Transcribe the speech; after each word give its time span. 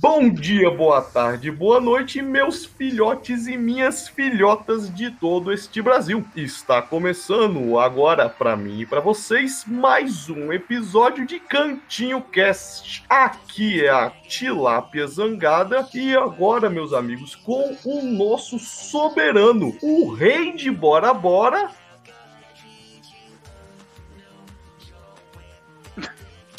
Bom 0.00 0.30
dia, 0.30 0.70
boa 0.70 1.02
tarde, 1.02 1.50
boa 1.50 1.80
noite, 1.80 2.22
meus 2.22 2.64
filhotes 2.64 3.48
e 3.48 3.56
minhas 3.56 4.06
filhotas 4.06 4.94
de 4.94 5.10
todo 5.10 5.52
este 5.52 5.82
Brasil. 5.82 6.24
Está 6.36 6.80
começando 6.80 7.76
agora 7.80 8.28
para 8.28 8.56
mim 8.56 8.82
e 8.82 8.86
para 8.86 9.00
vocês 9.00 9.64
mais 9.66 10.30
um 10.30 10.52
episódio 10.52 11.26
de 11.26 11.40
Cantinho 11.40 12.22
Cast. 12.22 13.04
Aqui 13.08 13.84
é 13.84 13.90
a 13.90 14.10
Tilápia 14.28 15.04
Zangada 15.08 15.88
e 15.92 16.14
agora, 16.14 16.70
meus 16.70 16.92
amigos, 16.92 17.34
com 17.34 17.76
o 17.84 18.00
nosso 18.00 18.56
soberano, 18.60 19.76
o 19.82 20.12
rei 20.12 20.52
de 20.52 20.70
Bora 20.70 21.12
Bora, 21.12 21.70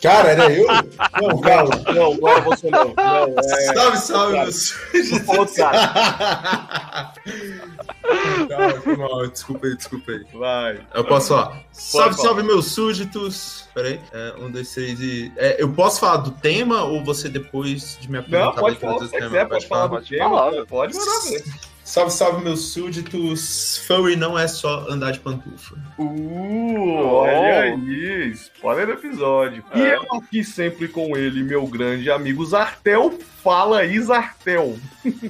Cara, 0.02 0.30
era 0.30 0.52
eu? 0.52 0.66
Não, 1.22 1.42
calma. 1.42 1.76
Não, 1.94 2.14
agora 2.14 2.42
você 2.42 2.70
não. 2.70 2.94
não 2.96 3.36
é... 3.38 3.74
Salve, 3.74 3.98
salve, 3.98 4.34
meus 4.40 4.72
Calma, 8.50 8.82
foi 8.82 8.96
mal. 8.96 9.28
Desculpa 9.28 9.68
aí, 9.68 9.76
desculpa 9.76 10.12
aí. 10.12 10.26
Vai. 10.34 10.88
Eu 10.94 11.04
posso 11.06 11.30
falar. 11.30 11.62
Salve, 11.72 12.16
salve, 12.16 12.44
meus 12.44 12.68
súditos. 12.68 13.68
Peraí. 13.74 14.00
É, 14.12 14.36
um, 14.40 14.50
dois, 14.50 14.74
três 14.74 15.00
e. 15.02 15.32
É, 15.38 15.62
eu 15.62 15.72
posso 15.74 16.00
falar 16.00 16.18
do 16.18 16.32
tema 16.32 16.84
ou 16.84 17.04
você 17.04 17.28
depois 17.30 17.98
de 18.00 18.10
me 18.10 18.20
apresentar? 18.20 18.46
Não, 18.46 18.56
pode 18.56 18.78
falar. 18.78 18.94
Pode, 18.96 19.10
quiser, 19.10 19.30
pode, 19.30 19.50
pode 19.50 19.68
falar 19.68 19.88
do 19.88 20.02
tema. 20.02 20.66
Pode 20.66 20.94
mandar 20.96 21.20
ver. 21.30 21.44
Salve, 21.90 22.12
salve, 22.12 22.44
meus 22.44 22.72
súditos. 22.72 23.80
Furry 23.88 24.16
não 24.16 24.38
é 24.38 24.48
só 24.48 24.88
andar 24.88 25.10
de 25.10 25.20
pantufa. 25.22 25.76
Uh, 25.98 26.98
olha 26.98 27.62
aí. 27.62 28.30
Spoiler 28.30 28.86
do 28.86 28.94
episódio. 28.94 29.66
É. 29.72 29.80
E 29.80 29.82
eu 29.94 30.04
aqui 30.14 30.44
sempre 30.44 30.88
com 30.88 31.18
ele, 31.18 31.42
meu 31.42 31.66
grande 31.66 32.12
amigo 32.12 32.46
Zartel. 32.46 33.18
Fala 33.44 33.80
aí, 33.80 34.00
Zartel. 34.00 34.78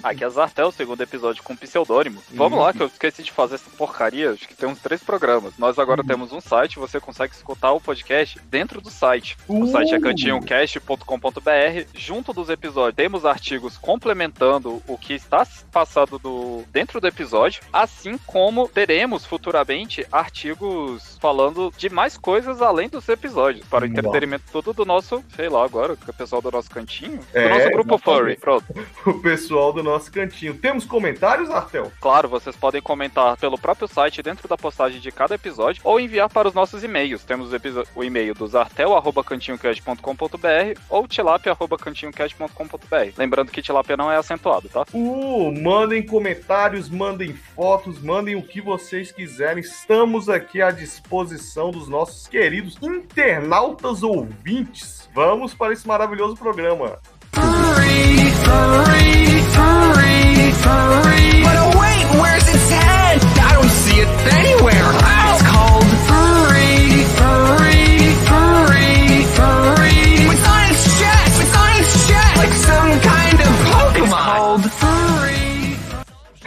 Aqui 0.03 0.23
é 0.23 0.30
Zartel, 0.30 0.72
segundo 0.72 1.02
episódio 1.02 1.44
com 1.44 1.55
pseudônimo. 1.55 2.22
Vamos 2.33 2.58
uhum. 2.58 2.66
lá, 2.66 2.73
que 2.73 2.81
eu 2.81 2.88
esqueci 2.88 3.23
de 3.23 3.31
fazer 3.31 3.55
essa 3.55 3.70
porcaria. 3.78 4.31
Acho 4.31 4.48
que 4.48 4.55
tem 4.55 4.67
uns 4.67 4.80
três 4.80 5.02
programas. 5.02 5.53
Nós 5.58 5.80
agora 5.80 6.02
uhum. 6.02 6.08
temos 6.08 6.33
um 6.33 6.42
site, 6.42 6.80
você 6.80 7.00
consegue 7.00 7.33
escutar 7.36 7.72
o 7.72 7.80
podcast 7.80 8.38
dentro 8.50 8.81
do 8.81 8.89
site. 8.89 9.38
Uh. 9.48 9.64
O 9.64 9.67
site 9.67 9.94
é 9.94 10.00
cantinhocast.com.br. 10.00 11.88
Junto 11.94 12.33
dos 12.33 12.50
episódios, 12.50 12.95
temos 12.95 13.26
artigos 13.26 13.78
complementando 13.78 14.81
o 14.88 14.98
que 14.98 15.14
está 15.14 15.48
passado 15.72 16.17
do, 16.17 16.48
dentro 16.72 17.00
do 17.00 17.08
episódio, 17.08 17.61
assim 17.72 18.17
como 18.25 18.67
teremos 18.67 19.25
futuramente 19.25 20.05
artigos 20.11 21.17
falando 21.19 21.72
de 21.78 21.89
mais 21.89 22.17
coisas 22.17 22.61
além 22.61 22.89
dos 22.89 23.08
episódios, 23.09 23.66
para 23.67 23.86
o 23.86 23.88
entretenimento 23.88 24.45
todo 24.52 24.73
do 24.73 24.86
nosso, 24.86 25.23
sei 25.36 25.50
lá 25.50 25.64
agora, 25.64 25.94
o 25.94 26.14
pessoal 26.14 26.42
do 26.42 26.52
nosso 26.52 26.70
cantinho, 26.70 27.20
é, 27.33 27.44
do 27.44 27.50
nosso 27.50 27.70
grupo 27.72 27.97
Furry. 27.97 28.38
Pronto. 28.38 28.66
O 29.05 29.14
pessoal 29.22 29.72
do 29.73 29.83
nosso 29.83 30.09
cantinho. 30.11 30.53
Temos 30.53 30.86
comentários, 30.86 31.50
Artel? 31.50 31.92
Claro, 32.00 32.30
vocês 32.30 32.55
podem 32.55 32.81
comentar 32.81 33.36
pelo 33.38 33.58
próprio 33.58 33.88
site 33.88 34.22
dentro 34.22 34.47
da 34.47 34.55
postagem 34.58 35.00
de 35.00 35.11
cada 35.11 35.33
episódio 35.36 35.81
ou 35.83 36.00
enviar 36.00 36.30
para 36.30 36.47
os 36.47 36.53
nossos 36.53 36.83
e-mails. 36.83 37.23
Temos 37.23 37.50
o 37.95 38.03
e-mail 38.03 38.33
do 38.33 38.47
zartel.cantinhocast.com.br 38.47 40.80
ou 40.89 41.08
tilapia.cantinhocast.com.br. 41.08 43.14
Lembrando 43.17 43.52
que 43.52 43.61
tilapia 43.61 43.97
não 43.97 44.11
é 44.11 44.17
acentuado, 44.17 44.70
tá? 44.70 44.86
Uh, 44.94 45.52
mandem 45.61 46.05
comentários, 46.05 46.39
mandem 46.90 47.34
fotos, 47.34 48.02
mandem 48.02 48.36
o 48.36 48.42
que 48.42 48.62
vocês 48.62 49.12
quiserem. 49.12 49.62
Estamos 49.62 50.30
aqui 50.30 50.62
à 50.62 50.72
disposição 50.72 51.72
dos 51.72 51.88
nossos 51.88 52.28
queridos 52.28 52.78
internautas 52.82 54.04
ouvintes. 54.04 55.10
Vamos 55.14 55.54
para 55.54 55.73
esse 55.73 55.88
maravilhoso 55.88 56.36
programa. 56.36 57.00
Furry, 57.34 58.32
furry, 58.44 59.42
furry, 59.54 60.52
furry. 60.54 61.44
But 61.44 61.76
wait, 61.80 62.22
where's 62.22 62.48
its 62.48 62.70
head? 62.70 63.22
I 63.40 63.54
don't 63.54 63.70
see 63.70 64.02
it 64.02 64.08
anywhere. 64.34 64.98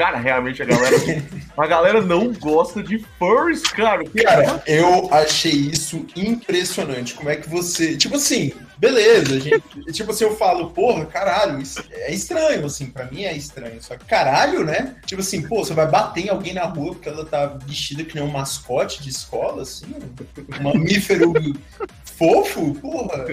Cara, 0.02 0.18
realmente 0.18 0.60
a 0.60 0.64
galera, 0.64 0.96
a 1.56 1.66
galera 1.68 2.00
não 2.00 2.32
gosta 2.32 2.82
de 2.82 2.98
furries, 3.20 3.62
cara. 3.62 4.02
Cara, 4.20 4.60
eu 4.66 5.08
achei 5.14 5.52
isso 5.52 6.04
impressionante. 6.16 7.14
Como 7.14 7.30
é 7.30 7.36
que 7.36 7.48
você, 7.48 7.96
tipo 7.96 8.16
assim, 8.16 8.52
beleza, 8.78 9.38
gente. 9.38 9.62
tipo 9.92 10.10
assim, 10.10 10.24
eu 10.24 10.34
falo, 10.34 10.70
porra, 10.70 11.06
caralho, 11.06 11.62
isso 11.62 11.84
é 11.92 12.12
estranho, 12.12 12.66
assim, 12.66 12.86
pra 12.86 13.04
mim 13.04 13.22
é 13.22 13.32
estranho. 13.36 13.80
Só 13.80 13.96
que 13.96 14.04
caralho, 14.04 14.64
né? 14.64 14.96
Tipo 15.06 15.20
assim, 15.20 15.40
pô, 15.42 15.64
você 15.64 15.72
vai 15.72 15.86
bater 15.86 16.26
em 16.26 16.30
alguém 16.30 16.52
na 16.52 16.64
rua 16.64 16.94
porque 16.94 17.08
ela 17.08 17.24
tá 17.24 17.46
vestida 17.64 18.02
que 18.02 18.16
nem 18.16 18.24
um 18.24 18.32
mascote 18.32 19.00
de 19.00 19.08
escola, 19.08 19.62
assim, 19.62 19.86
um 19.86 20.62
mamífero 20.64 21.32
fofo, 22.04 22.74
porra. 22.74 23.24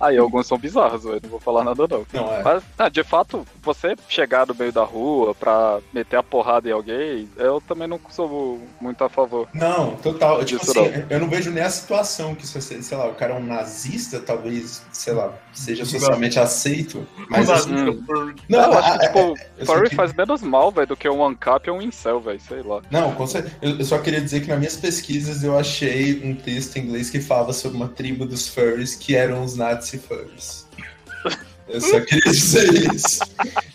Aí 0.00 0.18
alguns 0.18 0.46
são 0.46 0.58
bizarros, 0.58 1.04
velho. 1.04 1.20
Não 1.22 1.30
vou 1.30 1.40
falar 1.40 1.64
nada, 1.64 1.86
não. 1.88 2.06
Não 2.12 2.34
é. 2.34 2.42
Mas, 2.42 2.62
ah, 2.78 2.88
de 2.88 3.02
fato, 3.02 3.46
você 3.62 3.96
chegar 4.08 4.46
no 4.46 4.54
meio 4.54 4.72
da 4.72 4.84
rua 4.84 5.34
pra 5.34 5.78
meter 5.92 6.16
a 6.16 6.22
porrada 6.22 6.68
em 6.68 6.72
alguém, 6.72 7.28
eu 7.36 7.60
também 7.60 7.88
não 7.88 8.00
sou 8.10 8.60
muito 8.80 9.02
a 9.04 9.08
favor. 9.08 9.48
Não, 9.54 9.96
total. 9.96 10.44
Tipo 10.44 10.62
assim, 10.62 10.74
não. 10.74 11.06
eu 11.08 11.20
não 11.20 11.28
vejo 11.28 11.50
nem 11.50 11.62
a 11.62 11.70
situação 11.70 12.34
que, 12.34 12.46
sei 12.46 12.96
lá, 12.96 13.06
o 13.06 13.14
cara 13.14 13.34
é 13.34 13.36
um 13.36 13.44
nazista, 13.44 14.20
talvez, 14.20 14.82
sei 14.92 15.12
lá, 15.12 15.32
seja 15.52 15.84
socialmente 15.84 16.38
aceito. 16.38 17.06
Mas 17.28 17.48
assim, 17.48 17.74
hum. 17.74 18.34
Não, 18.48 18.72
eu 18.72 18.78
acho 18.78 18.98
que, 18.98 19.06
tipo, 19.06 19.34
é, 19.58 19.64
furry 19.64 19.94
faz 19.94 20.12
menos 20.12 20.42
mal, 20.42 20.70
velho, 20.70 20.88
do 20.88 20.96
que 20.96 21.08
um 21.08 21.24
ancap 21.24 21.68
ou 21.70 21.78
um 21.78 21.82
incel, 21.82 22.20
velho, 22.20 22.40
sei 22.40 22.62
lá. 22.62 22.82
Não, 22.90 23.14
com 23.14 23.26
certeza. 23.26 23.54
Eu 23.62 23.84
só 23.84 23.98
queria 23.98 24.20
dizer 24.20 24.40
que 24.40 24.48
nas 24.48 24.58
minhas 24.58 24.76
pesquisas 24.76 25.42
eu 25.42 25.58
achei 25.58 26.22
um 26.24 26.34
texto 26.34 26.76
em 26.76 26.82
inglês 26.82 27.10
que 27.10 27.20
falava 27.20 27.52
sobre 27.52 27.76
uma 27.76 27.88
tribo 27.88 28.26
dos 28.26 28.48
furries 28.48 28.94
que 28.94 29.14
eram 29.14 29.42
os 29.42 29.56
Nazi 29.56 29.83
furries. 29.92 30.66
Eu 31.68 31.80
só 31.80 32.00
queria 32.00 32.30
dizer 32.30 32.94
isso. 32.94 33.20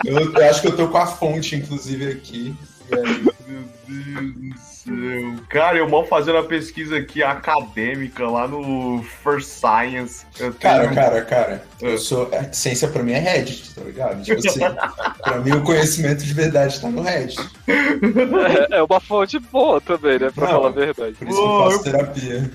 Eu, 0.06 0.32
eu, 0.34 0.50
acho 0.50 0.62
que 0.62 0.68
eu 0.68 0.76
tô 0.76 0.88
com 0.88 0.98
a 0.98 1.08
fonte, 1.08 1.56
inclusive, 1.56 2.12
aqui. 2.12 2.56
Meu 2.90 3.64
Deus 3.88 4.34
do 4.34 4.58
céu. 4.58 5.44
Cara, 5.50 5.78
eu 5.78 5.90
mal 5.90 6.06
fazendo 6.06 6.38
a 6.38 6.44
pesquisa 6.44 6.98
aqui 6.98 7.24
acadêmica 7.24 8.28
lá 8.28 8.48
no 8.48 9.04
First 9.24 9.48
Science. 9.48 10.26
Tenho... 10.38 10.54
Cara, 10.54 10.88
cara, 10.94 11.22
cara. 11.24 11.64
Eu 11.82 11.98
sou. 11.98 12.30
É, 12.32 12.52
ciência 12.52 12.88
pra 12.88 13.04
mim 13.04 13.14
é 13.14 13.20
Reddit, 13.20 13.76
tá 13.76 13.82
ligado? 13.82 14.24
Tipo 14.24 14.48
assim, 14.48 14.60
pra 15.22 15.40
mim 15.40 15.52
o 15.52 15.64
conhecimento 15.64 16.24
de 16.24 16.34
verdade 16.34 16.80
tá 16.80 16.90
no 16.90 17.02
Reddit. 17.02 17.40
É, 17.68 18.78
é 18.78 18.84
uma 18.84 19.00
fonte 19.00 19.40
boa 19.40 19.82
também, 19.82 20.20
né? 20.20 20.32
Pra 20.34 20.46
Não, 20.46 20.54
falar 20.54 20.68
a 20.68 20.72
verdade. 20.72 21.14
Por 21.14 21.28
isso 21.28 21.38
que 21.38 21.46
eu 21.46 21.64
faço 21.64 21.84
terapia. 21.84 22.52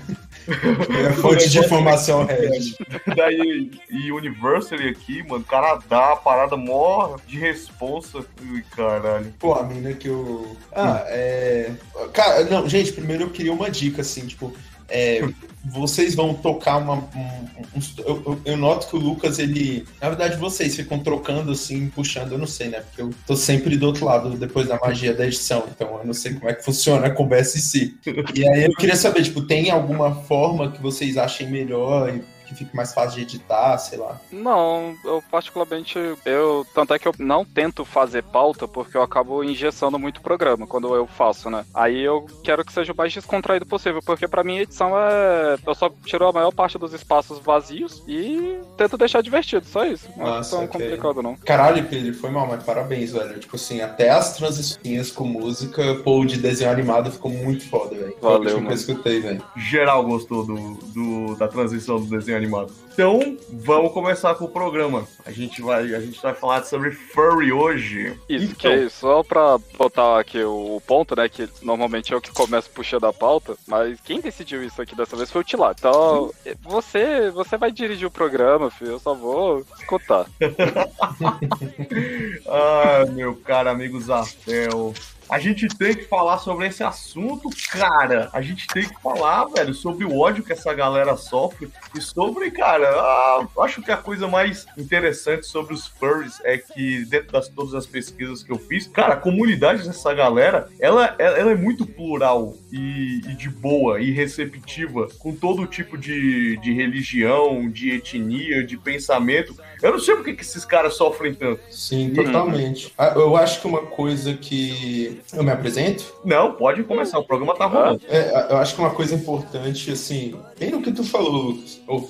É 0.47 1.13
fonte 1.21 1.49
de 1.49 1.59
informação 1.59 2.25
Reddit. 2.25 2.77
Daí, 3.15 3.71
e 3.89 4.11
University 4.11 4.87
aqui, 4.87 5.23
mano, 5.23 5.43
Canadá, 5.43 6.15
parada 6.15 6.55
mó 6.55 7.17
de 7.27 7.39
responsa. 7.39 8.19
Ui, 8.41 8.63
caralho. 8.75 9.33
Pô, 9.39 9.53
a 9.53 9.63
mina 9.63 9.93
que 9.93 10.07
eu. 10.07 10.55
Ah, 10.73 11.03
é. 11.07 11.71
Cara, 12.13 12.43
não, 12.43 12.67
gente, 12.69 12.93
primeiro 12.93 13.23
eu 13.23 13.29
queria 13.29 13.53
uma 13.53 13.69
dica, 13.69 14.01
assim, 14.01 14.27
tipo. 14.27 14.53
É, 14.87 15.27
vocês 15.63 16.13
vão 16.13 16.33
tocar 16.33 16.77
uma. 16.77 16.95
Um, 16.95 17.45
um, 17.75 17.81
eu, 17.97 18.41
eu, 18.45 18.57
noto 18.57 18.87
que 18.87 18.95
o 18.95 18.99
Lucas, 18.99 19.39
ele. 19.39 19.85
Na 19.99 20.09
verdade, 20.09 20.37
vocês 20.37 20.75
ficam 20.75 20.99
trocando 20.99 21.51
assim, 21.51 21.89
puxando, 21.89 22.33
eu 22.33 22.37
não 22.37 22.45
sei, 22.45 22.69
né? 22.69 22.81
Porque 22.81 23.01
eu 23.01 23.09
tô 23.25 23.35
sempre 23.35 23.75
do 23.77 23.87
outro 23.87 24.05
lado 24.05 24.31
depois 24.37 24.67
da 24.67 24.79
magia 24.79 25.13
da 25.13 25.25
edição, 25.25 25.65
então 25.73 25.97
eu 25.97 26.05
não 26.05 26.13
sei 26.13 26.33
como 26.35 26.49
é 26.49 26.53
que 26.53 26.63
funciona 26.63 27.09
conversa 27.09 27.57
em 27.57 27.61
si. 27.61 27.97
E 28.35 28.47
aí 28.47 28.65
eu 28.65 28.73
queria 28.73 28.95
saber, 28.95 29.23
tipo, 29.23 29.41
tem 29.41 29.71
alguma 29.71 30.13
forma 30.23 30.71
que 30.71 30.81
vocês 30.81 31.17
achem 31.17 31.49
melhor 31.49 32.13
que 32.45 32.55
fique 32.55 32.75
mais 32.75 32.93
fácil 32.93 33.15
de 33.15 33.21
editar, 33.21 33.77
sei 33.77 33.97
lá. 33.97 34.19
Não, 34.31 34.95
eu 35.03 35.23
particularmente, 35.29 35.97
eu 36.25 36.65
tanto 36.73 36.93
é 36.93 36.99
que 36.99 37.07
eu 37.07 37.13
não 37.19 37.43
tento 37.43 37.83
fazer 37.83 38.23
pauta 38.23 38.67
porque 38.67 38.97
eu 38.97 39.01
acabo 39.01 39.43
engessando 39.43 39.99
muito 39.99 40.21
programa 40.21 40.67
quando 40.67 40.93
eu 40.95 41.07
faço, 41.07 41.49
né? 41.49 41.65
Aí 41.73 42.01
eu 42.01 42.25
quero 42.43 42.63
que 42.63 42.73
seja 42.73 42.93
o 42.93 42.95
mais 42.95 43.13
descontraído 43.13 43.65
possível, 43.65 44.01
porque 44.05 44.27
para 44.27 44.43
mim 44.43 44.57
a 44.57 44.61
edição 44.61 44.93
é 44.97 45.57
eu 45.65 45.75
só 45.75 45.89
tiro 46.05 46.27
a 46.27 46.33
maior 46.33 46.51
parte 46.51 46.77
dos 46.77 46.93
espaços 46.93 47.39
vazios 47.39 48.03
e 48.07 48.59
tento 48.77 48.97
deixar 48.97 49.21
divertido, 49.21 49.65
só 49.65 49.85
isso. 49.85 50.07
Não 50.15 50.25
Nossa, 50.25 50.55
é 50.55 50.57
tão 50.57 50.65
okay. 50.65 50.79
complicado 50.81 51.21
não. 51.21 51.35
Caralho, 51.35 51.83
Pedro, 51.85 52.13
foi 52.13 52.29
mal, 52.29 52.47
mas 52.47 52.63
parabéns, 52.63 53.11
velho. 53.11 53.39
Tipo 53.39 53.55
assim, 53.55 53.81
até 53.81 54.09
as 54.09 54.35
transições 54.35 55.11
com 55.11 55.25
música, 55.25 55.95
pô, 56.03 56.25
de 56.25 56.37
desenho 56.37 56.71
animado 56.71 57.11
ficou 57.11 57.31
muito 57.31 57.67
foda, 57.67 57.95
velho. 57.95 58.15
Valeu, 58.21 58.55
mano. 58.55 58.67
Que 58.67 58.73
eu 58.73 58.75
escutei, 58.75 59.19
velho. 59.21 59.43
Geral 59.55 60.03
gostou 60.03 60.45
do, 60.45 60.75
do, 60.93 61.35
da 61.35 61.47
transição 61.47 61.99
do 61.99 62.05
desenho 62.05 62.34
desenho 62.35 62.37
animado. 62.37 62.73
Então, 62.93 63.37
vamos 63.49 63.91
começar 63.91 64.35
com 64.35 64.45
o 64.45 64.49
programa. 64.49 65.05
A 65.25 65.31
gente 65.31 65.61
vai, 65.61 65.93
a 65.93 65.99
gente 65.99 66.21
vai 66.21 66.33
falar 66.33 66.63
sobre 66.63 66.91
furry 66.91 67.51
hoje. 67.51 68.17
Isso, 68.29 68.45
então, 68.45 68.71
que 68.71 68.89
só 68.89 69.21
pra 69.21 69.57
botar 69.77 70.19
aqui 70.19 70.41
o 70.41 70.81
ponto, 70.87 71.15
né, 71.15 71.27
que 71.27 71.49
normalmente 71.61 72.13
é 72.13 72.15
o 72.15 72.21
que 72.21 72.31
começa 72.31 72.69
puxando 72.73 73.05
a 73.05 73.11
pauta, 73.11 73.57
mas 73.67 73.99
quem 73.99 74.21
decidiu 74.21 74.63
isso 74.63 74.81
aqui 74.81 74.95
dessa 74.95 75.17
vez 75.17 75.29
foi 75.29 75.41
o 75.41 75.43
Tilá. 75.43 75.75
Então, 75.77 76.31
você, 76.61 77.29
você 77.31 77.57
vai 77.57 77.71
dirigir 77.71 78.07
o 78.07 78.11
programa, 78.11 78.71
filho, 78.71 78.91
eu 78.91 78.99
só 78.99 79.13
vou 79.13 79.65
escutar. 79.77 80.25
ah, 82.47 83.05
meu 83.11 83.35
caro 83.35 83.69
amigo 83.69 83.99
Zafel. 83.99 84.93
A 85.29 85.39
gente 85.39 85.67
tem 85.67 85.95
que 85.95 86.05
falar 86.05 86.37
sobre 86.37 86.67
esse 86.67 86.83
assunto, 86.83 87.49
cara. 87.71 88.29
A 88.31 88.41
gente 88.41 88.67
tem 88.67 88.87
que 88.87 89.01
falar, 89.01 89.45
velho, 89.45 89.73
sobre 89.73 90.05
o 90.05 90.17
ódio 90.17 90.43
que 90.43 90.53
essa 90.53 90.73
galera 90.73 91.17
sofre 91.17 91.69
e 91.95 92.01
sobre, 92.01 92.51
cara, 92.51 92.87
ah, 92.89 93.47
acho 93.61 93.81
que 93.81 93.91
a 93.91 93.97
coisa 93.97 94.27
mais 94.27 94.65
interessante 94.77 95.45
sobre 95.45 95.73
os 95.73 95.87
furries 95.87 96.39
é 96.43 96.57
que, 96.57 97.05
dentro 97.05 97.31
das 97.31 97.47
todas 97.47 97.73
as 97.73 97.85
pesquisas 97.85 98.43
que 98.43 98.51
eu 98.51 98.57
fiz, 98.57 98.87
cara, 98.87 99.13
a 99.13 99.17
comunidade 99.17 99.83
dessa 99.83 100.13
galera, 100.13 100.69
ela, 100.79 101.15
ela 101.17 101.51
é 101.51 101.55
muito 101.55 101.85
plural 101.85 102.53
e, 102.71 103.21
e 103.27 103.35
de 103.35 103.49
boa 103.49 103.99
e 103.99 104.11
receptiva 104.11 105.07
com 105.19 105.33
todo 105.33 105.65
tipo 105.65 105.97
de, 105.97 106.57
de 106.57 106.73
religião, 106.73 107.69
de 107.69 107.91
etnia, 107.91 108.63
de 108.63 108.77
pensamento. 108.77 109.55
Eu 109.81 109.91
não 109.93 109.99
sei 109.99 110.15
por 110.15 110.23
que, 110.23 110.33
que 110.33 110.43
esses 110.43 110.65
caras 110.65 110.95
sofrem 110.95 111.33
tanto. 111.33 111.61
Sim, 111.69 112.13
totalmente. 112.13 112.87
Hum. 112.87 113.03
Eu 113.15 113.35
acho 113.35 113.61
que 113.61 113.67
uma 113.67 113.81
coisa 113.81 114.33
que. 114.33 115.14
Eu 115.33 115.43
me 115.43 115.51
apresento? 115.51 116.03
Não, 116.23 116.53
pode 116.53 116.83
começar, 116.83 117.19
o 117.19 117.23
programa 117.23 117.55
tá 117.55 117.65
rolando. 117.65 118.01
É, 118.07 118.51
eu 118.51 118.57
acho 118.57 118.75
que 118.75 118.81
uma 118.81 118.91
coisa 118.91 119.15
importante, 119.15 119.91
assim, 119.91 120.35
bem 120.59 120.71
no 120.71 120.81
que 120.81 120.91
tu 120.91 121.03
falou, 121.03 121.31
Lucas, 121.31 121.81
ou 121.87 122.09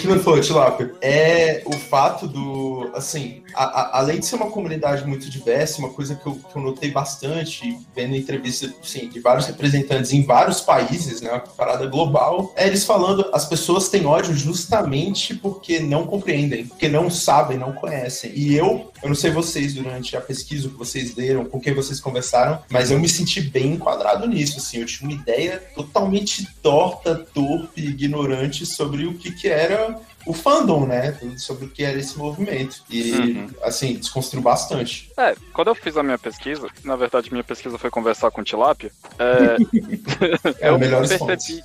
Que 0.00 0.06
não 0.06 0.20
falou, 0.20 0.40
Tilap, 0.40 0.80
é 1.00 1.62
o 1.66 1.72
fato 1.72 2.26
do. 2.26 2.90
Assim, 2.94 3.42
a, 3.54 3.64
a, 3.64 3.98
além 3.98 4.20
de 4.20 4.26
ser 4.26 4.36
uma 4.36 4.50
comunidade 4.50 5.06
muito 5.06 5.28
diversa, 5.28 5.78
uma 5.78 5.90
coisa 5.90 6.14
que 6.14 6.26
eu, 6.26 6.34
que 6.34 6.56
eu 6.56 6.62
notei 6.62 6.90
bastante, 6.90 7.78
vendo 7.94 8.16
entrevistas 8.16 8.72
assim, 8.82 9.08
de 9.08 9.20
vários 9.20 9.46
representantes 9.46 10.12
em 10.12 10.22
vários 10.22 10.60
países, 10.60 11.20
né, 11.20 11.30
uma 11.30 11.40
parada 11.40 11.86
global, 11.86 12.52
é 12.56 12.66
eles 12.66 12.84
falando 12.84 13.28
as 13.32 13.46
pessoas 13.46 13.88
têm 13.88 14.06
ódio 14.06 14.34
justamente 14.34 15.34
porque 15.34 15.80
não 15.80 16.06
compreendem, 16.06 16.66
porque 16.66 16.88
não 16.88 17.10
sabem, 17.10 17.58
não 17.58 17.72
conhecem. 17.72 18.32
E 18.34 18.54
eu, 18.54 18.90
eu 19.02 19.08
não 19.08 19.16
sei 19.16 19.30
vocês 19.30 19.74
durante 19.74 20.16
a 20.16 20.20
pesquisa 20.20 20.68
que 20.68 20.76
vocês 20.76 21.14
leram, 21.14 21.44
com 21.44 21.60
quem 21.60 21.74
vocês 21.74 22.00
conversaram, 22.00 22.60
mas 22.70 22.90
eu 22.90 22.98
me 22.98 23.08
senti 23.08 23.40
bem 23.40 23.72
enquadrado 23.72 24.26
nisso, 24.26 24.58
assim, 24.58 24.78
eu 24.78 24.86
tinha 24.86 25.08
uma 25.08 25.18
ideia 25.18 25.62
totalmente 25.74 26.46
torta, 26.62 27.14
torpe, 27.16 27.80
ignorante 27.80 28.64
sobre 28.66 29.06
o 29.06 29.14
que 29.14 29.30
que 29.40 29.48
era 29.48 29.98
o 30.26 30.32
fandom, 30.32 30.86
né? 30.86 31.16
Sobre 31.36 31.64
o 31.66 31.68
que 31.68 31.82
era 31.82 31.98
esse 31.98 32.18
movimento. 32.18 32.82
E, 32.90 33.12
uhum. 33.12 33.48
assim, 33.62 33.94
desconstruiu 33.94 34.42
bastante. 34.42 35.10
É, 35.16 35.34
quando 35.52 35.68
eu 35.68 35.74
fiz 35.74 35.96
a 35.96 36.02
minha 36.02 36.18
pesquisa, 36.18 36.68
na 36.84 36.96
verdade, 36.96 37.30
minha 37.30 37.44
pesquisa 37.44 37.78
foi 37.78 37.90
conversar 37.90 38.30
com 38.30 38.40
o 38.40 38.44
Tilápia. 38.44 38.90
É, 39.18 39.56
é 40.66 40.70
eu, 40.70 40.78
percebi, 40.78 41.62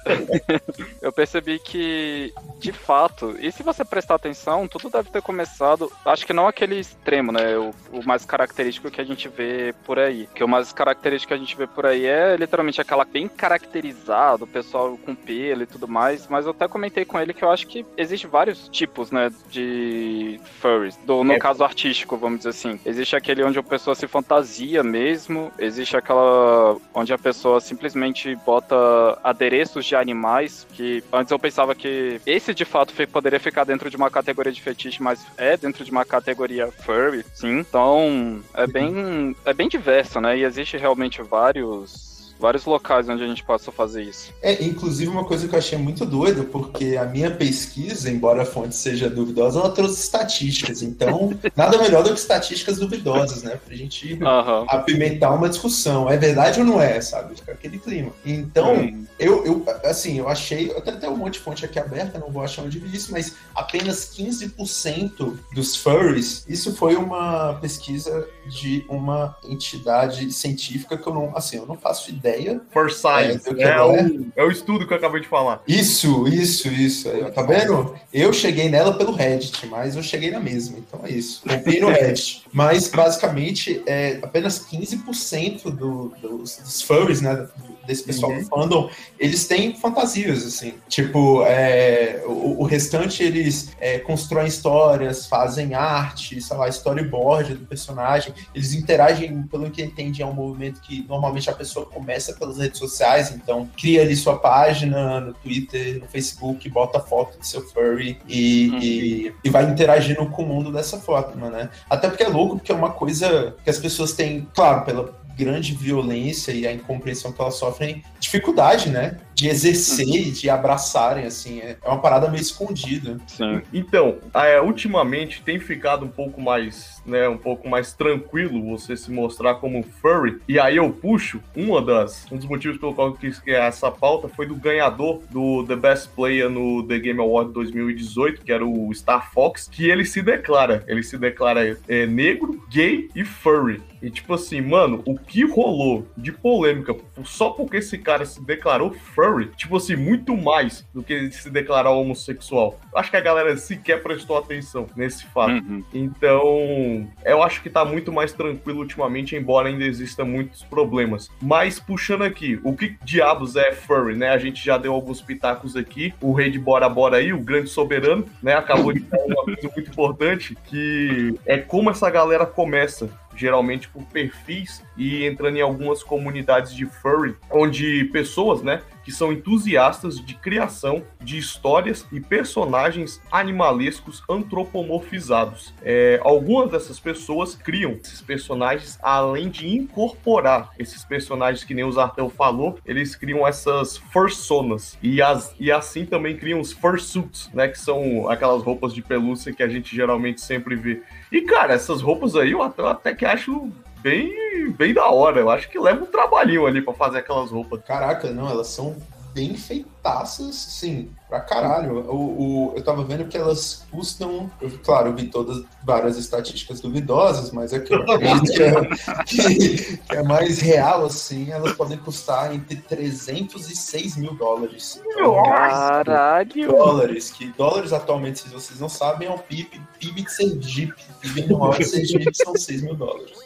eu 1.02 1.12
percebi 1.12 1.60
que, 1.60 2.34
de 2.60 2.72
fato, 2.72 3.36
e 3.40 3.52
se 3.52 3.64
você 3.64 3.84
prestar 3.84 4.16
atenção, 4.16 4.68
tudo 4.68 4.90
deve 4.90 5.10
ter 5.10 5.22
começado. 5.22 5.92
Acho 6.06 6.26
que 6.26 6.34
não 6.34 6.48
aquele 6.48 6.80
extremo, 6.80 7.32
né? 7.32 7.58
O, 7.58 7.74
o 7.92 8.06
mais 8.06 8.26
característico 8.26 8.92
que 8.92 9.02
a 9.02 9.06
gente 9.06 9.28
vê 9.28 9.74
por 9.86 10.00
aí. 10.00 10.30
Que 10.34 10.44
o 10.44 10.48
mais 10.48 10.72
característico 10.72 11.30
que 11.30 11.34
a 11.34 11.38
gente 11.38 11.56
vê 11.56 11.68
por 11.68 11.86
aí 11.86 12.06
é 12.06 12.36
literalmente 12.36 12.82
aquela 12.82 13.06
bem 13.06 13.28
caracterizado, 13.28 14.44
o 14.44 14.48
pessoal 14.48 14.98
com 14.98 15.16
pelo 15.16 15.64
e 15.64 15.66
tudo 15.66 15.88
mais. 15.88 16.28
Mas 16.28 16.46
eu 16.46 16.52
até 16.52 16.68
comentei 16.68 17.04
com 17.04 17.20
ele 17.20 17.34
que 17.34 17.44
eu 17.44 17.50
acho 17.50 17.68
que 17.68 17.86
existe 17.98 18.28
vários 18.28 18.45
vários 18.46 18.70
tipos, 18.70 19.10
né, 19.10 19.32
de 19.50 20.40
furries. 20.62 20.96
Do, 20.98 21.24
no 21.24 21.34
é. 21.34 21.40
caso 21.40 21.64
artístico, 21.64 22.16
vamos 22.16 22.40
dizer 22.40 22.50
assim. 22.50 22.80
Existe 22.86 23.16
aquele 23.16 23.44
onde 23.44 23.58
a 23.58 23.64
pessoa 23.64 23.96
se 23.96 24.08
fantasia 24.08 24.84
mesmo, 24.84 25.52
existe 25.58 25.98
aquela 25.98 26.78
onde 26.94 27.12
a 27.12 27.18
pessoa 27.18 27.60
simplesmente 27.60 28.36
bota 28.46 28.76
adereços 29.24 29.86
de 29.86 29.96
animais, 29.96 30.68
que 30.74 31.04
antes 31.12 31.32
eu 31.32 31.40
pensava 31.40 31.74
que 31.74 32.22
esse 32.26 32.54
de 32.54 32.66
fato 32.66 32.94
poderia 33.08 33.40
ficar 33.40 33.64
dentro 33.64 33.90
de 33.90 33.98
uma 33.98 34.12
categoria 34.12 34.52
de 34.52 34.62
fetiche, 34.62 35.02
mas 35.02 35.26
é 35.38 35.58
dentro 35.58 35.84
de 35.84 35.90
uma 35.90 36.06
categoria 36.06 36.72
furry, 36.72 37.26
sim. 37.34 37.60
Então, 37.60 38.42
é 38.54 38.68
bem, 38.68 39.36
é 39.44 39.54
bem 39.54 39.68
diverso, 39.68 40.22
né, 40.22 40.38
e 40.38 40.44
existe 40.44 40.78
realmente 40.78 41.24
vários 41.24 42.15
vários 42.40 42.66
locais 42.66 43.08
onde 43.10 43.24
a 43.24 43.28
gente 43.28 43.44
possa 43.44 43.72
fazer 43.72 44.04
isso. 44.04 44.34
É, 44.42 44.64
inclusive 44.64 45.10
uma 45.10 45.26
coisa 45.26 45.48
que 45.48 45.56
eu 45.56 45.60
achei 45.60 45.78
muito 45.78 46.06
doida, 46.06 46.44
porque 46.44 46.98
a 46.98 47.06
minha 47.06 47.32
pesquisa, 47.32 48.10
embora 48.10 48.44
a 48.44 48.46
fonte 48.46 48.76
seja 48.76 49.10
duvidosa, 49.10 49.60
ela 49.60 49.70
trouxe 49.70 50.02
estatísticas. 50.02 50.82
Então, 50.82 51.34
nada 51.56 51.78
melhor 51.78 52.04
do 52.04 52.14
que 52.14 52.20
estatísticas 52.20 52.78
duvidosas, 52.78 53.44
né? 53.44 53.60
Pra 53.64 53.76
gente 53.76 54.14
uhum. 54.14 54.66
apimentar 54.68 55.32
uma 55.32 55.50
discussão. 55.50 56.10
É 56.10 56.18
verdade 56.18 56.60
ou 56.60 56.66
não 56.66 56.82
é, 56.82 57.00
sabe? 57.02 57.36
Fica 57.36 57.54
aquele 57.54 57.80
clima. 57.80 58.12
Então, 58.26 58.76
hum. 58.76 59.06
eu, 59.18 59.46
eu, 59.46 59.66
assim, 59.84 60.20
eu 60.20 60.28
achei, 60.28 60.72
até 60.72 61.10
um 61.10 61.18
monte 61.18 61.34
de 61.34 61.40
fonte 61.40 61.66
aqui 61.66 61.80
aberta, 61.80 62.20
não 62.20 62.32
vou 62.32 62.44
achar 62.44 62.64
onde 62.64 62.80
vi 62.80 62.96
isso, 62.96 63.12
mas 63.12 63.36
apenas 63.54 64.12
15% 64.16 65.38
dos 65.54 65.76
furries, 65.76 66.46
isso 66.48 66.76
foi 66.76 66.96
uma 66.96 67.54
pesquisa 67.56 68.28
de 68.48 68.86
uma 68.90 69.36
entidade 69.44 70.32
científica 70.32 70.98
que 70.98 71.08
eu 71.08 71.14
não, 71.14 71.36
assim, 71.36 71.58
eu 71.58 71.66
não 71.66 71.78
faço 71.78 72.10
ideia 72.10 72.25
ideia. 72.26 72.62
For 72.72 72.92
Science. 72.92 73.48
É, 73.58 73.64
é, 73.64 73.82
o, 73.82 74.26
é 74.36 74.44
o 74.44 74.52
estudo 74.52 74.88
que 74.88 74.94
eu 74.94 74.98
acabei 74.98 75.22
de 75.22 75.28
falar. 75.28 75.62
Isso, 75.68 76.28
isso, 76.28 76.68
isso. 76.68 77.10
Aí, 77.10 77.24
tá 77.32 77.44
vendo? 77.44 77.96
Eu 78.12 78.34
cheguei 78.34 78.70
nela 78.70 78.98
pelo 78.98 79.12
Reddit, 79.12 79.66
mas 79.68 79.96
eu 79.96 80.04
cheguei 80.04 80.32
na 80.32 80.40
mesma. 80.40 80.78
Então 80.80 81.02
é 81.04 81.12
isso. 81.12 81.42
Comprei 81.48 81.80
no 81.80 81.90
Reddit. 81.90 82.44
mas, 82.52 82.88
basicamente, 82.88 83.82
é, 83.86 84.20
apenas 84.22 84.66
15% 84.66 85.64
do, 85.72 86.14
dos, 86.22 86.58
dos 86.58 86.82
furries, 86.82 87.22
né? 87.22 87.48
Desse 87.86 88.04
pessoal 88.04 88.32
uhum. 88.32 88.40
do 88.40 88.46
fandom, 88.46 88.90
eles 89.20 89.48
têm 89.48 89.76
fantasias, 89.76 90.46
assim. 90.46 90.74
Tipo, 90.88 91.44
é, 91.44 92.24
o, 92.26 92.62
o, 92.62 92.64
restante 92.64 93.24
eles 93.24 93.72
é, 93.80 94.00
constroem 94.00 94.48
histórias, 94.48 95.28
fazem 95.28 95.74
arte, 95.74 96.42
sei 96.42 96.58
lá, 96.58 96.68
storyboard 96.70 97.56
do 97.56 97.66
personagem. 97.66 98.34
Eles 98.54 98.74
interagem, 98.74 99.44
pelo 99.44 99.70
que 99.70 99.82
eu 99.82 99.86
entendi, 99.86 100.22
é 100.22 100.26
um 100.26 100.34
movimento 100.34 100.82
que 100.82 101.06
normalmente 101.08 101.50
a 101.50 101.54
pessoa 101.54 101.86
começa 101.86 102.16
começa 102.16 102.34
pelas 102.34 102.58
redes 102.58 102.80
sociais, 102.80 103.32
então 103.32 103.70
cria 103.78 104.02
ali 104.02 104.16
sua 104.16 104.38
página 104.38 105.20
no 105.20 105.34
Twitter, 105.34 106.00
no 106.00 106.08
Facebook, 106.08 106.70
bota 106.70 107.00
foto 107.00 107.38
do 107.38 107.46
seu 107.46 107.62
furry 107.62 108.18
e, 108.28 108.70
uhum. 108.70 108.80
e, 108.80 109.34
e, 109.44 109.50
vai 109.50 109.66
interagindo 109.66 110.26
com 110.28 110.44
o 110.44 110.48
mundo 110.48 110.72
dessa 110.72 110.98
forma, 111.00 111.50
né? 111.50 111.70
Até 111.90 112.08
porque 112.08 112.24
é 112.24 112.28
louco, 112.28 112.58
porque 112.58 112.72
é 112.72 112.76
uma 112.76 112.92
coisa 112.92 113.56
que 113.64 113.70
as 113.70 113.78
pessoas 113.78 114.14
têm, 114.14 114.48
claro, 114.54 114.86
pela 114.86 115.25
grande 115.36 115.74
violência 115.74 116.52
e 116.52 116.66
a 116.66 116.74
incompreensão 116.74 117.32
que 117.32 117.42
elas 117.42 117.56
sofrem, 117.56 118.04
dificuldade, 118.20 118.90
né? 118.90 119.18
De 119.34 119.48
exercer 119.48 120.08
e 120.08 120.32
de 120.32 120.50
abraçarem, 120.50 121.26
assim. 121.26 121.60
É, 121.60 121.78
é 121.84 121.88
uma 121.90 122.00
parada 122.00 122.30
meio 122.30 122.42
escondida. 122.42 123.18
Sim. 123.28 123.62
Então, 123.74 124.18
é, 124.34 124.62
ultimamente 124.62 125.42
tem 125.42 125.60
ficado 125.60 126.06
um 126.06 126.10
pouco 126.10 126.42
mais, 126.42 126.95
né, 127.06 127.28
um 127.28 127.38
pouco 127.38 127.68
mais 127.70 127.94
tranquilo 127.94 128.64
você 128.64 128.96
se 128.98 129.12
mostrar 129.12 129.56
como 129.56 129.84
furry. 129.84 130.40
E 130.48 130.60
aí 130.60 130.78
eu 130.78 130.90
puxo, 130.92 131.42
uma 131.56 131.82
das, 131.82 132.30
um 132.32 132.38
dos 132.38 132.46
motivos 132.46 132.78
pelo 132.78 132.94
qual 132.94 133.08
eu 133.08 133.14
quis 133.14 133.40
criar 133.40 133.66
essa 133.66 133.92
pauta 133.92 134.28
foi 134.28 134.46
do 134.46 134.56
ganhador 134.56 135.22
do 135.30 135.64
The 135.66 135.76
Best 135.76 136.10
Player 136.10 136.50
no 136.50 136.84
The 136.84 137.00
Game 137.00 137.20
Award 137.20 137.54
2018, 137.54 138.42
que 138.42 138.52
era 138.52 138.66
o 138.66 138.94
Star 138.94 139.32
Fox, 139.32 139.70
que 139.72 139.90
ele 139.90 140.06
se 140.06 140.22
declara, 140.22 140.84
ele 140.88 141.04
se 141.04 141.18
declara 141.18 141.78
é, 141.88 142.06
negro, 142.06 142.64
gay 142.70 143.10
e 143.16 143.24
furry. 143.24 143.82
E 144.02 144.10
tipo 144.12 144.36
assim, 144.36 144.62
mano, 144.62 145.02
o 145.06 145.18
que 145.18 145.44
rolou 145.44 146.08
de 146.16 146.32
polêmica 146.32 146.96
só 147.24 147.50
porque 147.50 147.78
esse 147.78 147.98
cara 147.98 148.24
se 148.24 148.40
declarou 148.44 148.94
furry, 148.94 149.48
tipo 149.58 149.78
assim, 149.78 149.96
muito 149.96 150.38
mais 150.38 150.88
do 150.94 151.02
que 151.02 151.32
se 151.32 151.50
declarar 151.50 151.90
homossexual. 151.90 152.80
Acho 152.94 153.10
que 153.10 153.18
a 153.18 153.22
galera 153.22 153.58
sequer 153.58 154.04
prestou 154.04 154.38
atenção 154.38 154.88
nesse 154.96 155.26
fato. 155.26 155.54
Uhum. 155.54 155.84
Então, 155.92 156.95
eu 157.24 157.42
acho 157.42 157.62
que 157.62 157.70
tá 157.70 157.84
muito 157.84 158.12
mais 158.12 158.34
tranquilo 158.34 158.80
ultimamente, 158.80 159.36
embora 159.36 159.70
ainda 159.70 159.84
exista 159.84 160.24
muitos 160.24 160.64
problemas. 160.64 161.30
Mas 161.42 161.80
puxando 161.80 162.24
aqui, 162.24 162.60
o 162.64 162.76
que 162.76 162.98
diabos 163.04 163.56
é 163.56 163.72
furry, 163.72 164.16
né? 164.16 164.30
A 164.30 164.38
gente 164.38 164.64
já 164.64 164.78
deu 164.78 164.94
alguns 164.94 165.22
pitacos 165.22 165.76
aqui. 165.76 166.14
O 166.22 166.34
rei 166.34 166.50
de 166.50 166.60
Bora 166.60 166.88
Bora 166.90 167.18
aí, 167.18 167.34
o 167.34 167.40
grande 167.40 167.70
soberano, 167.70 168.26
né? 168.42 168.54
Acabou 168.54 168.94
de 168.94 169.00
dar 169.02 169.20
uma 169.26 169.44
coisa 169.44 169.72
muito 169.76 169.90
importante, 169.90 170.56
que 170.66 171.36
é 171.46 171.58
como 171.58 171.90
essa 171.90 172.10
galera 172.10 172.46
começa 172.46 173.10
geralmente 173.36 173.90
por 173.90 174.04
perfis 174.04 174.82
e 174.98 175.26
entrando 175.26 175.58
em 175.58 175.62
algumas 175.62 176.02
comunidades 176.02 176.74
de 176.74 176.86
furry, 176.86 177.36
onde 177.52 178.06
pessoas, 178.06 178.62
né, 178.62 178.82
que 179.06 179.12
são 179.12 179.32
entusiastas 179.32 180.20
de 180.20 180.34
criação 180.34 181.04
de 181.22 181.38
histórias 181.38 182.06
e 182.12 182.20
personagens 182.20 183.22
animalescos 183.32 184.24
antropomorfizados. 184.28 185.74
É, 185.84 186.20
algumas 186.24 186.72
dessas 186.72 187.00
pessoas 187.00 187.56
criam 187.56 187.92
esses 187.92 188.22
personagens 188.22 188.98
além 189.02 189.50
de 189.50 189.70
incorporar 189.70 190.72
esses 190.80 191.06
personagens 191.06 191.64
que 191.64 191.76
nem 191.76 191.84
o 191.84 191.92
Zartel 191.92 192.30
falou, 192.30 192.80
eles 192.86 193.16
criam 193.16 193.48
essas 193.48 193.98
fursonas 193.98 194.98
e, 195.02 195.22
as, 195.22 195.56
e 195.60 195.72
assim 195.72 196.06
também 196.06 196.36
criam 196.36 196.60
os 196.60 196.72
fursuits, 196.72 197.50
né, 197.54 197.68
que 197.68 197.80
são 197.80 198.28
aquelas 198.28 198.64
roupas 198.64 198.94
de 198.94 199.04
pelúcia 199.04 199.54
que 199.54 199.62
a 199.62 199.68
gente 199.68 199.96
geralmente 199.96 200.42
sempre 200.42 200.76
vê. 200.76 201.04
E 201.32 201.42
cara, 201.42 201.74
essas 201.74 202.02
roupas 202.02 202.36
aí 202.36 202.52
eu 202.52 202.64
até, 202.64 202.82
eu 202.82 202.88
até 202.88 203.14
que 203.14 203.26
acho 203.26 203.72
bem, 204.06 204.72
bem 204.78 204.94
da 204.94 205.08
hora. 205.08 205.40
Eu 205.40 205.50
acho 205.50 205.68
que 205.68 205.80
leva 205.80 206.04
um 206.04 206.06
trabalhinho 206.06 206.68
ali 206.68 206.80
para 206.80 206.94
fazer 206.94 207.18
aquelas 207.18 207.50
roupas. 207.50 207.82
Caraca, 207.84 208.30
não, 208.30 208.48
elas 208.48 208.68
são 208.68 208.96
bem 209.34 209.58
feitaças, 210.06 210.56
sim 210.56 211.10
pra 211.28 211.40
caralho. 211.40 212.06
O, 212.10 212.72
o, 212.72 212.74
eu 212.76 212.84
tava 212.84 213.04
vendo 213.04 213.26
que 213.26 213.38
elas 213.38 213.86
custam. 213.92 214.50
Eu, 214.62 214.72
claro, 214.84 215.10
eu 215.10 215.16
vi 215.16 215.28
todas 215.28 215.64
várias 215.84 216.18
estatísticas 216.18 216.80
duvidosas, 216.80 217.52
mas 217.52 217.74
é 217.74 217.80
que, 217.80 217.98
que, 217.98 218.64
é, 218.64 219.24
que, 219.26 219.98
que, 219.98 220.16
é 220.16 220.24
mais 220.24 220.60
real, 220.60 221.06
assim, 221.06 221.52
elas 221.52 221.74
podem 221.74 221.98
custar 221.98 222.54
entre 222.54 222.78
300 222.78 223.70
e 223.70 223.76
6 223.76 224.18
mil 224.18 224.36
dólares. 224.36 225.02
Caralho! 225.18 226.68
Dólares, 226.68 227.32
que 227.32 227.48
dólares 227.58 227.94
atualmente, 227.94 228.40
se 228.40 228.50
vocês 228.50 228.80
não 228.80 228.90
sabem, 228.90 229.28
é 229.28 229.32
o 229.32 229.38
PIB, 229.38 229.82
PIB 230.00 230.24
de 230.24 230.32
Sergipe. 230.32 231.04
PIB 231.22 231.44
anual 231.44 231.72
de 231.72 231.86
Sergipe 231.86 232.32
são 232.34 232.56
6 232.56 232.82
mil 232.84 232.96
dólares. 232.96 233.38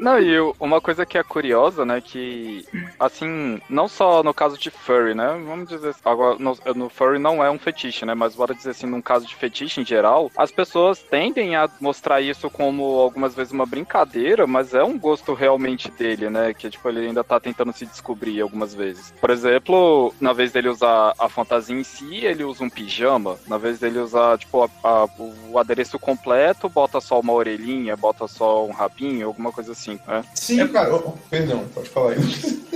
Não, 0.00 0.18
e 0.18 0.38
uma 0.58 0.80
coisa 0.80 1.06
que 1.06 1.16
é 1.16 1.22
curiosa, 1.22 1.84
né, 1.84 2.00
que, 2.00 2.66
assim, 2.98 3.60
não 3.68 3.88
só 3.88 4.22
no 4.22 4.34
caso 4.34 4.58
de 4.58 4.70
furry, 4.70 5.14
né, 5.14 5.28
vamos 5.46 5.67
dizer, 5.68 5.94
agora, 6.04 6.36
no, 6.38 6.56
no 6.74 6.88
furry 6.88 7.18
não 7.18 7.44
é 7.44 7.50
um 7.50 7.58
fetiche, 7.58 8.04
né? 8.04 8.14
Mas 8.14 8.34
bora 8.34 8.54
dizer 8.54 8.70
assim, 8.70 8.86
num 8.86 9.02
caso 9.02 9.26
de 9.26 9.34
fetiche 9.34 9.80
em 9.80 9.84
geral, 9.86 10.30
as 10.36 10.50
pessoas 10.50 10.98
tendem 10.98 11.56
a 11.56 11.68
mostrar 11.80 12.20
isso 12.20 12.50
como 12.50 12.82
algumas 12.98 13.34
vezes 13.34 13.52
uma 13.52 13.66
brincadeira, 13.66 14.46
mas 14.46 14.74
é 14.74 14.82
um 14.82 14.98
gosto 14.98 15.34
realmente 15.34 15.90
dele, 15.90 16.30
né? 16.30 16.52
Que 16.54 16.70
tipo, 16.70 16.88
ele 16.88 17.06
ainda 17.06 17.22
tá 17.22 17.38
tentando 17.38 17.72
se 17.72 17.86
descobrir 17.86 18.40
algumas 18.40 18.74
vezes. 18.74 19.12
Por 19.20 19.30
exemplo, 19.30 20.14
na 20.20 20.32
vez 20.32 20.52
dele 20.52 20.68
usar 20.68 21.14
a 21.18 21.28
fantasia 21.28 21.76
em 21.76 21.84
si, 21.84 22.24
ele 22.24 22.44
usa 22.44 22.64
um 22.64 22.70
pijama. 22.70 23.38
Na 23.46 23.58
vez 23.58 23.78
dele 23.78 23.98
usar, 23.98 24.38
tipo, 24.38 24.62
a, 24.64 24.68
a, 24.82 25.08
o 25.50 25.58
adereço 25.58 25.98
completo, 25.98 26.68
bota 26.68 27.00
só 27.00 27.20
uma 27.20 27.32
orelhinha, 27.32 27.96
bota 27.96 28.26
só 28.26 28.66
um 28.66 28.72
rabinho, 28.72 29.26
alguma 29.26 29.52
coisa 29.52 29.72
assim, 29.72 29.98
né? 30.06 30.24
Sim, 30.34 30.60
é, 30.60 30.68
cara. 30.68 30.94
Oh, 30.94 31.12
perdão, 31.30 31.64
pode 31.74 31.88
falar 31.88 32.12
aí. 32.12 32.67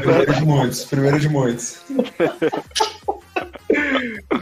Primeiro 0.00 0.34
de 0.34 0.44
muitos, 0.44 0.84
primeiro 0.84 1.20
de 1.20 1.28
muitos. 1.28 1.80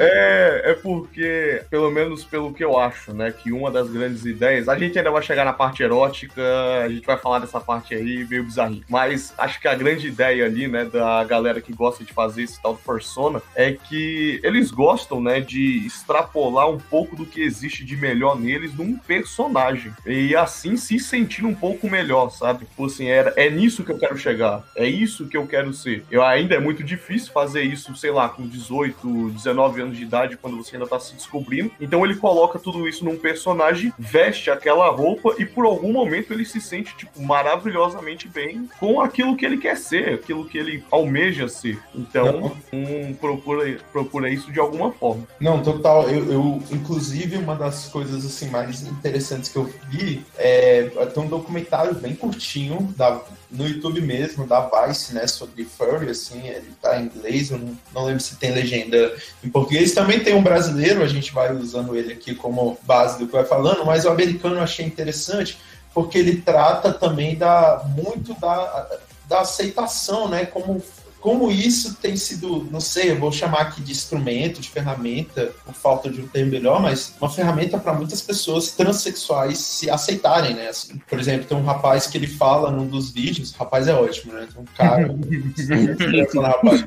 É, 0.01 0.71
é 0.71 0.75
porque, 0.75 1.63
pelo 1.71 1.91
menos 1.91 2.25
pelo 2.25 2.53
que 2.53 2.65
eu 2.65 2.79
acho, 2.79 3.13
né, 3.13 3.33
que 3.33 3.53
uma 3.53 3.71
das 3.71 3.91
grandes 3.91 4.25
ideias, 4.25 4.69
a 4.69 4.79
gente 4.79 4.99
ainda 4.99 5.11
vai 5.11 5.23
chegar 5.23 5.45
na 5.45 5.53
parte 5.53 5.83
erótica, 5.83 6.43
a 6.85 6.89
gente 6.89 7.07
vai 7.07 7.17
falar 7.17 7.39
dessa 7.39 7.61
parte 7.61 7.95
aí 7.95 8.27
meio 8.29 8.45
bizarrinho, 8.45 8.85
mas 8.89 9.35
acho 9.39 9.61
que 9.61 9.69
a 9.69 9.75
grande 9.75 10.09
ideia 10.09 10.45
ali, 10.47 10.69
né, 10.69 10.85
da 10.85 11.23
galera 11.25 11.61
que 11.61 11.73
gosta 11.73 12.05
de 12.05 12.13
fazer 12.13 12.43
esse 12.43 12.61
tal 12.61 12.75
de 12.75 12.83
persona 12.83 13.43
é 13.55 13.73
que 13.73 14.41
eles 14.43 14.71
gostam, 14.71 15.21
né, 15.21 15.41
de 15.41 15.87
extrapolar 15.87 16.71
um 16.71 16.79
pouco 16.79 17.17
do 17.17 17.27
que 17.27 17.41
existe 17.43 17.85
de 17.85 17.97
melhor 17.97 18.39
neles 18.39 18.75
num 18.75 18.97
personagem 18.97 19.93
e 20.07 20.35
assim 20.37 20.77
se 20.77 20.99
sentir 20.99 21.45
um 21.45 21.55
pouco 21.55 21.89
melhor, 21.89 22.31
sabe? 22.31 22.65
Tipo 22.65 22.87
assim, 22.87 23.09
é, 23.09 23.33
é 23.37 23.51
nisso 23.51 23.85
que 23.85 23.93
eu 23.93 23.99
quero 23.99 24.17
chegar, 24.17 24.65
é 24.77 24.87
isso 24.87 25.27
que 25.27 25.37
eu 25.37 25.47
quero 25.47 25.73
ser. 25.73 26.05
Eu 26.11 26.23
ainda 26.23 26.55
é 26.55 26.61
muito 26.61 26.83
difícil 26.83 27.33
fazer 27.33 27.63
isso, 27.63 27.95
sei 27.97 28.11
lá, 28.11 28.29
com 28.29 28.47
18, 28.47 29.31
19 29.31 29.83
anos 29.83 29.88
de 29.93 30.03
idade, 30.03 30.37
quando 30.37 30.57
você 30.57 30.77
ainda 30.77 30.87
tá 30.87 30.99
se 30.99 31.15
descobrindo. 31.15 31.71
Então 31.81 32.05
ele 32.05 32.17
coloca 32.17 32.59
tudo 32.59 32.89
isso 32.89 33.05
num 33.05 33.17
personagem, 33.17 33.93
veste 33.99 34.51
aquela 34.51 34.89
roupa 34.91 35.35
e 35.39 35.45
por 35.45 35.65
algum 35.65 35.93
momento 35.93 36.33
ele 36.33 36.45
se 36.45 36.61
sente, 36.61 36.97
tipo, 36.97 37.23
maravilhosamente 37.23 38.29
bem 38.29 38.69
com 38.79 39.01
aquilo 39.01 39.37
que 39.37 39.45
ele 39.45 39.59
quer 39.59 39.77
ser, 39.77 40.15
aquilo 40.15 40.47
que 40.47 40.59
ele 40.59 40.85
almeja 40.91 41.49
ser. 41.49 41.79
Então, 41.95 42.57
um, 42.73 43.15
procura, 43.15 43.79
procura 43.93 44.31
isso 44.31 44.53
de 44.53 44.61
alguma 44.61 44.93
forma. 44.93 45.27
Não, 45.41 45.63
total. 45.63 46.09
Eu, 46.09 46.33
eu, 46.33 46.63
inclusive, 46.71 47.37
uma 47.37 47.55
das 47.55 47.89
coisas 47.89 48.25
assim 48.25 48.49
mais 48.51 48.83
interessantes 48.83 49.51
que 49.51 49.57
eu 49.57 49.71
vi 49.89 50.25
é 50.37 50.91
tem 51.15 51.23
um 51.23 51.29
documentário 51.29 51.95
bem 51.95 52.15
curtinho 52.15 52.93
da 52.97 53.21
no 53.51 53.67
YouTube 53.67 54.01
mesmo, 54.01 54.47
da 54.47 54.61
Vice, 54.61 55.15
né, 55.15 55.27
sobre 55.27 55.65
furry, 55.65 56.11
assim, 56.11 56.47
ele 56.47 56.73
tá 56.81 57.01
em 57.01 57.05
inglês, 57.05 57.51
eu 57.51 57.59
não, 57.95 58.05
lembro 58.05 58.21
se 58.21 58.37
tem 58.37 58.53
legenda 58.53 59.15
em 59.43 59.49
português. 59.49 59.93
Também 59.93 60.21
tem 60.21 60.35
um 60.35 60.43
brasileiro, 60.43 61.03
a 61.03 61.09
gente 61.09 61.33
vai 61.33 61.55
usando 61.55 61.97
ele 61.97 62.13
aqui 62.13 62.35
como 62.35 62.79
base 62.83 63.19
do 63.19 63.27
que 63.27 63.33
vai 63.33 63.45
falando, 63.45 63.85
mas 63.85 64.05
o 64.05 64.11
americano 64.11 64.57
eu 64.57 64.63
achei 64.63 64.85
interessante, 64.85 65.59
porque 65.95 66.19
ele 66.19 66.43
trata 66.43 66.93
também 66.93 67.37
da 67.37 67.85
muito 67.97 68.35
da, 68.35 68.89
da 69.27 69.41
aceitação, 69.41 70.29
né, 70.29 70.45
como 70.45 70.83
como 71.21 71.51
isso 71.51 71.95
tem 71.97 72.17
sido, 72.17 72.69
não 72.71 72.81
sei, 72.81 73.11
eu 73.11 73.19
vou 73.19 73.33
chamar 73.33 73.63
aqui 73.63 73.81
de 73.81 73.91
instrumento, 73.91 74.61
de 74.61 74.69
ferramenta, 74.69 75.53
por 75.65 75.75
falta 75.75 76.09
de 76.09 76.21
um 76.21 76.29
termo 76.29 76.53
melhor, 76.53 76.81
mas 76.81 77.15
uma 77.21 77.29
ferramenta 77.29 77.77
para 77.79 77.93
muitas 77.93 78.23
pessoas 78.23 78.71
transexuais 78.71 79.59
se 79.59 79.91
aceitarem, 79.91 80.55
né? 80.55 80.69
Assim, 80.69 81.01
por 81.09 81.19
exemplo, 81.19 81.47
tem 81.47 81.57
um 81.57 81.65
rapaz 81.65 82.07
que 82.07 82.17
ele 82.17 82.29
fala 82.29 82.71
num 82.71 82.87
dos 82.87 83.11
vídeos, 83.11 83.53
rapaz 83.53 83.89
é 83.89 83.95
ótimo, 83.95 84.33
né? 84.33 84.47
Tem 84.53 84.63
um 84.63 84.67
cara. 84.77 85.09
rapaz. 86.41 86.87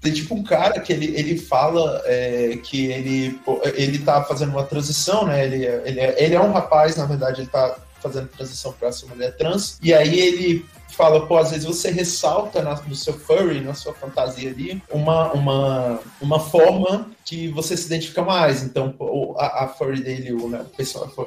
Tem 0.00 0.12
tipo 0.12 0.34
um 0.34 0.44
cara 0.44 0.78
que 0.80 0.92
ele, 0.92 1.06
ele 1.16 1.38
fala 1.38 2.00
é, 2.04 2.58
que 2.62 2.86
ele, 2.86 3.40
ele 3.74 3.98
tá 3.98 4.22
fazendo 4.22 4.50
uma 4.50 4.64
transição, 4.64 5.26
né? 5.26 5.44
Ele, 5.46 5.64
ele, 5.64 6.00
é, 6.00 6.22
ele 6.22 6.34
é 6.34 6.40
um 6.40 6.52
rapaz, 6.52 6.94
na 6.94 7.06
verdade, 7.06 7.40
ele 7.40 7.48
tá 7.48 7.76
fazendo 8.00 8.28
transição 8.28 8.72
para 8.72 8.92
ser 8.92 9.06
mulher 9.06 9.34
trans. 9.36 9.78
E 9.82 9.94
aí 9.94 10.20
ele 10.20 10.66
fala, 10.94 11.26
pô, 11.26 11.36
às 11.36 11.50
vezes 11.50 11.64
você 11.64 11.90
ressalta 11.90 12.62
na, 12.62 12.74
no 12.82 12.94
seu 12.94 13.14
furry, 13.14 13.60
na 13.60 13.74
sua 13.74 13.92
fantasia 13.92 14.50
ali, 14.50 14.82
uma, 14.90 15.32
uma, 15.32 16.00
uma 16.20 16.40
forma 16.40 17.10
que 17.24 17.48
você 17.48 17.76
se 17.76 17.86
identifica 17.86 18.22
mais. 18.22 18.62
Então, 18.62 18.94
a, 19.38 19.64
a 19.64 19.68
furry 19.68 20.02
dele, 20.02 20.32
o, 20.32 20.48
né, 20.48 20.64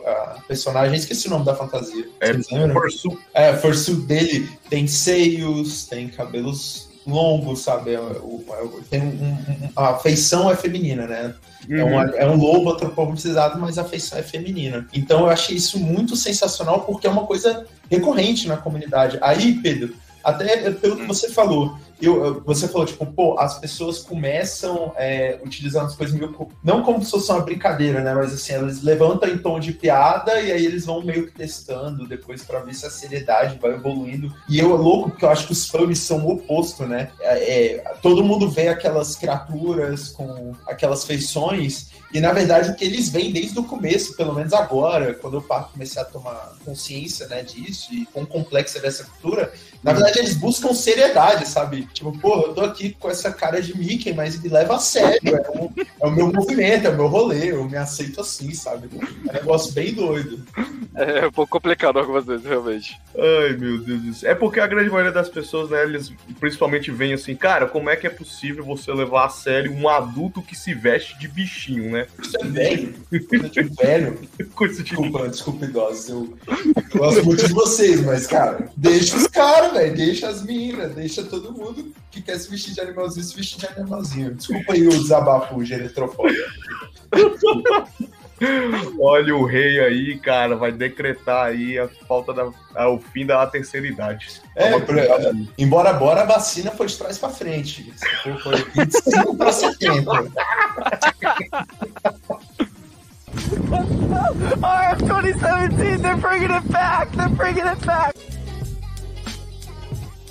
a 0.05 0.41
personagem, 0.47 0.97
esqueci 0.97 1.27
o 1.27 1.31
nome 1.31 1.45
da 1.45 1.55
fantasia. 1.55 2.07
É, 2.19 2.33
fursuit. 2.33 3.19
É, 3.33 3.53
fursuit 3.53 4.01
dele 4.01 4.49
tem 4.69 4.87
seios, 4.87 5.85
tem 5.87 6.07
cabelos 6.07 6.86
longos, 7.07 7.61
sabe? 7.61 7.93
É, 7.93 7.99
tem 8.89 9.01
um, 9.01 9.05
um, 9.05 9.69
a 9.75 9.95
feição 9.95 10.51
é 10.51 10.55
feminina, 10.55 11.07
né? 11.07 11.33
Uhum. 11.69 11.77
É, 11.77 11.83
uma, 11.83 12.03
é, 12.15 12.29
um 12.29 12.35
lobo 12.35 12.71
antropomorfizado, 12.71 13.59
mas 13.59 13.77
a 13.77 13.83
feição 13.83 14.19
é 14.19 14.23
feminina. 14.23 14.87
Então 14.93 15.21
eu 15.21 15.29
achei 15.29 15.55
isso 15.55 15.79
muito 15.79 16.15
sensacional 16.15 16.81
porque 16.81 17.07
é 17.07 17.09
uma 17.09 17.25
coisa 17.25 17.65
recorrente 17.89 18.47
na 18.47 18.57
comunidade. 18.57 19.17
Aí, 19.21 19.53
Pedro, 19.55 19.95
até 20.23 20.71
pelo 20.71 20.97
que 20.97 21.03
hum. 21.03 21.07
você 21.07 21.29
falou, 21.29 21.77
eu, 22.01 22.41
você 22.45 22.67
falou, 22.67 22.85
tipo, 22.85 23.05
pô, 23.07 23.39
as 23.39 23.57
pessoas 23.59 23.99
começam 23.99 24.93
é, 24.97 25.39
utilizando 25.43 25.87
as 25.87 25.95
coisas 25.95 26.15
meio. 26.15 26.35
Não 26.63 26.83
como 26.83 27.03
se 27.03 27.09
fosse 27.09 27.31
uma 27.31 27.41
brincadeira, 27.41 28.01
né? 28.01 28.13
Mas 28.13 28.33
assim, 28.33 28.53
elas 28.53 28.83
levantam 28.83 29.29
em 29.29 29.37
tom 29.37 29.59
de 29.59 29.73
piada 29.73 30.39
e 30.39 30.51
aí 30.51 30.65
eles 30.65 30.85
vão 30.85 31.03
meio 31.03 31.25
que 31.25 31.33
testando 31.33 32.07
depois 32.07 32.43
para 32.43 32.59
ver 32.59 32.75
se 32.75 32.85
a 32.85 32.89
seriedade 32.89 33.57
vai 33.59 33.71
evoluindo. 33.71 34.31
E 34.47 34.59
eu 34.59 34.75
é 34.75 34.77
louco, 34.77 35.09
porque 35.09 35.25
eu 35.25 35.29
acho 35.29 35.47
que 35.47 35.53
os 35.53 35.67
fãs 35.67 35.97
são 35.99 36.23
o 36.25 36.33
oposto, 36.33 36.85
né? 36.85 37.09
É, 37.19 37.75
é, 37.75 37.77
todo 38.01 38.23
mundo 38.23 38.47
vê 38.47 38.67
aquelas 38.67 39.15
criaturas 39.15 40.09
com 40.09 40.53
aquelas 40.67 41.03
feições 41.03 41.89
e 42.13 42.21
na 42.21 42.31
verdade 42.31 42.71
o 42.71 42.75
que 42.75 42.85
eles 42.85 43.09
veem 43.09 43.31
desde 43.31 43.59
o 43.59 43.63
começo, 43.63 44.15
pelo 44.15 44.33
menos 44.33 44.53
agora, 44.53 45.13
quando 45.13 45.37
eu 45.37 45.41
comecei 45.41 46.01
a 46.01 46.05
tomar 46.05 46.53
consciência 46.63 47.27
né, 47.27 47.43
disso 47.43 47.93
e 47.93 48.05
com 48.05 48.25
complexa 48.25 48.79
dessa 48.79 49.03
cultura, 49.03 49.51
na 49.83 49.93
verdade 49.93 50.19
eles 50.19 50.35
buscam 50.35 50.73
seriedade, 50.73 51.47
sabe? 51.47 51.87
Tipo, 51.93 52.17
pô, 52.17 52.41
eu 52.41 52.53
tô 52.53 52.61
aqui 52.61 52.95
com 52.99 53.09
essa 53.09 53.31
cara 53.31 53.61
de 53.61 53.77
Mickey, 53.77 54.13
mas 54.13 54.39
me 54.41 54.49
leva 54.49 54.75
a 54.75 54.79
sério. 54.79 55.35
É, 55.35 55.49
um, 55.51 55.69
é 56.01 56.07
o 56.07 56.11
meu 56.11 56.31
movimento, 56.31 56.87
é 56.87 56.89
o 56.89 56.95
meu 56.95 57.07
rolê, 57.07 57.51
eu 57.51 57.63
me 57.65 57.77
aceito 57.77 58.21
assim, 58.21 58.53
sabe? 58.53 58.89
É 59.27 59.31
um 59.31 59.33
negócio 59.33 59.73
bem 59.73 59.93
doido. 59.93 60.43
É, 60.95 61.19
é 61.19 61.27
um 61.27 61.31
pouco 61.31 61.51
complicado 61.51 61.99
algumas 61.99 62.25
vezes, 62.25 62.45
realmente. 62.45 62.99
Ai, 63.15 63.55
meu 63.57 63.79
Deus 63.79 64.01
do 64.01 64.13
céu. 64.13 64.31
É 64.31 64.35
porque 64.35 64.59
a 64.59 64.67
grande 64.67 64.89
maioria 64.89 65.11
das 65.11 65.29
pessoas, 65.29 65.69
né, 65.69 65.83
eles 65.83 66.11
principalmente 66.39 66.91
veem 66.91 67.13
assim, 67.13 67.35
cara, 67.35 67.67
como 67.67 67.89
é 67.89 67.95
que 67.95 68.07
é 68.07 68.09
possível 68.09 68.63
você 68.63 68.91
levar 68.91 69.25
a 69.25 69.29
sério 69.29 69.71
um 69.71 69.87
adulto 69.87 70.41
que 70.41 70.55
se 70.55 70.73
veste 70.73 71.17
de 71.19 71.27
bichinho, 71.27 71.91
né? 71.91 72.07
Isso 72.21 72.37
é 72.39 72.45
velho. 72.45 72.95
Coisa 73.27 73.49
de 73.49 73.63
velho. 73.63 74.19
Coisa 74.55 74.83
de... 74.83 74.89
Desculpa, 74.89 75.27
desculpa, 75.27 75.65
idosos. 75.65 76.09
Eu, 76.09 76.37
eu 76.47 76.99
gosto 76.99 77.25
muito 77.25 77.45
de 77.45 77.53
vocês, 77.53 78.01
mas, 78.03 78.25
cara, 78.25 78.69
deixa 78.75 79.15
os 79.15 79.27
caras, 79.27 79.66
velho. 79.69 79.95
Deixa 79.95 80.27
as 80.27 80.43
minas, 80.43 80.93
deixa 80.95 81.23
todo 81.23 81.51
mundo 81.51 81.93
que 82.11 82.21
quer 82.21 82.37
se 82.37 82.49
vestir 82.49 82.73
de 82.73 82.81
animalzinho 82.81 83.23
se 83.23 83.35
vestir 83.35 83.59
de 83.59 83.67
animalzinho. 83.67 84.33
Desculpa 84.35 84.73
aí 84.73 84.87
o 84.87 84.89
desabafo 84.89 85.63
geretrofóbico. 85.63 86.41
Olha 88.99 89.35
o 89.35 89.45
rei 89.45 89.79
aí, 89.79 90.19
cara, 90.19 90.55
vai 90.55 90.71
decretar 90.71 91.47
aí 91.47 91.77
a 91.79 91.87
falta 92.07 92.33
da. 92.33 92.45
o 92.87 92.99
fim 92.99 93.25
da 93.25 93.45
terceira 93.47 93.87
idade. 93.87 94.41
É, 94.55 94.73
embora 95.57 95.89
agora 95.89 96.21
a 96.21 96.25
vacina 96.25 96.69
foi 96.71 96.85
de 96.87 96.97
trás 96.97 97.17
pra 97.17 97.29
frente. 97.29 97.91
Foi 98.43 98.55
25 98.75 99.37
pra 99.37 99.51
70. 99.51 100.11
oh, 104.61 104.95
2017, 105.05 106.01
they're 106.01 106.15
bringing 106.17 106.51
it 106.51 106.67
back! 106.69 107.11
They're 107.15 107.29
bringing 107.29 107.65
it 107.65 107.85
back! 107.85 108.16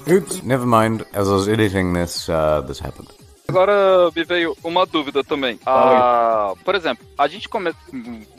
Oops, 0.08 0.42
never 0.42 0.66
mind. 0.66 1.04
As 1.12 1.28
I 1.28 1.32
was 1.32 1.48
editing 1.48 1.92
this, 1.92 2.28
uh, 2.28 2.62
this 2.66 2.80
happened. 2.80 3.08
Agora 3.48 4.10
me 4.14 4.24
veio 4.24 4.56
uma 4.62 4.84
dúvida 4.84 5.22
também. 5.22 5.58
Ah, 5.64 6.52
por 6.64 6.74
exemplo, 6.74 7.06
a 7.16 7.28
gente 7.28 7.48
come... 7.48 7.72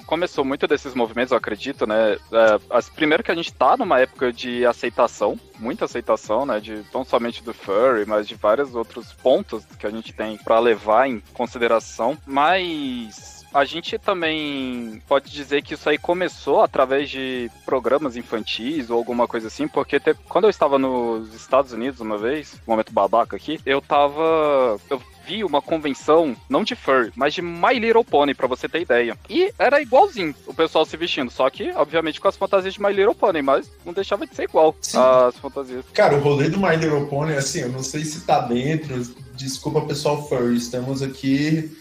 começou 0.05 0.43
muito 0.43 0.67
desses 0.67 0.93
movimentos, 0.93 1.31
eu 1.31 1.37
acredito, 1.37 1.87
né? 1.87 2.17
É, 2.31 2.59
as, 2.69 2.89
primeiro 2.89 3.23
que 3.23 3.31
a 3.31 3.35
gente 3.35 3.53
tá 3.53 3.77
numa 3.77 3.99
época 3.99 4.33
de 4.33 4.65
aceitação, 4.65 5.39
muita 5.59 5.85
aceitação, 5.85 6.45
né? 6.45 6.59
De 6.59 6.83
não 6.93 7.05
somente 7.05 7.41
do 7.43 7.53
furry, 7.53 8.05
mas 8.05 8.27
de 8.27 8.35
vários 8.35 8.75
outros 8.75 9.13
pontos 9.13 9.63
que 9.79 9.87
a 9.87 9.89
gente 9.89 10.11
tem 10.13 10.37
para 10.37 10.59
levar 10.59 11.07
em 11.07 11.21
consideração. 11.33 12.17
Mas 12.25 13.36
a 13.53 13.65
gente 13.65 13.97
também 13.97 15.01
pode 15.07 15.31
dizer 15.31 15.61
que 15.61 15.73
isso 15.73 15.89
aí 15.89 15.97
começou 15.97 16.61
através 16.61 17.09
de 17.09 17.49
programas 17.65 18.15
infantis 18.15 18.89
ou 18.89 18.97
alguma 18.97 19.27
coisa 19.27 19.47
assim, 19.47 19.67
porque 19.67 19.99
te... 19.99 20.13
quando 20.27 20.45
eu 20.45 20.49
estava 20.49 20.77
nos 20.77 21.33
Estados 21.33 21.71
Unidos 21.71 21.99
uma 21.99 22.17
vez, 22.17 22.55
momento 22.67 22.93
babaca 22.93 23.35
aqui, 23.35 23.59
eu 23.65 23.81
tava. 23.81 24.79
Eu 24.89 25.01
vi 25.25 25.43
uma 25.43 25.61
convenção, 25.61 26.35
não 26.49 26.63
de 26.63 26.73
fur, 26.73 27.11
mas 27.13 27.33
de 27.33 27.41
My 27.41 27.77
Little 27.77 28.05
Pony, 28.05 28.33
pra 28.33 28.47
você 28.47 28.69
ter 28.69 28.81
ideia. 28.81 29.17
E 29.29 29.53
era 29.59 29.81
igualzinho 29.81 30.33
o 30.45 30.53
pessoal 30.53 30.85
se 30.85 30.95
vestindo, 30.95 31.29
só 31.29 31.49
que, 31.49 31.69
obviamente, 31.71 32.21
com 32.21 32.29
as 32.29 32.37
fantasias 32.37 32.75
de 32.75 32.81
My 32.81 32.93
Little 32.93 33.13
Pony, 33.13 33.41
mas 33.41 33.69
não 33.85 33.91
deixava 33.91 34.25
de 34.25 34.33
ser 34.33 34.43
igual 34.43 34.73
Sim. 34.81 34.97
as 34.97 35.37
fantasias. 35.37 35.83
Cara, 35.93 36.15
o 36.15 36.21
rolê 36.21 36.49
do 36.49 36.57
My 36.57 36.77
Little 36.77 37.07
Pony, 37.07 37.33
assim, 37.33 37.59
eu 37.59 37.69
não 37.69 37.83
sei 37.83 38.05
se 38.05 38.21
tá 38.21 38.39
dentro, 38.39 38.95
desculpa 39.37 39.81
pessoal 39.81 40.27
furry, 40.27 40.57
estamos 40.57 41.01
aqui 41.01 41.71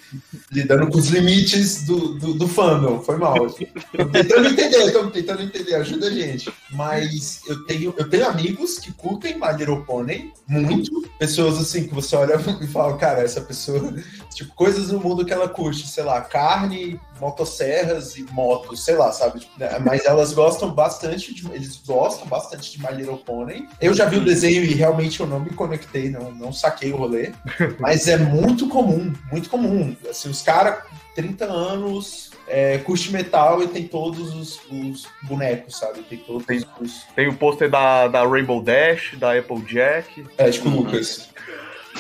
lidando 0.53 0.89
com 0.89 0.99
os 0.99 1.09
limites 1.09 1.85
do, 1.85 2.15
do, 2.15 2.35
do 2.35 2.47
fandom, 2.47 3.03
foi 3.03 3.17
mal. 3.17 3.35
Tô 3.51 4.05
tentando 4.07 4.47
entender, 4.47 4.87
estamos 4.87 5.13
tentando 5.13 5.43
entender, 5.43 5.75
ajuda 5.75 6.07
a 6.07 6.11
gente. 6.11 6.53
Mas 6.73 7.41
eu 7.49 7.65
tenho, 7.65 7.95
eu 7.97 8.09
tenho 8.09 8.29
amigos 8.29 8.79
que 8.79 8.93
curtem 8.93 9.39
My 9.39 9.57
Little 9.57 9.85
Pony 9.85 10.33
muito, 10.47 11.09
pessoas 11.19 11.59
assim 11.59 11.89
que 11.89 11.95
você 11.95 12.15
olha 12.15 12.37
e 12.61 12.67
fala, 12.67 12.97
cara, 12.97 13.23
essa 13.23 13.41
pessoa, 13.41 13.95
tipo, 14.35 14.55
coisas 14.55 14.91
no 14.91 15.01
mundo 15.01 15.25
que 15.25 15.33
ela 15.33 15.49
curte, 15.49 15.89
sei 15.89 16.05
lá, 16.05 16.21
carne, 16.21 17.01
motosserras 17.21 18.17
e 18.17 18.23
motos, 18.33 18.85
sei 18.85 18.97
lá, 18.97 19.13
sabe? 19.13 19.41
Tipo, 19.41 19.59
né? 19.59 19.79
Mas 19.79 20.05
elas 20.05 20.33
gostam 20.33 20.71
bastante, 20.71 21.35
de, 21.35 21.47
eles 21.53 21.81
gostam 21.87 22.27
bastante 22.27 22.71
de 22.73 22.79
My 22.79 22.93
Little 22.93 23.19
Pony. 23.19 23.69
Eu 23.81 23.95
já 23.95 24.07
vi 24.07 24.17
o 24.17 24.25
desenho 24.25 24.63
e 24.63 24.75
realmente 24.75 25.21
eu 25.21 25.27
não 25.27 25.41
me 25.41 25.51
conectei, 25.51 26.11
não, 26.11 26.31
não 26.33 26.53
saquei 26.53 26.93
o 26.93 26.97
rolê. 26.97 27.33
Mas 27.79 28.09
é 28.09 28.17
muito 28.17 28.69
comum, 28.69 29.13
muito 29.31 29.49
comum. 29.49 29.97
Assim, 30.09 30.29
os 30.29 30.43
caras, 30.43 30.83
30 31.15 31.45
anos, 31.45 32.31
é, 32.49 32.79
curte 32.79 33.11
metal 33.13 33.63
e 33.63 33.69
tem 33.69 33.87
todos 33.87 34.35
os, 34.35 34.61
os 34.71 35.07
bonecos, 35.23 35.79
sabe? 35.79 36.03
Tem 36.03 36.19
todos 36.19 36.47
tem, 36.47 36.65
os. 36.81 37.05
Tem 37.15 37.29
o 37.29 37.35
pôster 37.35 37.71
da, 37.71 38.09
da 38.09 38.27
Rainbow 38.27 38.63
Dash, 38.63 39.15
da 39.19 39.37
Applejack. 39.37 40.25
É, 40.39 40.51
tipo 40.51 40.69
o 40.69 40.77
Lucas. 40.77 41.29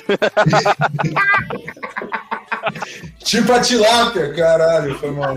tipo 3.18 3.52
a 3.52 3.60
tilápia, 3.60 4.32
caralho, 4.34 4.98
foi 4.98 5.10
mal. 5.10 5.34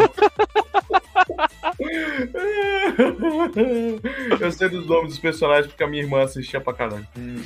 Eu 4.40 4.52
sei 4.52 4.70
dos 4.70 4.88
nomes 4.88 5.10
dos 5.10 5.20
personagens 5.20 5.68
porque 5.68 5.84
a 5.84 5.88
minha 5.88 6.04
irmã 6.04 6.24
assistia 6.24 6.60
pra 6.62 6.74
caralho. 6.74 7.08
Hum. 7.18 7.44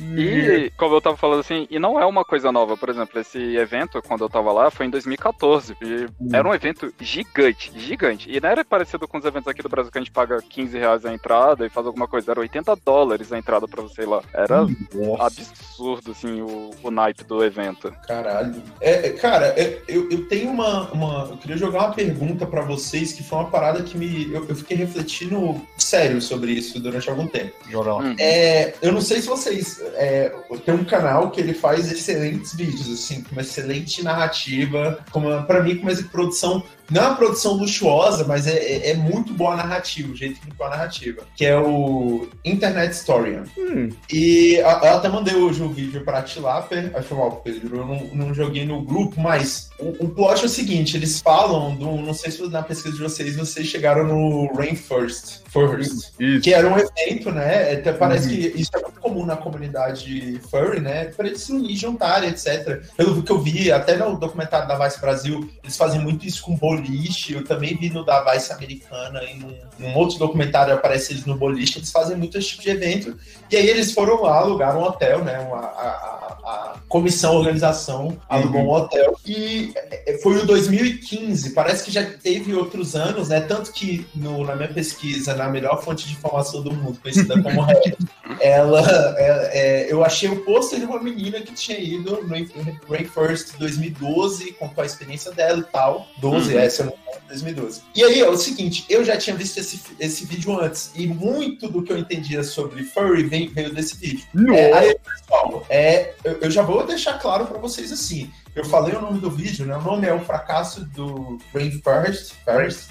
E, 0.00 0.70
como 0.76 0.94
eu 0.94 1.00
tava 1.00 1.16
falando 1.16 1.40
assim, 1.40 1.66
e 1.70 1.78
não 1.78 2.00
é 2.00 2.06
uma 2.06 2.24
coisa 2.24 2.50
nova, 2.50 2.76
por 2.76 2.88
exemplo, 2.88 3.20
esse 3.20 3.38
evento, 3.56 4.02
quando 4.02 4.24
eu 4.24 4.28
tava 4.28 4.52
lá, 4.52 4.70
foi 4.70 4.86
em 4.86 4.90
2014. 4.90 5.76
E 5.80 6.06
hum. 6.20 6.28
era 6.32 6.48
um 6.48 6.54
evento 6.54 6.92
gigante, 7.00 7.72
gigante. 7.76 8.30
E 8.30 8.40
não 8.40 8.48
era 8.48 8.64
parecido 8.64 9.06
com 9.06 9.18
os 9.18 9.24
eventos 9.24 9.48
aqui 9.48 9.62
do 9.62 9.68
Brasil 9.68 9.90
que 9.90 9.98
a 9.98 10.00
gente 10.00 10.10
paga 10.10 10.42
15 10.42 10.78
reais 10.78 11.04
a 11.04 11.12
entrada 11.12 11.66
e 11.66 11.70
faz 11.70 11.86
alguma 11.86 12.08
coisa. 12.08 12.30
Era 12.30 12.40
80 12.40 12.76
dólares 12.84 13.32
a 13.32 13.38
entrada 13.38 13.68
pra 13.68 13.82
você 13.82 14.02
ir 14.02 14.06
lá. 14.06 14.22
Era 14.32 14.64
hum, 14.64 15.16
absurdo, 15.18 16.12
assim, 16.12 16.40
o, 16.40 16.70
o 16.82 16.90
naipe 16.90 17.24
do 17.24 17.44
evento. 17.44 17.92
Caralho. 18.06 18.62
É, 18.80 19.08
é 19.08 19.10
cara, 19.10 19.46
é, 19.56 19.80
eu, 19.88 20.08
eu 20.10 20.26
tenho 20.26 20.50
uma, 20.50 20.90
uma. 20.92 21.28
Eu 21.30 21.36
queria 21.36 21.56
jogar 21.56 21.80
uma 21.80 21.94
pergunta 21.94 22.46
para 22.46 22.62
vocês 22.62 23.12
que 23.12 23.22
foi 23.22 23.38
uma 23.38 23.50
parada 23.50 23.82
que 23.82 23.96
me. 23.96 24.32
Eu, 24.32 24.46
eu, 24.48 24.56
fiquei 24.56 24.76
refletindo 24.76 25.60
sério 25.76 26.20
sobre 26.20 26.52
isso 26.52 26.80
durante 26.80 27.08
algum 27.08 27.26
tempo. 27.26 27.52
Joga 27.68 27.94
lá. 27.94 28.14
É, 28.18 28.74
eu 28.80 28.92
não 28.92 29.00
sei 29.00 29.20
se 29.20 29.26
vocês 29.26 29.81
é, 29.94 30.32
tem 30.64 30.74
um 30.74 30.84
canal 30.84 31.30
que 31.30 31.40
ele 31.40 31.54
faz 31.54 31.90
excelentes 31.90 32.54
vídeos, 32.54 32.90
assim, 32.90 33.22
com 33.22 33.32
uma 33.32 33.42
excelente 33.42 34.02
narrativa, 34.02 34.98
com 35.10 35.20
para 35.44 35.62
mim, 35.62 35.76
com 35.76 35.88
uma 35.88 36.02
produção 36.10 36.62
não 36.92 37.02
é 37.02 37.06
uma 37.08 37.16
produção 37.16 37.54
luxuosa, 37.54 38.24
mas 38.24 38.46
é, 38.46 38.56
é, 38.56 38.90
é, 38.90 38.94
muito 38.94 39.32
boa 39.32 39.54
a 39.54 39.56
narrativa, 39.56 40.12
o 40.12 40.16
jeito 40.16 40.40
que 40.40 40.46
ficou 40.46 40.66
a 40.66 40.70
narrativa. 40.70 41.22
Que 41.36 41.46
é 41.46 41.58
o 41.58 42.28
Internet 42.44 42.92
Historian. 42.92 43.44
Hum. 43.56 43.88
E 44.12 44.56
eu 44.56 44.68
até 44.68 45.08
mandei 45.08 45.34
hoje 45.34 45.62
o 45.62 45.66
um 45.66 45.72
vídeo 45.72 46.04
pra 46.04 46.22
Tilaper. 46.22 46.90
Aí 46.94 47.02
foi 47.02 47.16
mal, 47.16 47.36
Pedro. 47.36 47.76
Eu 47.78 47.86
não, 47.86 48.26
não 48.26 48.34
joguei 48.34 48.66
no 48.66 48.82
grupo, 48.82 49.20
mas 49.20 49.70
o, 49.78 50.04
o 50.04 50.08
plot 50.10 50.42
é 50.42 50.46
o 50.46 50.48
seguinte: 50.48 50.96
eles 50.96 51.20
falam 51.20 51.74
do. 51.74 51.96
Não 51.96 52.14
sei 52.14 52.30
se 52.30 52.42
na 52.48 52.62
pesquisa 52.62 52.94
de 52.94 53.02
vocês 53.02 53.36
vocês 53.36 53.66
chegaram 53.66 54.06
no 54.06 54.52
Rainforest. 54.54 55.42
First, 55.52 56.14
isso. 56.18 56.40
que 56.40 56.54
era 56.54 56.66
um 56.66 56.78
evento, 56.78 57.30
né? 57.30 57.72
Até 57.72 57.92
parece 57.92 58.26
uhum. 58.26 58.34
que 58.34 58.60
isso 58.60 58.70
é 58.74 58.80
muito 58.80 58.98
comum 58.98 59.26
na 59.26 59.36
comunidade 59.36 60.40
furry, 60.50 60.80
né? 60.80 61.06
Para 61.06 61.26
eles 61.26 61.42
se 61.42 61.52
unir, 61.52 61.76
juntar, 61.76 62.24
etc. 62.24 62.82
Pelo 62.96 63.22
que 63.22 63.30
eu 63.30 63.38
vi, 63.38 63.70
até 63.70 63.98
no 63.98 64.18
documentário 64.18 64.66
da 64.66 64.78
Vice 64.78 64.98
Brasil, 64.98 65.46
eles 65.62 65.76
fazem 65.76 66.00
muito 66.00 66.26
isso 66.26 66.42
com 66.42 66.56
boliche. 66.82 67.34
Eu 67.34 67.44
também 67.44 67.76
vi 67.76 67.90
no 67.90 68.04
da 68.04 68.22
Vice 68.24 68.52
Americana 68.52 69.22
e 69.24 69.38
num, 69.38 69.54
num 69.78 69.94
outro 69.96 70.18
documentário 70.18 70.74
aparece 70.74 71.12
eles 71.12 71.24
no 71.24 71.36
boliche. 71.36 71.78
Eles 71.78 71.90
fazem 71.90 72.16
muito 72.16 72.36
esse 72.36 72.48
tipo 72.48 72.62
de 72.62 72.70
evento. 72.70 73.16
E 73.50 73.56
aí 73.56 73.68
eles 73.68 73.92
foram 73.92 74.22
lá, 74.22 74.38
alugaram 74.38 74.80
um 74.80 74.84
hotel, 74.84 75.24
né? 75.24 75.38
Uma, 75.40 75.58
a, 75.58 75.88
a, 75.88 76.38
a 76.44 76.76
comissão, 76.88 77.32
a 77.32 77.38
organização 77.38 78.16
alugou 78.28 78.62
uhum. 78.62 78.68
um 78.68 78.72
hotel. 78.72 79.18
E 79.24 79.72
é, 79.76 80.18
foi 80.22 80.38
o 80.38 80.46
2015. 80.46 81.50
Parece 81.50 81.84
que 81.84 81.90
já 81.90 82.04
teve 82.04 82.54
outros 82.54 82.94
anos, 82.94 83.28
né? 83.28 83.40
Tanto 83.40 83.72
que 83.72 84.06
no, 84.14 84.44
na 84.44 84.56
minha 84.56 84.68
pesquisa, 84.68 85.34
na 85.34 85.48
melhor 85.48 85.82
fonte 85.82 86.06
de 86.06 86.14
informação 86.14 86.62
do 86.62 86.72
mundo, 86.72 86.98
conhecida 87.00 87.40
como 87.42 87.62
Reddit, 87.62 87.96
ela, 88.40 88.82
é, 89.18 89.86
é, 89.86 89.92
eu 89.92 90.04
achei 90.04 90.28
o 90.28 90.44
pôster 90.44 90.78
de 90.78 90.84
uma 90.84 91.02
menina 91.02 91.40
que 91.40 91.52
tinha 91.52 91.78
ido 91.78 92.22
no 92.22 92.88
Rainforest 92.88 93.58
2012, 93.58 94.52
contou 94.52 94.82
a 94.82 94.86
experiência 94.86 95.30
dela 95.32 95.58
e 95.60 95.64
tal. 95.64 96.06
12, 96.18 96.54
uhum. 96.54 96.60
Essa 96.64 96.82
eu 96.82 96.86
não 96.86 97.02
2012. 97.32 97.82
E 97.94 98.04
aí, 98.04 98.20
é 98.20 98.28
o 98.28 98.36
seguinte, 98.36 98.84
eu 98.88 99.04
já 99.04 99.16
tinha 99.16 99.34
visto 99.34 99.58
esse, 99.58 99.80
esse 99.98 100.26
vídeo 100.26 100.58
antes, 100.60 100.90
e 100.94 101.06
muito 101.06 101.68
do 101.68 101.82
que 101.82 101.92
eu 101.92 101.98
entendia 101.98 102.42
sobre 102.42 102.84
furry 102.84 103.24
veio, 103.24 103.50
veio 103.50 103.72
desse 103.72 103.96
vídeo. 103.96 104.24
É, 104.54 104.72
aí, 104.72 104.96
pessoal, 104.98 105.66
é, 105.68 106.14
eu, 106.24 106.32
eu 106.34 106.50
já 106.50 106.62
vou 106.62 106.86
deixar 106.86 107.18
claro 107.18 107.46
para 107.46 107.58
vocês 107.58 107.90
assim. 107.92 108.30
Eu 108.54 108.64
falei 108.64 108.94
o 108.94 109.00
nome 109.00 109.18
do 109.18 109.30
vídeo, 109.30 109.64
né? 109.64 109.76
O 109.76 109.82
nome 109.82 110.06
é 110.06 110.12
O 110.12 110.20
Fracasso 110.20 110.84
do 110.84 111.38
Rainforest. 111.54 112.34
First. 112.44 112.90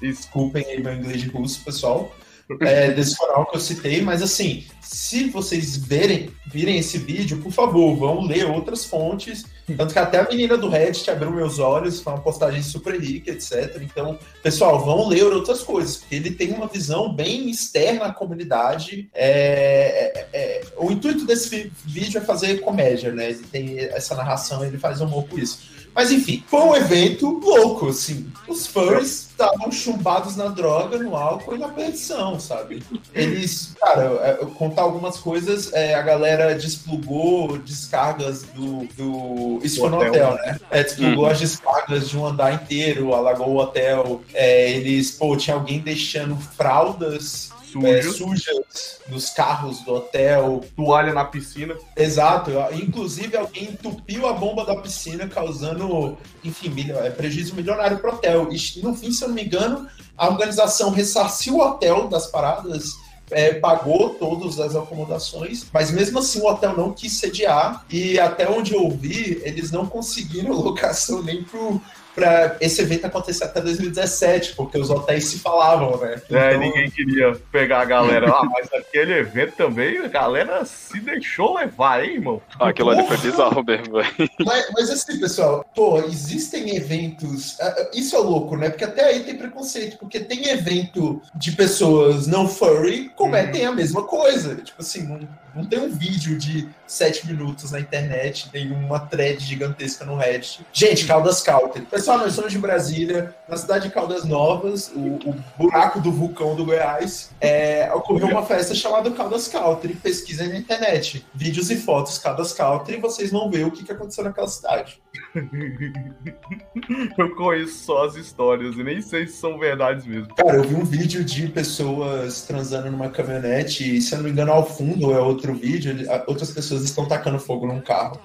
Desculpem 0.00 0.64
aí 0.64 0.82
meu 0.82 0.94
inglês 0.94 1.20
de 1.20 1.28
russo, 1.28 1.64
pessoal. 1.64 2.14
É, 2.60 2.90
desse 2.90 3.16
canal 3.16 3.46
que 3.46 3.56
eu 3.56 3.60
citei, 3.60 4.02
mas 4.02 4.22
assim, 4.22 4.64
se 4.80 5.30
vocês 5.30 5.76
verem, 5.76 6.30
virem 6.46 6.78
esse 6.78 6.98
vídeo, 6.98 7.38
por 7.38 7.50
favor, 7.50 7.96
vão 7.96 8.26
ler 8.26 8.46
outras 8.46 8.84
fontes. 8.84 9.44
Tanto 9.76 9.92
que 9.92 9.98
até 9.98 10.18
a 10.18 10.28
menina 10.28 10.56
do 10.56 10.68
Reddit 10.68 11.10
abriu 11.10 11.30
meus 11.30 11.58
olhos, 11.58 12.00
foi 12.00 12.12
uma 12.12 12.20
postagem 12.20 12.62
super 12.62 13.00
rica, 13.00 13.30
etc. 13.30 13.80
Então, 13.80 14.18
pessoal, 14.42 14.84
vão 14.84 15.08
ler 15.08 15.24
outras 15.24 15.62
coisas, 15.62 15.96
porque 15.96 16.16
ele 16.16 16.32
tem 16.32 16.52
uma 16.52 16.66
visão 16.66 17.14
bem 17.14 17.48
externa 17.48 18.06
à 18.06 18.12
comunidade. 18.12 19.08
É, 19.14 20.12
é, 20.14 20.28
é, 20.32 20.62
o 20.76 20.90
intuito 20.90 21.24
desse 21.24 21.72
vídeo 21.84 22.18
é 22.18 22.20
fazer 22.20 22.60
comédia, 22.60 23.12
né? 23.12 23.30
Ele 23.30 23.44
tem 23.50 23.78
essa 23.78 24.14
narração, 24.14 24.64
ele 24.64 24.78
faz 24.78 25.00
humor 25.00 25.26
com 25.26 25.38
isso. 25.38 25.81
Mas 25.94 26.10
enfim, 26.10 26.42
foi 26.46 26.60
um 26.60 26.74
evento 26.74 27.28
louco, 27.38 27.88
assim. 27.88 28.30
Os 28.48 28.66
fãs 28.66 29.28
estavam 29.30 29.70
chumbados 29.70 30.36
na 30.36 30.48
droga, 30.48 30.98
no 30.98 31.16
álcool 31.16 31.54
e 31.54 31.58
na 31.58 31.68
perdição, 31.68 32.38
sabe? 32.38 32.82
Eles, 33.14 33.74
cara, 33.78 34.02
é, 34.22 34.46
contar 34.54 34.82
algumas 34.82 35.18
coisas, 35.18 35.72
é, 35.72 35.94
a 35.94 36.02
galera 36.02 36.54
desplugou 36.54 37.58
descargas 37.58 38.42
do. 38.42 38.86
do 38.96 39.60
isso 39.62 39.80
foi 39.80 39.90
no 39.90 39.98
hotel, 39.98 40.34
né? 40.34 40.58
É, 40.70 40.82
desplugou 40.82 41.24
uhum. 41.24 41.30
as 41.30 41.40
descargas 41.40 42.08
de 42.08 42.16
um 42.16 42.26
andar 42.26 42.54
inteiro, 42.54 43.14
alagou 43.14 43.48
o 43.48 43.58
hotel. 43.58 44.22
É, 44.32 44.70
eles, 44.70 45.10
pô, 45.10 45.36
tinha 45.36 45.56
alguém 45.56 45.80
deixando 45.80 46.36
fraldas 46.36 47.50
é, 47.84 48.02
sujas 48.02 49.00
nos 49.08 49.30
carros 49.30 49.80
do 49.80 49.94
hotel. 49.94 50.64
Toalha 50.76 51.12
na 51.12 51.24
piscina. 51.24 51.76
Exato. 51.96 52.50
Inclusive, 52.72 53.36
alguém 53.36 53.64
entupiu 53.64 54.26
a 54.26 54.32
bomba 54.32 54.64
da 54.64 54.76
piscina, 54.76 55.28
causando, 55.28 56.16
enfim, 56.44 56.74
é, 56.90 57.10
prejuízo 57.10 57.54
milionário 57.54 57.98
pro 57.98 58.12
hotel. 58.12 58.48
E 58.52 58.82
no 58.82 58.94
fim, 58.94 59.12
se 59.12 59.24
eu 59.24 59.28
não 59.28 59.34
me 59.34 59.44
engano, 59.44 59.88
a 60.16 60.28
organização 60.28 60.90
ressarciu 60.90 61.56
o 61.56 61.60
hotel 61.60 62.08
das 62.08 62.26
paradas 62.26 62.96
é, 63.32 63.54
pagou 63.54 64.10
todas 64.10 64.60
as 64.60 64.76
acomodações, 64.76 65.66
mas 65.72 65.90
mesmo 65.90 66.18
assim 66.18 66.40
o 66.40 66.46
hotel 66.46 66.76
não 66.76 66.92
quis 66.92 67.14
sediar 67.14 67.84
e 67.90 68.18
até 68.18 68.48
onde 68.48 68.74
eu 68.74 68.90
vi, 68.90 69.40
eles 69.42 69.70
não 69.70 69.86
conseguiram 69.86 70.52
locação 70.54 71.22
nem 71.22 71.42
pro 71.42 71.80
para 72.14 72.56
esse 72.60 72.80
evento 72.82 73.06
acontecer 73.06 73.44
até 73.44 73.60
2017, 73.60 74.54
porque 74.54 74.78
os 74.78 74.90
hotéis 74.90 75.26
se 75.26 75.38
falavam, 75.38 75.96
né? 75.98 76.20
É, 76.30 76.48
então... 76.48 76.60
ninguém 76.60 76.90
queria 76.90 77.32
pegar 77.50 77.80
a 77.80 77.84
galera 77.84 78.30
lá, 78.30 78.44
mas 78.44 78.72
aquele 78.72 79.12
evento 79.14 79.54
também, 79.56 79.98
a 79.98 80.08
galera 80.08 80.64
se 80.64 81.00
deixou 81.00 81.54
levar, 81.54 82.04
hein, 82.04 82.14
irmão? 82.14 82.42
Ah, 82.58 82.68
aquilo 82.68 82.90
ali 82.90 83.06
foi 83.06 83.16
bizarro 83.16 83.64
mesmo, 83.64 83.94
velho. 83.94 84.30
Mas, 84.44 84.66
mas, 84.72 84.90
assim, 84.90 85.18
pessoal, 85.18 85.64
pô, 85.74 85.98
existem 85.98 86.76
eventos. 86.76 87.58
Ah, 87.60 87.74
ah, 87.78 87.90
isso 87.94 88.14
é 88.16 88.18
louco, 88.18 88.56
né? 88.56 88.70
Porque 88.70 88.84
até 88.84 89.04
aí 89.04 89.20
tem 89.20 89.36
preconceito, 89.36 89.98
porque 89.98 90.20
tem 90.20 90.48
evento 90.48 91.20
de 91.34 91.52
pessoas 91.52 92.26
não 92.26 92.48
furry 92.48 93.10
cometem 93.16 93.66
uhum. 93.66 93.72
a 93.72 93.76
mesma 93.76 94.02
coisa. 94.04 94.56
Tipo 94.56 94.82
assim, 94.82 95.02
não, 95.04 95.20
não 95.54 95.64
tem 95.64 95.78
um 95.80 95.90
vídeo 95.90 96.38
de 96.38 96.68
sete 96.86 97.26
minutos 97.26 97.70
na 97.70 97.80
internet, 97.80 98.50
tem 98.50 98.70
uma 98.70 99.00
thread 99.00 99.42
gigantesca 99.42 100.04
no 100.04 100.16
Reddit. 100.16 100.64
Gente, 100.72 101.06
Caldas 101.06 101.40
Country. 101.42 101.82
Pessoal, 101.82 102.18
nós 102.18 102.34
somos 102.34 102.52
de 102.52 102.58
Brasília, 102.58 103.34
na 103.48 103.56
cidade 103.56 103.88
de 103.88 103.94
Caldas 103.94 104.24
Novas, 104.24 104.92
o, 104.94 105.00
o 105.00 105.34
buraco 105.56 106.00
do 106.00 106.12
vulcão 106.12 106.54
do 106.54 106.64
Goiás, 106.64 107.30
é, 107.40 107.90
ocorreu 107.94 108.28
uma 108.28 108.44
festa 108.44 108.74
chamada 108.74 109.10
Caldas 109.10 109.48
Country. 109.48 109.94
Pesquisem 109.94 110.48
na 110.48 110.56
internet. 110.56 111.24
Vídeos 111.34 111.70
e 111.70 111.76
fotos 111.76 112.18
Caldas 112.18 112.52
Country, 112.52 112.98
vocês 112.98 113.30
vão 113.30 113.50
ver 113.50 113.66
o 113.66 113.70
que, 113.70 113.84
que 113.84 113.92
aconteceu 113.92 114.24
naquela 114.24 114.48
cidade. 114.48 115.00
eu 117.18 117.34
conheço 117.34 117.84
só 117.84 118.06
as 118.06 118.16
histórias 118.16 118.76
e 118.76 118.82
nem 118.82 119.00
sei 119.00 119.26
se 119.26 119.38
são 119.38 119.58
verdades 119.58 120.06
mesmo. 120.06 120.34
Cara, 120.34 120.56
eu 120.56 120.64
vi 120.64 120.74
um 120.74 120.84
vídeo 120.84 121.24
de 121.24 121.48
pessoas 121.48 122.42
transando 122.42 122.90
numa 122.90 123.08
caminhonete 123.08 123.96
e, 123.96 124.00
se 124.00 124.12
eu 124.12 124.18
não 124.18 124.24
me 124.24 124.30
engano, 124.30 124.52
ao 124.52 124.66
fundo 124.66 125.12
é 125.12 125.20
outro 125.20 125.41
vídeo, 125.50 125.96
outras 126.26 126.50
pessoas 126.50 126.84
estão 126.84 127.06
tacando 127.06 127.38
fogo 127.38 127.66
num 127.66 127.80
carro. 127.80 128.20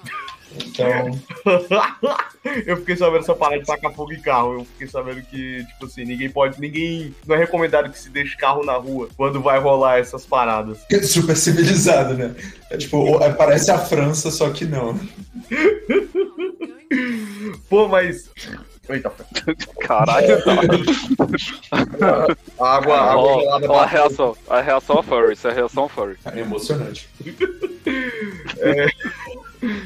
Então. 0.56 1.10
eu 2.66 2.76
fiquei 2.78 2.96
sabendo 2.96 3.18
essa 3.18 3.34
parada 3.34 3.60
de 3.60 3.66
tacar 3.66 3.92
fogo 3.92 4.12
em 4.12 4.20
carro. 4.20 4.54
Eu 4.54 4.64
fiquei 4.64 4.86
sabendo 4.86 5.22
que, 5.22 5.64
tipo 5.64 5.86
assim, 5.86 6.04
ninguém 6.04 6.30
pode. 6.30 6.60
Ninguém. 6.60 7.14
Não 7.26 7.36
é 7.36 7.38
recomendado 7.38 7.90
que 7.90 7.98
se 7.98 8.08
deixe 8.08 8.36
carro 8.36 8.64
na 8.64 8.74
rua 8.74 9.08
quando 9.16 9.40
vai 9.40 9.58
rolar 9.58 9.98
essas 9.98 10.24
paradas. 10.24 10.78
Super 11.02 11.36
civilizado, 11.36 12.14
né? 12.14 12.34
É 12.70 12.76
tipo, 12.76 13.22
é, 13.22 13.32
parece 13.32 13.70
a 13.70 13.78
França, 13.78 14.30
só 14.30 14.50
que 14.50 14.64
não. 14.64 14.98
Pô, 17.68 17.88
mas. 17.88 18.30
Eita, 18.88 19.12
caralho, 19.80 20.42
tá. 20.44 20.54
água, 22.64 22.98
água 22.98 23.40
gelada. 23.40 23.70
Ó, 23.70 23.80
a 23.80 23.86
reação, 23.86 24.36
a 24.48 24.60
reação 24.60 24.98
a 24.98 25.02
furry, 25.02 25.32
isso 25.34 25.46
é 25.46 25.50
a 25.50 25.54
reação 25.54 25.88
furry. 25.88 26.16
É 26.24 26.40
emocionante. 26.40 27.08
é... 28.58 28.86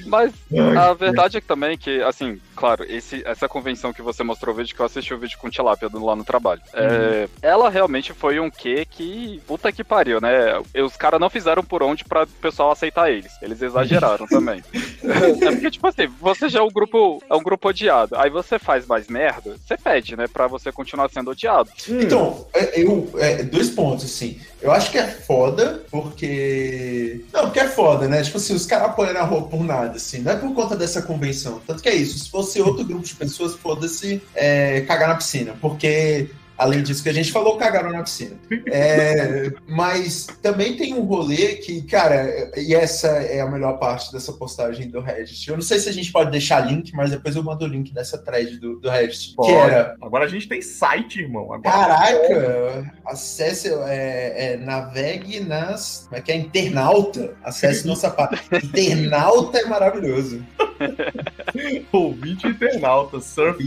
Mas 0.06 0.32
a 0.78 0.92
verdade 0.94 1.38
é 1.38 1.40
que 1.40 1.46
também 1.46 1.76
que, 1.76 2.02
assim, 2.02 2.40
claro, 2.54 2.84
esse, 2.88 3.22
essa 3.26 3.48
convenção 3.48 3.92
que 3.92 4.02
você 4.02 4.22
mostrou 4.22 4.54
o 4.54 4.58
vídeo, 4.58 4.74
que 4.74 4.80
eu 4.80 4.86
assisti 4.86 5.12
o 5.12 5.18
vídeo 5.18 5.38
com 5.38 5.48
o 5.48 5.50
Tilápia 5.50 5.88
lá 5.92 6.16
no 6.16 6.24
trabalho, 6.24 6.60
é, 6.72 6.80
uhum. 6.80 6.88
é, 6.88 7.28
ela 7.42 7.68
realmente 7.68 8.12
foi 8.12 8.38
um 8.40 8.50
quê 8.50 8.86
que, 8.88 9.40
puta 9.46 9.72
que 9.72 9.84
pariu, 9.84 10.20
né? 10.20 10.60
Os 10.84 10.96
caras 10.96 11.20
não 11.20 11.30
fizeram 11.30 11.62
por 11.62 11.82
onde 11.82 12.04
pra 12.04 12.24
o 12.24 12.26
pessoal 12.26 12.70
aceitar 12.70 13.10
eles. 13.10 13.32
Eles 13.42 13.60
exageraram 13.62 14.26
também. 14.28 14.62
É 15.02 15.50
porque, 15.50 15.70
tipo 15.70 15.86
assim, 15.86 16.06
você 16.20 16.48
já 16.48 16.60
é 16.60 16.62
um 16.62 16.70
grupo, 16.70 17.22
é 17.28 17.34
um 17.34 17.42
grupo 17.42 17.68
odiado. 17.68 18.16
Aí 18.16 18.30
você 18.30 18.58
faz 18.58 18.86
mais 18.86 19.08
merda, 19.08 19.56
você 19.66 19.76
pede, 19.76 20.16
né? 20.16 20.26
Pra 20.28 20.46
você 20.46 20.70
continuar 20.70 21.10
sendo 21.10 21.30
odiado. 21.30 21.70
Então, 21.88 22.46
é, 22.54 22.80
eu, 22.80 23.10
é, 23.16 23.42
dois 23.42 23.70
pontos, 23.70 24.04
assim. 24.04 24.40
Eu 24.60 24.70
acho 24.70 24.92
que 24.92 24.98
é 24.98 25.06
foda, 25.08 25.84
porque. 25.90 27.24
Não, 27.32 27.42
porque 27.42 27.58
é 27.58 27.68
foda, 27.68 28.06
né? 28.06 28.22
Tipo 28.22 28.36
assim, 28.36 28.54
os 28.54 28.64
caras 28.64 28.90
apoiam 28.90 29.16
a 29.16 29.24
rua 29.24 29.42
por 29.48 29.64
nada, 29.64 29.96
assim. 29.96 30.20
Não 30.20 30.32
é 30.32 30.36
por 30.36 30.54
conta 30.54 30.76
dessa 30.76 31.02
convenção. 31.02 31.60
Tanto 31.66 31.82
que 31.82 31.88
é 31.88 31.94
isso. 31.94 32.18
Se 32.18 32.30
fosse 32.42 32.61
outro 32.61 32.85
grupo 32.85 33.05
de 33.05 33.14
pessoas, 33.14 33.55
foda-se 33.55 34.20
é, 34.35 34.81
cagar 34.83 35.09
na 35.09 35.14
piscina. 35.14 35.55
Porque 35.61 36.28
Além 36.62 36.83
disso 36.83 37.02
que 37.02 37.09
a 37.09 37.12
gente 37.12 37.33
falou, 37.33 37.57
cagaram 37.57 37.90
na 37.90 38.02
piscina. 38.05 38.37
É, 38.70 39.50
mas 39.66 40.28
também 40.40 40.76
tem 40.76 40.94
um 40.94 41.02
rolê 41.02 41.57
que, 41.57 41.83
cara, 41.83 42.52
e 42.57 42.72
essa 42.72 43.09
é 43.09 43.40
a 43.40 43.50
melhor 43.50 43.78
parte 43.78 44.12
dessa 44.12 44.33
postagem 44.33 44.88
do 44.88 45.00
Reddit. 45.00 45.48
Eu 45.48 45.57
não 45.57 45.62
sei 45.62 45.81
se 45.81 45.88
a 45.88 45.92
gente 45.92 46.12
pode 46.12 46.31
deixar 46.31 46.61
link, 46.61 46.94
mas 46.94 47.11
depois 47.11 47.35
eu 47.35 47.42
mando 47.42 47.64
o 47.64 47.68
link 47.68 47.92
dessa 47.92 48.16
thread 48.16 48.59
do, 48.59 48.78
do 48.78 48.88
Reddit. 48.88 49.35
Pode. 49.35 49.48
Que 49.48 49.55
era. 49.55 49.96
Agora 50.00 50.24
a 50.24 50.28
gente 50.28 50.46
tem 50.46 50.62
site, 50.62 51.22
irmão. 51.22 51.52
Agora 51.52 51.62
Caraca! 51.62 52.92
Acesse, 53.07 53.68
é, 53.68 54.52
é, 54.52 54.57
navegue 54.57 55.40
nas. 55.40 56.05
Como 56.05 56.16
é 56.16 56.20
que 56.20 56.31
é? 56.31 56.37
Internauta. 56.37 57.35
Acesse 57.42 57.87
nossa 57.88 58.09
página. 58.09 58.40
Internauta 58.62 59.59
é 59.59 59.64
maravilhoso. 59.64 60.44
Ouvinte 61.92 62.48
internauta, 62.48 63.20
surf. 63.20 63.58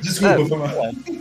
Desculpa, 0.00 0.40
é, 0.40 0.46
foi 0.46 0.58
mal. 0.58 0.70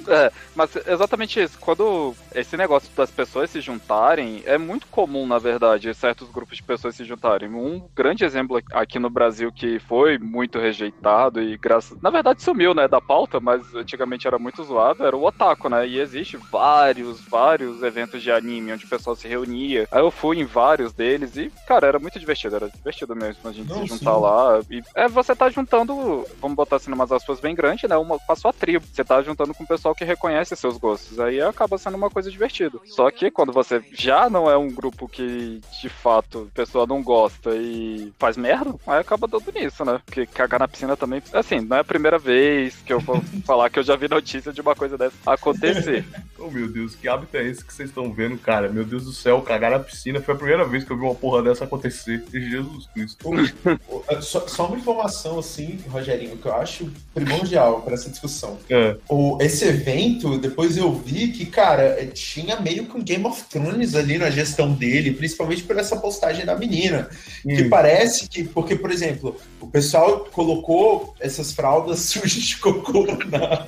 É, 0.08 0.32
mas 0.56 0.76
exatamente 0.88 1.42
isso. 1.42 1.58
Quando 1.60 2.14
esse 2.34 2.56
negócio 2.58 2.90
das 2.96 3.12
pessoas 3.12 3.50
se 3.50 3.62
juntarem, 3.62 4.44
é 4.46 4.58
muito 4.58 4.88
comum, 4.88 5.26
na 5.28 5.38
verdade, 5.38 5.94
certos 5.94 6.30
grupos 6.30 6.58
de 6.58 6.64
pessoas 6.64 6.96
se 6.96 7.04
juntarem. 7.04 7.50
Um 7.50 7.84
grande 7.96 8.24
exemplo 8.24 8.62
aqui 8.72 9.00
no 9.00 9.10
Brasil 9.10 9.52
que 9.52 9.80
foi 9.80 10.18
muito 10.18 10.60
rejeitado 10.60 11.42
e 11.42 11.58
graças. 11.58 12.02
Na 12.02 12.10
verdade, 12.10 12.42
sumiu, 12.42 12.74
né, 12.74 12.88
da 12.88 13.02
pauta, 13.02 13.40
mas 13.40 13.74
antigamente 13.76 14.28
era 14.28 14.40
muito 14.40 14.64
zoado, 14.64 15.06
era 15.06 15.16
o 15.16 15.26
Otaku, 15.26 15.70
né? 15.70 15.88
E 15.88 16.00
existe 16.00 16.38
vários, 16.38 17.22
vários 17.22 17.84
eventos 17.84 18.22
de 18.22 18.32
anime 18.32 18.74
onde 18.74 18.86
o 18.86 18.90
pessoal 18.90 19.16
se 19.16 19.28
reunia. 19.28 19.88
Aí 19.92 20.02
eu 20.02 20.12
fui 20.12 20.40
em 20.40 20.46
vários 20.46 20.94
deles 20.94 21.36
e, 21.36 21.52
cara, 21.68 21.88
era 21.88 22.00
muito 22.00 22.20
divertido, 22.20 22.56
era 22.56 22.70
divertido 22.70 23.16
mesmo 23.16 23.50
a 23.50 23.52
gente 23.52 23.70
Não, 23.70 23.82
se 23.82 23.88
juntar 23.88 24.16
sim. 24.16 24.22
lá. 24.22 24.62
E 24.70 24.84
é, 24.96 25.08
você 25.08 25.36
tá 25.36 25.50
juntando, 25.50 26.26
vamos 26.40 26.56
botar 26.56 26.78
assim 26.78 26.92
umas 26.92 27.12
aspas 27.12 27.40
bem 27.40 27.56
grandes, 27.56 27.90
né? 27.90 27.98
Uma 27.98 28.20
sua 28.36 28.53
tribo. 28.54 28.86
Você 28.92 29.04
tá 29.04 29.22
juntando 29.22 29.54
com 29.54 29.64
o 29.64 29.68
pessoal 29.68 29.96
que 29.96 30.06
reconhece 30.06 30.56
seus 30.56 30.78
gostos. 30.78 31.20
Aí 31.20 31.42
acaba 31.42 31.78
sendo 31.78 31.98
uma 31.98 32.10
coisa 32.10 32.32
divertida. 32.32 32.80
Só 32.86 33.10
que 33.12 33.30
quando 33.30 33.52
você 33.52 33.84
já 33.92 34.30
não 34.30 34.50
é 34.50 34.58
um 34.58 34.72
grupo 34.72 35.08
que 35.08 35.62
de 35.82 35.90
fato 35.90 36.50
a 36.52 36.56
pessoa 36.56 36.88
não 36.88 37.04
gosta 37.04 37.56
e 37.56 38.12
faz 38.18 38.38
merda, 38.38 38.74
aí 38.88 39.00
acaba 39.00 39.28
dando 39.28 39.52
nisso, 39.52 39.84
né? 39.84 40.00
Porque 40.06 40.26
cagar 40.26 40.60
na 40.60 40.68
piscina 40.68 40.96
também. 40.96 41.22
Assim, 41.34 41.60
não 41.60 41.78
é 41.78 41.80
a 41.82 41.86
primeira 41.86 42.18
vez 42.18 42.76
que 42.86 42.94
eu 42.94 43.00
vou 43.00 43.22
falar 43.46 43.70
que 43.70 43.80
eu 43.80 43.84
já 43.84 43.96
vi 43.96 44.08
notícia 44.08 44.52
de 44.52 44.62
uma 44.62 44.76
coisa 44.76 44.98
dessa 44.98 45.16
acontecer. 45.26 46.06
oh 46.38 46.50
meu 46.50 46.68
Deus, 46.68 46.96
que 46.96 47.08
hábito 47.08 47.38
é 47.38 47.44
esse 47.44 47.64
que 47.64 47.74
vocês 47.74 47.90
estão 47.90 48.12
vendo, 48.12 48.38
cara? 48.38 48.70
Meu 48.70 48.86
Deus 48.86 49.06
do 49.06 49.12
céu, 49.12 49.42
cagar 49.42 49.72
na 49.72 49.80
piscina 49.80 50.22
foi 50.22 50.34
a 50.34 50.38
primeira 50.38 50.66
vez 50.66 50.84
que 50.84 50.92
eu 50.92 50.98
vi 50.98 51.04
uma 51.04 51.16
porra 51.16 51.42
dessa 51.42 51.64
acontecer. 51.64 52.24
Jesus 52.32 52.88
Cristo. 52.88 53.30
só, 54.22 54.48
só 54.48 54.68
uma 54.68 54.78
informação 54.78 55.40
assim, 55.40 55.80
Rogerinho, 55.90 56.38
que 56.38 56.46
eu 56.46 56.56
acho 56.56 56.92
primordial 57.14 57.82
para 57.82 57.94
essa 57.94 58.10
discussão 58.10 58.43
é. 58.70 58.96
O, 59.10 59.38
esse 59.42 59.66
evento, 59.66 60.38
depois 60.38 60.78
eu 60.78 60.94
vi 60.94 61.30
que, 61.30 61.46
cara, 61.46 62.06
tinha 62.14 62.60
meio 62.60 62.86
que 62.86 62.98
um 62.98 63.04
Game 63.04 63.26
of 63.26 63.44
Thrones 63.50 63.96
ali 63.96 64.18
na 64.18 64.30
gestão 64.30 64.74
dele, 64.74 65.12
principalmente 65.12 65.64
por 65.64 65.78
essa 65.78 65.96
postagem 65.96 66.46
da 66.46 66.56
menina. 66.56 67.10
Hum. 67.46 67.56
Que 67.56 67.66
parece 67.66 68.28
que, 68.28 68.44
porque, 68.44 68.76
por 68.76 68.92
exemplo, 68.92 69.36
o 69.60 69.68
pessoal 69.68 70.28
colocou 70.32 71.16
essas 71.20 71.54
fraldas 71.54 72.00
sujas 72.14 72.44
de 72.44 72.58
cocô 72.58 73.06
na, 73.30 73.68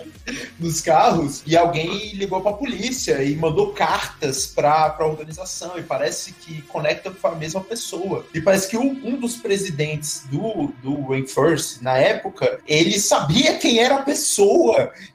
nos 0.60 0.82
carros 0.82 1.44
e 1.46 1.56
alguém 1.56 2.14
ligou 2.14 2.42
para 2.42 2.52
a 2.52 2.56
polícia 2.56 3.22
e 3.24 3.36
mandou 3.36 3.72
cartas 3.72 4.48
para 4.48 4.96
a 4.98 5.06
organização 5.06 5.78
e 5.78 5.84
parece 5.84 6.34
que 6.34 6.62
conecta 6.64 7.12
com 7.12 7.28
a 7.28 7.36
mesma 7.36 7.62
pessoa. 7.62 8.26
E 8.34 8.42
parece 8.42 8.70
que 8.70 8.78
um, 8.78 8.90
um 9.04 9.18
dos 9.18 9.36
presidentes 9.38 10.24
do, 10.30 10.74
do 10.82 11.08
Rainforce, 11.08 11.84
na 11.84 11.98
época, 11.98 12.60
ele 12.68 13.00
sabia 13.00 13.58
quem 13.58 13.80
era 13.80 13.96
a 13.96 14.02
pessoa 14.02 14.65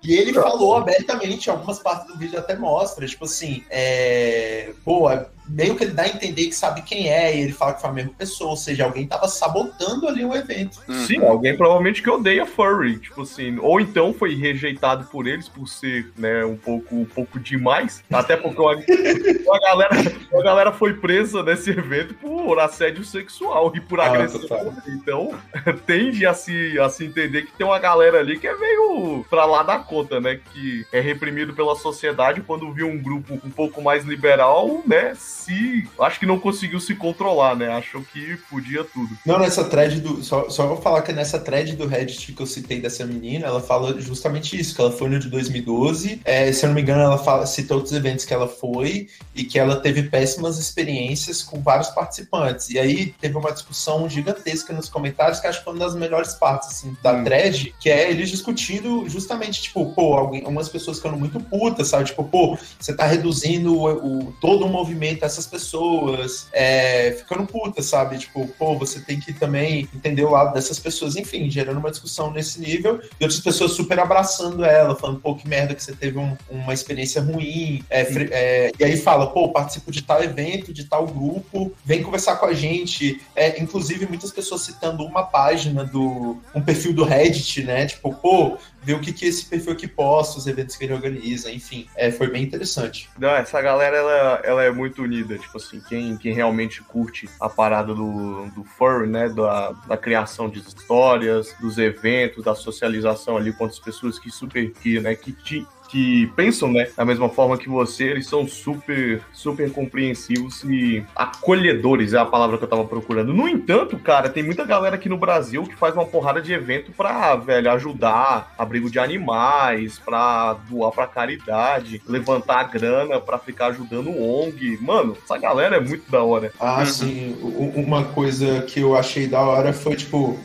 e 0.02 0.14
ele 0.14 0.32
falou 0.32 0.76
abertamente, 0.76 1.50
algumas 1.50 1.78
partes 1.78 2.06
do 2.06 2.18
vídeo 2.18 2.38
até 2.38 2.56
mostra, 2.56 3.06
tipo 3.06 3.24
assim, 3.24 3.64
é, 3.70 4.72
pô, 4.84 5.08
meio 5.50 5.74
que 5.76 5.84
ele 5.84 5.92
dá 5.92 6.02
a 6.04 6.08
entender 6.08 6.46
que 6.46 6.54
sabe 6.54 6.82
quem 6.82 7.08
é, 7.08 7.36
e 7.36 7.40
ele 7.42 7.52
fala 7.52 7.74
que 7.74 7.80
foi 7.80 7.90
a 7.90 7.92
mesma 7.92 8.12
pessoa, 8.16 8.50
ou 8.50 8.56
seja, 8.56 8.84
alguém 8.84 9.06
tava 9.06 9.28
sabotando 9.28 10.06
ali 10.08 10.24
o 10.24 10.34
evento. 10.34 10.78
Sim, 11.06 11.24
alguém 11.24 11.56
provavelmente 11.56 12.02
que 12.02 12.08
odeia 12.10 12.46
furry, 12.46 12.98
tipo 12.98 13.22
assim, 13.22 13.58
ou 13.60 13.80
então 13.80 14.12
foi 14.14 14.34
rejeitado 14.34 15.04
por 15.10 15.26
eles 15.26 15.48
por 15.48 15.66
ser, 15.66 16.10
né, 16.16 16.44
um 16.44 16.56
pouco, 16.56 16.94
um 16.94 17.04
pouco 17.04 17.38
demais, 17.38 18.02
até 18.12 18.36
porque 18.36 18.60
uma, 18.60 18.74
uma 18.74 19.60
galera, 19.60 19.96
uma 20.32 20.42
galera 20.42 20.72
foi 20.72 20.94
presa 20.94 21.42
nesse 21.42 21.70
evento 21.70 22.14
por 22.14 22.58
assédio 22.58 23.04
sexual 23.04 23.72
e 23.74 23.80
por 23.80 24.00
Ah, 24.00 24.06
agressão. 24.06 24.40
total. 24.40 24.72
então, 24.88 25.34
tende 25.86 26.24
a 26.26 26.34
se, 26.34 26.78
a 26.78 26.88
se 26.88 27.04
entender 27.04 27.42
que 27.42 27.52
tem 27.52 27.66
uma 27.66 27.78
galera 27.78 28.18
ali 28.20 28.38
que 28.38 28.46
é 28.46 28.56
meio 28.56 29.24
pra 29.28 29.44
lá 29.44 29.62
da 29.62 29.78
conta, 29.78 30.20
né, 30.20 30.38
que 30.52 30.86
é 30.92 31.00
reprimido 31.00 31.52
pela 31.54 31.74
sociedade 31.74 32.40
quando 32.40 32.72
viu 32.72 32.86
um 32.88 32.98
grupo 33.02 33.34
um 33.44 33.50
pouco 33.50 33.82
mais 33.82 34.04
liberal, 34.04 34.82
né, 34.86 35.12
se, 35.40 35.88
acho 36.00 36.18
que 36.20 36.26
não 36.26 36.38
conseguiu 36.38 36.81
se 36.81 36.94
controlar, 36.94 37.57
né, 37.57 37.68
achou 37.68 38.03
que 38.03 38.37
podia 38.50 38.85
tudo. 38.85 39.16
Não, 39.24 39.38
nessa 39.38 39.64
thread 39.64 40.00
do. 40.00 40.22
Só, 40.22 40.48
só 40.50 40.66
vou 40.66 40.76
falar 40.81 41.03
que 41.03 41.12
nessa 41.12 41.38
thread 41.38 41.76
do 41.76 41.87
Reddit 41.87 42.33
que 42.33 42.40
eu 42.42 42.46
citei 42.46 42.81
dessa 42.81 43.05
menina, 43.07 43.46
ela 43.46 43.61
fala 43.61 44.00
justamente 44.00 44.59
isso, 44.59 44.74
que 44.74 44.81
ela 44.81 44.92
foi 44.92 45.09
no 45.09 45.18
de 45.18 45.29
2012. 45.29 46.20
É, 46.24 46.53
se 46.53 46.64
eu 46.64 46.68
não 46.68 46.74
me 46.74 46.83
engano, 46.83 47.03
ela 47.03 47.18
fala, 47.18 47.46
cita 47.46 47.74
outros 47.74 47.92
eventos 47.92 48.24
que 48.24 48.33
ela 48.35 48.48
foi 48.48 49.09
e 49.35 49.44
que 49.44 49.59
ela 49.59 49.76
teve 49.76 50.05
péssimas 50.05 50.59
experiências 50.59 51.42
com 51.42 51.61
vários 51.61 51.88
participantes. 51.90 52.70
E 52.70 52.79
aí 52.79 53.14
teve 53.20 53.37
uma 53.37 53.53
discussão 53.53 54.09
gigantesca 54.09 54.72
nos 54.72 54.88
comentários, 54.88 55.40
que 55.40 55.46
acho 55.46 55.59
que 55.59 55.64
foi 55.64 55.74
uma 55.74 55.85
das 55.85 55.94
melhores 55.94 56.35
partes 56.35 56.68
assim, 56.70 56.96
da 57.03 57.12
Hum. 57.12 57.24
thread, 57.24 57.74
que 57.81 57.90
é 57.90 58.11
eles 58.11 58.31
discutindo 58.31 59.09
justamente, 59.09 59.62
tipo, 59.62 59.92
pô, 59.94 60.14
alguém, 60.14 60.40
algumas 60.40 60.68
pessoas 60.68 60.98
ficando 60.98 61.16
muito 61.16 61.40
putas, 61.40 61.88
sabe? 61.88 62.05
Tipo, 62.05 62.24
pô, 62.24 62.59
você 62.79 62.94
tá 62.94 63.07
reduzindo 63.07 63.74
o, 63.74 64.29
o- 64.29 64.33
todo 64.40 64.64
o 64.64 64.68
movimento 64.68 65.19
dessas 65.20 65.46
pessoas, 65.46 66.48
é, 66.52 67.12
ficando 67.12 67.46
puta, 67.46 67.83
sabe? 67.83 68.18
Tipo, 68.18 68.46
pô, 68.59 68.76
você 68.76 69.00
tem 69.00 69.20
que 69.20 69.33
também 69.33 69.88
entender 69.94 70.24
o 70.24 70.30
lado 70.30 70.52
dessas 70.54 70.78
pessoas, 70.78 71.16
enfim, 71.16 71.50
gerando 71.50 71.78
uma 71.78 71.90
discussão 71.90 72.30
nesse 72.33 72.61
nível, 72.61 73.00
e 73.20 73.24
outras 73.24 73.40
pessoas 73.40 73.72
super 73.72 73.98
abraçando 73.98 74.64
ela, 74.64 74.96
falando, 74.96 75.20
pô, 75.20 75.35
que 75.35 75.46
merda 75.48 75.74
que 75.74 75.83
você 75.83 75.92
teve 75.94 76.18
um- 76.18 76.37
uma 76.50 76.72
experiência 76.74 77.20
ruim, 77.20 77.85
é, 77.90 78.00
é, 78.30 78.72
e 78.78 78.85
aí 78.85 78.96
fala, 78.96 79.28
pô, 79.28 79.48
participo 79.50 79.90
de 79.90 80.02
tal 80.02 80.22
evento, 80.22 80.72
de 80.72 80.85
tal 80.85 81.06
grupo, 81.06 81.72
vem 81.85 82.02
conversar 82.02 82.37
com 82.37 82.46
a 82.46 82.54
gente, 82.54 83.20
é, 83.37 83.61
inclusive 83.61 84.06
muitas 84.06 84.30
pessoas 84.33 84.62
citando 84.62 85.04
uma 85.04 85.22
página 85.22 85.85
do, 85.85 86.38
um 86.54 86.61
perfil 86.62 86.92
do 86.92 87.04
Reddit, 87.04 87.62
né, 87.62 87.87
tipo, 87.87 88.14
pô, 88.14 88.56
ver 88.82 88.94
o 88.94 89.00
que, 89.00 89.12
que 89.12 89.26
esse 89.26 89.44
perfil 89.44 89.72
aqui 89.72 89.86
posta, 89.86 90.38
os 90.38 90.46
eventos 90.46 90.76
que 90.76 90.84
ele 90.84 90.94
organiza, 90.94 91.50
enfim, 91.50 91.86
é, 91.96 92.10
foi 92.10 92.28
bem 92.28 92.42
interessante. 92.42 93.08
Não, 93.18 93.30
essa 93.30 93.60
galera, 93.60 93.96
ela, 93.96 94.40
ela 94.44 94.62
é 94.62 94.70
muito 94.70 95.02
unida, 95.02 95.38
tipo 95.38 95.56
assim, 95.56 95.80
quem, 95.88 96.16
quem 96.16 96.32
realmente 96.32 96.82
curte 96.82 97.28
a 97.40 97.48
parada 97.48 97.94
do, 97.94 98.46
do 98.50 98.64
furry, 98.64 99.06
né, 99.06 99.28
da, 99.28 99.72
da 99.86 99.96
criação 99.96 100.48
de 100.48 100.60
histórias, 100.60 101.54
dos 101.60 101.78
eventos, 101.78 102.44
da 102.44 102.54
socialização 102.54 103.36
ali 103.36 103.52
com 103.52 103.64
as 103.64 103.78
pessoas 103.78 104.18
que 104.18 104.30
super, 104.30 104.70
que, 104.72 105.00
né, 105.00 105.14
que 105.14 105.32
te 105.32 105.66
que 105.90 106.29
pensam, 106.37 106.70
né, 106.72 106.88
da 106.96 107.05
mesma 107.05 107.29
forma 107.29 107.59
que 107.59 107.68
você, 107.68 108.05
eles 108.05 108.26
são 108.26 108.46
super, 108.46 109.20
super 109.33 109.70
compreensivos 109.72 110.62
e 110.64 111.03
acolhedores, 111.16 112.12
é 112.12 112.18
a 112.18 112.24
palavra 112.24 112.59
que 112.59 112.64
eu 112.64 112.68
tava 112.68 112.85
procurando. 112.85 113.35
No 113.35 113.48
entanto, 113.48 113.98
cara, 113.98 114.29
tem 114.29 114.42
muita 114.42 114.64
galera 114.64 114.94
aqui 114.96 115.09
no 115.09 115.16
Brasil 115.16 115.64
que 115.64 115.74
faz 115.76 115.94
uma 115.94 116.05
porrada 116.05 116.40
de 116.40 116.53
evento 116.53 116.92
pra, 116.92 117.35
velho, 117.37 117.70
ajudar 117.72 118.55
abrigo 118.57 118.90
de 118.90 118.98
animais, 118.98 119.98
pra 119.98 120.55
doar 120.68 120.92
pra 120.92 121.07
caridade, 121.07 122.00
levantar 122.07 122.64
grana 122.70 123.18
pra 123.20 123.38
ficar 123.38 123.66
ajudando 123.68 124.11
o 124.11 124.42
ONG. 124.44 124.79
Mano, 124.81 125.16
essa 125.22 125.37
galera 125.38 125.76
é 125.76 125.81
muito 125.81 126.11
da 126.11 126.22
hora. 126.22 126.53
Ah, 126.61 126.85
sim. 126.87 127.37
U- 127.42 127.72
Uma 127.81 128.05
coisa 128.05 128.62
que 128.62 128.81
eu 128.81 128.96
achei 128.96 129.26
da 129.26 129.40
hora 129.40 129.72
foi, 129.72 129.96
tipo, 129.96 130.38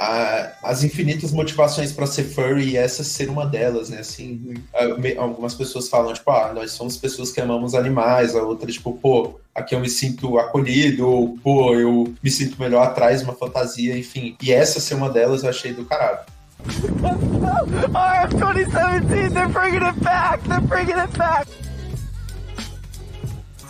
a- 0.00 0.52
as 0.64 0.82
infinitas 0.82 1.30
motivações 1.30 1.92
para 1.92 2.06
ser 2.06 2.24
furry 2.24 2.70
e 2.70 2.76
essa 2.76 3.04
ser 3.04 3.28
uma 3.28 3.44
delas, 3.44 3.90
né? 3.90 3.98
Assim, 3.98 4.54
algumas 5.18 5.54
pessoas 5.54 5.88
falam, 5.90 6.14
tipo, 6.14 6.30
ah, 6.30 6.52
nós 6.54 6.72
somos 6.72 6.96
pessoas 6.96 7.30
que 7.30 7.40
amamos 7.40 7.74
animais, 7.74 8.34
a 8.34 8.42
outra, 8.42 8.70
tipo, 8.72 8.94
pô, 8.94 9.38
aqui 9.54 9.74
eu 9.74 9.80
me 9.80 9.90
sinto 9.90 10.38
acolhido, 10.38 11.06
ou, 11.06 11.36
pô, 11.42 11.74
eu 11.74 12.14
me 12.22 12.30
sinto 12.30 12.58
melhor 12.58 12.86
atrás 12.86 13.20
de 13.20 13.24
uma 13.26 13.34
fantasia, 13.34 13.96
enfim. 13.98 14.36
E 14.42 14.50
essa 14.52 14.80
ser 14.80 14.94
uma 14.94 15.10
delas 15.10 15.42
eu 15.42 15.50
achei 15.50 15.74
do 15.74 15.84
caralho. 15.84 16.20
RF 16.64 18.36
2017, 18.36 19.34
they're 19.34 19.48
bringing 19.48 19.82
it 19.82 19.98
back! 20.02 20.42
They're 20.48 20.60
bringing 20.62 20.98
it 20.98 21.16
back! 21.18 21.46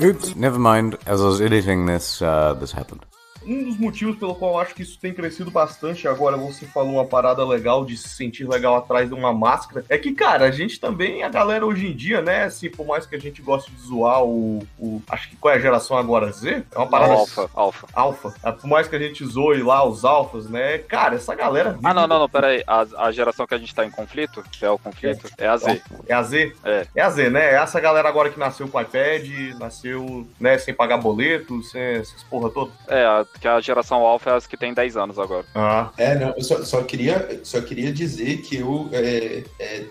Oops, 0.03 0.35
never 0.37 0.59
mind. 0.59 0.97
As 1.07 1.21
I 1.21 1.25
was 1.25 1.41
editing 1.41 1.87
this, 1.87 2.23
uh, 2.23 2.55
this 2.55 2.73
happened. 2.73 3.03
Um 3.47 3.65
dos 3.65 3.79
motivos 3.79 4.17
pelo 4.17 4.35
qual 4.35 4.53
eu 4.53 4.59
acho 4.61 4.75
que 4.75 4.83
isso 4.83 4.99
tem 4.99 5.13
crescido 5.13 5.51
bastante 5.51 6.07
agora, 6.07 6.37
você 6.37 6.67
falou 6.67 6.95
uma 6.95 7.05
parada 7.05 7.45
legal 7.45 7.85
de 7.85 7.97
se 7.97 8.09
sentir 8.09 8.47
legal 8.49 8.77
atrás 8.77 9.09
de 9.09 9.15
uma 9.15 9.33
máscara, 9.33 9.85
é 9.89 9.97
que, 9.97 10.13
cara, 10.13 10.45
a 10.47 10.51
gente 10.51 10.79
também, 10.79 11.23
a 11.23 11.29
galera 11.29 11.65
hoje 11.65 11.87
em 11.87 11.97
dia, 11.97 12.21
né, 12.21 12.45
assim, 12.45 12.69
por 12.71 12.87
mais 12.87 13.07
que 13.07 13.17
a 13.17 13.19
gente 13.19 13.41
goste 13.41 13.71
de 13.71 13.81
zoar 13.81 14.23
o, 14.23 14.67
o 14.79 15.03
acho 15.09 15.31
que 15.31 15.37
qual 15.37 15.55
é 15.55 15.57
a 15.57 15.61
geração 15.61 15.97
agora, 15.97 16.31
Z? 16.33 16.65
É 16.71 16.79
uma 16.79 16.87
parada... 16.87 17.15
Alfa, 17.15 17.51
alfa. 17.55 17.87
Alfa. 17.93 18.35
É, 18.43 18.53
Por 18.53 18.67
mais 18.67 18.89
que 18.89 18.97
a 18.97 18.99
gente 18.99 19.25
zoe 19.25 19.63
lá 19.63 19.87
os 19.87 20.05
alfas, 20.05 20.49
né, 20.49 20.79
cara, 20.79 21.15
essa 21.15 21.35
galera... 21.35 21.79
Ah, 21.83 21.95
não, 21.95 22.07
não, 22.07 22.19
não, 22.19 22.29
pera 22.29 22.49
aí. 22.49 22.63
A, 22.67 22.87
a 23.07 23.13
geração 23.13 23.47
que 23.47 23.55
a 23.55 23.59
gente 23.59 23.75
tá 23.75 23.85
em 23.85 23.91
conflito, 23.91 24.43
que 24.53 24.65
é 24.65 24.71
o 24.71 24.79
conflito, 24.79 25.29
é 25.39 25.47
a 25.47 25.57
Z. 25.57 25.83
É 26.07 26.15
a 26.15 26.23
Z? 26.23 26.53
É. 26.65 26.87
É 26.95 27.03
a 27.03 27.11
Z, 27.11 27.31
né? 27.31 27.53
É 27.53 27.55
essa 27.55 27.81
galera 27.81 28.09
agora 28.09 28.31
que 28.31 28.39
nasceu 28.39 28.69
com 28.69 28.81
iPad, 28.81 29.27
nasceu, 29.59 30.27
né, 30.39 30.59
sem 30.59 30.75
pagar 30.75 30.99
boleto, 30.99 31.63
sem 31.63 31.81
essas 31.81 32.23
porra 32.25 32.51
toda. 32.51 32.71
É, 32.89 33.05
a, 33.05 33.25
que 33.41 33.49
a 33.49 33.61
geração 33.61 33.99
alfa 33.99 34.31
é 34.31 34.35
as 34.35 34.47
que 34.47 34.57
tem 34.57 34.75
10 34.75 34.97
anos 34.97 35.19
agora. 35.19 35.45
Ah, 35.55 35.91
É, 35.97 36.15
não, 36.15 36.35
eu 36.37 36.43
só, 36.43 36.63
só 36.65 36.83
queria, 36.83 37.41
só 37.43 37.61
queria 37.61 37.93
dizer 37.93 38.43
que 38.43 38.57
eu, 38.57 38.89
é, 38.93 39.43
é, 39.59 39.85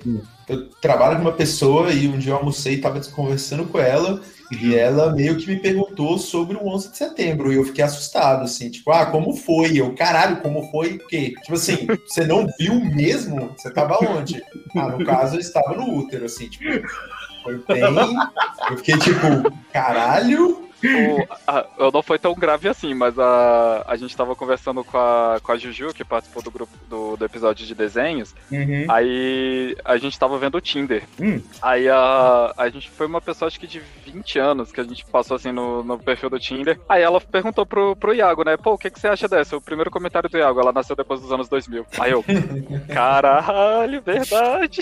eu 0.47 0.69
trabalho 0.81 1.15
com 1.15 1.23
uma 1.23 1.31
pessoa 1.31 1.91
e 1.91 2.07
um 2.07 2.17
dia 2.17 2.31
eu 2.31 2.37
almocei 2.37 2.75
e 2.75 2.81
tava 2.81 2.99
conversando 3.11 3.65
com 3.65 3.79
ela 3.79 4.21
e 4.51 4.75
ela 4.75 5.11
meio 5.13 5.37
que 5.37 5.47
me 5.47 5.59
perguntou 5.59 6.17
sobre 6.17 6.57
o 6.57 6.67
11 6.67 6.91
de 6.91 6.97
setembro 6.97 7.51
e 7.51 7.55
eu 7.55 7.63
fiquei 7.63 7.83
assustado, 7.83 8.43
assim, 8.43 8.69
tipo, 8.69 8.91
ah, 8.91 9.05
como 9.05 9.35
foi? 9.35 9.77
Eu, 9.77 9.93
caralho, 9.93 10.41
como 10.41 10.69
foi? 10.71 10.95
O 10.95 11.07
quê? 11.07 11.33
Tipo 11.43 11.53
assim, 11.53 11.87
você 12.07 12.25
não 12.25 12.47
viu 12.59 12.73
mesmo? 12.73 13.53
Você 13.57 13.71
tava 13.71 13.97
onde? 14.03 14.43
Ah, 14.75 14.89
no 14.89 15.05
caso, 15.05 15.35
eu 15.35 15.39
estava 15.39 15.75
no 15.75 15.97
útero, 15.97 16.25
assim, 16.25 16.49
tipo, 16.49 16.65
foi 17.43 17.63
bem... 17.67 17.83
Eu 18.71 18.77
fiquei 18.77 18.97
tipo, 18.97 19.51
caralho... 19.71 20.68
O, 20.83 21.27
a, 21.47 21.65
eu 21.77 21.91
não 21.91 22.01
foi 22.01 22.17
tão 22.17 22.33
grave 22.33 22.67
assim, 22.69 22.93
mas 22.93 23.17
a, 23.17 23.83
a 23.87 23.95
gente 23.95 24.15
tava 24.15 24.35
conversando 24.35 24.83
com 24.83 24.97
a, 24.97 25.39
com 25.41 25.51
a 25.51 25.57
Juju, 25.57 25.93
que 25.93 26.05
participou 26.05 26.41
do 26.41 26.51
grupo 26.51 26.73
do, 26.89 27.17
do 27.17 27.25
episódio 27.25 27.65
de 27.65 27.75
desenhos. 27.75 28.33
uhum. 28.51 28.85
Aí 28.89 29.75
a 29.83 29.97
gente 29.97 30.17
tava 30.17 30.37
vendo 30.37 30.55
o 30.55 30.61
Tinder. 30.61 31.03
Hum. 31.19 31.41
Aí 31.61 31.89
a, 31.89 32.53
a 32.57 32.69
gente 32.69 32.89
foi 32.89 33.07
uma 33.07 33.21
pessoa, 33.21 33.47
acho 33.47 33.59
que 33.59 33.67
de 33.67 33.81
20 34.05 34.39
anos, 34.39 34.71
que 34.71 34.81
a 34.81 34.83
gente 34.83 35.05
passou 35.05 35.35
assim 35.35 35.51
no, 35.51 35.83
no 35.83 35.97
perfil 35.99 36.29
do 36.29 36.39
Tinder. 36.39 36.79
Aí 36.87 37.01
ela 37.01 37.19
perguntou 37.19 37.65
pro, 37.65 37.95
pro 37.95 38.13
Iago, 38.13 38.43
né? 38.43 38.57
Pô, 38.57 38.73
o 38.73 38.77
que, 38.77 38.89
que 38.89 38.99
você 38.99 39.07
acha 39.07 39.27
dessa? 39.27 39.57
O 39.57 39.61
primeiro 39.61 39.91
comentário 39.91 40.29
do 40.29 40.37
Iago, 40.37 40.59
ela 40.59 40.71
nasceu 40.71 40.95
depois 40.95 41.21
dos 41.21 41.31
anos 41.31 41.49
2000. 41.49 41.85
Aí 41.99 42.11
eu, 42.11 42.23
caralho, 42.93 44.01
verdade. 44.01 44.81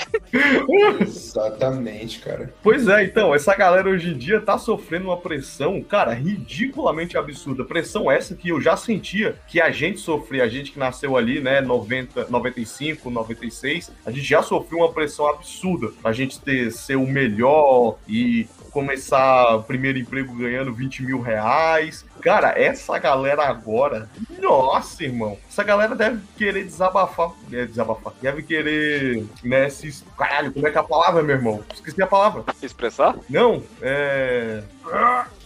Exatamente, 1.02 2.20
cara. 2.20 2.54
Pois 2.62 2.88
é, 2.88 3.04
então, 3.04 3.34
essa 3.34 3.56
galera 3.56 3.90
hoje 3.90 4.12
em 4.12 4.18
dia 4.18 4.40
tá 4.40 4.58
sofrendo 4.58 5.06
uma 5.06 5.18
pressão, 5.18 5.82
cara, 5.88 6.14
ridiculamente 6.14 7.18
absurda. 7.18 7.64
Pressão 7.64 8.12
essa 8.12 8.36
que 8.36 8.50
eu 8.50 8.62
já 8.62 8.76
sentia 8.78 9.36
que 9.48 9.60
a 9.62 9.72
gente 9.72 10.00
sofria, 10.00 10.44
a 10.44 10.48
gente 10.48 10.72
que 10.72 10.80
nasceu 10.80 11.18
ali, 11.18 11.40
né, 11.40 11.62
90, 11.62 12.28
95, 12.30 13.10
96, 13.10 13.92
a 14.06 14.12
gente 14.12 14.28
já 14.28 14.42
sofreu 14.44 14.80
uma 14.80 14.92
pressão 14.92 15.28
absurda 15.28 15.90
pra 16.02 16.12
gente 16.12 16.40
ter, 16.40 16.72
ser 16.72 16.96
o 16.96 17.08
melhor 17.08 17.98
e 18.08 18.48
começar 18.72 19.56
o 19.56 19.64
primeiro 19.64 19.98
emprego 19.98 20.36
ganhando 20.36 20.74
20 20.74 21.04
mil 21.04 21.20
reais. 21.20 22.06
Cara, 22.22 22.54
essa 22.56 23.00
galera 23.00 23.44
agora, 23.44 24.10
nossa, 24.40 25.04
irmão, 25.04 25.38
essa 25.58 25.64
galera 25.64 25.96
deve 25.96 26.22
querer 26.38 26.64
desabafar, 26.66 27.32
é, 27.52 27.66
desabafar, 27.66 28.14
deve 28.22 28.44
querer, 28.44 29.26
né, 29.44 29.68
se... 29.70 30.04
Caralho, 30.16 30.54
como 30.54 30.68
é 30.68 30.72
que 30.72 30.78
é 30.78 30.80
a 30.80 30.84
palavra, 30.84 31.24
meu 31.24 31.36
irmão? 31.36 31.64
Esqueci 31.74 32.00
a 32.00 32.06
palavra. 32.06 32.44
Expressar? 32.62 33.16
Não, 33.28 33.64
é. 33.82 34.62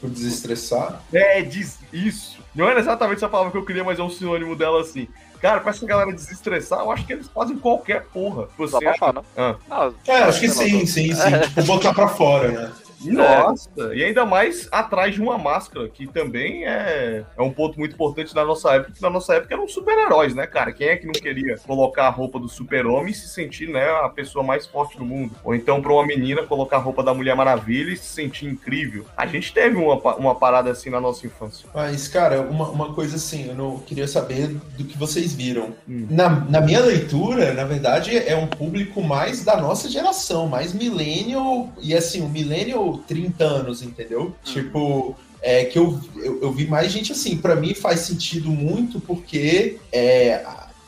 Por 0.01 0.09
desestressar. 0.09 1.01
É, 1.13 1.41
diz 1.41 1.79
isso. 1.93 2.39
Não 2.53 2.67
era 2.67 2.81
exatamente 2.81 3.17
essa 3.17 3.29
palavra 3.29 3.53
que 3.53 3.57
eu 3.57 3.65
queria, 3.65 3.85
mas 3.85 3.99
é 3.99 4.03
um 4.03 4.09
sinônimo 4.09 4.53
dela 4.53 4.81
assim. 4.81 5.07
Cara, 5.41 5.61
pra 5.61 5.69
essa 5.71 5.85
galera 5.85 6.11
desestressar, 6.11 6.79
eu 6.81 6.91
acho 6.91 7.05
que 7.07 7.13
eles 7.13 7.27
fazem 7.29 7.57
qualquer 7.57 8.03
porra. 8.07 8.49
Você 8.57 8.77
Desabafar, 8.79 9.13
né? 9.15 9.21
Ah. 9.37 9.55
Ah, 9.71 9.91
É, 10.07 10.23
acho 10.23 10.41
que 10.41 10.49
sim, 10.49 10.85
sim, 10.85 11.15
sim. 11.15 11.39
Tipo, 11.47 11.63
botar 11.63 11.93
pra 11.93 12.09
fora, 12.09 12.49
né? 12.51 12.71
Nossa, 13.05 13.95
e 13.95 14.03
ainda 14.03 14.25
mais 14.25 14.67
atrás 14.71 15.15
de 15.15 15.21
uma 15.21 15.37
máscara, 15.37 15.87
que 15.89 16.07
também 16.07 16.65
é, 16.65 17.23
é 17.37 17.41
um 17.41 17.51
ponto 17.51 17.79
muito 17.79 17.93
importante 17.93 18.35
na 18.35 18.45
nossa 18.45 18.71
época, 18.73 18.93
que 18.93 19.01
na 19.01 19.09
nossa 19.09 19.35
época 19.35 19.53
eram 19.53 19.67
super-heróis, 19.67 20.35
né, 20.35 20.45
cara? 20.47 20.71
Quem 20.71 20.87
é 20.87 20.97
que 20.97 21.05
não 21.05 21.13
queria 21.13 21.57
colocar 21.59 22.07
a 22.07 22.09
roupa 22.09 22.39
do 22.39 22.49
super-homem 22.49 23.11
e 23.11 23.15
se 23.15 23.29
sentir, 23.29 23.69
né, 23.69 23.89
a 24.03 24.09
pessoa 24.09 24.43
mais 24.43 24.65
forte 24.65 24.97
do 24.97 25.05
mundo? 25.05 25.33
Ou 25.43 25.55
então 25.55 25.81
pra 25.81 25.93
uma 25.93 26.05
menina 26.05 26.43
colocar 26.43 26.77
a 26.77 26.79
roupa 26.79 27.03
da 27.03 27.13
Mulher 27.13 27.35
Maravilha 27.35 27.91
e 27.91 27.97
se 27.97 28.05
sentir 28.05 28.45
incrível. 28.47 29.05
A 29.15 29.25
gente 29.25 29.53
teve 29.53 29.75
uma, 29.75 29.95
uma 30.15 30.35
parada 30.35 30.71
assim 30.71 30.89
na 30.89 30.99
nossa 30.99 31.25
infância. 31.25 31.67
Mas, 31.73 32.07
cara, 32.07 32.41
uma, 32.41 32.69
uma 32.69 32.93
coisa 32.93 33.15
assim, 33.15 33.47
eu 33.47 33.55
não 33.55 33.79
queria 33.79 34.07
saber 34.07 34.47
do 34.77 34.83
que 34.83 34.97
vocês 34.97 35.33
viram. 35.33 35.69
Hum. 35.87 36.07
Na, 36.09 36.29
na 36.29 36.61
minha 36.61 36.79
leitura, 36.79 37.53
na 37.53 37.63
verdade, 37.63 38.17
é 38.17 38.35
um 38.35 38.47
público 38.47 39.01
mais 39.01 39.43
da 39.43 39.57
nossa 39.57 39.89
geração, 39.89 40.47
mais 40.47 40.73
millennial, 40.73 41.69
e 41.81 41.95
assim, 41.95 42.21
o 42.21 42.29
millennial 42.29 42.90
30 42.99 43.43
anos, 43.43 43.81
entendeu? 43.81 44.35
Tipo, 44.43 45.15
é 45.41 45.65
que 45.65 45.77
eu, 45.77 45.99
eu, 46.17 46.41
eu 46.41 46.51
vi 46.51 46.67
mais 46.67 46.91
gente 46.91 47.11
assim, 47.11 47.37
pra 47.37 47.55
mim 47.55 47.73
faz 47.73 48.01
sentido 48.01 48.49
muito 48.49 48.99
porque 48.99 49.77
é, 49.91 50.45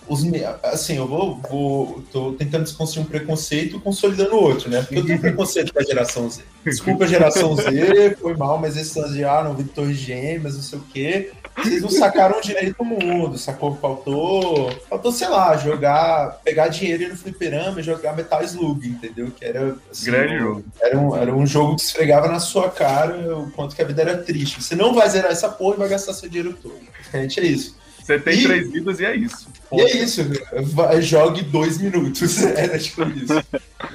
os, 0.07 0.23
assim, 0.63 0.97
eu 0.97 1.07
vou, 1.07 1.39
vou 1.49 2.03
tô 2.11 2.33
tentando 2.33 2.63
desconstruir 2.63 3.05
um 3.05 3.09
preconceito 3.09 3.79
consolidando 3.79 4.35
outro, 4.35 4.69
né? 4.69 4.81
Porque 4.81 4.99
eu 4.99 5.05
tenho 5.05 5.19
preconceito 5.19 5.73
com 5.73 5.79
a 5.79 5.83
geração 5.83 6.29
Z. 6.29 6.41
Desculpa, 6.65 7.05
geração 7.07 7.55
Z, 7.55 8.17
foi 8.21 8.35
mal, 8.35 8.57
mas 8.57 8.77
esse 8.77 8.97
lance 8.97 9.13
de, 9.13 9.23
ah, 9.23 9.43
não 9.43 9.53
vi 9.53 9.63
torres 9.65 9.97
gêmeas, 9.97 10.55
não 10.55 10.61
sei 10.63 10.79
o 10.79 10.81
quê. 10.93 11.31
Vocês 11.57 11.81
não 11.81 11.89
sacaram 11.89 12.41
direito 12.41 12.75
o 12.79 12.85
mundo, 12.85 13.37
sacou? 13.37 13.75
Faltou, 13.75 14.71
faltou, 14.89 15.11
sei 15.11 15.27
lá, 15.27 15.55
jogar, 15.57 16.39
pegar 16.43 16.67
dinheiro 16.67 17.03
e 17.03 17.05
ir 17.05 17.09
no 17.09 17.15
fliperama 17.15 17.79
e 17.79 17.83
jogar 17.83 18.15
Metal 18.15 18.43
Slug, 18.43 18.87
entendeu? 18.87 19.29
Que 19.31 19.45
era, 19.45 19.75
assim, 19.91 20.05
Grande 20.05 20.35
um- 20.35 20.39
jogo. 20.39 20.63
Era 20.81 20.97
um, 20.99 21.15
era 21.15 21.35
um 21.35 21.45
jogo 21.45 21.75
que 21.75 21.81
esfregava 21.83 22.27
na 22.27 22.39
sua 22.39 22.69
cara 22.71 23.37
o 23.37 23.51
quanto 23.51 23.75
que 23.75 23.81
a 23.81 23.85
vida 23.85 24.01
era 24.01 24.17
triste. 24.17 24.63
Você 24.63 24.75
não 24.75 24.93
vai 24.93 25.07
zerar 25.09 25.31
essa 25.31 25.49
porra 25.49 25.75
e 25.75 25.79
vai 25.79 25.89
gastar 25.89 26.13
seu 26.13 26.27
dinheiro 26.27 26.57
todo. 26.61 26.75
Gente, 27.13 27.39
é 27.39 27.43
isso. 27.45 27.75
Você 28.03 28.19
tem 28.19 28.39
E- 28.39 28.43
três 28.43 28.71
vidas 28.71 28.99
e 28.99 29.05
é 29.05 29.15
isso. 29.15 29.47
E 29.71 29.81
é 29.81 29.97
isso, 30.03 30.21
vai, 30.73 31.01
jogue 31.01 31.41
dois 31.41 31.77
minutos. 31.79 32.43
Era 32.43 32.77
tipo 32.79 33.01
isso. 33.09 33.33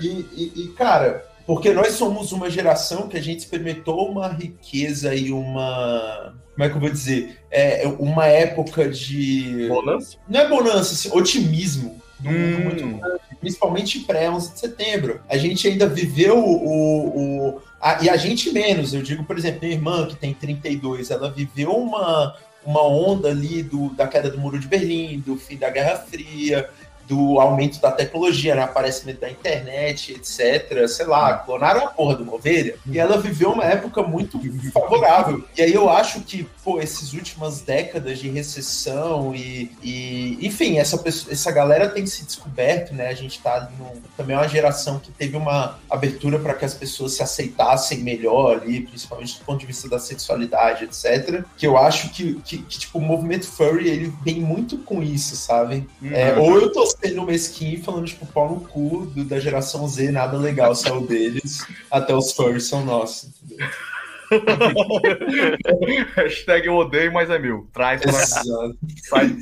E, 0.01 0.07
e- 0.07 0.53
e, 0.57 0.68
cara, 0.68 1.25
porque 1.47 1.73
nós 1.73 1.92
somos 1.92 2.33
uma 2.33 2.51
geração 2.51 3.07
que 3.09 3.16
a 3.16 3.23
gente 3.23 3.40
experimentou 3.40 4.11
uma 4.11 4.29
riqueza 4.29 5.14
e 5.14 5.31
uma. 5.31 6.35
Como 6.55 6.64
é 6.64 6.68
que 6.71 6.77
eu 6.77 6.81
vou 6.81 6.90
dizer? 6.90 7.38
É 7.51 7.87
uma 7.99 8.27
época 8.27 8.88
de. 8.88 9.66
Bonança? 9.68 10.16
Não 10.29 10.40
é 10.40 10.49
bonança, 10.49 10.94
assim, 10.94 11.11
otimismo. 11.12 12.01
do 12.21 12.29
mundo 12.31 12.59
Hum. 12.59 12.64
muito 12.64 12.83
grande, 12.99 13.21
principalmente 13.40 14.01
pré-11 14.01 14.53
de 14.55 14.59
setembro. 14.59 15.21
A 15.29 15.37
gente 15.38 15.68
ainda 15.68 15.87
viveu 15.87 16.37
o. 16.37 17.53
o 17.57 17.61
a- 17.81 18.03
e 18.03 18.11
a 18.11 18.16
gente 18.16 18.51
menos, 18.51 18.92
eu 18.92 19.03
digo, 19.03 19.23
por 19.23 19.38
exemplo, 19.38 19.61
minha 19.62 19.75
irmã, 19.75 20.05
que 20.05 20.16
tem 20.16 20.35
32, 20.35 21.12
ela 21.12 21.31
viveu 21.31 21.71
uma, 21.71 22.35
uma 22.68 22.83
onda 22.83 23.31
ali 23.31 23.62
do, 23.62 23.88
da 23.94 24.07
queda 24.07 24.31
do 24.31 24.38
Muro 24.38 24.59
de 24.59 24.68
Berlim, 24.68 25.20
do 25.20 25.37
fim 25.37 25.57
da 25.57 25.70
Guerra 25.70 25.96
Fria, 25.96 26.68
do 27.09 27.40
aumento 27.40 27.81
da 27.81 27.90
tecnologia, 27.90 28.55
né, 28.55 28.62
aparecimento 28.62 29.21
da 29.21 29.31
internet, 29.31 30.12
etc. 30.12 30.87
Sei 30.87 31.07
lá, 31.07 31.38
clonaram 31.38 31.87
a 31.87 31.88
porra 31.88 32.16
do 32.16 32.35
Ovelha. 32.35 32.77
E 32.87 32.99
ela 32.99 33.18
viveu 33.18 33.51
uma 33.53 33.64
época 33.64 34.03
muito 34.03 34.38
favorável. 34.71 35.42
E 35.57 35.62
aí 35.62 35.73
eu 35.73 35.88
acho 35.88 36.21
que, 36.21 36.47
pô, 36.62 36.79
essas 36.79 37.14
últimas 37.14 37.62
décadas 37.62 38.18
de 38.18 38.29
recessão 38.29 39.35
e, 39.35 39.73
e 39.83 40.38
enfim, 40.42 40.79
essa, 40.79 40.99
pessoa, 40.99 41.33
essa 41.33 41.51
galera 41.51 41.88
tem 41.88 42.07
se 42.07 42.25
descoberto, 42.25 42.94
né? 42.94 43.09
A 43.09 43.14
gente 43.14 43.40
tá 43.40 43.71
também 44.16 44.37
é 44.37 44.38
uma 44.38 44.49
geração 44.49 44.99
que 44.99 45.11
teve 45.11 45.37
uma 45.37 45.79
abertura 45.88 46.38
para 46.38 46.55
que 46.55 46.64
as 46.64 46.75
pessoas 46.75 47.14
se 47.14 47.23
aceitassem 47.23 47.99
melhor 47.99 48.61
ali, 48.61 48.83
principalmente 48.83 49.38
do 49.38 49.44
ponto 49.44 49.61
de 49.61 49.66
vista 49.66 49.88
da 49.88 49.99
sexualidade, 49.99 50.85
etc. 50.85 51.44
Que 51.57 51.66
eu 51.66 51.79
acho 51.79 52.11
que, 52.11 52.35
que, 52.44 52.59
que, 52.59 52.79
tipo, 52.79 52.99
o 52.99 53.01
movimento 53.01 53.47
furry, 53.47 53.88
ele 53.88 54.12
vem 54.23 54.40
muito 54.40 54.77
com 54.79 55.03
isso, 55.03 55.37
sabe? 55.37 55.88
É, 56.03 56.37
ou 56.37 56.57
eu 56.57 56.73
tô 56.73 56.85
sendo 57.01 57.23
mesquinho 57.23 57.83
falando, 57.83 58.07
tipo, 58.07 58.27
pau 58.27 58.49
no 58.49 58.61
cu 58.61 59.07
do- 59.15 59.25
da 59.25 59.39
geração 59.39 59.87
Z, 59.89 60.11
nada 60.11 60.37
legal 60.37 60.75
saiu 60.75 61.01
deles, 61.07 61.65
até 61.91 62.15
os 62.15 62.33
furries 62.33 62.65
são 62.69 62.85
nossos. 62.85 63.31
Hashtag 66.17 66.67
eu 66.67 66.75
odeio, 66.77 67.11
mas 67.13 67.31
é 67.31 67.39
meu. 67.39 67.67
Traz 67.73 68.01
pra 68.03 68.13
sai. 68.13 69.37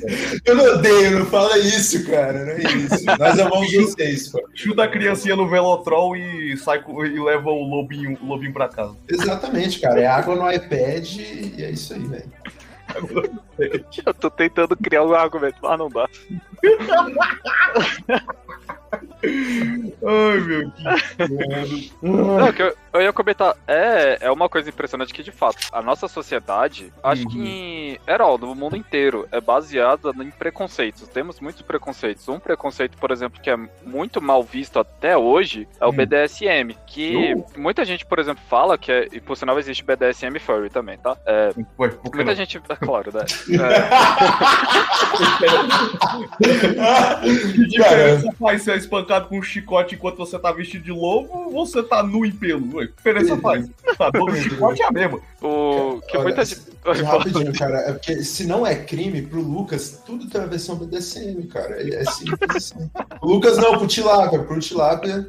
Eu 0.45 0.55
não 0.55 0.65
odeio, 0.75 1.19
não 1.19 1.25
fala 1.25 1.57
isso, 1.57 2.05
cara, 2.05 2.45
não 2.45 2.51
é 2.53 2.61
isso. 2.61 3.05
Nós 3.19 3.37
amamos 3.39 3.71
vocês, 3.73 4.29
pô. 4.29 4.41
Chuta 4.53 4.83
a 4.83 4.87
criancinha 4.87 5.35
no 5.35 5.49
Velotrol 5.49 6.15
e 6.15 6.55
sai 6.57 6.81
e 6.87 7.19
leva 7.19 7.49
o 7.49 7.63
lobinho, 7.63 8.17
o 8.21 8.25
lobinho 8.25 8.53
pra 8.53 8.69
casa. 8.69 8.95
Exatamente, 9.09 9.79
cara. 9.79 9.99
É 9.99 10.07
água 10.07 10.35
no 10.35 10.49
iPad 10.51 11.05
e 11.17 11.55
é 11.63 11.69
isso 11.71 11.93
aí, 11.93 11.99
velho. 12.07 12.31
Eu 14.05 14.13
tô 14.13 14.29
tentando 14.29 14.75
criar 14.75 15.03
um 15.03 15.13
argumento, 15.13 15.57
mas 15.61 15.79
não 15.79 15.89
dá. 15.89 16.09
Ai, 18.93 20.39
meu 20.39 20.71
que 20.71 21.91
Não, 22.01 22.53
que 22.53 22.61
eu, 22.61 22.73
eu 22.93 23.01
ia 23.01 23.11
comentar, 23.13 23.55
é, 23.67 24.17
é 24.21 24.31
uma 24.31 24.47
coisa 24.47 24.69
impressionante 24.69 25.13
que, 25.13 25.21
de 25.23 25.31
fato, 25.31 25.67
a 25.71 25.81
nossa 25.81 26.07
sociedade, 26.07 26.91
acho 27.03 27.23
Uhum. 27.23 27.29
que, 27.29 27.99
geral, 28.07 28.37
no 28.37 28.53
mundo 28.55 28.75
inteiro, 28.77 29.27
é 29.31 29.41
baseada 29.41 30.11
em 30.21 30.29
preconceitos. 30.31 31.07
Temos 31.09 31.39
muitos 31.39 31.61
preconceitos. 31.61 32.27
Um 32.29 32.39
preconceito, 32.39 32.97
por 32.97 33.11
exemplo, 33.11 33.41
que 33.41 33.49
é 33.49 33.57
muito 33.85 34.21
mal 34.21 34.43
visto 34.43 34.79
até 34.79 35.17
hoje, 35.17 35.67
é 35.79 35.85
o 35.85 35.89
Hum. 35.89 35.93
BDSM, 35.93 36.75
que 36.85 37.33
Uh. 37.33 37.45
muita 37.57 37.83
gente, 37.85 38.05
por 38.05 38.19
exemplo, 38.19 38.43
fala 38.49 38.77
que 38.77 38.91
é, 38.91 39.07
e 39.11 39.19
por 39.19 39.35
sinal 39.35 39.57
existe 39.59 39.83
BDSM 39.83 40.39
furry 40.39 40.69
também, 40.69 40.97
tá? 40.97 41.17
É, 41.25 41.49
Ué, 41.79 41.91
muita 42.03 42.23
não? 42.23 42.35
gente, 42.35 42.57
é 42.69 42.75
claro, 42.75 43.11
né? 43.13 43.25
Que 46.37 47.65
diferença 47.67 48.31
faz 48.39 48.61
ser 48.61 48.76
espancado 48.77 49.27
com 49.27 49.37
um 49.39 49.41
chicote 49.41 49.95
enquanto 49.95 50.17
você 50.17 50.37
tá 50.39 50.51
vestido 50.51 50.83
de 50.83 50.91
lobo 50.91 51.29
ou 51.53 51.65
você 51.65 51.81
tá 51.83 52.01
nu 52.03 52.25
em 52.25 52.31
pelo? 52.31 52.75
Ué, 52.77 52.87
que 52.87 52.93
diferença 52.97 53.37
faz? 53.37 53.69
Tá, 53.97 54.11
todo 54.11 54.35
chicote 54.35 54.81
é 54.81 54.85
a 54.85 54.91
mesma. 54.91 55.19
O 55.41 56.01
que 56.07 56.15
Olha, 56.17 56.23
muita 56.23 56.45
se- 56.45 56.55
gente. 56.55 57.03
Rapidinho, 57.03 57.53
cara. 57.53 57.79
É 57.79 57.93
porque 57.93 58.23
se 58.23 58.45
não 58.47 58.65
é 58.65 58.73
crime, 58.75 59.21
pro 59.21 59.41
Lucas, 59.41 60.01
tudo 60.05 60.25
tem 60.29 60.39
uma 60.39 60.47
versão 60.47 60.75
BDSM, 60.77 61.43
cara. 61.47 61.81
É 61.81 61.95
é 62.01 62.05
simples 62.05 62.55
assim. 62.55 62.89
O 63.21 63.27
Lucas 63.33 63.57
não, 63.57 63.77
pro 63.77 63.87
Tilápia. 63.87 64.39
Pro 64.39 64.59
Tilápia, 64.59 65.27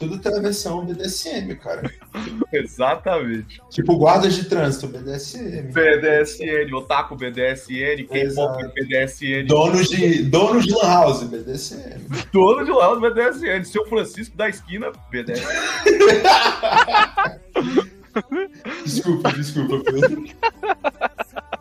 tudo 0.00 0.18
versão 0.40 0.84
BDSM, 0.86 1.54
cara. 1.56 1.82
Exatamente. 2.52 3.60
Tipo, 3.70 3.98
guardas 3.98 4.34
de 4.34 4.44
trânsito, 4.44 4.88
BDSM. 4.88 5.70
BDSN, 5.70 6.74
Otaku 6.74 7.14
BDSN, 7.14 8.06
K-pop 8.08 8.16
Exato. 8.16 8.72
BDSN, 8.74 9.46
Donos 9.46 9.90
de, 9.90 10.22
donos 10.24 10.64
de 10.64 10.72
Lan 10.72 10.88
House, 10.88 11.22
BDSM. 11.24 12.00
dono 12.32 12.64
de 12.64 12.70
lá 12.70 12.94
do 12.94 13.00
BDSN, 13.00 13.62
seu 13.64 13.84
Francisco 13.86 14.34
da 14.36 14.48
esquina, 14.48 14.90
BDSN. 15.10 15.44
Desculpa, 18.84 19.30
desculpa, 19.32 19.78
Pedro. 19.84 20.24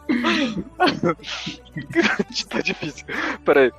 tá 2.49 2.62
difícil. 2.62 3.06
Peraí. 3.45 3.71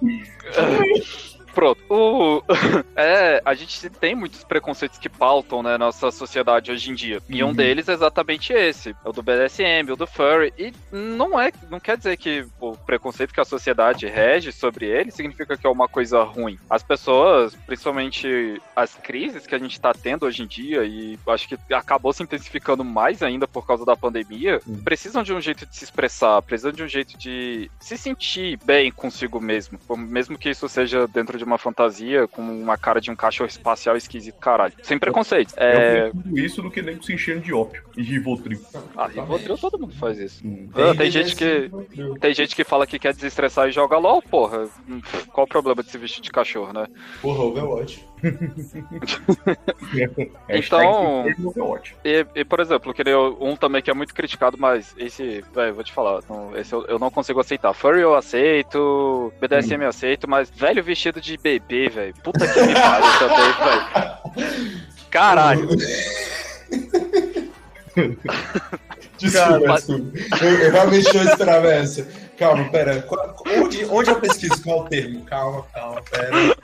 Pronto. 1.55 1.81
O... 1.89 2.43
É, 2.97 3.41
a 3.47 3.55
gente 3.55 3.89
tem 3.89 4.15
muitos 4.15 4.45
preconceitos 4.45 4.99
que 4.99 5.09
pautam, 5.09 5.63
né, 5.63 5.79
nossa 5.79 6.11
sociedade 6.11 6.71
hoje 6.71 6.91
em 6.91 6.95
dia. 6.95 7.21
E 7.29 7.43
um 7.43 7.49
Uhum. 7.49 7.55
deles 7.55 7.89
é 7.89 7.93
exatamente 7.95 8.53
esse. 8.53 8.91
É 9.05 9.09
o 9.09 9.13
do 9.13 9.23
BDSM, 9.23 9.91
o 9.91 9.97
do 9.97 10.07
furry. 10.07 10.53
E 10.59 10.73
não 10.93 11.41
é, 11.41 11.51
não 11.71 11.81
quer 11.81 11.97
dizer 11.97 12.17
que 12.19 12.45
o 12.61 12.77
preconceito 12.77 13.33
que 13.33 13.41
a 13.41 13.45
sociedade 13.45 14.07
rege 14.07 14.53
sobre 14.53 14.85
ele 14.87 15.11
significa 15.11 15.57
que 15.57 15.67
é 15.67 15.71
uma 15.71 15.89
coisa 15.89 16.23
ruim. 16.23 16.59
As 16.69 16.83
pessoas, 16.83 17.55
principalmente 17.67 18.61
as 18.77 18.95
crises 18.97 19.47
que 19.47 19.55
a 19.55 19.59
gente 19.59 19.81
tá 19.81 19.93
tendo 19.95 20.27
hoje 20.27 20.43
em 20.43 20.47
dia, 20.47 20.85
e 20.85 21.19
acho 21.29 21.49
que 21.49 21.57
acabou 21.73 22.13
se 22.13 22.23
intensificando 22.23 22.85
mais 22.85 23.23
ainda 23.23 23.49
por 23.49 23.67
causa 23.67 23.85
da 23.85 23.97
pandemia, 23.97 24.61
Uhum. 24.67 24.83
precisam 24.85 25.23
de 25.23 25.33
um 25.33 25.41
jeito 25.41 25.65
de 25.67 25.75
se 25.75 25.85
expressar, 25.85 26.41
precisam 26.43 26.73
de 26.73 26.83
um 26.83 26.89
jeito 26.89 27.17
de 27.19 27.71
se 27.81 27.97
sentir 27.97 28.59
bem 28.65 28.91
consigo 28.93 29.41
mesmo. 29.41 29.79
Mesmo 29.97 30.37
que 30.39 30.51
isso 30.51 30.69
seja 30.69 31.07
dentro 31.09 31.39
de 31.41 31.45
uma 31.45 31.59
fantasia, 31.59 32.29
com 32.29 32.43
uma 32.43 32.77
cara 32.79 33.01
de 33.01 33.11
um 33.11 33.17
cachorro 33.17 33.49
espacial 33.49 33.97
esquisito, 33.97 34.37
caralho. 34.39 34.73
Sem 34.83 34.99
preconceito. 34.99 35.53
Eu 35.57 35.63
É. 35.67 36.11
prefiro 36.11 36.39
isso 36.39 36.63
do 36.63 36.71
que 36.71 36.81
nem 36.83 37.01
se 37.03 37.13
enchendo 37.13 37.41
de 37.41 37.53
ópio 37.53 37.83
e 37.97 38.03
Rivotril. 38.03 38.61
Ah, 38.97 39.07
Rivotril 39.07 39.57
todo 39.59 39.79
mundo 39.79 39.95
faz 39.95 40.19
isso. 40.19 40.47
Hum. 40.47 40.69
Ah, 40.75 40.95
tem 40.95 41.11
gente 41.11 41.35
que. 41.35 41.71
Tem 42.21 42.35
gente 42.35 42.55
que 42.55 42.63
fala 42.65 42.87
que 42.87 42.99
quer 42.99 43.15
desestressar 43.15 43.69
e 43.69 43.73
joga 43.73 43.97
LOL, 43.99 44.23
porra. 44.23 44.69
Hum, 44.89 45.01
Qual 45.33 45.45
o 45.47 45.49
problema 45.49 45.83
de 45.83 45.91
se 45.91 45.99
vestir 45.99 46.21
de 46.23 46.31
cachorro, 46.31 46.73
né? 46.73 46.87
Porra, 47.23 47.43
Overwatch. 47.45 48.05
Então- 50.49 51.25
Overwatch. 51.45 51.97
E, 52.05 52.27
e, 52.35 52.45
por 52.45 52.61
exemplo, 52.61 52.93
queria 52.95 53.19
um 53.19 53.57
também 53.57 53.83
que 53.83 53.91
é 53.91 53.95
muito 53.95 54.15
criticado, 54.15 54.57
mas 54.59 54.95
esse, 54.99 55.45
velho, 55.55 55.75
vou 55.75 55.85
te 55.85 55.93
falar, 55.93 56.21
não- 56.29 56.57
esse 56.57 56.73
eu, 56.73 56.85
eu 56.87 56.99
não 56.99 57.11
consigo 57.11 57.41
aceitar. 57.41 57.73
Furry 57.73 58.01
eu 58.01 58.15
aceito, 58.15 59.33
BDSM 59.41 59.83
eu 59.83 59.89
aceito, 59.89 60.29
mas 60.29 60.51
velho 60.51 60.83
vestido 60.83 61.21
de 61.21 61.37
bebê, 61.37 61.89
velho, 61.89 62.15
puta 62.23 62.47
que 62.47 62.61
me 62.63 62.75
pariu 62.75 63.19
também, 63.19 64.45
velho. 64.45 64.81
Caralho. 65.11 65.69
Desculpa, 69.21 69.75
desculpa. 69.75 70.19
Eu, 70.45 70.51
eu 70.51 70.73
realmente 70.73 71.15
não 71.15 71.25
esperava 71.25 71.69
essa. 71.73 72.07
Calma, 72.39 72.71
pera. 72.71 73.03
Qual- 73.03 73.37
Onde, 73.59 73.85
onde 73.85 74.09
eu 74.11 74.17
pesquiso 74.19 74.63
qual 74.63 74.81
o 74.81 74.89
termo? 74.89 75.23
Calma, 75.27 75.63
calma, 75.75 76.01
pera. 76.11 76.57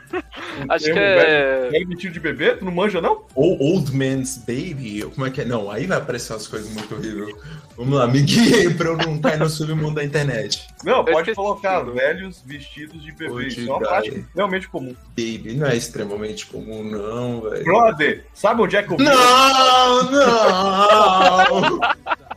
Acho 0.71 0.85
que 0.87 0.99
é. 0.99 1.69
Velho 1.71 1.89
vestido 1.89 2.13
de 2.15 2.21
bebê? 2.21 2.55
Tu 2.57 2.65
não 2.65 2.73
manja, 2.73 3.01
não? 3.03 3.25
Ou 3.35 3.61
Old 3.61 3.95
Man's 3.95 4.39
Baby? 4.39 5.03
Como 5.15 5.27
é 5.27 5.31
que 5.31 5.43
é? 5.43 5.45
Não, 5.45 5.71
aí 5.71 5.87
vai 5.87 5.99
aparecer 5.99 6.33
umas 6.33 6.47
coisas 6.49 6.71
muito 6.73 6.95
horríveis. 6.95 7.37
Vamos 7.77 7.99
lá, 7.99 8.07
me 8.07 8.23
guiem 8.23 8.73
pra 8.75 8.89
eu 8.89 8.97
não 8.97 9.19
cair 9.19 9.39
no 9.39 9.51
submundo 9.51 9.97
da 9.97 10.05
internet. 10.05 10.67
Não, 10.83 11.05
pode 11.05 11.35
colocar 11.35 11.81
velhos 11.83 12.43
vestidos 12.47 13.03
de 13.05 13.13
bebê. 13.13 13.49
Isso 13.49 13.61
é 13.61 13.65
uma 13.65 13.79
prática 13.79 14.25
realmente 14.35 14.69
comum. 14.69 14.97
Baby, 15.11 15.57
não 15.59 15.67
é 15.67 15.77
extremamente 15.77 16.47
comum, 16.47 16.83
não, 16.85 17.43
velho. 17.43 17.65
Brother, 17.65 18.25
sabe 18.33 18.63
onde 18.63 18.77
é 18.77 18.83
que 18.83 18.95
eu? 18.95 18.97
Não, 18.97 20.11
não! 20.11 21.81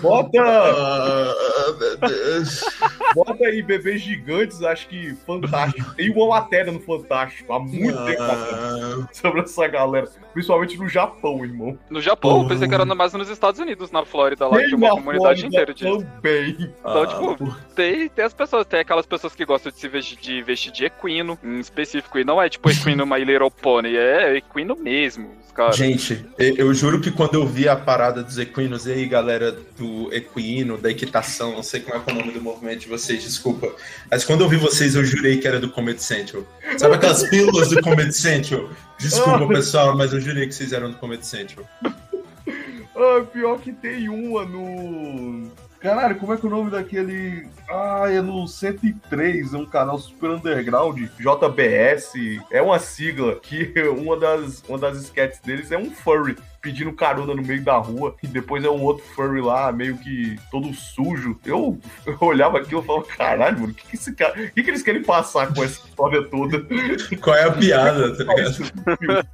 Bota, 0.00 0.42
Ah, 0.42 1.34
bota 3.14 3.44
aí 3.46 3.62
bebês 3.62 4.00
gigantes, 4.02 4.62
acho 4.62 4.88
que 4.88 5.14
fantástico. 5.26 5.94
Tem 5.94 6.10
uma 6.10 6.28
matéria 6.28 6.72
no 6.72 6.80
Fantástico 6.80 7.52
há 7.52 7.58
muito 7.60 8.04
tempo 8.04 8.22
atrás 8.22 8.80
Não. 8.80 9.08
sobre 9.12 9.40
essa 9.42 9.66
galera. 9.68 10.08
Principalmente 10.32 10.76
no 10.76 10.88
Japão, 10.88 11.44
irmão. 11.44 11.78
No 11.88 12.00
Japão, 12.00 12.42
eu 12.42 12.48
pensei 12.48 12.66
que 12.68 12.74
era 12.74 12.84
mais 12.84 13.12
nos 13.12 13.28
Estados 13.28 13.60
Unidos, 13.60 13.90
na 13.92 14.04
Flórida, 14.04 14.48
lá, 14.48 14.56
Tem 14.56 14.74
uma 14.74 14.90
comunidade 14.90 15.40
Flórida 15.42 15.46
inteira 15.46 15.72
disso. 15.74 15.98
também. 16.16 16.56
Então, 16.80 17.02
Ah, 17.02 17.06
tipo, 17.06 17.36
por- 17.36 17.56
tem, 17.76 18.08
tem 18.08 18.24
as 18.24 18.34
pessoas, 18.34 18.66
tem 18.66 18.80
aquelas 18.80 19.06
pessoas 19.06 19.34
que 19.34 19.44
gostam 19.44 19.70
de 19.70 19.78
se 19.78 19.88
vestir 19.88 20.18
de, 20.18 20.42
vestir 20.42 20.72
de 20.72 20.84
equino, 20.86 21.38
em 21.42 21.60
específico, 21.60 22.18
e 22.18 22.24
não 22.24 22.42
é 22.42 22.48
tipo 22.48 22.68
equino 22.68 23.06
My 23.06 23.24
Little 23.24 23.50
Pony, 23.50 23.96
é 23.96 24.36
equino 24.36 24.74
mesmo, 24.76 25.30
os 25.44 25.52
caras. 25.52 25.76
Gente, 25.76 26.24
eu 26.38 26.74
juro 26.74 27.00
que 27.00 27.10
quando 27.12 27.34
eu 27.34 27.46
vi 27.46 27.68
a 27.68 27.76
parada 27.76 28.23
dos 28.24 28.38
equinos, 28.38 28.86
e 28.86 28.92
aí 28.92 29.06
galera 29.06 29.56
do 29.78 30.12
equino, 30.12 30.76
da 30.76 30.90
equitação, 30.90 31.52
não 31.52 31.62
sei 31.62 31.80
como 31.80 31.96
é, 31.96 32.02
é 32.04 32.12
o 32.12 32.16
nome 32.16 32.32
do 32.32 32.40
movimento 32.40 32.80
de 32.80 32.88
vocês, 32.88 33.22
desculpa. 33.22 33.72
Mas 34.10 34.24
quando 34.24 34.42
eu 34.42 34.48
vi 34.48 34.56
vocês, 34.56 34.94
eu 34.94 35.04
jurei 35.04 35.38
que 35.38 35.46
era 35.46 35.60
do 35.60 35.70
Comedy 35.70 36.02
Central. 36.02 36.42
Sabe 36.76 36.94
aquelas 36.94 37.22
pílulas 37.30 37.68
do 37.68 37.80
Comedy 37.80 38.12
Central? 38.12 38.68
Desculpa, 38.98 39.46
pessoal, 39.46 39.96
mas 39.96 40.12
eu 40.12 40.20
jurei 40.20 40.46
que 40.46 40.54
vocês 40.54 40.72
eram 40.72 40.90
do 40.90 40.96
Comedy 40.96 41.26
Central. 41.26 41.66
Ah, 42.96 43.24
pior 43.32 43.58
que 43.58 43.72
tem 43.72 44.08
uma 44.08 44.44
no. 44.44 45.50
Caralho, 45.80 46.16
como 46.16 46.32
é 46.32 46.36
que 46.36 46.46
é 46.46 46.48
o 46.48 46.50
nome 46.50 46.70
daquele. 46.70 47.46
Ah, 47.76 48.04
é 48.08 48.22
no 48.22 48.46
103, 48.46 49.52
é 49.52 49.56
um 49.56 49.66
canal 49.66 49.98
super 49.98 50.30
underground, 50.30 50.96
JBS. 51.18 52.12
É 52.48 52.62
uma 52.62 52.78
sigla 52.78 53.34
que 53.40 53.72
uma 53.90 54.16
das, 54.16 54.62
uma 54.68 54.78
das 54.78 54.98
sketches 55.02 55.40
deles 55.40 55.72
é 55.72 55.76
um 55.76 55.90
furry 55.90 56.36
pedindo 56.64 56.92
carona 56.94 57.34
no 57.34 57.42
meio 57.42 57.62
da 57.62 57.76
rua 57.76 58.14
e 58.22 58.26
depois 58.26 58.64
é 58.64 58.70
um 58.70 58.82
outro 58.82 59.04
furry 59.04 59.42
lá, 59.42 59.70
meio 59.72 59.98
que 59.98 60.36
todo 60.52 60.72
sujo. 60.72 61.36
Eu, 61.44 61.78
eu 62.06 62.16
olhava 62.20 62.58
aquilo 62.58 62.80
e 62.80 62.86
falava, 62.86 63.06
caralho, 63.06 63.60
mano, 63.60 63.72
o 63.72 63.74
que, 63.74 63.88
que 63.88 63.96
esse 63.96 64.14
cara. 64.14 64.40
O 64.40 64.50
que, 64.52 64.62
que 64.62 64.70
eles 64.70 64.82
querem 64.82 65.02
passar 65.02 65.52
com 65.52 65.64
essa 65.64 65.84
história 65.84 66.22
toda? 66.22 66.64
Qual 67.20 67.36
é 67.36 67.44
a 67.44 67.52
piada, 67.52 68.16
tá 68.16 68.24
ligado? 68.24 69.26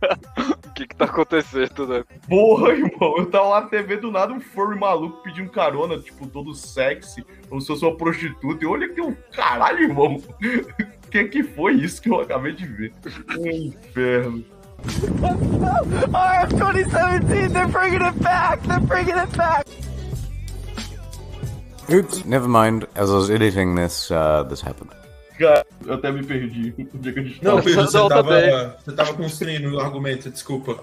O 0.66 0.72
que 0.72 0.86
que 0.86 0.97
tá 0.97 1.05
acontecendo, 1.05 1.86
né? 1.86 2.05
Porra, 2.26 2.70
irmão, 2.70 3.18
eu 3.18 3.26
tava 3.26 3.49
lá 3.49 3.61
na 3.61 3.66
TV 3.66 3.99
do 3.99 4.11
nada, 4.11 4.32
um 4.32 4.41
furry 4.41 4.78
maluco 4.78 5.22
pedindo 5.22 5.51
carona, 5.51 5.99
tipo, 5.99 6.26
todo 6.26 6.55
sexy, 6.55 7.24
como 7.51 7.61
se 7.61 7.66
fosse 7.66 7.84
uma 7.84 7.96
prostituta. 7.96 8.64
E 8.64 8.66
olha 8.66 8.88
que 8.88 9.01
um 9.01 9.14
caralho, 9.32 9.82
irmão. 9.82 10.16
O 10.16 11.11
que 11.11 11.24
que 11.24 11.42
foi 11.42 11.74
isso 11.74 12.01
que 12.01 12.09
eu 12.09 12.20
acabei 12.20 12.53
de 12.53 12.66
ver? 12.66 12.92
Um 13.36 13.51
inferno. 13.51 14.44
Oh, 14.82 16.46
2017, 16.57 17.53
they're 17.53 17.68
bringing 17.68 18.01
it 18.01 18.18
back. 18.22 18.66
They're 18.66 18.80
bringing 18.80 19.18
it 19.18 19.30
back. 19.36 19.66
Oops, 21.90 22.24
never 22.24 22.48
mind. 22.48 22.86
As 22.94 23.11
I 23.11 23.14
was 23.14 23.28
editing 23.28 23.74
this, 23.74 24.11
uh, 24.11 24.44
this 24.48 24.62
happened. 24.62 24.90
Cara, 25.38 25.66
eu 25.84 25.94
até 25.94 26.11
me 26.11 26.24
perdi. 26.24 26.74
É 26.80 27.44
Não? 27.44 27.61
Pedro, 27.61 27.82
você 27.82 28.09
tava, 28.09 28.76
você 28.82 28.92
tava 28.92 29.14
construindo 29.14 29.74
o 29.74 29.80
argumento, 29.80 30.30
desculpa. 30.30 30.82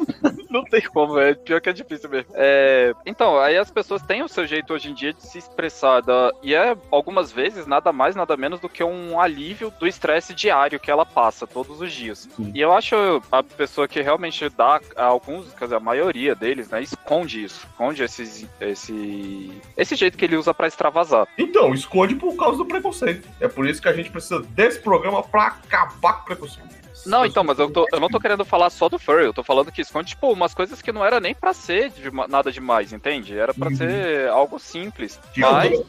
Não 0.50 0.64
tem 0.64 0.80
como, 0.82 1.18
é 1.18 1.32
pior 1.34 1.60
que 1.60 1.68
é 1.68 1.72
difícil 1.72 2.10
mesmo. 2.10 2.32
É, 2.34 2.92
então, 3.06 3.38
aí 3.38 3.56
as 3.56 3.70
pessoas 3.70 4.02
têm 4.02 4.22
o 4.22 4.28
seu 4.28 4.46
jeito 4.46 4.74
hoje 4.74 4.90
em 4.90 4.94
dia 4.94 5.12
de 5.12 5.22
se 5.22 5.38
expressar, 5.38 6.00
da- 6.00 6.32
e 6.42 6.54
é 6.54 6.76
algumas 6.90 7.30
vezes 7.30 7.66
nada 7.66 7.92
mais, 7.92 8.16
nada 8.16 8.36
menos 8.36 8.58
do 8.60 8.68
que 8.68 8.82
um 8.82 9.20
alívio 9.20 9.72
do 9.78 9.86
estresse 9.86 10.34
diário 10.34 10.80
que 10.80 10.90
ela 10.90 11.06
passa 11.06 11.46
todos 11.46 11.80
os 11.80 11.92
dias. 11.92 12.28
Sim. 12.36 12.50
E 12.54 12.60
eu 12.60 12.72
acho 12.72 12.96
a 13.30 13.42
pessoa 13.42 13.86
que 13.86 14.00
realmente 14.00 14.48
dá, 14.48 14.80
alguns, 14.96 15.52
quer 15.54 15.64
dizer, 15.66 15.76
a 15.76 15.80
maioria 15.80 16.34
deles, 16.34 16.68
né, 16.68 16.82
esconde 16.82 17.44
isso, 17.44 17.66
esconde 17.70 18.02
esses, 18.02 18.46
esse, 18.60 19.52
esse 19.76 19.94
jeito 19.94 20.18
que 20.18 20.24
ele 20.24 20.36
usa 20.36 20.52
pra 20.52 20.66
extravasar. 20.66 21.28
Então, 21.38 21.72
esconde 21.72 22.14
por 22.16 22.34
causa 22.36 22.58
do 22.58 22.64
preconceito. 22.66 23.28
É 23.40 23.46
por 23.48 23.68
isso 23.68 23.80
que 23.80 23.88
a 23.88 23.92
gente 23.92 24.10
precisa 24.10 24.40
desse 24.40 24.80
programa 24.80 25.22
pra 25.22 25.46
acabar 25.46 26.14
com 26.14 26.22
o 26.22 26.24
preconceito. 26.24 26.79
Não, 27.06 27.24
então, 27.24 27.42
mas 27.42 27.58
eu, 27.58 27.70
tô- 27.70 27.86
eu 27.92 27.98
não 28.00 28.08
tô 28.08 28.20
querendo 28.20 28.44
falar 28.44 28.70
só 28.70 28.88
do 28.88 28.98
furry, 28.98 29.24
eu 29.24 29.32
tô 29.32 29.42
falando 29.42 29.72
que 29.72 29.80
esconde, 29.80 30.10
tipo, 30.10 30.32
umas 30.32 30.54
coisas 30.54 30.82
que 30.82 30.92
não 30.92 31.04
era 31.04 31.18
nem 31.20 31.34
pra 31.34 31.52
ser 31.54 31.90
de- 31.90 32.10
nada 32.28 32.52
demais, 32.52 32.92
entende? 32.92 33.36
Era 33.36 33.54
pra 33.54 33.68
Uhum. 33.68 33.76
ser 33.76 34.28
algo 34.28 34.58
simples. 34.58 35.18
Tipo, 35.32 35.50
Mas. 35.50 35.80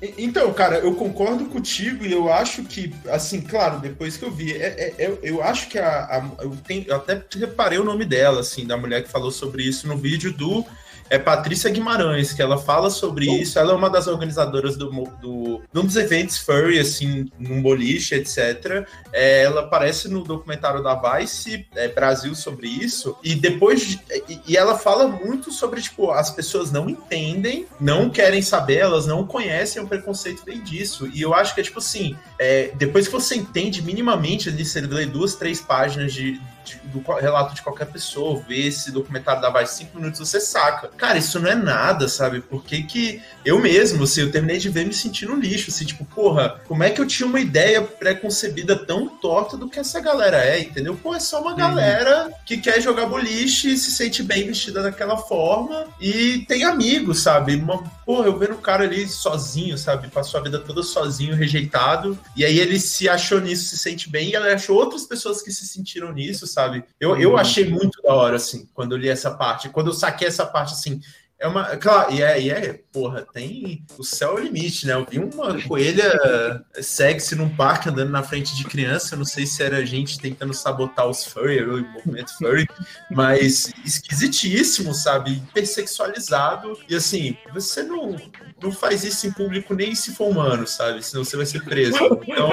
E- 0.00 0.14
Então, 0.18 0.52
cara, 0.52 0.78
eu 0.78 0.94
concordo 0.94 1.44
contigo 1.46 2.04
e 2.04 2.12
eu 2.12 2.32
acho 2.32 2.62
que, 2.64 2.92
assim, 3.10 3.40
claro, 3.40 3.78
depois 3.80 4.16
que 4.16 4.24
eu 4.24 4.30
vi, 4.30 4.52
é- 4.52 4.94
é- 4.98 5.06
eu, 5.06 5.18
eu 5.22 5.42
acho 5.42 5.68
que 5.68 5.78
a, 5.78 6.04
a- 6.04 6.30
eu, 6.42 6.56
tenho, 6.66 6.84
eu 6.88 6.96
até 6.96 7.22
reparei 7.36 7.78
o 7.78 7.84
nome 7.84 8.04
dela, 8.04 8.40
assim, 8.40 8.66
da 8.66 8.76
mulher 8.76 9.02
que 9.02 9.08
falou 9.10 9.30
sobre 9.30 9.62
isso 9.62 9.86
no 9.86 9.96
vídeo 9.96 10.32
do 10.32 10.64
é 11.12 11.18
Patrícia 11.18 11.68
Guimarães, 11.70 12.32
que 12.32 12.40
ela 12.40 12.56
fala 12.56 12.88
sobre 12.88 13.26
isso. 13.26 13.58
Ela 13.58 13.72
é 13.72 13.76
uma 13.76 13.90
das 13.90 14.06
organizadoras 14.06 14.76
do, 14.78 14.88
do, 15.20 15.60
de 15.70 15.78
um 15.78 15.84
dos 15.84 15.96
eventos 15.96 16.38
furry, 16.38 16.78
assim, 16.78 17.30
num 17.38 17.60
boliche, 17.60 18.14
etc. 18.14 18.86
É, 19.12 19.42
ela 19.42 19.60
aparece 19.60 20.08
no 20.08 20.24
documentário 20.24 20.82
da 20.82 20.94
Vice 20.94 21.66
é, 21.74 21.88
Brasil 21.88 22.34
sobre 22.34 22.66
isso. 22.66 23.14
E 23.22 23.34
depois. 23.34 23.82
de- 23.86 24.00
e, 24.26 24.40
e 24.48 24.56
ela 24.56 24.78
fala 24.78 25.06
muito 25.06 25.52
sobre, 25.52 25.82
tipo, 25.82 26.10
as 26.10 26.30
pessoas 26.30 26.72
não 26.72 26.88
entendem, 26.88 27.66
não 27.78 28.08
querem 28.08 28.40
saber, 28.40 28.78
elas 28.78 29.06
não 29.06 29.26
conhecem 29.26 29.82
o 29.82 29.86
preconceito 29.86 30.42
vem 30.46 30.62
disso. 30.62 31.06
E 31.12 31.20
eu 31.20 31.34
acho 31.34 31.54
que 31.54 31.60
é 31.60 31.64
tipo 31.64 31.78
assim: 31.78 32.16
é, 32.38 32.70
depois 32.74 33.06
que 33.06 33.12
você 33.12 33.36
entende 33.36 33.82
minimamente 33.82 34.48
ali, 34.48 34.64
você 34.64 34.80
lê 34.80 35.04
duas, 35.04 35.34
três 35.34 35.60
páginas 35.60 36.14
de, 36.14 36.40
de- 36.64 36.80
do 36.84 37.00
relato 37.14 37.54
de 37.54 37.62
qualquer 37.62 37.86
pessoa, 37.86 38.42
vê 38.46 38.66
esse 38.66 38.90
documentário 38.90 39.40
da 39.42 39.50
Vice 39.50 39.76
cinco 39.76 39.98
minutos, 39.98 40.18
você 40.20 40.40
saca. 40.40 40.88
Cara, 40.96 41.18
isso 41.18 41.38
não 41.40 41.50
é 41.50 41.54
nada, 41.54 42.08
sabe? 42.08 42.40
Porque 42.40 42.82
que 42.82 43.22
eu 43.44 43.58
mesmo, 43.60 44.04
assim, 44.04 44.22
eu 44.22 44.30
terminei 44.30 44.58
de 44.58 44.68
ver 44.68 44.86
me 44.86 44.92
sentindo 44.94 45.32
um 45.32 45.38
lixo, 45.38 45.70
assim, 45.70 45.84
tipo, 45.84 46.04
porra, 46.04 46.60
como 46.66 46.82
é 46.82 46.90
que 46.90 47.00
eu 47.00 47.06
tinha 47.06 47.26
uma 47.26 47.40
ideia 47.40 47.82
preconcebida 47.82 48.76
tão 48.76 49.08
torta 49.08 49.56
do 49.56 49.68
que 49.68 49.78
essa 49.78 50.00
galera 50.00 50.38
é, 50.44 50.60
entendeu? 50.60 50.96
Pô, 50.96 51.14
é 51.14 51.20
só 51.20 51.40
uma 51.40 51.54
galera 51.54 52.30
que 52.44 52.56
quer 52.58 52.80
jogar 52.80 53.06
boliche, 53.06 53.76
se 53.76 53.90
sente 53.90 54.22
bem 54.22 54.46
vestida 54.46 54.82
daquela 54.82 55.16
forma 55.16 55.86
e 56.00 56.44
tem 56.46 56.64
amigos, 56.64 57.22
sabe? 57.22 57.56
Uma, 57.56 57.82
porra, 58.04 58.26
eu 58.26 58.38
vendo 58.38 58.54
o 58.54 58.58
cara 58.58 58.84
ali 58.84 59.08
sozinho, 59.08 59.76
sabe? 59.78 60.08
Passou 60.08 60.38
a 60.40 60.42
vida 60.42 60.58
toda 60.58 60.82
sozinho, 60.82 61.34
rejeitado, 61.34 62.18
e 62.36 62.44
aí 62.44 62.58
ele 62.58 62.78
se 62.78 63.08
achou 63.08 63.40
nisso, 63.40 63.64
se 63.64 63.78
sente 63.78 64.08
bem, 64.10 64.30
e 64.30 64.36
ele 64.36 64.50
achou 64.50 64.76
outras 64.76 65.04
pessoas 65.04 65.42
que 65.42 65.50
se 65.50 65.66
sentiram 65.66 66.12
nisso, 66.12 66.46
sabe? 66.52 66.84
Eu, 67.00 67.16
eu 67.16 67.36
achei 67.36 67.68
muito 67.68 68.00
da 68.02 68.14
hora, 68.14 68.36
assim, 68.36 68.68
quando 68.74 68.92
eu 68.92 68.98
li 68.98 69.08
essa 69.08 69.30
parte. 69.30 69.68
Quando 69.68 69.88
eu 69.88 69.94
saquei 69.94 70.28
essa 70.28 70.46
parte, 70.46 70.74
assim, 70.74 71.00
é 71.42 71.48
uma. 71.48 71.76
Claro, 71.76 72.14
e 72.14 72.22
é, 72.22 72.40
e 72.40 72.50
é, 72.50 72.80
porra, 72.92 73.26
tem. 73.34 73.84
O 73.98 74.04
céu 74.04 74.38
é 74.38 74.40
o 74.40 74.44
limite, 74.44 74.86
né? 74.86 74.94
Eu 74.94 75.04
vi 75.04 75.18
uma 75.18 75.60
coelha 75.62 76.64
sexy 76.80 77.34
num 77.34 77.48
parque 77.48 77.88
andando 77.88 78.10
na 78.10 78.22
frente 78.22 78.56
de 78.56 78.62
criança. 78.62 79.14
Eu 79.14 79.18
não 79.18 79.24
sei 79.24 79.44
se 79.44 79.60
era 79.60 79.84
gente 79.84 80.20
tentando 80.20 80.54
sabotar 80.54 81.08
os 81.08 81.24
furry, 81.24 81.64
o 81.64 81.84
movimento 81.94 82.38
furry, 82.38 82.68
mas 83.10 83.72
esquisitíssimo, 83.84 84.94
sabe? 84.94 85.32
Hipersexualizado. 85.32 86.78
E 86.88 86.94
assim, 86.94 87.36
você 87.52 87.82
não, 87.82 88.16
não 88.62 88.70
faz 88.70 89.02
isso 89.02 89.26
em 89.26 89.32
público 89.32 89.74
nem 89.74 89.96
se 89.96 90.14
for 90.14 90.30
humano, 90.30 90.64
sabe? 90.64 91.02
Senão 91.02 91.24
você 91.24 91.36
vai 91.36 91.46
ser 91.46 91.64
preso. 91.64 91.98
Então, 92.32 92.48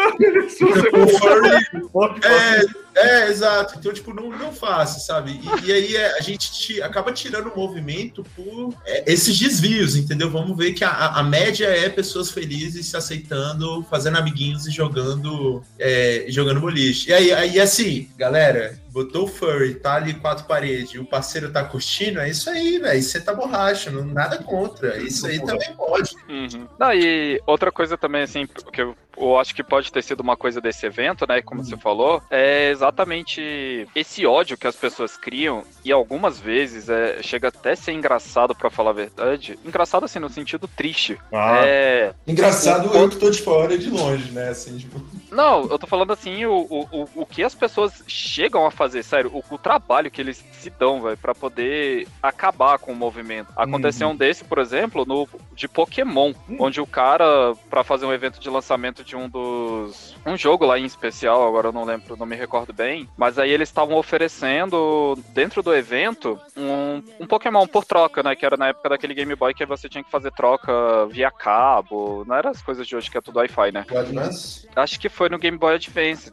o 0.93 1.07
furry 1.19 2.19
é, 2.23 2.88
é, 2.99 3.27
exato. 3.29 3.75
Então, 3.77 3.93
tipo, 3.93 4.13
não, 4.13 4.29
não 4.29 4.51
faça, 4.51 4.99
sabe? 4.99 5.39
E, 5.63 5.67
e 5.67 5.71
aí 5.73 5.95
é, 5.95 6.17
a 6.17 6.21
gente 6.21 6.51
ti- 6.51 6.81
acaba 6.81 7.11
tirando 7.11 7.47
o 7.49 7.55
movimento 7.57 8.23
por 8.35 8.73
é, 8.85 9.11
esses 9.11 9.37
desvios, 9.37 9.95
entendeu? 9.95 10.29
Vamos 10.29 10.57
ver 10.57 10.73
que 10.73 10.83
a, 10.83 10.89
a- 10.89 11.23
média 11.23 11.65
é 11.67 11.87
pessoas 11.89 12.31
felizes 12.31 12.87
se 12.87 12.97
aceitando, 12.97 13.83
fazendo 13.89 14.17
amiguinhos 14.17 14.65
e 14.67 14.71
jogando, 14.71 15.63
é, 15.77 16.25
jogando 16.29 16.59
boliche. 16.59 17.09
E 17.09 17.13
aí, 17.13 17.31
aí, 17.31 17.59
assim, 17.59 18.09
galera, 18.17 18.79
botou 18.91 19.25
o 19.25 19.27
furry, 19.27 19.75
tá 19.75 19.95
ali 19.95 20.15
quatro 20.15 20.45
paredes, 20.45 20.99
o 20.99 21.05
parceiro 21.05 21.51
tá 21.51 21.63
curtindo, 21.63 22.19
é 22.19 22.29
isso 22.29 22.49
aí, 22.49 22.79
velho. 22.79 23.01
Você 23.01 23.19
tá 23.21 23.33
borracha, 23.33 23.91
não, 23.91 24.03
nada 24.03 24.37
contra. 24.39 24.97
Isso 24.97 25.27
aí 25.27 25.39
também 25.45 25.71
pode. 25.75 26.15
Uhum. 26.27 26.67
Não, 26.79 26.93
e 26.93 27.39
outra 27.45 27.71
coisa 27.71 27.95
também, 27.97 28.23
assim, 28.23 28.47
que 28.73 28.81
eu, 28.81 28.95
eu 29.17 29.37
acho 29.37 29.53
que 29.53 29.63
pode 29.63 29.91
ter 29.91 30.01
sido 30.03 30.21
uma 30.21 30.35
coisa 30.35 30.59
desse 30.59 30.85
evento, 30.85 31.25
né? 31.27 31.41
Como 31.41 31.63
você 31.63 31.77
falou, 31.77 32.21
é 32.31 32.69
exatamente 32.71 32.88
esse 33.95 34.25
ódio 34.25 34.57
que 34.57 34.67
as 34.67 34.75
pessoas 34.75 35.17
criam, 35.17 35.63
e 35.83 35.91
algumas 35.91 36.39
vezes 36.39 36.89
é, 36.89 37.21
chega 37.21 37.47
até 37.49 37.71
a 37.71 37.75
ser 37.75 37.91
engraçado, 37.93 38.55
pra 38.55 38.69
falar 38.69 38.91
a 38.91 38.93
verdade. 38.93 39.57
Engraçado, 39.65 40.05
assim, 40.05 40.19
no 40.19 40.29
sentido 40.29 40.67
triste. 40.67 41.17
Ah. 41.31 41.61
É. 41.65 42.13
Engraçado 42.27 42.89
O- 42.91 42.97
eu 42.97 43.09
que 43.09 43.17
tô 43.17 43.29
de 43.29 43.41
fora 43.41 43.77
de 43.77 43.89
longe, 43.89 44.31
né? 44.31 44.49
Assim, 44.49 44.77
tipo. 44.77 44.99
Não, 45.31 45.67
eu 45.69 45.77
tô 45.77 45.85
falando 45.85 46.11
assim, 46.11 46.45
o, 46.45 46.65
o, 46.91 47.07
o, 47.15 47.25
que 47.25 47.43
as 47.43 47.53
pessoas 47.53 48.03
chegam 48.07 48.65
a 48.65 48.71
fazer, 48.71 49.03
sério, 49.03 49.29
o, 49.33 49.43
o 49.53 49.57
trabalho 49.57 50.09
que 50.09 50.19
eles 50.19 50.43
se 50.53 50.69
dão, 50.71 51.01
velho, 51.01 51.17
pra 51.17 51.35
poder 51.35 52.07
acabar 52.21 52.79
com 52.79 52.91
o 52.91 52.95
movimento. 52.95 53.53
Aconteceu 53.55 54.07
um 54.09 54.15
desse, 54.15 54.43
por 54.43 54.57
exemplo, 54.57 55.05
no 55.05 55.27
de 55.53 55.67
Pokémon, 55.67 56.33
onde 56.57 56.81
o 56.81 56.87
cara, 56.87 57.53
pra 57.69 57.83
fazer 57.83 58.05
um 58.05 58.13
evento 58.13 58.39
de 58.39 58.49
lançamento 58.49 59.03
de 59.03 59.15
um 59.15 59.29
dos. 59.29 60.15
um 60.25 60.35
jogo 60.35 60.65
lá 60.65 60.79
em 60.79 60.85
especial, 60.85 61.47
agora 61.47 61.67
eu 61.67 61.73
não 61.73 61.83
lembro, 61.85 62.17
não 62.17 62.25
me 62.25 62.35
recordo 62.35 62.68
bem, 62.73 63.07
mas 63.17 63.37
aí 63.37 63.51
eles 63.51 63.69
estavam 63.69 63.97
oferecendo, 63.97 65.17
dentro 65.29 65.61
do 65.61 65.73
evento, 65.73 66.39
um, 66.55 67.03
um 67.19 67.27
Pokémon 67.27 67.65
por 67.67 67.85
troca, 67.85 68.23
né? 68.23 68.35
Que 68.35 68.45
era 68.45 68.57
na 68.57 68.69
época 68.69 68.89
daquele 68.89 69.13
Game 69.13 69.35
Boy 69.35 69.53
que 69.53 69.65
você 69.65 69.89
tinha 69.89 70.03
que 70.03 70.11
fazer 70.11 70.31
troca 70.31 71.05
via 71.07 71.31
cabo, 71.31 72.23
não 72.27 72.35
era 72.35 72.49
as 72.49 72.61
coisas 72.61 72.87
de 72.87 72.95
hoje 72.95 73.09
que 73.09 73.17
é 73.17 73.21
tudo 73.21 73.39
Wi-Fi, 73.39 73.71
né? 73.71 73.85
O 73.91 73.97
Advance? 73.97 74.67
Acho 74.75 74.99
que 74.99 75.09
foi 75.09 75.29
no 75.29 75.39
Game 75.39 75.57
Boy 75.57 75.75
Advance. 75.75 76.31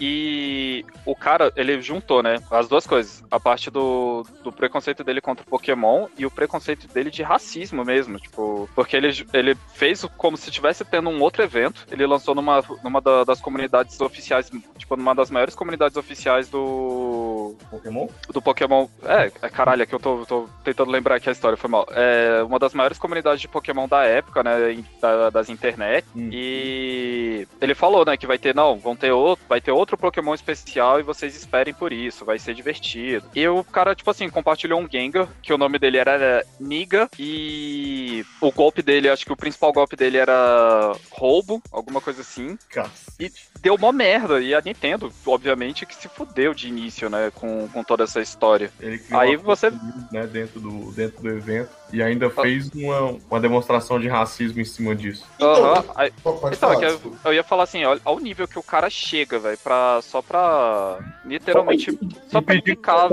E 0.00 0.84
o 1.04 1.14
cara, 1.14 1.52
ele 1.56 1.80
juntou, 1.80 2.22
né? 2.22 2.36
As 2.50 2.68
duas 2.68 2.86
coisas. 2.86 3.22
A 3.30 3.40
parte 3.40 3.70
do, 3.70 4.24
do 4.42 4.52
preconceito 4.52 5.02
dele 5.02 5.20
contra 5.20 5.42
o 5.44 5.48
Pokémon 5.48 6.06
e 6.18 6.26
o 6.26 6.30
preconceito 6.30 6.86
dele 6.88 7.10
de 7.10 7.22
racismo 7.22 7.84
mesmo. 7.84 8.18
Tipo, 8.18 8.68
porque 8.74 8.96
ele, 8.96 9.26
ele 9.32 9.54
fez 9.74 10.04
como 10.16 10.36
se 10.36 10.48
estivesse 10.50 10.84
tendo 10.84 11.08
um 11.08 11.20
outro 11.22 11.42
evento. 11.42 11.86
Ele 11.90 12.06
lançou 12.06 12.34
numa, 12.34 12.62
numa 12.84 13.00
da- 13.00 13.24
das 13.24 13.40
comunidades 13.40 14.00
oficiais, 14.00 14.50
tipo, 14.76 14.96
numa 14.96 15.14
das 15.14 15.30
maiores 15.30 15.54
comunidades 15.54 15.96
oficiais 15.96 16.48
do. 16.48 17.56
Pokémon? 17.70 18.06
Do 18.32 18.42
Pokémon. 18.42 18.88
É, 19.04 19.32
é 19.42 19.48
caralho, 19.48 19.82
é 19.82 19.86
que 19.86 19.94
eu 19.94 20.00
tô, 20.00 20.24
tô 20.26 20.48
tentando 20.64 20.90
lembrar 20.90 21.16
aqui 21.16 21.28
a 21.28 21.32
história, 21.32 21.56
foi 21.56 21.70
mal. 21.70 21.86
É 21.90 22.42
uma 22.42 22.58
das 22.58 22.74
maiores 22.74 22.98
comunidades 22.98 23.40
de 23.40 23.48
Pokémon 23.48 23.88
da 23.88 24.04
época, 24.04 24.42
né? 24.42 24.84
da- 25.00 25.30
das 25.30 25.48
internet. 25.48 26.06
Hum. 26.14 26.28
E 26.32 27.46
ele 27.60 27.74
falou, 27.74 28.04
né, 28.04 28.16
que 28.16 28.26
vai 28.26 28.38
ter, 28.38 28.54
não, 28.54 28.78
vão 28.78 28.94
ter 28.96 29.12
outro, 29.12 29.44
vai 29.48 29.60
ter 29.60 29.72
outro 29.72 29.85
Pokémon 29.94 30.32
especial 30.34 30.98
e 30.98 31.02
vocês 31.02 31.36
esperem 31.36 31.74
por 31.74 31.92
isso, 31.92 32.24
vai 32.24 32.38
ser 32.38 32.54
divertido. 32.54 33.26
E 33.34 33.46
o 33.46 33.62
cara, 33.62 33.94
tipo 33.94 34.10
assim, 34.10 34.30
compartilhou 34.30 34.80
um 34.80 34.88
Gengar, 34.90 35.28
que 35.42 35.52
o 35.52 35.58
nome 35.58 35.78
dele 35.78 35.98
era 35.98 36.42
Niga, 36.58 37.10
e 37.18 38.24
o 38.40 38.50
golpe 38.50 38.80
dele, 38.80 39.10
acho 39.10 39.26
que 39.26 39.32
o 39.32 39.36
principal 39.36 39.72
golpe 39.72 39.96
dele 39.96 40.16
era 40.16 40.92
roubo, 41.10 41.62
alguma 41.70 42.00
coisa 42.00 42.22
assim. 42.22 42.58
Cacete. 42.70 43.06
E 43.20 43.30
deu 43.60 43.74
uma 43.74 43.92
merda. 43.92 44.40
E 44.40 44.54
a 44.54 44.60
Nintendo, 44.60 45.12
obviamente, 45.26 45.84
que 45.84 45.94
se 45.94 46.08
fudeu 46.08 46.54
de 46.54 46.68
início, 46.68 47.10
né, 47.10 47.30
com, 47.34 47.68
com 47.68 47.82
toda 47.84 48.04
essa 48.04 48.20
história. 48.20 48.70
Ele 48.80 48.98
criou 48.98 49.20
Aí 49.20 49.36
você- 49.36 49.70
né, 50.10 50.26
dentro 50.26 50.60
do, 50.60 50.92
dentro 50.92 51.20
do 51.22 51.28
evento 51.28 51.70
e 51.92 52.02
ainda 52.02 52.30
fez 52.30 52.70
uma, 52.74 53.18
uma 53.30 53.40
demonstração 53.40 53.98
de 54.00 54.08
racismo 54.08 54.60
em 54.60 54.64
cima 54.64 54.94
disso. 54.94 55.24
Aham, 55.40 55.84
aí- 55.94 56.12
Pô, 56.22 56.32
Pode 56.34 56.56
Então, 56.56 56.70
falar, 56.72 56.84
é 56.84 56.90
eu, 56.90 57.16
eu 57.24 57.32
ia 57.34 57.42
falar 57.42 57.64
assim, 57.64 57.84
olha 57.84 58.00
ao 58.04 58.18
nível 58.20 58.46
que 58.46 58.58
o 58.58 58.62
cara 58.62 58.88
chega, 58.88 59.38
velho, 59.38 59.58
pra, 59.58 59.75
só 60.02 60.22
pra 60.22 60.98
literalmente, 61.24 61.98
só 62.28 62.40
pra 62.40 62.54
que- 62.60 62.60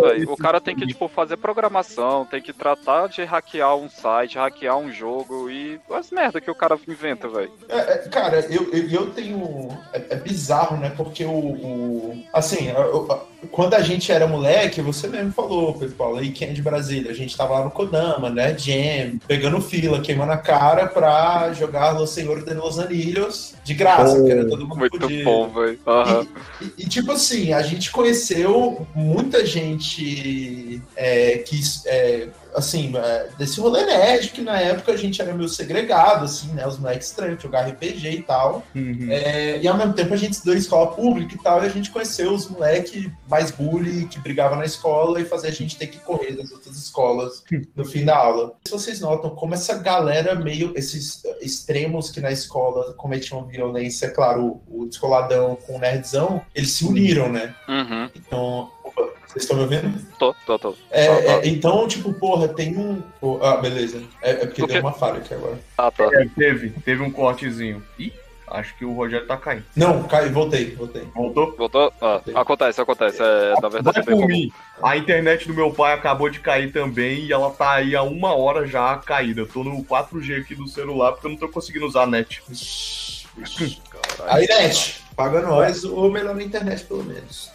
velho. 0.02 0.32
O 0.32 0.38
cara 0.38 0.60
tem 0.62 0.76
que, 0.76 0.86
tipo, 0.86 1.08
fazer 1.08 1.38
programação, 1.38 2.26
tem 2.26 2.42
que 2.42 2.54
tratar 2.54 3.08
de 3.08 3.24
hackear 3.24 3.76
um 3.76 3.90
site, 3.90 4.38
hackear 4.38 4.78
um 4.78 4.92
jogo 4.92 5.50
e 5.50 5.80
as 5.92 6.12
merda 6.12 6.40
que 6.42 6.52
o 6.52 6.56
cara 6.56 6.78
inventa, 6.88 7.28
velho. 7.28 7.52
É, 7.70 7.78
é, 7.78 7.98
cara, 8.10 8.40
eu, 8.50 8.72
eu, 8.72 8.90
eu 8.90 9.12
tenho. 9.12 9.70
É, 9.92 10.06
é 10.12 10.16
bizarro, 10.16 10.78
né? 10.78 10.92
Porque 10.96 11.26
o. 11.26 11.32
o- 11.32 12.24
assim, 12.34 12.70
eu- 12.70 12.78
eu- 12.78 13.33
quando 13.52 13.74
a 13.74 13.82
gente 13.82 14.12
era 14.12 14.28
moleque, 14.28 14.82
você 14.82 15.08
mesmo 15.08 15.32
falou, 15.32 15.74
Pedro 15.74 15.96
Paulo, 15.96 16.18
aí 16.18 16.32
quem 16.32 16.50
é 16.50 16.54
de 16.54 16.62
Brasília? 16.62 17.12
A 17.12 17.16
gente 17.16 17.36
tava 17.36 17.60
lá 17.60 17.66
no 17.66 17.72
Kodama, 17.72 18.30
né? 18.30 18.58
Jam, 18.58 19.20
pegando 19.28 19.62
fila, 19.62 20.02
queimando 20.02 20.32
a 20.32 20.38
cara 20.38 20.88
pra 20.88 21.54
jogar 21.54 21.92
Los 21.92 22.12
Senhores 22.12 22.44
de 22.44 22.54
Los 22.54 22.80
Anilhos 22.80 23.54
de 23.64 23.74
graça, 23.74 24.16
porque 24.16 24.32
era 24.32 24.46
todo 24.46 24.68
mundo 24.68 24.80
Muito 24.80 25.00
podia. 25.00 25.24
bom, 25.24 25.48
velho. 25.50 25.80
Aham. 25.88 26.28
E, 26.62 26.84
e, 26.84 26.90
tipo 26.90 27.12
assim, 27.12 27.54
a 27.54 27.62
gente 27.62 27.92
conheceu 27.92 28.86
muita 28.94 29.46
gente 29.46 30.82
é, 30.96 31.38
que, 31.40 31.60
é, 31.86 32.28
assim, 32.56 32.92
é, 32.96 33.30
desse 33.38 33.60
rolê 33.60 33.86
nerd, 33.86 34.30
que 34.30 34.42
na 34.42 34.60
época 34.60 34.92
a 34.92 34.98
gente 34.98 35.22
era 35.22 35.34
meio 35.34 35.50
segregado, 35.50 36.26
assim, 36.26 36.48
né? 36.54 36.68
Os 36.68 36.78
moleques 36.78 37.08
estranhos, 37.08 37.42
jogar 37.42 37.68
RPG 37.68 38.10
e 38.10 38.24
tal. 38.24 38.64
Uhum. 38.76 39.08
É, 39.10 39.60
e 39.60 39.68
ao 39.68 39.78
mesmo 39.78 39.94
tempo 39.94 40.14
a 40.14 40.18
gente 40.18 40.34
estudou 40.34 40.56
em 40.56 40.60
escola 40.60 40.92
pública 40.96 41.36
e 41.36 41.38
tal, 41.38 41.64
e 41.64 41.68
a 41.68 41.70
gente 41.70 41.92
conheceu 41.92 42.34
os 42.34 42.50
moleques 42.50 43.10
mais 43.28 43.52
bully 43.52 44.06
que 44.08 44.20
brigavam 44.20 44.58
na 44.58 44.66
escola 44.66 45.20
e 45.20 45.26
fazia 45.26 45.50
a 45.50 45.54
gente 45.54 45.78
ter 45.78 45.88
que 45.88 46.00
correr 46.00 46.36
das 46.36 46.52
outras 46.52 46.76
escolas 46.78 47.44
no 47.76 47.86
fim 47.86 48.06
da 48.06 48.16
aula. 48.16 48.54
Se 48.66 48.72
vocês 48.72 49.00
notam 49.00 49.32
como 49.32 49.54
essa 49.54 49.76
galera 49.76 50.36
meio, 50.36 50.74
esses 50.76 51.24
extremos 51.42 52.10
que 52.10 52.20
na 52.20 52.32
escola 52.32 52.94
cometiam 52.94 53.46
violência, 53.46 54.10
claro, 54.10 54.62
o, 54.68 54.84
o 54.84 54.86
descoladão 54.86 55.58
com 55.68 55.76
o 55.76 55.80
nerdzão, 55.80 56.42
eles 56.54 56.72
se 56.72 56.86
uniram, 56.86 57.32
né? 57.32 57.54
Uhum. 57.68 58.10
Então, 58.16 58.72
opa, 58.96 59.10
vocês 59.28 59.44
estão 59.44 59.58
me 59.58 59.64
ouvindo? 59.64 60.00
Tô, 60.18 60.36
tô, 60.46 60.60
tô. 60.60 60.76
É, 60.92 61.08
Tá, 61.08 61.16
tá. 61.16 61.32
é, 61.32 61.48
então, 61.48 61.88
tipo, 61.88 62.14
porra, 62.14 62.48
tem 62.48 62.78
um. 62.78 63.02
ah, 63.42 63.58
beleza. 63.58 64.02
É, 64.22 64.32
é 64.32 64.46
porque 64.46 64.66
deu 64.66 64.82
uma 64.82 64.94
falha 64.94 65.18
aqui 65.18 65.34
agora. 65.34 65.60
Ah, 65.78 65.92
tá. 65.92 66.04
É, 66.14 66.28
teve, 66.38 66.70
teve 66.70 67.02
um 67.02 67.12
cortezinho. 67.12 67.84
Ih, 67.98 68.14
acho 68.48 68.76
que 68.78 68.86
o 68.86 68.94
Rogério 68.94 69.26
tá 69.26 69.36
caindo. 69.38 69.64
Não, 69.76 70.04
cai, 70.04 70.30
voltei, 70.30 70.76
voltei. 70.76 71.04
Voltou? 71.16 71.56
Voltou? 71.58 71.92
Ah, 72.00 72.22
acontece, 72.36 72.80
acontece. 72.80 73.22
É, 73.22 73.54
na 73.62 73.70
verdade, 73.70 74.02
Vai 74.02 74.04
é 74.04 74.06
bem 74.06 74.18
por 74.20 74.28
mim. 74.28 74.52
A 74.82 74.96
internet 74.98 75.48
do 75.48 75.54
meu 75.54 75.72
pai 75.72 75.94
acabou 75.94 76.30
de 76.30 76.40
cair 76.40 76.72
também 76.72 77.26
e 77.26 77.34
ela 77.34 77.50
tá 77.50 77.72
aí 77.74 77.96
há 77.96 78.04
uma 78.04 78.36
hora 78.36 78.68
já 78.68 78.96
caída. 78.98 79.42
Eu 79.42 79.48
tô 79.48 79.64
no 79.64 79.84
4G 79.84 80.42
aqui 80.42 80.54
do 80.56 80.68
celular 80.68 81.14
porque 81.14 81.26
eu 81.28 81.32
não 81.32 81.38
tô 81.38 81.48
conseguindo 81.50 81.86
usar 81.88 82.04
a 82.04 82.08
net. 82.08 82.44
Ixi, 82.50 83.28
ixi. 83.40 83.82
Aí, 84.28 84.46
net, 84.48 85.03
paga 85.16 85.42
nós, 85.42 85.84
ou 85.84 86.12
melhor 86.12 86.36
na 86.36 86.44
internet, 86.44 86.84
pelo 86.86 87.04
menos. 87.04 87.50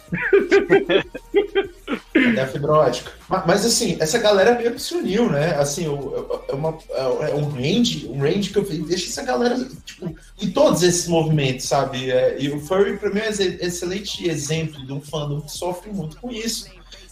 Até 2.15 2.41
a 2.41 2.47
fibra 2.47 2.71
ótica. 2.73 3.11
Ma- 3.27 3.43
Mas, 3.45 3.65
assim, 3.65 3.97
essa 3.99 4.17
galera 4.17 4.55
meio 4.55 4.73
que 4.73 4.81
se 4.81 4.93
uniu, 4.95 5.29
né? 5.29 5.55
Assim, 5.55 5.87
o- 5.87 6.41
é, 6.47 6.53
uma, 6.53 6.77
é 7.29 7.33
um 7.35 7.49
range, 7.49 8.07
um 8.07 8.19
range 8.19 8.49
que 8.51 8.57
eu 8.57 8.63
vi, 8.63 8.79
deixa 8.79 9.07
essa 9.09 9.23
galera, 9.23 9.55
tipo, 9.85 10.15
em 10.41 10.51
todos 10.51 10.83
esses 10.83 11.07
movimentos, 11.07 11.65
sabe? 11.67 12.11
É, 12.11 12.37
e 12.39 12.49
o 12.49 12.59
Furry, 12.61 12.97
pra 12.97 13.09
mim, 13.09 13.19
é 13.19 13.23
um 13.23 13.27
ex- 13.27 13.39
excelente 13.39 14.27
exemplo 14.29 14.85
de 14.85 14.91
um 14.93 15.01
fandom 15.01 15.41
que 15.41 15.51
sofre 15.51 15.91
muito 15.91 16.17
com 16.17 16.31
isso. 16.31 16.67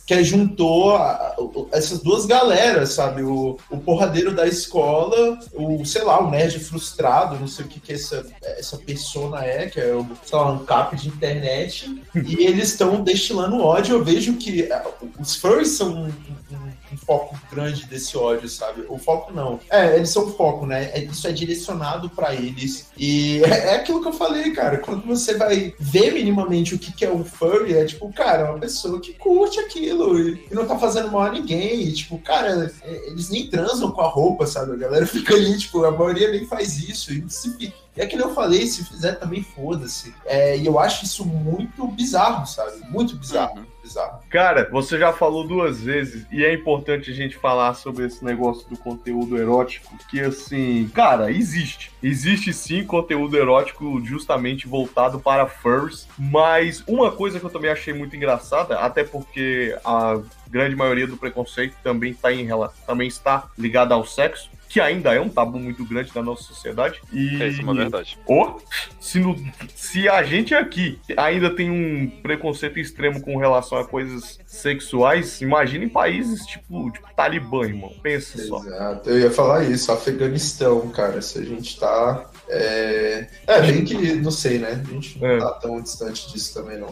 Que 0.08 0.24
juntou 0.24 0.95
a- 0.95 1.36
o- 1.38 1.68
essas 1.72 1.99
duas 1.99 2.26
galeras, 2.26 2.93
sabe? 2.93 3.22
O, 3.24 3.58
o 3.70 3.78
porradeiro 3.78 4.34
da 4.34 4.47
escola, 4.47 5.38
o, 5.53 5.84
sei 5.86 6.01
lá, 6.03 6.24
o 6.24 6.32
nerd 6.32 6.58
frustrado, 6.60 7.38
não 7.38 7.47
sei 7.47 7.66
o 7.66 7.68
que, 7.68 7.80
que 7.82 7.91
essa, 7.93 8.26
essa 8.41 8.78
persona 8.78 9.43
é, 9.43 9.68
que 9.68 9.80
é 9.82 9.93
o, 9.93 10.08
sei 10.26 10.38
lá, 10.39 10.49
um 10.51 10.64
cap 10.66 10.95
de 10.95 11.10
internet, 11.10 12.01
e 12.16 12.45
eles 12.45 12.70
estão 12.70 13.03
destilando 13.03 13.60
ódio. 13.62 13.97
Eu 13.97 14.03
vejo 14.03 14.34
que 14.38 14.72
ah, 14.72 14.86
os 15.20 15.36
furries 15.36 15.72
são 15.72 15.89
um, 15.93 16.05
um- 16.08 16.66
um 16.93 16.97
foco 16.97 17.38
grande 17.51 17.85
desse 17.85 18.17
ódio, 18.17 18.47
sabe? 18.49 18.85
O 18.89 18.97
foco 18.97 19.33
não. 19.33 19.59
É, 19.69 19.95
eles 19.95 20.09
são 20.09 20.25
o 20.25 20.33
foco, 20.33 20.65
né? 20.65 20.91
É- 20.93 21.03
Isso 21.03 21.27
é 21.27 21.31
direcionado 21.31 22.09
pra 22.09 22.33
eles. 22.33 22.88
E 22.97 23.41
é, 23.45 23.49
é 23.73 23.75
aquilo 23.75 24.01
que 24.01 24.07
eu 24.07 24.13
falei, 24.13 24.51
cara. 24.51 24.77
Quando 24.77 25.05
você 25.05 25.35
vai 25.35 25.73
ver 25.79 26.11
minimamente 26.13 26.75
o 26.75 26.79
que, 26.79 26.91
que 26.93 27.05
é 27.05 27.11
um 27.11 27.23
furry, 27.23 27.73
é 27.75 27.85
tipo, 27.85 28.11
cara, 28.13 28.43
é 28.43 28.49
uma 28.49 28.59
pessoa 28.59 28.99
que 28.99 29.13
curte 29.13 29.59
aquilo 29.59 30.19
e, 30.19 30.47
e 30.51 30.53
não 30.55 30.65
tá 30.65 30.77
fazendo 30.77 31.11
mal 31.11 31.23
a 31.23 31.31
ninguém. 31.31 31.81
E, 31.81 31.93
tipo, 31.93 32.17
cara, 32.19 32.71
é- 32.83 33.07
eles 33.09 33.29
nem 33.29 33.47
transam 33.49 33.91
com 33.91 34.01
a 34.01 34.07
roupa, 34.07 34.45
sabe? 34.47 34.73
A 34.73 34.77
galera 34.77 35.05
fica 35.07 35.33
ali, 35.33 35.57
tipo, 35.57 35.83
a 35.85 35.91
maioria 35.91 36.31
nem 36.31 36.45
faz 36.45 36.77
isso. 36.77 37.11
E 37.13 37.23
se 37.29 37.55
e 37.59 38.01
é 38.01 38.05
que 38.05 38.15
eu 38.15 38.31
falei, 38.31 38.67
se 38.67 38.85
fizer 38.85 39.13
também 39.13 39.41
foda-se. 39.41 40.13
É, 40.25 40.55
e 40.55 40.67
eu 40.67 40.77
acho 40.77 41.03
isso 41.03 41.25
muito 41.25 41.88
bizarro, 41.88 42.45
sabe? 42.45 42.73
Muito 42.91 43.15
bizarro, 43.15 43.57
Uhum. 43.57 43.65
Bizarro. 43.88 44.19
Cara, 44.29 44.69
você 44.69 44.97
já 44.99 45.13
falou 45.13 45.47
duas 45.47 45.81
vezes 45.81 46.25
e 46.31 46.43
é 46.43 46.53
importante 46.53 47.09
a 47.09 47.13
gente 47.13 47.38
falar 47.38 47.73
sobre 47.73 48.05
esse 48.05 48.23
negócio 48.23 48.67
do 48.69 48.77
conteúdo 48.77 49.38
erótico, 49.38 49.97
que 50.09 50.19
assim, 50.19 50.89
cara, 50.93 51.31
existe. 51.31 51.91
Existe 52.03 52.53
sim 52.53 52.83
conteúdo 52.83 53.38
erótico 53.38 54.03
justamente 54.03 54.67
voltado 54.67 55.19
para 55.19 55.47
furs, 55.47 56.07
mas 56.17 56.83
uma 56.88 57.11
coisa 57.11 57.39
que 57.39 57.45
eu 57.45 57.49
também 57.49 57.71
achei 57.71 57.93
muito 57.93 58.15
engraçada, 58.15 58.79
até 58.79 59.03
porque 59.03 59.75
a 59.83 60.19
grande 60.49 60.75
maioria 60.75 61.07
do 61.07 61.17
preconceito 61.17 61.75
também, 61.83 62.13
tá 62.13 62.31
em, 62.31 62.47
também 62.85 63.07
está 63.07 63.47
ligada 63.57 63.93
ao 63.93 64.05
sexo, 64.05 64.49
que 64.78 64.82
ainda 64.82 65.11
é 65.11 65.19
um 65.19 65.28
tabu 65.28 65.57
muito 65.57 65.84
grande 65.84 66.11
na 66.13 66.21
nossa 66.21 66.43
sociedade. 66.43 67.01
E... 67.11 67.41
É 67.41 67.47
isso, 67.47 67.61
é 67.61 67.63
uma 67.63 67.73
verdade. 67.73 68.15
Oh, 68.28 68.59
se, 68.99 69.19
no, 69.19 69.36
se 69.73 70.07
a 70.07 70.21
gente 70.21 70.53
aqui 70.53 70.99
ainda 71.17 71.49
tem 71.49 71.71
um 71.71 72.07
preconceito 72.21 72.78
extremo 72.78 73.19
com 73.19 73.38
relação 73.38 73.80
a 73.80 73.86
coisas 73.86 74.39
sexuais, 74.45 75.41
imagina 75.41 75.84
em 75.84 75.89
países 75.89 76.45
tipo, 76.45 76.91
tipo 76.91 77.07
Talibã, 77.15 77.65
irmão. 77.65 77.91
Pensa 78.03 78.38
Exato. 78.39 78.63
só. 78.63 78.69
Exato, 78.69 79.09
eu 79.09 79.19
ia 79.19 79.32
falar 79.32 79.63
isso, 79.63 79.91
Afeganistão, 79.91 80.88
cara. 80.89 81.23
Se 81.23 81.39
a 81.39 81.43
gente 81.43 81.80
tá. 81.80 82.30
É, 82.49 83.27
é 83.45 83.61
bem 83.61 83.83
que, 83.83 84.13
não 84.15 84.31
sei, 84.31 84.57
né? 84.57 84.81
A 84.87 84.93
gente 84.93 85.19
não 85.19 85.27
É. 85.27 85.37
tá 85.37 85.51
tão 85.51 85.81
distante 85.81 86.31
disso 86.31 86.53
também, 86.53 86.77
não. 86.79 86.87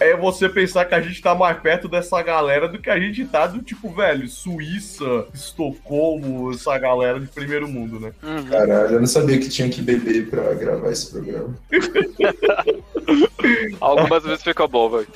É 0.00 0.16
você 0.16 0.48
pensar 0.48 0.84
que 0.84 0.94
a 0.94 1.00
gente 1.00 1.20
tá 1.20 1.34
mais 1.34 1.58
perto 1.60 1.88
dessa 1.88 2.22
galera 2.22 2.68
do 2.68 2.78
que 2.78 2.88
a 2.90 2.98
gente 2.98 3.24
tá 3.24 3.46
do 3.48 3.60
tipo, 3.60 3.90
velho, 3.92 4.28
Suíça, 4.28 5.26
Estocolmo, 5.34 6.52
essa 6.52 6.78
galera 6.78 7.18
de 7.18 7.26
primeiro 7.26 7.66
mundo, 7.68 7.98
né? 7.98 8.12
Uhum. 8.22 8.44
Caralho, 8.46 8.94
eu 8.94 9.00
não 9.00 9.06
sabia 9.06 9.38
que 9.38 9.48
tinha 9.48 9.68
que 9.68 9.82
beber 9.82 10.30
pra 10.30 10.54
gravar 10.54 10.90
esse 10.92 11.10
programa. 11.10 11.56
Algumas 13.80 14.22
vezes 14.22 14.42
fica 14.42 14.66
bom, 14.66 14.90
velho. 14.90 15.08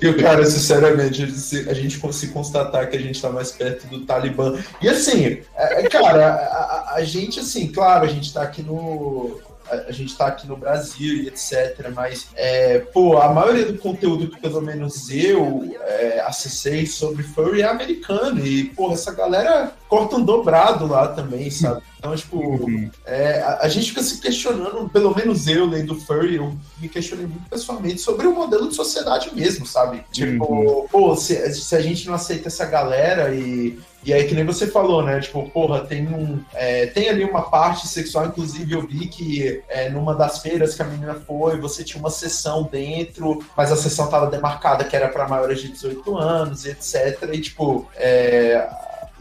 E 0.00 0.08
o 0.08 0.16
cara, 0.20 0.44
sinceramente, 0.44 1.30
se 1.32 1.68
a 1.68 1.74
gente 1.74 2.00
se 2.12 2.28
constatar 2.28 2.88
que 2.90 2.96
a 2.96 3.00
gente 3.00 3.20
tá 3.20 3.30
mais 3.30 3.50
perto 3.52 3.86
do 3.86 4.00
Talibã. 4.04 4.58
E 4.80 4.88
assim, 4.88 5.40
é, 5.56 5.82
é, 5.84 5.88
cara, 5.88 6.26
a, 6.26 6.32
a- 6.32 6.92
a 6.96 7.04
gente, 7.04 7.40
assim, 7.40 7.68
claro, 7.68 8.04
a 8.04 8.08
gente 8.08 8.32
tá 8.32 8.41
aqui 8.42 8.62
no. 8.62 9.40
A 9.70 9.92
gente 9.92 10.16
tá 10.16 10.26
aqui 10.26 10.46
no 10.46 10.56
Brasil 10.56 11.14
e 11.14 11.28
etc. 11.28 11.88
Mas, 11.94 12.28
é, 12.34 12.80
pô, 12.80 13.16
a 13.16 13.32
maioria 13.32 13.64
do 13.64 13.78
conteúdo 13.78 14.28
que 14.28 14.38
pelo 14.38 14.60
menos 14.60 15.08
eu 15.08 15.62
é, 15.80 16.20
acessei 16.26 16.84
sobre 16.84 17.22
furry 17.22 17.62
é 17.62 17.66
americano. 17.66 18.44
E, 18.44 18.64
pô, 18.64 18.92
essa 18.92 19.12
galera 19.12 19.72
corta 19.88 20.16
um 20.16 20.24
dobrado 20.24 20.86
lá 20.86 21.08
também, 21.08 21.50
sabe? 21.50 21.82
Então, 22.02 22.16
tipo, 22.16 22.68
é, 23.06 23.40
a, 23.42 23.58
a 23.62 23.68
gente 23.68 23.90
fica 23.90 24.02
se 24.02 24.20
questionando, 24.20 24.88
pelo 24.88 25.14
menos 25.14 25.46
eu, 25.46 25.66
lendo 25.66 25.94
Furry, 26.00 26.34
eu 26.34 26.52
me 26.80 26.88
questionei 26.88 27.26
muito 27.26 27.48
pessoalmente 27.48 28.00
sobre 28.00 28.26
o 28.26 28.34
modelo 28.34 28.68
de 28.68 28.74
sociedade 28.74 29.32
mesmo, 29.32 29.64
sabe? 29.64 30.04
Tipo, 30.10 30.88
pô, 30.90 31.14
se, 31.14 31.54
se 31.54 31.76
a 31.76 31.80
gente 31.80 32.08
não 32.08 32.14
aceita 32.14 32.48
essa 32.48 32.66
galera 32.66 33.32
e. 33.32 33.78
E 34.04 34.12
aí, 34.12 34.26
que 34.26 34.34
nem 34.34 34.44
você 34.44 34.66
falou, 34.66 35.02
né? 35.02 35.20
Tipo, 35.20 35.48
porra, 35.50 35.80
tem 35.80 36.08
um. 36.08 36.40
é, 36.54 36.86
tem 36.86 37.08
ali 37.08 37.24
uma 37.24 37.42
parte 37.42 37.86
sexual, 37.86 38.26
inclusive 38.26 38.72
eu 38.72 38.86
vi 38.86 39.06
que 39.06 39.62
é, 39.68 39.88
numa 39.88 40.14
das 40.14 40.40
feiras 40.40 40.74
que 40.74 40.82
a 40.82 40.84
menina 40.84 41.14
foi, 41.14 41.60
você 41.60 41.84
tinha 41.84 42.00
uma 42.00 42.10
sessão 42.10 42.64
dentro, 42.64 43.44
mas 43.56 43.70
a 43.70 43.76
sessão 43.76 44.08
tava 44.08 44.26
demarcada 44.26 44.84
que 44.84 44.96
era 44.96 45.08
para 45.08 45.28
maiores 45.28 45.60
de 45.60 45.68
18 45.68 46.16
anos 46.16 46.66
etc. 46.66 47.28
E, 47.32 47.40
tipo, 47.40 47.88
é, 47.96 48.68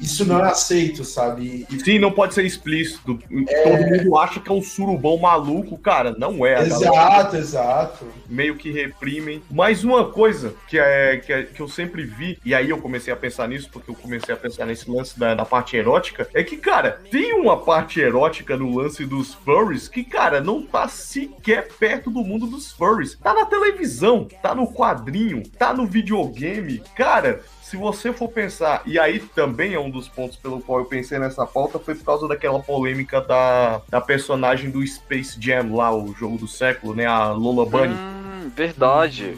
isso 0.02 0.26
não 0.26 0.44
é 0.44 0.50
aceito, 0.50 1.04
sabe? 1.06 1.66
E, 1.70 1.80
Sim, 1.80 2.00
não 2.00 2.12
pode 2.12 2.34
ser 2.34 2.44
explícito. 2.46 3.18
Todo 3.18 3.88
mundo 3.90 4.18
acha 4.18 4.40
que 4.40 4.50
é 4.50 4.54
um 4.54 4.62
surubão 4.62 5.18
maluco, 5.18 5.78
cara. 5.78 6.16
Não 6.18 6.46
é. 6.46 6.56
Galera 6.56 6.66
Exato, 6.66 7.36
exato. 7.38 8.08
meio 8.30 8.56
que 8.56 8.72
reprimem. 8.72 9.42
Mas 9.50 9.84
uma 9.84 10.06
coisa 10.12 10.54
que, 10.68 10.78
é, 10.80 11.18
que, 11.18 11.32
é- 11.32 11.44
que 11.44 11.60
eu 11.62 11.68
sempre 11.68 12.04
vi, 12.04 12.38
e 12.44 12.54
aí 12.56 12.70
eu 12.70 12.78
comecei 12.80 13.14
a 13.14 13.16
pensar 13.16 13.48
nisso, 13.48 13.70
porque 13.72 13.92
eu 13.92 13.96
comecei 13.96 14.34
a 14.34 14.38
pensar 14.38 14.66
nesse 14.66 14.90
lance 14.90 15.18
da, 15.20 15.34
da 15.36 15.46
parte 15.46 15.76
erótica, 15.78 16.28
é 16.34 16.44
que, 16.44 16.58
cara, 16.58 17.00
tem 17.12 17.34
uma 17.34 17.58
parte 17.58 18.00
erótica 18.00 18.58
no 18.58 18.76
lance 18.76 19.06
dos 19.06 19.34
furries 19.34 19.88
que, 19.88 20.04
cara, 20.04 20.42
não 20.42 20.62
tá 20.64 20.88
sequer 20.88 21.68
perto 21.80 22.10
do 22.10 22.24
mundo 22.24 22.48
dos 22.48 22.72
furries. 22.72 23.16
Tá 23.22 23.34
na 23.34 23.46
televisão, 23.46 24.28
tá 24.42 24.56
no 24.56 24.72
quadrinho, 24.74 25.44
tá 25.58 25.74
no 25.74 25.86
videogame. 25.86 26.82
Cara, 26.96 27.42
se 27.72 27.78
você 27.78 28.12
for 28.12 28.28
pensar, 28.28 28.82
e 28.86 29.00
aí 29.00 29.18
também 29.18 29.74
é 29.74 29.80
um 29.80 29.90
dos 29.90 30.10
pontos 30.10 30.36
pelo 30.36 30.60
qual 30.60 30.80
eu 30.80 30.86
pensei 30.86 31.18
nessa 31.18 31.46
pauta, 31.46 31.80
foi 31.80 31.96
por 31.96 32.04
causa 32.04 32.28
daquela 32.28 32.60
polêmica 32.60 33.22
da, 33.22 33.82
da 33.88 34.02
personagem 34.02 34.70
do 34.70 34.86
Space 34.86 35.38
Jam 35.40 35.74
lá, 35.74 35.90
o 35.96 36.14
jogo 36.14 36.38
do 36.38 36.50
século, 36.50 36.94
né? 36.94 37.06
A 37.06 37.32
Lola 37.32 37.66
Bunny. 37.66 37.94
Hum, 37.94 38.52
verdade. 38.54 39.36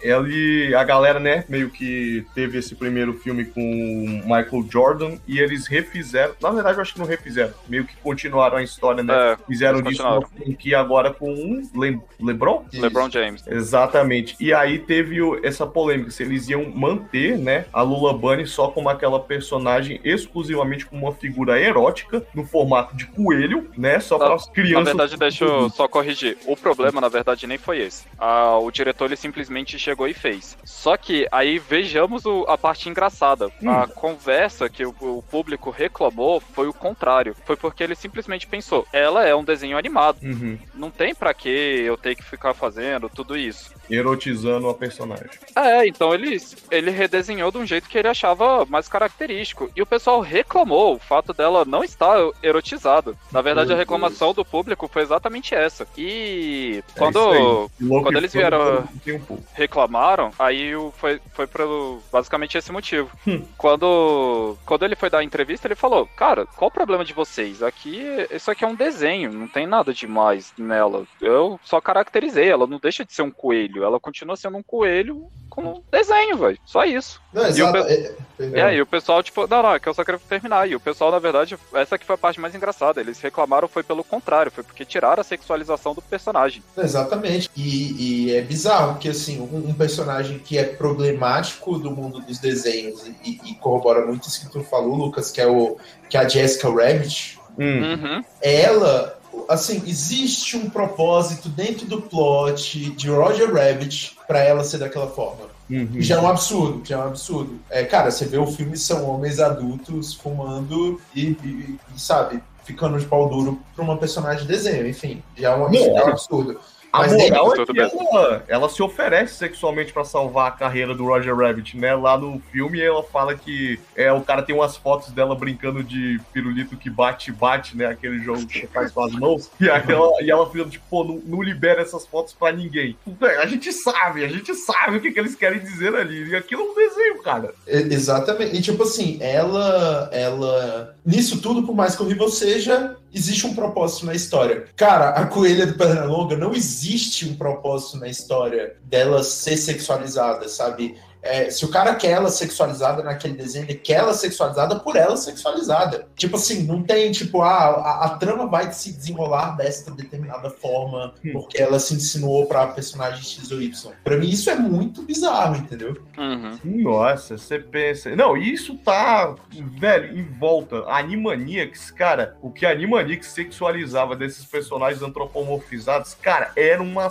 Ele, 0.00 0.74
a 0.74 0.84
galera, 0.84 1.18
né, 1.18 1.44
meio 1.48 1.70
que 1.70 2.24
teve 2.34 2.58
esse 2.58 2.74
primeiro 2.74 3.14
filme 3.14 3.44
com 3.44 3.60
o 3.60 4.08
Michael 4.22 4.66
Jordan 4.70 5.16
e 5.26 5.38
eles 5.38 5.66
refizeram. 5.66 6.34
Na 6.40 6.50
verdade, 6.50 6.76
eu 6.78 6.82
acho 6.82 6.92
que 6.94 6.98
não 7.00 7.06
refizeram, 7.06 7.52
meio 7.68 7.84
que 7.84 7.96
continuaram 7.96 8.56
a 8.58 8.62
história, 8.62 9.02
né? 9.02 9.32
É, 9.32 9.36
Fizeram 9.46 9.82
disso 9.82 10.02
franquia 10.36 10.78
agora 10.78 11.12
com 11.12 11.30
um 11.32 11.68
Le- 11.74 12.00
LeBron? 12.20 12.64
LeBron 12.72 13.10
James. 13.10 13.44
Exatamente. 13.46 14.36
E 14.40 14.52
aí 14.52 14.78
teve 14.78 15.18
essa 15.42 15.66
polêmica, 15.66 16.10
se 16.10 16.22
eles 16.22 16.48
iam 16.48 16.70
manter, 16.70 17.36
né, 17.38 17.66
a 17.72 17.82
Lula 17.82 18.12
Bunny 18.16 18.46
só 18.46 18.68
como 18.68 18.88
aquela 18.88 19.20
personagem 19.20 20.00
exclusivamente 20.04 20.86
como 20.86 21.06
uma 21.06 21.12
figura 21.14 21.60
erótica, 21.60 22.24
no 22.34 22.44
formato 22.44 22.96
de 22.96 23.06
coelho, 23.06 23.70
né, 23.76 24.00
só 24.00 24.18
para 24.18 24.34
as 24.34 24.48
crianças. 24.48 24.84
Na 24.84 24.84
verdade, 24.84 25.16
deixa 25.16 25.44
eu 25.44 25.70
só 25.70 25.88
corrigir. 25.88 26.36
O 26.46 26.56
problema, 26.56 27.00
na 27.00 27.08
verdade, 27.08 27.46
nem 27.46 27.58
foi 27.58 27.78
esse. 27.80 28.04
Ah, 28.18 28.58
o 28.58 28.70
diretor 28.70 29.06
ele 29.06 29.16
simplesmente 29.16 29.78
chegou 29.88 30.06
e 30.06 30.12
fez. 30.14 30.56
Só 30.64 30.96
que 30.96 31.26
aí 31.32 31.58
vejamos 31.58 32.26
o- 32.26 32.44
a 32.46 32.58
parte 32.58 32.88
engraçada. 32.88 33.50
A 33.66 33.86
conversa 33.86 34.68
que 34.68 34.84
o, 34.84 34.94
o 35.00 35.22
público 35.22 35.70
reclamou 35.70 36.40
foi 36.40 36.68
o 36.68 36.74
contrário. 36.74 37.34
Foi 37.46 37.56
porque 37.56 37.82
ele 37.82 37.94
simplesmente 37.94 38.46
pensou: 38.46 38.86
ela 38.92 39.26
é 39.26 39.34
um 39.34 39.42
desenho 39.44 39.78
animado. 39.78 40.18
Uhum. 40.22 40.58
Não 40.74 40.90
tem 40.90 41.14
pra 41.14 41.32
que 41.32 41.48
eu 41.48 41.96
ter 41.96 42.14
que 42.14 42.22
ficar 42.22 42.52
fazendo 42.54 43.08
tudo 43.08 43.36
isso. 43.36 43.72
Erotizando 43.90 44.68
a 44.68 44.74
personagem. 44.74 45.26
É, 45.56 45.86
então 45.86 46.12
ele, 46.12 46.36
ele 46.70 46.90
redesenhou 46.90 47.50
de 47.50 47.56
um 47.58 47.66
jeito 47.66 47.88
que 47.88 47.96
ele 47.96 48.08
achava 48.08 48.66
mais 48.66 48.86
característico. 48.88 49.70
E 49.74 49.80
o 49.80 49.86
pessoal 49.86 50.20
reclamou 50.20 50.96
o 50.96 50.98
fato 50.98 51.32
dela 51.32 51.64
não 51.64 51.82
estar 51.82 52.16
erotizada. 52.42 53.14
Na 53.32 53.40
verdade, 53.40 53.68
Meu 53.68 53.76
a 53.76 53.78
reclamação 53.78 54.34
do 54.34 54.44
público 54.44 54.86
foi 54.88 55.02
exatamente 55.02 55.54
essa. 55.54 55.86
E 55.96 56.82
É 56.94 56.98
quando. 56.98 57.70
Louco 57.80 58.02
quando 58.04 58.16
eles 58.16 58.32
vieram 58.32 58.80
um 58.80 59.18
pouco. 59.20 59.42
Reclamaram, 59.78 60.32
aí 60.38 60.72
foi, 60.96 61.20
foi 61.32 61.46
pro 61.46 62.02
basicamente 62.12 62.58
esse 62.58 62.72
motivo. 62.72 63.10
Hum. 63.26 63.44
Quando, 63.56 64.56
quando 64.66 64.84
ele 64.84 64.96
foi 64.96 65.08
dar 65.08 65.18
a 65.18 65.24
entrevista, 65.24 65.68
ele 65.68 65.76
falou: 65.76 66.06
Cara, 66.16 66.44
qual 66.46 66.68
o 66.68 66.72
problema 66.72 67.04
de 67.04 67.12
vocês? 67.12 67.62
Aqui, 67.62 68.02
isso 68.30 68.50
aqui 68.50 68.64
é 68.64 68.68
um 68.68 68.74
desenho, 68.74 69.32
não 69.32 69.46
tem 69.46 69.66
nada 69.66 69.94
demais 69.94 70.52
nela. 70.58 71.06
Eu 71.20 71.60
só 71.62 71.80
caracterizei, 71.80 72.48
ela 72.48 72.66
não 72.66 72.78
deixa 72.78 73.04
de 73.04 73.12
ser 73.12 73.22
um 73.22 73.30
coelho, 73.30 73.84
ela 73.84 74.00
continua 74.00 74.36
sendo 74.36 74.58
um 74.58 74.62
coelho 74.62 75.28
com 75.62 75.78
um 75.78 75.82
desenho, 75.90 76.36
velho. 76.36 76.58
Só 76.64 76.84
isso. 76.84 77.20
Não, 77.32 77.42
E 77.42 77.46
o 77.46 77.48
exato. 77.50 77.72
pe- 77.84 77.92
é- 77.92 78.14
E 78.40 78.60
aí 78.60 78.80
o 78.80 78.86
pessoal, 78.86 79.22
tipo, 79.22 79.46
não, 79.48 79.62
não, 79.62 79.74
é 79.74 79.80
que 79.80 79.88
eu 79.88 79.94
só 79.94 80.04
quero 80.04 80.18
terminar. 80.20 80.68
E 80.68 80.74
o 80.76 80.80
pessoal, 80.80 81.10
na 81.10 81.18
verdade, 81.18 81.58
essa 81.74 81.98
que 81.98 82.04
foi 82.06 82.14
a 82.14 82.18
parte 82.18 82.38
mais 82.40 82.54
engraçada. 82.54 83.00
Eles 83.00 83.20
reclamaram 83.20 83.66
foi 83.68 83.82
pelo 83.82 84.04
contrário, 84.04 84.50
foi 84.52 84.62
porque 84.62 84.84
tiraram 84.84 85.20
a 85.20 85.24
sexualização 85.24 85.94
do 85.94 86.00
personagem. 86.02 86.62
Exatamente. 86.76 87.50
E, 87.56 88.28
e 88.28 88.36
é 88.36 88.40
bizarro 88.40 88.98
que 88.98 89.08
assim, 89.08 89.40
um, 89.40 89.68
um 89.70 89.74
personagem 89.74 90.38
que 90.38 90.56
é 90.56 90.64
problemático 90.64 91.78
do 91.78 91.90
mundo 91.90 92.20
dos 92.20 92.38
desenhos 92.38 93.06
e, 93.24 93.40
e 93.44 93.54
corrobora 93.56 94.06
muito 94.06 94.28
isso 94.28 94.46
que 94.46 94.52
tu 94.52 94.62
falou, 94.62 94.94
Lucas, 94.94 95.30
que 95.30 95.40
é 95.40 95.46
o 95.46 95.76
que 96.08 96.16
é 96.16 96.20
a 96.20 96.28
Jessica 96.28 96.68
Rabbit, 96.68 97.38
Hum. 97.60 97.64
Uhum. 97.82 98.24
ela 98.40 99.18
assim, 99.48 99.82
existe 99.86 100.56
um 100.56 100.70
propósito 100.70 101.48
dentro 101.48 101.86
do 101.86 102.00
plot 102.02 102.90
de 102.90 103.08
Roger 103.10 103.52
Rabbit 103.52 104.16
pra 104.28 104.40
ela 104.40 104.62
ser 104.62 104.78
daquela 104.78 105.08
forma. 105.08 105.46
Uhum. 105.70 105.88
Já 106.00 106.16
é 106.16 106.20
um 106.20 106.28
absurdo, 106.28 106.82
já 106.86 106.96
é 106.96 106.98
um 106.98 107.06
absurdo. 107.08 107.58
É, 107.70 107.82
cara, 107.82 108.10
você 108.10 108.26
vê 108.26 108.36
o 108.38 108.46
filme, 108.46 108.76
são 108.76 109.08
homens 109.08 109.40
adultos 109.40 110.14
fumando 110.14 111.00
e, 111.14 111.28
e- 111.42 111.78
e, 111.96 112.00
sabe, 112.00 112.42
ficando 112.64 112.98
de 112.98 113.06
pau 113.06 113.28
duro 113.28 113.58
pra 113.74 113.82
uma 113.82 113.96
personagem 113.96 114.42
de 114.42 114.48
desenho, 114.48 114.86
enfim, 114.86 115.22
já 115.36 115.52
é 115.52 115.56
um 115.56 115.64
absurdo. 115.66 115.96
É 115.98 116.04
um 116.04 116.08
absurdo. 116.08 116.60
A 116.92 117.00
Mas 117.00 117.12
moral 117.12 117.52
é 117.52 117.66
que 117.66 117.80
ela, 117.80 118.44
ela 118.48 118.68
se 118.68 118.82
oferece 118.82 119.34
sexualmente 119.34 119.92
pra 119.92 120.04
salvar 120.04 120.48
a 120.48 120.50
carreira 120.50 120.94
do 120.94 121.04
Roger 121.04 121.36
Rabbit, 121.36 121.76
né? 121.76 121.94
Lá 121.94 122.16
no 122.16 122.40
filme 122.50 122.80
ela 122.80 123.02
fala 123.02 123.34
que 123.34 123.78
é, 123.94 124.10
o 124.10 124.22
cara 124.22 124.42
tem 124.42 124.54
umas 124.54 124.76
fotos 124.76 125.10
dela 125.10 125.34
brincando 125.34 125.82
de 125.82 126.18
pirulito 126.32 126.76
que 126.76 126.88
bate-bate, 126.88 127.76
né? 127.76 127.86
Aquele 127.86 128.18
jogo 128.20 128.46
que 128.46 128.60
você 128.60 128.66
faz 128.66 128.90
com 128.90 129.04
as 129.04 129.12
mãos. 129.12 129.50
E, 129.60 129.68
aí 129.68 129.82
ela, 129.88 130.22
e 130.22 130.30
ela 130.30 130.48
fica 130.50 130.64
tipo, 130.64 130.84
pô, 130.88 131.04
não, 131.04 131.20
não 131.26 131.42
libera 131.42 131.82
essas 131.82 132.06
fotos 132.06 132.32
pra 132.32 132.52
ninguém. 132.52 132.96
A 133.40 133.46
gente 133.46 133.70
sabe, 133.72 134.24
a 134.24 134.28
gente 134.28 134.54
sabe 134.54 134.96
o 134.96 135.00
que, 135.00 135.10
que 135.10 135.20
eles 135.20 135.34
querem 135.34 135.60
dizer 135.60 135.94
ali. 135.94 136.30
E 136.30 136.36
aquilo 136.36 136.62
é 136.62 136.64
um 136.64 136.74
desenho, 136.74 137.22
cara. 137.22 137.52
Exatamente. 137.66 138.56
E 138.56 138.62
tipo 138.62 138.82
assim, 138.82 139.18
ela, 139.20 140.08
ela. 140.12 140.94
Nisso 141.04 141.40
tudo, 141.40 141.64
por 141.64 141.74
mais 141.74 141.94
que 141.94 142.02
horrível 142.02 142.28
seja, 142.28 142.96
existe 143.12 143.46
um 143.46 143.54
propósito 143.54 144.06
na 144.06 144.14
história. 144.14 144.66
Cara, 144.76 145.10
a 145.10 145.26
coelha 145.26 145.66
do 145.66 145.74
Pernalonga 145.74 146.36
não 146.36 146.54
existe 146.54 146.77
um 147.26 147.34
propósito 147.34 147.98
na 147.98 148.08
história 148.08 148.76
dela 148.84 149.22
ser 149.22 149.56
sexualizada, 149.56 150.48
sabe? 150.48 150.96
É, 151.22 151.50
se 151.50 151.64
o 151.64 151.68
cara 151.70 151.94
quer 151.94 152.10
ela 152.12 152.30
sexualizada 152.30 153.02
naquele 153.02 153.34
desenho, 153.34 153.64
ele 153.64 153.74
quer 153.74 153.94
ela 153.94 154.14
sexualizada 154.14 154.78
por 154.78 154.96
ela 154.96 155.16
sexualizada. 155.16 156.06
Tipo 156.16 156.36
assim, 156.36 156.62
não 156.64 156.82
tem, 156.82 157.10
tipo, 157.12 157.42
ah, 157.42 157.66
a, 157.66 158.04
a 158.06 158.08
trama 158.18 158.46
vai 158.46 158.72
se 158.72 158.92
desenrolar 158.92 159.56
desta 159.56 159.90
determinada 159.90 160.50
forma, 160.50 161.14
Hum. 161.24 161.32
porque 161.32 161.58
ela 161.60 161.78
se 161.78 161.94
insinuou 161.94 162.46
pra 162.46 162.66
personagem 162.68 163.22
X 163.22 163.50
ou 163.50 163.60
Y. 163.60 163.92
Pra 164.04 164.16
mim, 164.16 164.28
isso 164.28 164.48
é 164.50 164.54
muito 164.56 165.02
bizarro, 165.02 165.56
entendeu? 165.56 165.96
Uhum. 166.16 166.58
Nossa, 166.64 167.36
você 167.36 167.58
pensa. 167.58 168.14
Não, 168.14 168.36
isso 168.36 168.76
tá, 168.78 169.34
velho, 169.78 170.16
em 170.18 170.24
volta. 170.38 170.84
Animaniacs, 170.88 171.90
cara, 171.90 172.36
o 172.40 172.50
que 172.50 172.64
a 172.64 172.70
Animaniacs 172.70 173.28
sexualizava 173.28 174.14
desses 174.16 174.44
personagens 174.44 175.02
antropomorfizados, 175.02 176.14
cara, 176.14 176.52
era 176.56 176.82
uma 176.82 177.10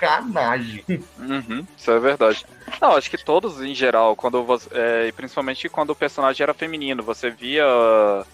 sacanagem. 0.00 0.84
Uhum, 1.18 1.66
isso 1.76 1.90
é 1.90 1.98
verdade. 1.98 2.44
Não, 2.80 2.92
acho 2.96 3.10
que 3.10 3.18
todos 3.22 3.60
em 3.60 3.74
geral, 3.74 4.14
quando 4.14 4.42
você, 4.44 4.68
é, 4.72 5.06
e 5.08 5.12
principalmente 5.12 5.68
quando 5.68 5.90
o 5.90 5.94
personagem 5.94 6.42
era 6.42 6.54
feminino, 6.54 7.02
você 7.02 7.28
via 7.30 7.64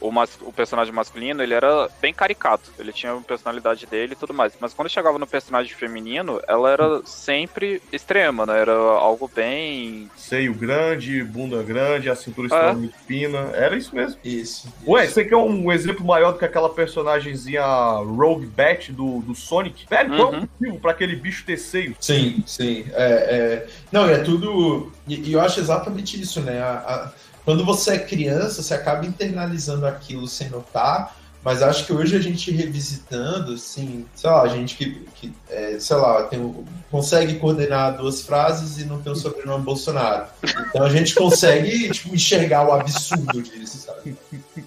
o, 0.01 0.11
mas, 0.13 0.39
o 0.43 0.53
personagem 0.53 0.93
masculino, 0.93 1.43
ele 1.43 1.55
era 1.55 1.89
bem 2.01 2.13
caricato, 2.13 2.71
ele 2.79 2.93
tinha 2.93 3.13
a 3.15 3.21
personalidade 3.21 3.87
dele 3.87 4.13
e 4.13 4.17
tudo 4.17 4.35
mais. 4.35 4.53
Mas 4.61 4.75
quando 4.75 4.91
chegava 4.91 5.19
no 5.19 5.27
personagem 5.27 5.75
feminino, 5.75 6.41
ela 6.47 6.71
era 6.71 7.01
sempre 7.05 7.81
extrema, 7.93 8.45
né? 8.47 8.61
Era 8.61 8.73
algo 8.73 9.31
bem. 9.35 10.11
Seio 10.17 10.55
grande, 10.55 11.25
bunda 11.25 11.63
grande, 11.63 12.11
a 12.11 12.15
cintura 12.15 12.47
É. 12.49 12.51
extremamente 12.51 12.95
fina. 13.07 13.39
Era 13.55 13.77
isso 13.77 13.95
mesmo. 13.95 14.19
Isso. 14.23 14.69
Ué, 14.87 15.05
isso. 15.05 15.15
você 15.15 15.25
quer 15.25 15.37
um 15.37 15.73
exemplo 15.73 16.05
maior 16.05 16.33
do 16.33 16.39
que 16.39 16.45
aquela 16.45 16.69
personagemzinha 16.69 17.65
Rogue 17.65 18.47
Bat 18.47 18.93
do, 18.93 19.21
do 19.23 19.35
Sonic? 19.35 19.87
Velho, 19.89 20.15
qual 20.15 20.21
é 20.29 20.31
o 20.31 20.35
Uhum. 20.37 20.49
motivo 20.61 20.81
pra 20.81 20.91
aquele 20.91 21.17
bicho 21.17 21.45
ter 21.47 21.56
seio? 21.59 21.97
Sim, 22.01 22.43
sim. 22.47 22.85
É, 22.93 23.05
é... 23.05 23.67
Não, 23.93 24.09
é 24.09 24.19
tudo. 24.19 24.93
E, 25.07 25.15
e 25.31 25.33
eu 25.33 25.41
acho 25.41 25.61
exatamente 25.61 26.21
isso, 26.21 26.41
né? 26.41 26.61
A- 26.61 26.73
a- 26.79 27.13
Quando 27.45 27.65
você 27.65 27.93
é 27.93 27.99
criança, 27.99 28.63
você 28.63 28.75
acaba 28.75 29.07
internalizando 29.07 29.87
aquilo 29.87 30.27
sem 30.27 30.49
notar. 30.51 31.17
Mas 31.47 31.63
acho 31.63 31.87
que 31.87 31.93
hoje 31.93 32.17
a 32.17 32.19
gente 32.19 32.51
revisitando, 32.51 33.53
assim, 33.53 34.05
sei 34.17 34.29
lá, 34.29 34.43
a 34.43 34.49
gente 34.49 34.75
que, 34.75 35.07
que 35.15 35.33
é, 35.49 35.79
sei 35.79 35.95
lá, 35.95 36.25
tem, 36.25 36.67
consegue 36.91 37.39
coordenar 37.39 37.97
duas 37.97 38.23
frases 38.23 38.79
e 38.79 38.85
não 38.85 39.01
tem 39.01 39.13
o 39.13 39.15
sobrenome 39.15 39.63
Bolsonaro. 39.63 40.27
Então 40.43 40.83
a 40.83 40.89
gente 40.89 41.15
consegue, 41.15 41.89
tipo, 41.95 42.13
enxergar 42.13 42.67
o 42.67 42.73
absurdo 42.73 43.41
disso, 43.41 43.79
sabe? 43.79 44.17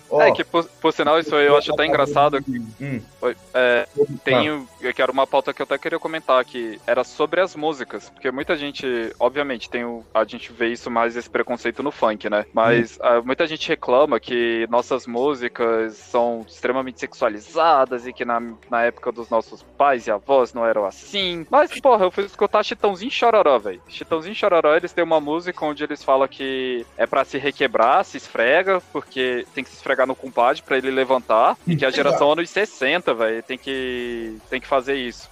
Ó, 0.10 0.22
É 0.22 0.32
que, 0.32 0.46
por, 0.46 0.64
por 0.64 0.94
sinal, 0.94 1.20
isso 1.20 1.36
aí 1.36 1.48
eu 1.48 1.58
acho 1.58 1.74
até 1.74 1.86
engraçado. 1.86 2.40
Hum, 2.48 3.02
É, 3.54 3.86
tá. 3.86 4.06
Tem, 4.24 4.66
que 4.96 5.02
era 5.02 5.12
uma 5.12 5.28
pauta 5.28 5.54
que 5.54 5.62
eu 5.62 5.66
até 5.66 5.78
queria 5.78 6.00
comentar, 6.00 6.46
que 6.46 6.80
era 6.88 7.04
sobre 7.04 7.42
as 7.42 7.58
músicas. 7.58 8.10
Porque 8.10 8.32
muita 8.32 8.56
gente, 8.56 8.86
obviamente, 9.20 9.70
tem 9.70 9.84
o, 9.84 10.06
a 10.14 10.24
gente 10.24 10.54
vê 10.54 10.70
isso 10.70 10.90
mais 10.90 11.18
esse 11.18 11.30
preconceito 11.30 11.84
no 11.84 11.92
funk, 11.92 12.30
né? 12.30 12.46
Mas 12.54 12.98
ah, 13.02 13.22
muita 13.22 13.46
gente 13.46 13.68
reclama 13.68 14.18
que 14.18 14.66
nossas 14.70 15.06
músicas 15.06 15.98
são 15.98 16.46
extremamente 16.48 16.69
sexualizadas 17.00 18.06
e 18.06 18.14
que 18.14 18.26
na, 18.26 18.42
na 18.70 18.84
época 18.84 19.12
dos 19.12 19.30
nossos 19.30 19.64
pais 19.78 20.08
e 20.08 20.12
avós 20.12 20.54
não 20.54 20.66
eram 20.66 20.86
assim. 20.86 21.46
Mas, 21.50 21.80
porra, 21.80 22.06
eu 22.06 22.12
fui 22.12 22.26
escutar 22.26 22.64
Chitãozinho 22.64 23.10
e 23.10 23.12
Chororó, 23.12 23.58
velho. 23.58 23.82
Chitãozinho 23.88 24.34
e 24.34 24.36
Chororó, 24.36 24.76
eles 24.76 24.94
têm 24.94 25.04
uma 25.04 25.20
música 25.20 25.66
onde 25.66 25.84
eles 25.84 26.04
falam 26.04 26.28
que 26.28 26.86
é 26.98 27.06
pra 27.06 27.24
se 27.26 27.38
requebrar, 27.38 28.04
se 28.06 28.18
esfrega, 28.18 28.82
porque 28.92 29.46
tem 29.54 29.64
que 29.64 29.70
se 29.70 29.78
esfregar 29.78 30.08
no 30.08 30.16
compadre 30.16 30.62
pra 30.62 30.78
ele 30.78 30.92
levantar. 30.92 31.58
E 31.68 31.76
que 31.78 31.86
a 31.86 31.92
geração 31.92 32.32
anos 32.32 32.50
60, 32.50 33.14
velho, 33.14 33.44
tem 33.44 33.58
que, 33.58 34.38
tem 34.50 34.60
que 34.60 34.68
fazer 34.68 34.96
isso. 34.96 35.30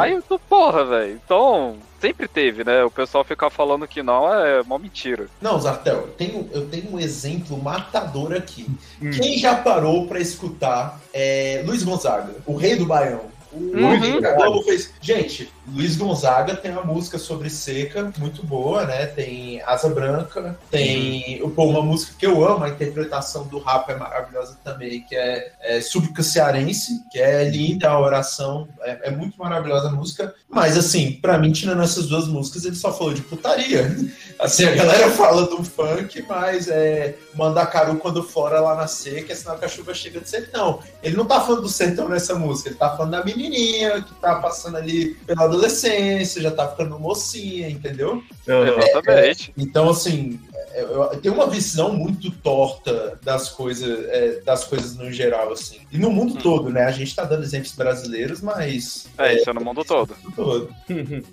Aí 0.00 0.12
eu 0.12 0.22
tô, 0.22 0.38
porra, 0.38 0.84
velho. 0.84 1.20
Então, 1.24 1.78
sempre 2.00 2.26
teve, 2.26 2.64
né? 2.64 2.82
O 2.84 2.90
pessoal 2.90 3.22
ficar 3.24 3.50
falando 3.50 3.86
que 3.86 4.02
não 4.02 4.32
é 4.32 4.62
mó 4.62 4.78
mentira. 4.78 5.26
Não, 5.40 5.58
Zartel, 5.60 5.96
eu 5.96 6.08
tenho, 6.08 6.48
eu 6.52 6.66
tenho 6.66 6.92
um 6.92 6.98
exemplo 6.98 7.56
matador 7.62 8.32
aqui. 8.32 8.66
Hum. 9.02 9.10
Quem 9.10 9.38
já 9.38 9.54
parou 9.54 10.06
pra 10.06 10.18
escutar 10.18 11.00
é, 11.12 11.62
Luiz 11.66 11.82
Gonzaga, 11.82 12.34
o 12.46 12.56
rei 12.56 12.76
do 12.76 12.86
Baião? 12.86 13.20
O 13.52 13.56
Uhum. 13.56 13.98
Luiz 13.98 14.34
Globo 14.36 14.62
fez. 14.62 14.92
Gente, 15.00 15.52
Luiz 15.72 15.96
Gonzaga 15.96 16.56
tem 16.56 16.70
uma 16.70 16.84
música 16.84 17.18
sobre 17.18 17.50
seca 17.50 18.12
muito 18.18 18.44
boa, 18.44 18.84
né? 18.84 19.06
Tem 19.06 19.62
Asa 19.62 19.88
Branca, 19.88 20.58
tem 20.70 21.38
pô, 21.54 21.64
uma 21.64 21.82
música 21.82 22.14
que 22.18 22.26
eu 22.26 22.44
amo, 22.44 22.64
a 22.64 22.68
interpretação 22.68 23.46
do 23.46 23.58
rap 23.58 23.88
é 23.90 23.96
maravilhosa 23.96 24.56
também, 24.64 25.02
que 25.02 25.14
é, 25.14 25.52
é 25.60 25.80
Súplica 25.80 26.22
Cearense, 26.22 27.04
que 27.10 27.18
é 27.18 27.44
linda 27.44 27.90
a 27.90 28.00
oração, 28.00 28.68
é, 28.82 29.08
é 29.08 29.10
muito 29.10 29.38
maravilhosa 29.38 29.88
a 29.88 29.92
música. 29.92 30.34
Mas 30.48 30.76
assim, 30.76 31.12
pra 31.12 31.38
mim, 31.38 31.52
tirando 31.52 31.82
essas 31.82 32.06
duas 32.06 32.26
músicas, 32.26 32.64
ele 32.64 32.76
só 32.76 32.92
falou 32.92 33.14
de 33.14 33.22
putaria. 33.22 33.90
Assim, 34.40 34.64
a 34.64 34.74
galera 34.74 35.10
fala 35.10 35.46
do 35.46 35.62
funk, 35.62 36.24
mas 36.26 36.66
é 36.66 37.14
Mandacaru 37.34 37.96
quando 37.96 38.22
fora 38.22 38.58
lá 38.58 38.74
na 38.74 38.86
seca, 38.86 39.34
é 39.34 39.36
sinal 39.36 39.58
que 39.58 39.66
a 39.66 39.68
chuva 39.68 39.92
chega 39.92 40.18
do 40.18 40.26
sertão. 40.26 40.80
Ele 41.02 41.14
não 41.14 41.26
tá 41.26 41.42
falando 41.42 41.62
do 41.62 41.68
sertão 41.68 42.08
nessa 42.08 42.34
música, 42.34 42.70
ele 42.70 42.78
tá 42.78 42.96
falando 42.96 43.12
da 43.12 43.22
menininha 43.22 44.00
que 44.00 44.14
tá 44.14 44.36
passando 44.36 44.78
ali 44.78 45.14
pela 45.26 45.46
adolescência, 45.60 46.40
já 46.42 46.50
tá 46.50 46.68
ficando 46.68 46.98
mocinha, 46.98 47.68
entendeu? 47.68 48.22
Exatamente. 48.46 49.52
Então, 49.56 49.90
assim, 49.90 50.40
eu, 50.74 51.02
eu 51.04 51.20
tenho 51.20 51.34
uma 51.34 51.46
visão 51.48 51.92
muito 51.92 52.30
torta 52.30 53.18
das 53.22 53.50
coisas, 53.50 54.06
é, 54.08 54.40
das 54.40 54.64
coisas 54.64 54.96
no 54.96 55.12
geral, 55.12 55.52
assim. 55.52 55.80
E 55.92 55.98
no 55.98 56.10
mundo 56.10 56.34
Hum. 56.34 56.42
todo, 56.42 56.70
né? 56.70 56.84
A 56.84 56.90
gente 56.90 57.14
tá 57.14 57.24
dando 57.24 57.42
exemplos 57.42 57.74
brasileiros, 57.74 58.40
mas. 58.40 59.06
É, 59.18 59.34
isso 59.34 59.50
é 59.50 59.52
no 59.52 59.60
mundo 59.60 59.84
todo. 59.84 60.16
no 60.22 60.24
mundo 60.24 60.36
todo. 60.36 60.74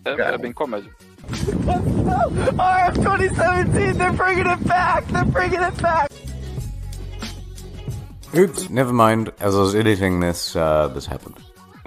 É, 0.06 0.34
é 0.34 0.38
bem 0.38 0.52
comédia. 0.52 0.92
RF 1.28 3.00
2017, 3.02 3.98
they're 3.98 4.12
bringing 4.14 4.48
it 4.48 4.64
back! 4.66 5.06
They're 5.12 5.26
bringing 5.26 5.62
it 5.62 5.82
back! 5.82 6.10
Oops, 8.36 8.70
never 8.70 8.94
mind. 8.94 9.32
As 9.40 9.56
I 9.56 9.60
was 9.60 9.76
editing 9.76 10.20
this, 10.20 10.56
uh, 10.56 10.88
this 10.94 11.06
happened. 11.06 11.36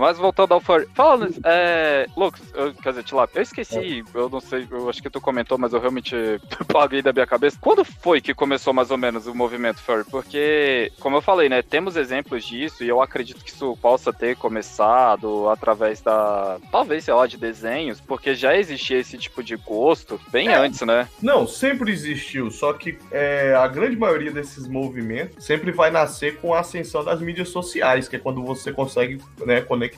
Mas 0.01 0.19
voltando 0.19 0.55
ao 0.55 0.61
furry. 0.61 0.87
Nisso, 1.27 1.41
é. 1.45 2.07
Lucas, 2.17 2.43
eu, 2.55 2.73
quer 2.75 2.91
dizer, 2.91 3.05
Tilap, 3.05 3.31
eu 3.35 3.43
esqueci, 3.43 4.05
eu 4.15 4.29
não 4.29 4.41
sei, 4.41 4.67
eu 4.71 4.89
acho 4.89 5.03
que 5.03 5.11
tu 5.11 5.21
comentou, 5.21 5.59
mas 5.59 5.73
eu 5.73 5.81
realmente 5.81 6.15
paguei 6.67 7.03
da 7.03 7.13
minha 7.13 7.27
cabeça. 7.27 7.59
Quando 7.61 7.85
foi 7.85 8.21
que 8.21 8.35
começou 8.35 8.73
mais 8.73 8.91
ou 8.91 8.97
menos 8.97 9.27
o 9.27 9.35
movimento 9.35 9.81
furry? 9.81 10.05
Porque, 10.05 10.91
como 11.01 11.17
eu 11.17 11.21
falei, 11.21 11.49
né, 11.49 11.63
temos 11.63 11.97
exemplos 11.97 12.45
disso 12.45 12.83
e 12.83 12.89
eu 12.89 13.03
acredito 13.03 13.45
que 13.45 13.51
isso 13.51 13.77
possa 13.81 14.13
ter 14.13 14.37
começado 14.37 15.49
através 15.49 16.01
da. 16.01 16.59
Talvez, 16.73 17.05
sei 17.05 17.15
lá, 17.15 17.27
de 17.27 17.37
desenhos, 17.37 18.01
porque 18.01 18.35
já 18.35 18.57
existia 18.57 18.99
esse 18.99 19.19
tipo 19.19 19.43
de 19.43 19.57
gosto 19.57 20.19
bem 20.33 20.49
antes, 20.49 20.81
né? 20.81 21.09
Não, 21.21 21.47
sempre 21.47 21.93
existiu, 21.93 22.51
só 22.51 22.73
que 22.73 22.99
é, 23.11 23.55
a 23.55 23.69
grande 23.69 23.97
maioria 23.97 24.31
desses 24.31 24.67
movimentos 24.67 25.45
sempre 25.45 25.73
vai 25.73 25.91
nascer 25.91 26.39
com 26.39 26.55
a 26.55 26.61
ascensão 26.61 27.05
das 27.05 27.21
mídias 27.21 27.49
sociais, 27.51 28.09
que 28.09 28.17
é 28.17 28.19
quando 28.19 28.43
você 28.43 28.73
consegue 28.73 29.21
né, 29.45 29.61
conectar 29.61 29.90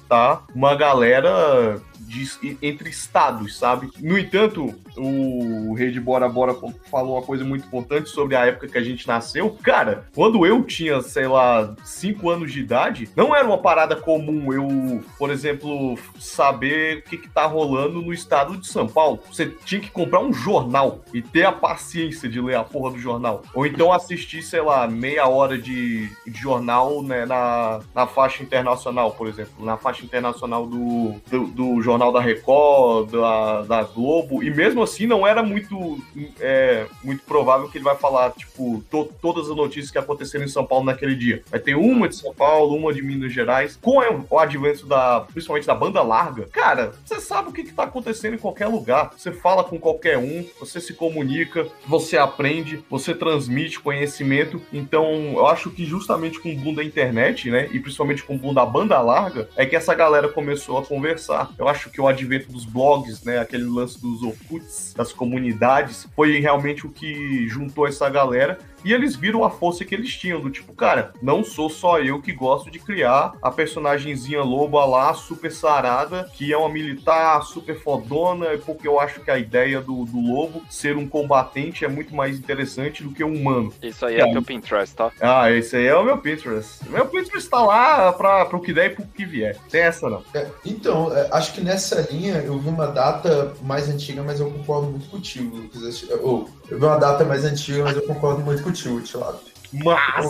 uma 0.54 0.74
galera 0.74 1.80
de- 2.12 2.58
entre 2.60 2.90
estados, 2.90 3.56
sabe? 3.56 3.90
No 4.00 4.18
entanto, 4.18 4.74
o 4.96 5.74
Rei 5.74 5.90
de 5.90 6.00
Bora 6.00 6.28
Bora 6.28 6.54
falou 6.90 7.16
uma 7.16 7.22
coisa 7.22 7.44
muito 7.44 7.66
importante 7.66 8.10
sobre 8.10 8.36
a 8.36 8.44
época 8.46 8.68
que 8.68 8.76
a 8.78 8.82
gente 8.82 9.06
nasceu. 9.06 9.56
Cara, 9.62 10.06
quando 10.14 10.44
eu 10.46 10.62
tinha, 10.62 11.00
sei 11.00 11.26
lá, 11.26 11.74
5 11.82 12.28
anos 12.28 12.52
de 12.52 12.60
idade, 12.60 13.08
não 13.16 13.34
era 13.34 13.46
uma 13.46 13.58
parada 13.58 13.96
comum 13.96 14.52
eu, 14.52 15.02
por 15.18 15.30
exemplo, 15.30 15.98
saber 16.18 16.98
o 16.98 17.02
que, 17.02 17.16
que 17.16 17.28
tá 17.28 17.46
rolando 17.46 18.02
no 18.02 18.12
estado 18.12 18.56
de 18.56 18.66
São 18.66 18.86
Paulo. 18.86 19.20
Você 19.30 19.46
tinha 19.64 19.80
que 19.80 19.90
comprar 19.90 20.20
um 20.20 20.32
jornal 20.32 21.00
e 21.14 21.22
ter 21.22 21.44
a 21.44 21.52
paciência 21.52 22.28
de 22.28 22.40
ler 22.40 22.56
a 22.56 22.64
porra 22.64 22.92
do 22.92 22.98
jornal. 22.98 23.42
Ou 23.54 23.66
então 23.66 23.92
assistir, 23.92 24.42
sei 24.42 24.60
lá, 24.60 24.86
meia 24.86 25.26
hora 25.26 25.56
de, 25.56 26.08
de 26.26 26.38
jornal 26.40 27.02
né, 27.02 27.24
na, 27.24 27.80
na 27.94 28.06
faixa 28.06 28.42
internacional, 28.42 29.12
por 29.12 29.26
exemplo. 29.28 29.64
Na 29.64 29.76
faixa 29.82 30.04
internacional 30.04 30.66
do, 30.66 31.14
do, 31.30 31.46
do 31.48 31.82
Jornal 31.82 32.12
da 32.12 32.20
Record, 32.20 33.10
da, 33.10 33.62
da 33.62 33.82
Globo. 33.82 34.42
E 34.42 34.50
mesmo 34.50 34.82
assim 34.82 35.06
não 35.06 35.26
era 35.26 35.42
muito, 35.42 35.98
é, 36.40 36.86
muito 37.02 37.22
provável 37.24 37.68
que 37.68 37.78
ele 37.78 37.84
vai 37.84 37.96
falar, 37.96 38.30
tipo, 38.32 38.82
to- 38.90 39.10
todas 39.20 39.50
as 39.50 39.56
notícias 39.56 39.90
que 39.90 39.98
aconteceram 39.98 40.44
em 40.44 40.48
São 40.48 40.64
Paulo 40.64 40.84
naquele 40.84 41.14
dia. 41.14 41.42
Vai 41.50 41.60
ter 41.60 41.74
uma 41.74 42.08
de 42.08 42.16
São 42.16 42.32
Paulo, 42.32 42.76
uma 42.76 42.92
de 42.92 43.02
Minas 43.02 43.32
Gerais. 43.32 43.78
Com 43.82 43.98
o 44.30 44.38
advento 44.38 44.86
da, 44.86 45.20
principalmente 45.20 45.66
da 45.66 45.74
banda 45.74 46.02
larga, 46.02 46.46
cara, 46.52 46.92
você 47.04 47.20
sabe 47.20 47.50
o 47.50 47.52
que, 47.52 47.64
que 47.64 47.72
tá 47.72 47.84
acontecendo 47.84 48.34
em 48.34 48.38
qualquer 48.38 48.68
lugar. 48.68 49.12
Você 49.16 49.32
fala 49.32 49.64
com 49.64 49.78
qualquer 49.78 50.18
um, 50.18 50.44
você 50.60 50.80
se 50.80 50.94
comunica, 50.94 51.66
você 51.86 52.16
aprende, 52.16 52.84
você 52.88 53.14
transmite 53.14 53.80
conhecimento. 53.80 54.60
Então, 54.72 55.32
eu 55.34 55.46
acho 55.46 55.70
que 55.70 55.84
justamente 55.84 56.38
com 56.40 56.52
o 56.52 56.56
boom 56.56 56.74
da 56.74 56.84
internet, 56.84 57.50
né, 57.50 57.68
e 57.72 57.80
principalmente 57.80 58.22
com 58.22 58.34
o 58.34 58.38
boom 58.38 58.54
da 58.54 58.64
banda 58.64 59.00
larga, 59.00 59.48
que 59.66 59.76
essa 59.76 59.94
galera 59.94 60.28
começou 60.28 60.78
a 60.78 60.84
conversar. 60.84 61.50
Eu 61.58 61.68
acho 61.68 61.90
que 61.90 62.00
o 62.00 62.08
advento 62.08 62.50
dos 62.50 62.64
blogs, 62.64 63.22
né, 63.24 63.38
aquele 63.38 63.64
lance 63.64 64.00
dos 64.00 64.22
Orkuts, 64.22 64.94
das 64.96 65.12
comunidades, 65.12 66.06
foi 66.14 66.38
realmente 66.38 66.86
o 66.86 66.90
que 66.90 67.46
juntou 67.48 67.86
essa 67.86 68.08
galera 68.08 68.58
e 68.84 68.92
eles 68.92 69.16
viram 69.16 69.44
a 69.44 69.50
força 69.50 69.84
que 69.84 69.94
eles 69.94 70.14
tinham, 70.14 70.40
do 70.40 70.50
tipo, 70.50 70.72
cara, 70.74 71.12
não 71.22 71.44
sou 71.44 71.68
só 71.68 72.00
eu 72.00 72.20
que 72.20 72.32
gosto 72.32 72.70
de 72.70 72.78
criar 72.78 73.34
a 73.40 73.50
personagemzinha 73.50 74.42
loba 74.42 74.84
lá, 74.84 75.14
super 75.14 75.52
sarada, 75.52 76.30
que 76.34 76.52
é 76.52 76.56
uma 76.56 76.68
militar 76.68 77.42
super 77.42 77.78
fodona, 77.78 78.58
porque 78.64 78.86
eu 78.86 78.98
acho 78.98 79.20
que 79.20 79.30
a 79.30 79.38
ideia 79.38 79.80
do, 79.80 80.04
do 80.04 80.20
lobo 80.20 80.62
ser 80.68 80.96
um 80.96 81.08
combatente 81.08 81.84
é 81.84 81.88
muito 81.88 82.14
mais 82.14 82.38
interessante 82.38 83.02
do 83.02 83.12
que 83.12 83.24
um 83.24 83.34
humano. 83.34 83.72
Isso 83.82 84.04
aí 84.06 84.16
é, 84.16 84.28
é 84.28 84.32
teu 84.32 84.42
Pinterest, 84.42 84.94
tá? 84.94 85.10
Ah, 85.20 85.50
esse 85.50 85.76
aí 85.76 85.86
é 85.86 85.96
o 85.96 86.04
meu 86.04 86.18
Pinterest. 86.18 86.88
Meu 86.88 87.06
Pinterest 87.06 87.48
tá 87.48 87.62
lá 87.62 88.12
pra, 88.12 88.44
pro 88.46 88.60
que 88.60 88.72
der 88.72 88.92
e 88.92 88.94
pro 88.94 89.06
que 89.06 89.24
vier. 89.24 89.56
Tem 89.70 89.82
essa 89.82 90.08
não. 90.08 90.22
É, 90.34 90.46
então, 90.64 91.14
é, 91.16 91.28
acho 91.32 91.52
que 91.52 91.60
nessa 91.60 92.00
linha 92.10 92.36
eu 92.38 92.58
vi 92.58 92.68
uma 92.68 92.86
data 92.86 93.54
mais 93.62 93.88
antiga, 93.88 94.22
mas 94.22 94.40
eu 94.40 94.50
concordo 94.50 94.88
muito 94.88 95.08
contigo, 95.08 95.56
Lucas. 95.56 96.02
Eu, 96.08 96.18
eu 96.18 96.50
vi 96.61 96.61
uma 96.76 96.96
data 96.96 97.24
mais 97.24 97.44
antiga, 97.44 97.84
mas 97.84 97.96
eu 97.96 98.02
concordo 98.02 98.42
muito 98.42 98.62
contigo, 98.62 99.00
Tilado. 99.00 99.38
Mas. 99.72 100.26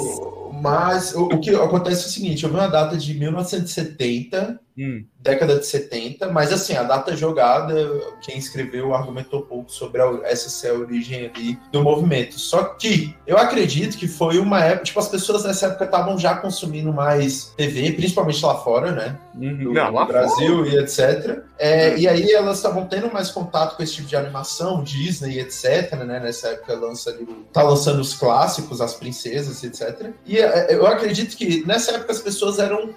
Mas 0.61 1.15
o, 1.15 1.25
o, 1.25 1.41
que 1.41 1.51
acontece 1.55 2.05
é 2.05 2.07
o 2.07 2.11
seguinte: 2.11 2.45
eu 2.45 2.51
vi 2.51 2.57
uma 2.57 2.69
data 2.69 2.97
de 2.97 3.15
1970 3.15 4.61
Hum. 4.77 5.05
década 5.19 5.59
de 5.59 5.67
70, 5.67 6.31
mas 6.33 6.53
assim, 6.53 6.75
a 6.75 6.83
data 6.83 7.15
jogada, 7.17 7.75
quem 8.23 8.39
escreveu 8.39 8.95
argumentou 8.95 9.43
pouco 9.43 9.71
sobre 9.71 10.01
a, 10.01 10.21
essa 10.25 10.49
ser 10.49 10.69
a 10.71 10.75
origem 10.75 11.31
ali 11.35 11.59
do 11.71 11.83
movimento. 11.83 12.39
Só 12.39 12.65
que 12.65 13.15
eu 13.27 13.37
acredito 13.37 13.97
que 13.97 14.09
foi 14.09 14.39
uma 14.39 14.65
época, 14.65 14.85
tipo, 14.85 14.99
as 14.99 15.09
pessoas 15.09 15.45
nessa 15.45 15.67
época 15.67 15.85
estavam 15.85 16.19
já 16.19 16.37
consumindo 16.37 16.93
mais 16.93 17.53
TV, 17.57 17.93
principalmente 17.93 18.45
lá 18.45 18.57
fora, 18.57 18.93
né? 18.93 19.19
Uhum. 19.35 19.73
No, 19.73 20.07
Brasil 20.07 20.65
fora. 20.65 20.69
e 20.69 20.79
etc. 20.79 21.43
É, 21.59 21.97
E 21.99 22.09
aí 22.09 22.33
elas 22.33 22.57
estavam 22.57 22.87
tendo 22.87 23.13
mais 23.13 23.31
contato 23.31 23.77
com 23.77 23.83
esse 23.83 23.95
tipo 23.95 24.09
de 24.09 24.17
animação, 24.17 24.83
Disney, 24.83 25.39
etc, 25.39 25.93
né? 26.05 26.19
Nessa 26.19 26.49
época 26.49 26.75
lança 26.75 27.11
ali, 27.11 27.27
tá 27.53 27.63
lançando 27.63 28.01
os 28.01 28.15
clássicos, 28.15 28.81
as 28.81 28.95
princesas, 28.95 29.63
etc. 29.63 30.11
E 30.27 30.39
é, 30.39 30.75
eu 30.75 30.87
acredito 30.87 31.37
que 31.37 31.65
nessa 31.67 31.93
época 31.93 32.13
as 32.13 32.21
pessoas 32.21 32.59
eram 32.59 32.91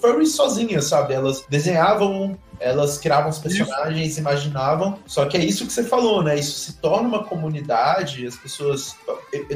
furries 0.00 0.34
sozinhas, 0.34 0.84
sabe? 0.86 1.14
Elas 1.22 1.44
desenhavam, 1.48 2.36
elas 2.60 2.98
criavam 2.98 3.30
os 3.30 3.38
personagens, 3.38 4.18
imaginavam. 4.18 4.98
Só 5.06 5.26
que 5.26 5.36
é 5.36 5.44
isso 5.44 5.66
que 5.66 5.72
você 5.72 5.84
falou, 5.84 6.22
né? 6.22 6.38
Isso 6.38 6.58
se 6.58 6.74
torna 6.74 7.08
uma 7.08 7.24
comunidade, 7.24 8.26
as 8.26 8.36
pessoas. 8.36 8.94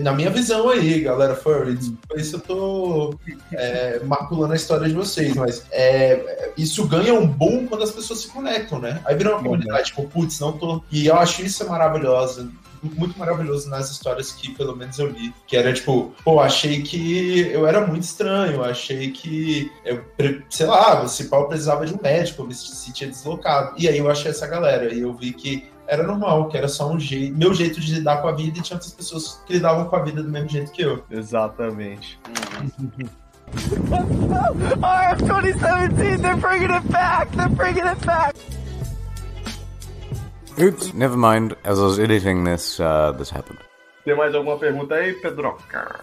Na 0.01 0.13
minha 0.13 0.31
visão 0.31 0.69
aí, 0.69 1.01
galera 1.01 1.35
furry, 1.35 1.79
por 2.09 2.19
isso 2.19 2.37
eu 2.37 2.41
tô 2.41 3.15
é, 3.53 4.01
maculando 4.05 4.53
a 4.53 4.57
história 4.57 4.89
de 4.89 4.95
vocês, 4.95 5.35
mas 5.35 5.65
é, 5.71 6.53
isso 6.57 6.87
ganha 6.87 7.15
um 7.15 7.27
boom 7.27 7.67
quando 7.67 7.85
as 7.85 7.91
pessoas 7.91 8.21
se 8.21 8.29
conectam, 8.29 8.79
né? 8.79 9.01
Aí 9.05 9.15
vira 9.15 9.35
uma 9.35 9.43
comunidade, 9.43 9.89
tipo, 9.89 10.05
putz, 10.05 10.41
não 10.41 10.53
tô. 10.53 10.83
E 10.91 11.07
eu 11.07 11.17
acho 11.17 11.43
isso 11.43 11.69
maravilhoso 11.69 12.51
muito 12.95 13.19
maravilhoso 13.19 13.69
nas 13.69 13.91
histórias 13.91 14.33
que 14.33 14.55
pelo 14.55 14.77
menos 14.77 14.99
eu 14.99 15.09
li. 15.09 15.35
Que 15.47 15.57
era 15.57 15.73
tipo, 15.73 16.15
pô, 16.25 16.41
achei 16.41 16.83
que 16.83 17.41
eu 17.53 17.67
era 17.67 17.87
muito 17.87 18.03
estranho, 18.03 18.63
achei 18.63 19.11
que 19.11 19.71
eu, 19.85 20.05
sei 20.49 20.67
lá, 20.67 21.07
se 21.09 21.29
pau 21.29 21.49
precisava 21.49 21.87
de 21.87 21.95
um 21.95 21.99
médico, 22.01 22.43
eu 22.43 22.47
me 22.47 22.55
sentia 22.55 23.09
deslocado. 23.09 23.75
E 23.79 23.89
aí 23.89 23.99
eu 23.99 24.11
achei 24.11 24.31
essa 24.31 24.47
galera, 24.47 24.93
e 24.93 25.01
eu 25.01 25.13
vi 25.15 25.33
que 25.33 25.69
era 25.87 26.03
normal, 26.03 26.49
que 26.49 26.57
era 26.57 26.69
só 26.69 26.91
um 26.91 26.99
jeito, 26.99 27.37
meu 27.37 27.55
jeito 27.55 27.81
de 27.81 27.95
lidar 27.95 28.21
com 28.21 28.29
a 28.29 28.33
vida, 28.33 28.59
e 28.59 28.63
tinha 28.63 28.77
outras 28.77 28.93
pessoas 28.93 29.41
que 29.47 29.53
lidavam 29.55 29.85
com 29.87 29.97
a 29.97 30.03
vida 30.03 30.23
do 30.23 30.29
mesmo 30.29 30.49
jeito 30.49 30.73
que 30.73 30.83
eu. 30.83 31.03
Exatamente. 31.11 32.19
RF 33.47 35.23
2017, 35.23 36.21
they're 36.21 36.37
bringing 36.37 36.71
it 36.71 36.89
back! 36.91 37.31
They're 37.37 37.49
bringing 37.49 37.87
it 37.87 38.05
back! 38.05 38.35
Oops, 40.59 40.95
never 40.95 41.19
mind. 41.19 41.55
As 41.65 41.79
I 41.79 41.83
was 41.83 41.99
editing 41.99 42.45
this, 42.45 42.81
uh, 42.81 43.13
this 43.13 43.31
happened. 43.31 43.59
Tem 44.07 44.15
mais 44.15 44.35
alguma 44.35 44.57
pergunta 44.57 44.95
aí, 44.95 45.13
Pedro? 45.15 45.59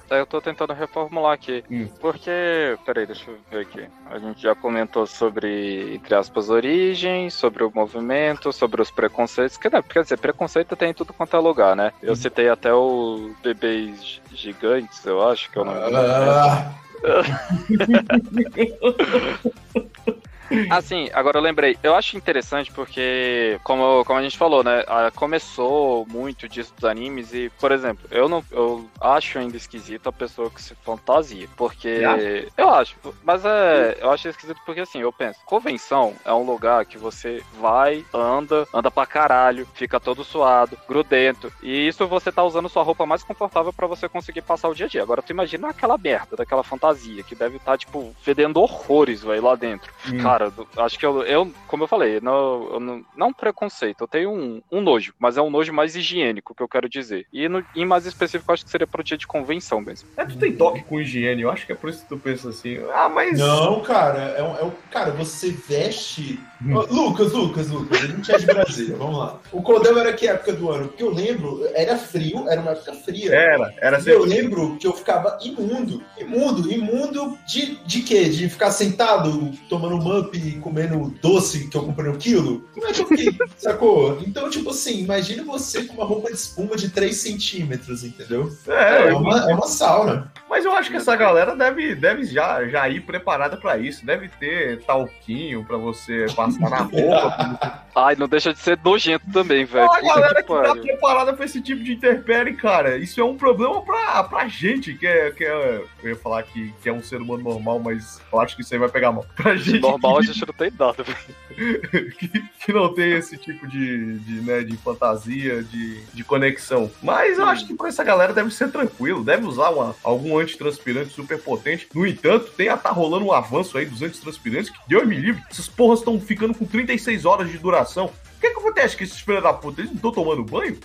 Aí 0.09 0.19
Eu 0.19 0.25
tô 0.25 0.41
tentando 0.41 0.73
reformular 0.73 1.33
aqui. 1.33 1.63
Hum. 1.71 1.87
Porque. 2.01 2.77
Peraí, 2.85 3.05
deixa 3.07 3.31
eu 3.31 3.37
ver 3.49 3.61
aqui. 3.61 3.87
A 4.11 4.19
gente 4.19 4.41
já 4.41 4.53
comentou 4.53 5.07
sobre, 5.07 5.95
entre 5.95 6.13
aspas, 6.13 6.49
origem, 6.49 7.29
sobre 7.29 7.63
o 7.63 7.71
movimento, 7.73 8.51
sobre 8.51 8.81
os 8.81 8.91
preconceitos. 8.91 9.55
Que, 9.57 9.69
não, 9.69 9.81
quer 9.81 10.03
dizer, 10.03 10.17
preconceito 10.17 10.75
tem 10.75 10.89
em 10.89 10.93
tudo 10.93 11.13
quanto 11.13 11.33
é 11.35 11.39
lugar, 11.39 11.77
né? 11.77 11.93
Eu 12.03 12.15
citei 12.15 12.49
até 12.49 12.73
o 12.73 13.33
Bebês 13.41 14.21
Gigantes, 14.33 15.03
eu 15.05 15.25
acho 15.27 15.49
que 15.49 15.57
é 15.57 15.61
o 15.61 15.65
nome. 15.65 15.79
Ah, 15.95 16.73
Assim, 20.69 21.09
agora 21.13 21.37
eu 21.37 21.41
lembrei. 21.41 21.77
Eu 21.81 21.95
acho 21.95 22.17
interessante 22.17 22.71
porque, 22.71 23.59
como, 23.63 24.03
como 24.05 24.19
a 24.19 24.23
gente 24.23 24.37
falou, 24.37 24.63
né? 24.63 24.83
ah, 24.87 25.11
Começou 25.15 26.05
muito 26.09 26.47
disso 26.47 26.73
dos 26.75 26.85
animes 26.85 27.33
e, 27.33 27.51
por 27.59 27.71
exemplo, 27.71 28.07
eu 28.11 28.27
não 28.27 28.43
eu 28.51 28.87
acho 28.99 29.39
ainda 29.39 29.57
esquisito 29.57 30.07
a 30.07 30.11
pessoa 30.11 30.49
que 30.49 30.61
se 30.61 30.75
fantasia. 30.75 31.47
Porque. 31.55 32.01
Você 32.01 32.47
Eu 32.57 32.69
acho. 32.69 32.95
Mas 33.23 33.43
é. 33.45 33.97
Eu 33.99 34.11
acho 34.11 34.27
esquisito 34.27 34.59
porque 34.65 34.81
assim, 34.81 34.99
eu 34.99 35.11
penso, 35.11 35.39
convenção 35.45 36.13
é 36.25 36.33
um 36.33 36.43
lugar 36.43 36.85
que 36.85 36.97
você 36.97 37.43
vai, 37.59 38.05
anda, 38.13 38.67
anda 38.73 38.91
pra 38.91 39.05
caralho, 39.05 39.67
fica 39.73 39.99
todo 39.99 40.23
suado, 40.23 40.77
grudento. 40.87 41.51
E 41.61 41.87
isso 41.87 42.07
você 42.07 42.31
tá 42.31 42.43
usando 42.43 42.69
sua 42.69 42.83
roupa 42.83 43.05
mais 43.05 43.23
confortável 43.23 43.73
pra 43.73 43.87
você 43.87 44.07
conseguir 44.09 44.41
passar 44.41 44.69
o 44.69 44.75
dia 44.75 44.85
a 44.85 44.89
dia. 44.89 45.01
Agora 45.01 45.21
tu 45.21 45.31
imagina 45.31 45.69
aquela 45.69 45.97
merda, 45.97 46.35
daquela 46.35 46.63
fantasia, 46.63 47.23
que 47.23 47.35
deve 47.35 47.57
estar, 47.57 47.77
tipo, 47.77 48.15
fedendo 48.21 48.59
horrores, 48.61 49.23
velho, 49.23 49.43
lá 49.43 49.55
dentro. 49.55 49.91
Hum. 50.07 50.21
Cara, 50.33 50.51
acho 50.77 50.97
que 50.97 51.05
eu, 51.05 51.21
eu 51.23 51.51
como 51.67 51.83
eu 51.83 51.87
falei, 51.87 52.19
não, 52.19 52.73
eu 52.73 52.79
não, 52.79 53.05
não 53.15 53.31
preconceito, 53.33 54.01
eu 54.01 54.07
tenho 54.07 54.31
um, 54.31 54.61
um 54.71 54.81
nojo, 54.81 55.13
mas 55.19 55.37
é 55.37 55.41
um 55.43 55.49
nojo 55.51 55.71
mais 55.71 55.95
higiênico 55.95 56.55
que 56.55 56.63
eu 56.63 56.67
quero 56.67 56.89
dizer. 56.89 57.27
E 57.31 57.47
no, 57.47 57.63
em 57.75 57.85
mais 57.85 58.07
específico, 58.07 58.49
eu 58.49 58.53
acho 58.53 58.65
que 58.65 58.71
seria 58.71 58.87
pro 58.87 59.03
dia 59.03 59.15
de 59.17 59.27
convenção 59.27 59.79
mesmo. 59.79 60.09
É, 60.17 60.25
tu 60.25 60.35
tem 60.37 60.51
toque 60.53 60.81
com 60.83 60.99
higiene, 60.99 61.43
eu 61.43 61.51
acho 61.51 61.67
que 61.67 61.71
é 61.71 61.75
por 61.75 61.89
isso 61.89 62.01
que 62.01 62.09
tu 62.09 62.17
pensa 62.17 62.49
assim. 62.49 62.79
Ah, 62.93 63.07
mas. 63.09 63.37
Não, 63.37 63.79
cara, 63.81 64.19
é 64.37 64.41
um, 64.43 64.57
é 64.57 64.63
um- 64.63 64.71
cara, 64.89 65.11
você 65.11 65.51
veste. 65.51 66.39
Hum. 66.65 66.79
Lucas, 66.89 67.31
Lucas, 67.33 67.69
Lucas, 67.69 68.01
a 68.03 68.07
gente 68.07 68.31
é 68.31 68.37
de 68.37 68.45
Brasília, 68.45 68.95
vamos 68.95 69.17
lá. 69.19 69.39
O 69.51 69.61
Cordel 69.61 69.97
era 69.99 70.13
que 70.13 70.27
época 70.27 70.53
do 70.53 70.71
ano? 70.71 70.87
Porque 70.87 71.03
eu 71.03 71.11
lembro, 71.13 71.61
era 71.75 71.97
frio, 71.97 72.47
era 72.49 72.59
uma 72.61 72.71
época 72.71 72.93
fria. 72.93 73.35
Era, 73.35 73.73
era 73.81 73.97
E 73.99 74.09
eu 74.09 74.21
sempre. 74.23 74.29
lembro 74.41 74.77
que 74.77 74.87
eu 74.87 74.93
ficava 74.93 75.37
imundo, 75.43 76.01
imundo, 76.17 76.71
imundo 76.71 77.37
de, 77.45 77.75
de 77.85 78.01
quê? 78.01 78.29
De 78.29 78.49
ficar 78.49 78.71
sentado, 78.71 79.51
tomando 79.67 79.97
mup 80.23 80.35
e 80.35 80.59
comendo 80.59 81.13
doce 81.21 81.67
que 81.67 81.77
eu 81.77 81.83
comprei 81.83 82.11
no 82.11 82.17
quilo? 82.17 82.63
Como 82.73 82.87
é 82.87 82.93
que 82.93 83.01
eu 83.01 83.07
fiquei, 83.07 83.37
sacou? 83.57 84.19
Então, 84.25 84.49
tipo 84.49 84.69
assim, 84.69 84.99
imagine 85.01 85.41
você 85.41 85.83
com 85.83 85.93
uma 85.93 86.05
roupa 86.05 86.29
de 86.29 86.35
espuma 86.35 86.75
de 86.75 86.89
3 86.89 87.15
centímetros, 87.15 88.03
entendeu? 88.03 88.51
É, 88.67 89.09
É 89.09 89.13
uma, 89.13 89.51
é 89.51 89.53
uma 89.53 89.67
sauna. 89.67 90.31
Mas 90.53 90.65
eu 90.65 90.71
acho 90.71 90.91
que 90.91 90.97
essa 90.97 91.15
galera 91.15 91.55
deve, 91.55 91.95
deve 91.95 92.25
já, 92.25 92.63
já 92.67 92.87
ir 92.87 93.01
preparada 93.01 93.57
pra 93.57 93.75
isso. 93.75 94.05
Deve 94.05 94.29
ter 94.29 94.83
talquinho 94.83 95.65
pra 95.65 95.77
você 95.77 96.27
passar 96.35 96.69
na 96.69 96.77
roupa. 96.77 97.83
Ai, 97.95 98.15
não 98.15 98.27
deixa 98.27 98.53
de 98.53 98.59
ser 98.59 98.79
nojento 98.83 99.25
também, 99.31 99.65
velho. 99.65 99.87
Olha 99.87 100.11
a 100.11 100.15
galera 100.15 100.43
que 100.43 100.53
que 100.53 100.63
tá 100.63 100.75
preparada 100.75 101.33
pra 101.33 101.45
esse 101.45 101.61
tipo 101.61 101.83
de 101.83 101.93
interpérie, 101.93 102.55
cara. 102.55 102.97
Isso 102.97 103.19
é 103.19 103.23
um 103.23 103.35
problema 103.35 103.81
pra, 103.81 104.23
pra 104.23 104.47
gente, 104.47 104.93
que 104.93 105.07
é, 105.07 105.31
que 105.31 105.43
é. 105.43 105.83
Eu 106.03 106.09
ia 106.09 106.15
falar 106.15 106.43
que, 106.43 106.71
que 106.81 106.89
é 106.89 106.93
um 106.93 107.01
ser 107.01 107.21
humano 107.21 107.43
normal, 107.43 107.79
mas 107.79 108.21
eu 108.31 108.39
acho 108.39 108.55
que 108.55 108.61
isso 108.61 108.73
aí 108.73 108.79
vai 108.79 108.89
pegar 108.89 109.11
mal. 109.11 109.25
Pra 109.35 109.55
gente 109.55 109.79
Normal 109.79 110.19
a 110.19 110.21
gente 110.21 110.45
não 110.45 110.53
tem 110.53 110.71
nada, 110.77 111.03
velho. 111.03 112.11
que, 112.17 112.27
que 112.65 112.73
não 112.73 112.93
tem 112.93 113.13
esse 113.13 113.37
tipo 113.37 113.67
de, 113.67 114.19
de, 114.19 114.41
né, 114.41 114.61
de 114.61 114.75
fantasia, 114.77 115.63
de, 115.63 116.01
de 116.01 116.23
conexão. 116.23 116.89
Mas 117.01 117.37
eu 117.37 117.45
acho 117.45 117.67
que 117.67 117.75
pra 117.75 117.89
essa 117.89 118.03
galera 118.03 118.33
deve 118.33 118.51
ser 118.51 118.71
tranquilo, 118.71 119.23
deve 119.23 119.45
usar 119.45 119.69
uma, 119.69 119.95
algum 120.03 120.41
antitranspirante 120.43 121.13
super 121.13 121.41
potente. 121.41 121.87
No 121.93 122.05
entanto, 122.05 122.51
tem 122.55 122.69
a 122.69 122.77
tá 122.77 122.91
rolando 122.91 123.25
um 123.25 123.31
avanço 123.31 123.77
aí 123.77 123.85
dos 123.85 124.01
antitranspirantes 124.01 124.69
que, 124.69 124.77
Deus 124.87 125.07
me 125.07 125.17
livre, 125.17 125.41
essas 125.49 125.67
porras 125.67 125.99
estão 125.99 126.19
ficando 126.19 126.53
com 126.53 126.65
36 126.65 127.25
horas 127.25 127.51
de 127.51 127.57
duração. 127.57 128.11
O 128.43 128.45
que, 128.45 128.53
que 128.55 128.59
acontece 128.59 128.97
que 128.97 129.05
esses 129.05 129.21
filhos 129.21 129.41
da 129.41 129.53
puta, 129.53 129.79
eles 129.79 129.91
não 129.91 129.95
estão 129.95 130.11
tomando 130.11 130.43
banho? 130.43 130.77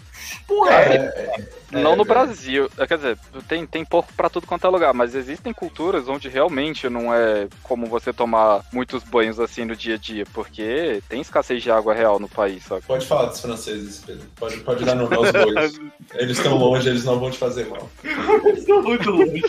Porra, 0.46 0.70
Cara, 0.70 0.94
é. 0.94 1.48
é, 1.72 1.82
não 1.82 1.96
no. 1.96 2.04
Brasil. 2.04 2.70
É, 2.78 2.86
Quer 2.86 2.96
dizer, 2.96 3.18
tem, 3.48 3.66
tem 3.66 3.84
porco 3.84 4.12
pra 4.14 4.30
tudo 4.30 4.46
quanto 4.46 4.64
é 4.64 4.70
lugar, 4.70 4.94
mas 4.94 5.16
existem 5.16 5.52
culturas 5.52 6.08
onde 6.08 6.28
realmente 6.28 6.88
não 6.88 7.12
é 7.12 7.48
como 7.64 7.86
você 7.86 8.12
tomar 8.12 8.64
muitos 8.72 9.02
banhos 9.02 9.40
assim 9.40 9.64
no 9.64 9.74
dia 9.74 9.96
a 9.96 9.98
dia, 9.98 10.24
porque 10.32 11.02
tem 11.08 11.20
escassez 11.20 11.60
de 11.60 11.68
água 11.68 11.92
real 11.92 12.20
no 12.20 12.28
país, 12.28 12.62
sabe? 12.62 12.82
Pode 12.86 13.04
falar 13.04 13.26
dos 13.26 13.40
franceses, 13.40 14.04
Pedro. 14.06 14.24
Pode, 14.36 14.58
pode 14.58 14.84
dar 14.84 14.94
no 14.94 15.12
aos 15.12 15.32
bois. 15.32 15.80
Eles 16.14 16.38
estão 16.38 16.56
longe, 16.56 16.88
eles 16.88 17.04
não 17.04 17.20
vão 17.20 17.30
te 17.30 17.36
fazer 17.36 17.66
mal. 17.66 17.88
Eles 18.44 18.60
estão 18.60 18.82
muito 18.82 19.10
longe. 19.10 19.42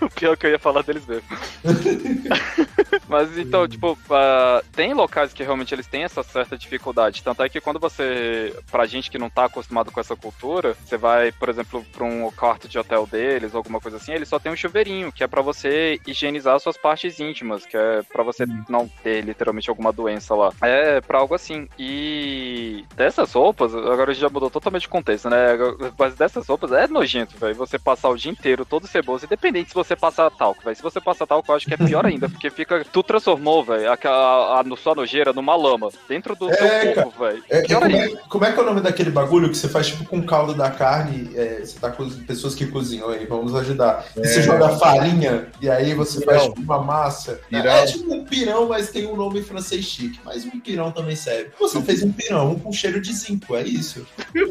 O 0.00 0.08
pior 0.08 0.34
que 0.34 0.46
eu 0.46 0.50
ia 0.50 0.58
falar 0.58 0.82
deles 0.82 1.04
mesmo. 1.04 1.24
Mas 3.06 3.36
então, 3.36 3.68
tipo, 3.68 3.92
uh, 3.92 4.64
tem 4.72 4.94
locais 4.94 5.34
que 5.34 5.42
realmente 5.42 5.74
eles 5.74 5.86
têm 5.86 6.04
essa 6.04 6.22
certa 6.22 6.56
dificuldade. 6.56 7.22
Tanto 7.22 7.42
é 7.42 7.48
que 7.48 7.55
quando 7.60 7.78
você, 7.80 8.54
pra 8.70 8.86
gente 8.86 9.10
que 9.10 9.18
não 9.18 9.30
tá 9.30 9.44
acostumado 9.44 9.90
com 9.90 10.00
essa 10.00 10.16
cultura, 10.16 10.76
você 10.84 10.96
vai, 10.96 11.32
por 11.32 11.48
exemplo, 11.48 11.84
pra 11.92 12.04
um 12.04 12.30
quarto 12.30 12.68
de 12.68 12.78
hotel 12.78 13.06
deles, 13.06 13.54
alguma 13.54 13.80
coisa 13.80 13.96
assim, 13.96 14.12
eles 14.12 14.28
só 14.28 14.38
tem 14.38 14.52
um 14.52 14.56
chuveirinho, 14.56 15.12
que 15.12 15.24
é 15.24 15.26
para 15.26 15.42
você 15.42 16.00
higienizar 16.06 16.58
suas 16.60 16.76
partes 16.76 17.18
íntimas, 17.20 17.66
que 17.66 17.76
é 17.76 18.02
para 18.02 18.22
você 18.22 18.44
hum. 18.44 18.64
não 18.68 18.88
ter 19.02 19.22
literalmente 19.22 19.70
alguma 19.70 19.92
doença 19.92 20.34
lá. 20.34 20.52
É 20.62 21.00
pra 21.00 21.18
algo 21.18 21.34
assim. 21.34 21.68
E 21.78 22.84
dessas 22.94 23.32
roupas, 23.32 23.74
agora 23.74 24.12
já 24.14 24.28
mudou 24.28 24.50
totalmente 24.50 24.82
de 24.82 24.88
contexto, 24.88 25.28
né? 25.28 25.56
Mas 25.98 26.14
dessas 26.14 26.46
roupas 26.46 26.72
é 26.72 26.86
nojento, 26.86 27.36
velho. 27.38 27.54
Você 27.54 27.78
passar 27.78 28.08
o 28.08 28.16
dia 28.16 28.30
inteiro 28.30 28.64
todo 28.64 28.86
ceboso, 28.86 29.24
independente 29.24 29.70
se 29.70 29.74
você 29.74 29.96
passar 29.96 30.30
talco, 30.30 30.62
velho. 30.62 30.76
Se 30.76 30.82
você 30.82 31.00
passar 31.00 31.26
talco, 31.26 31.50
eu 31.50 31.56
acho 31.56 31.66
que 31.66 31.74
é 31.74 31.76
pior 31.76 32.04
ainda, 32.06 32.28
porque 32.28 32.50
fica. 32.50 32.84
Tu 32.84 33.02
transformou, 33.02 33.64
velho, 33.64 33.90
a, 33.90 33.94
a, 33.94 34.60
a, 34.60 34.76
sua 34.76 34.94
nojeira 34.94 35.32
numa 35.32 35.56
lama 35.56 35.90
dentro 36.08 36.34
do 36.34 36.50
é, 36.50 36.54
seu 36.54 36.94
corpo, 36.94 37.24
velho. 37.24 37.44
É, 37.48 37.58
é, 37.58 37.62
como, 37.62 37.86
é, 37.86 38.08
como 38.28 38.44
é 38.44 38.52
que 38.52 38.58
é 38.58 38.62
o 38.62 38.66
nome 38.66 38.80
daquele 38.80 39.10
bagulho 39.10 39.48
que 39.48 39.56
você 39.56 39.68
faz 39.68 39.88
tipo 39.88 40.04
com 40.04 40.22
caldo 40.22 40.54
da 40.54 40.70
carne? 40.70 41.30
É, 41.36 41.60
você 41.60 41.78
tá 41.78 41.90
com 41.90 42.08
pessoas 42.24 42.54
que 42.54 42.66
cozinham 42.66 43.08
aí, 43.08 43.24
vamos 43.26 43.54
ajudar. 43.54 44.06
E 44.16 44.26
você 44.26 44.40
é. 44.40 44.42
joga 44.42 44.70
farinha 44.76 45.48
e 45.60 45.70
aí 45.70 45.94
você 45.94 46.20
pirão. 46.20 46.32
faz 46.32 46.48
tipo 46.48 46.60
uma 46.60 46.82
massa. 46.82 47.40
Pirão. 47.48 47.70
É 47.70 47.86
tipo 47.86 48.12
um 48.12 48.24
pirão, 48.24 48.68
mas 48.68 48.90
tem 48.90 49.06
um 49.06 49.16
nome 49.16 49.42
francês 49.42 49.84
chique. 49.84 50.18
Mas 50.24 50.44
um 50.44 50.58
pirão 50.60 50.90
também 50.90 51.14
serve. 51.14 51.50
Você 51.58 51.80
fez 51.82 52.02
um 52.02 52.10
pirão 52.12 52.56
com 52.58 52.72
cheiro 52.72 53.00
de 53.00 53.12
zinco, 53.12 53.54
é 53.54 53.62
isso. 53.62 54.06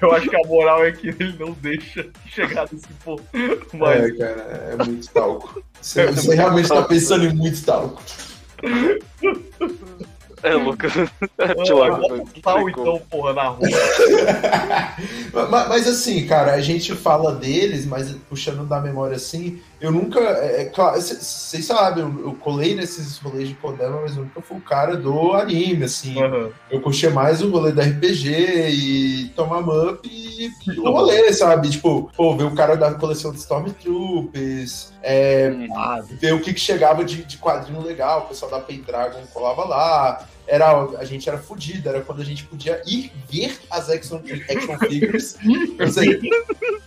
Eu 0.00 0.12
acho 0.12 0.28
que 0.28 0.36
a 0.36 0.46
moral 0.46 0.84
é 0.84 0.92
que 0.92 1.08
ele 1.08 1.34
não 1.38 1.52
deixa 1.52 2.08
chegar 2.26 2.68
nesse 2.70 2.88
ponto. 3.04 3.24
Mas... 3.72 4.04
É, 4.04 4.10
cara, 4.12 4.42
é 4.72 4.84
muito 4.84 5.08
talco. 5.08 5.62
Você, 5.80 6.06
você 6.08 6.34
realmente 6.34 6.68
tá 6.68 6.82
pensando 6.82 7.24
em 7.24 7.32
muito 7.34 7.64
talco. 7.64 8.02
É, 10.42 10.54
Lucas. 10.54 10.92
É, 10.96 11.54
Pau, 12.42 12.68
então, 12.68 13.02
porra, 13.10 13.32
na 13.32 13.48
rua. 13.48 13.68
mas, 15.50 15.68
mas, 15.68 15.88
assim, 15.88 16.26
cara, 16.26 16.52
a 16.52 16.60
gente 16.60 16.94
fala 16.94 17.34
deles, 17.34 17.86
mas 17.86 18.12
puxando 18.28 18.66
da 18.66 18.80
memória 18.80 19.16
assim, 19.16 19.60
eu 19.80 19.90
nunca. 19.90 20.20
É, 20.20 20.62
é 20.62 20.64
claro, 20.66 21.00
vocês 21.00 21.64
sabem, 21.64 22.04
eu, 22.04 22.26
eu, 22.26 22.34
colei 22.34 22.74
nesses 22.74 23.18
rolês 23.18 23.48
de 23.48 23.54
Kodama, 23.54 24.02
mas 24.02 24.16
eu 24.16 24.24
nunca 24.24 24.42
fui 24.42 24.58
o 24.58 24.60
cara 24.60 24.96
do 24.96 25.32
anime, 25.32 25.84
assim. 25.84 26.22
Uhum. 26.22 26.50
Eu 26.70 26.80
curtia 26.80 27.10
mais 27.10 27.40
o 27.40 27.50
rolê 27.50 27.72
da 27.72 27.82
RPG 27.82 28.30
e 28.68 29.28
tomar 29.34 29.60
up 29.60 30.06
e, 30.06 30.50
e 30.66 30.80
o 30.80 30.90
rolê, 30.90 31.32
sabe? 31.32 31.70
Tipo, 31.70 32.10
pô, 32.14 32.36
ver 32.36 32.44
o 32.44 32.54
cara 32.54 32.76
da 32.76 32.92
coleção 32.94 33.32
de 33.32 33.38
Stormtroopers, 33.38 34.92
é, 35.02 35.50
ah, 35.74 36.00
ver 36.20 36.34
o 36.34 36.40
que, 36.40 36.52
que 36.52 36.60
chegava 36.60 37.04
de, 37.04 37.24
de 37.24 37.38
quadrinho 37.38 37.82
legal, 37.82 38.20
o 38.20 38.28
pessoal 38.28 38.50
da 38.50 38.60
Pendragon 38.60 39.22
colava 39.32 39.64
lá 39.64 40.26
era, 40.50 40.68
a 40.98 41.04
gente 41.04 41.28
era 41.28 41.38
fudido, 41.38 41.88
era 41.88 42.00
quando 42.00 42.20
a 42.20 42.24
gente 42.24 42.42
podia 42.44 42.82
ir 42.84 43.12
ver 43.30 43.56
as 43.70 43.88
action, 43.88 44.20
action 44.48 44.78
figures. 44.78 45.36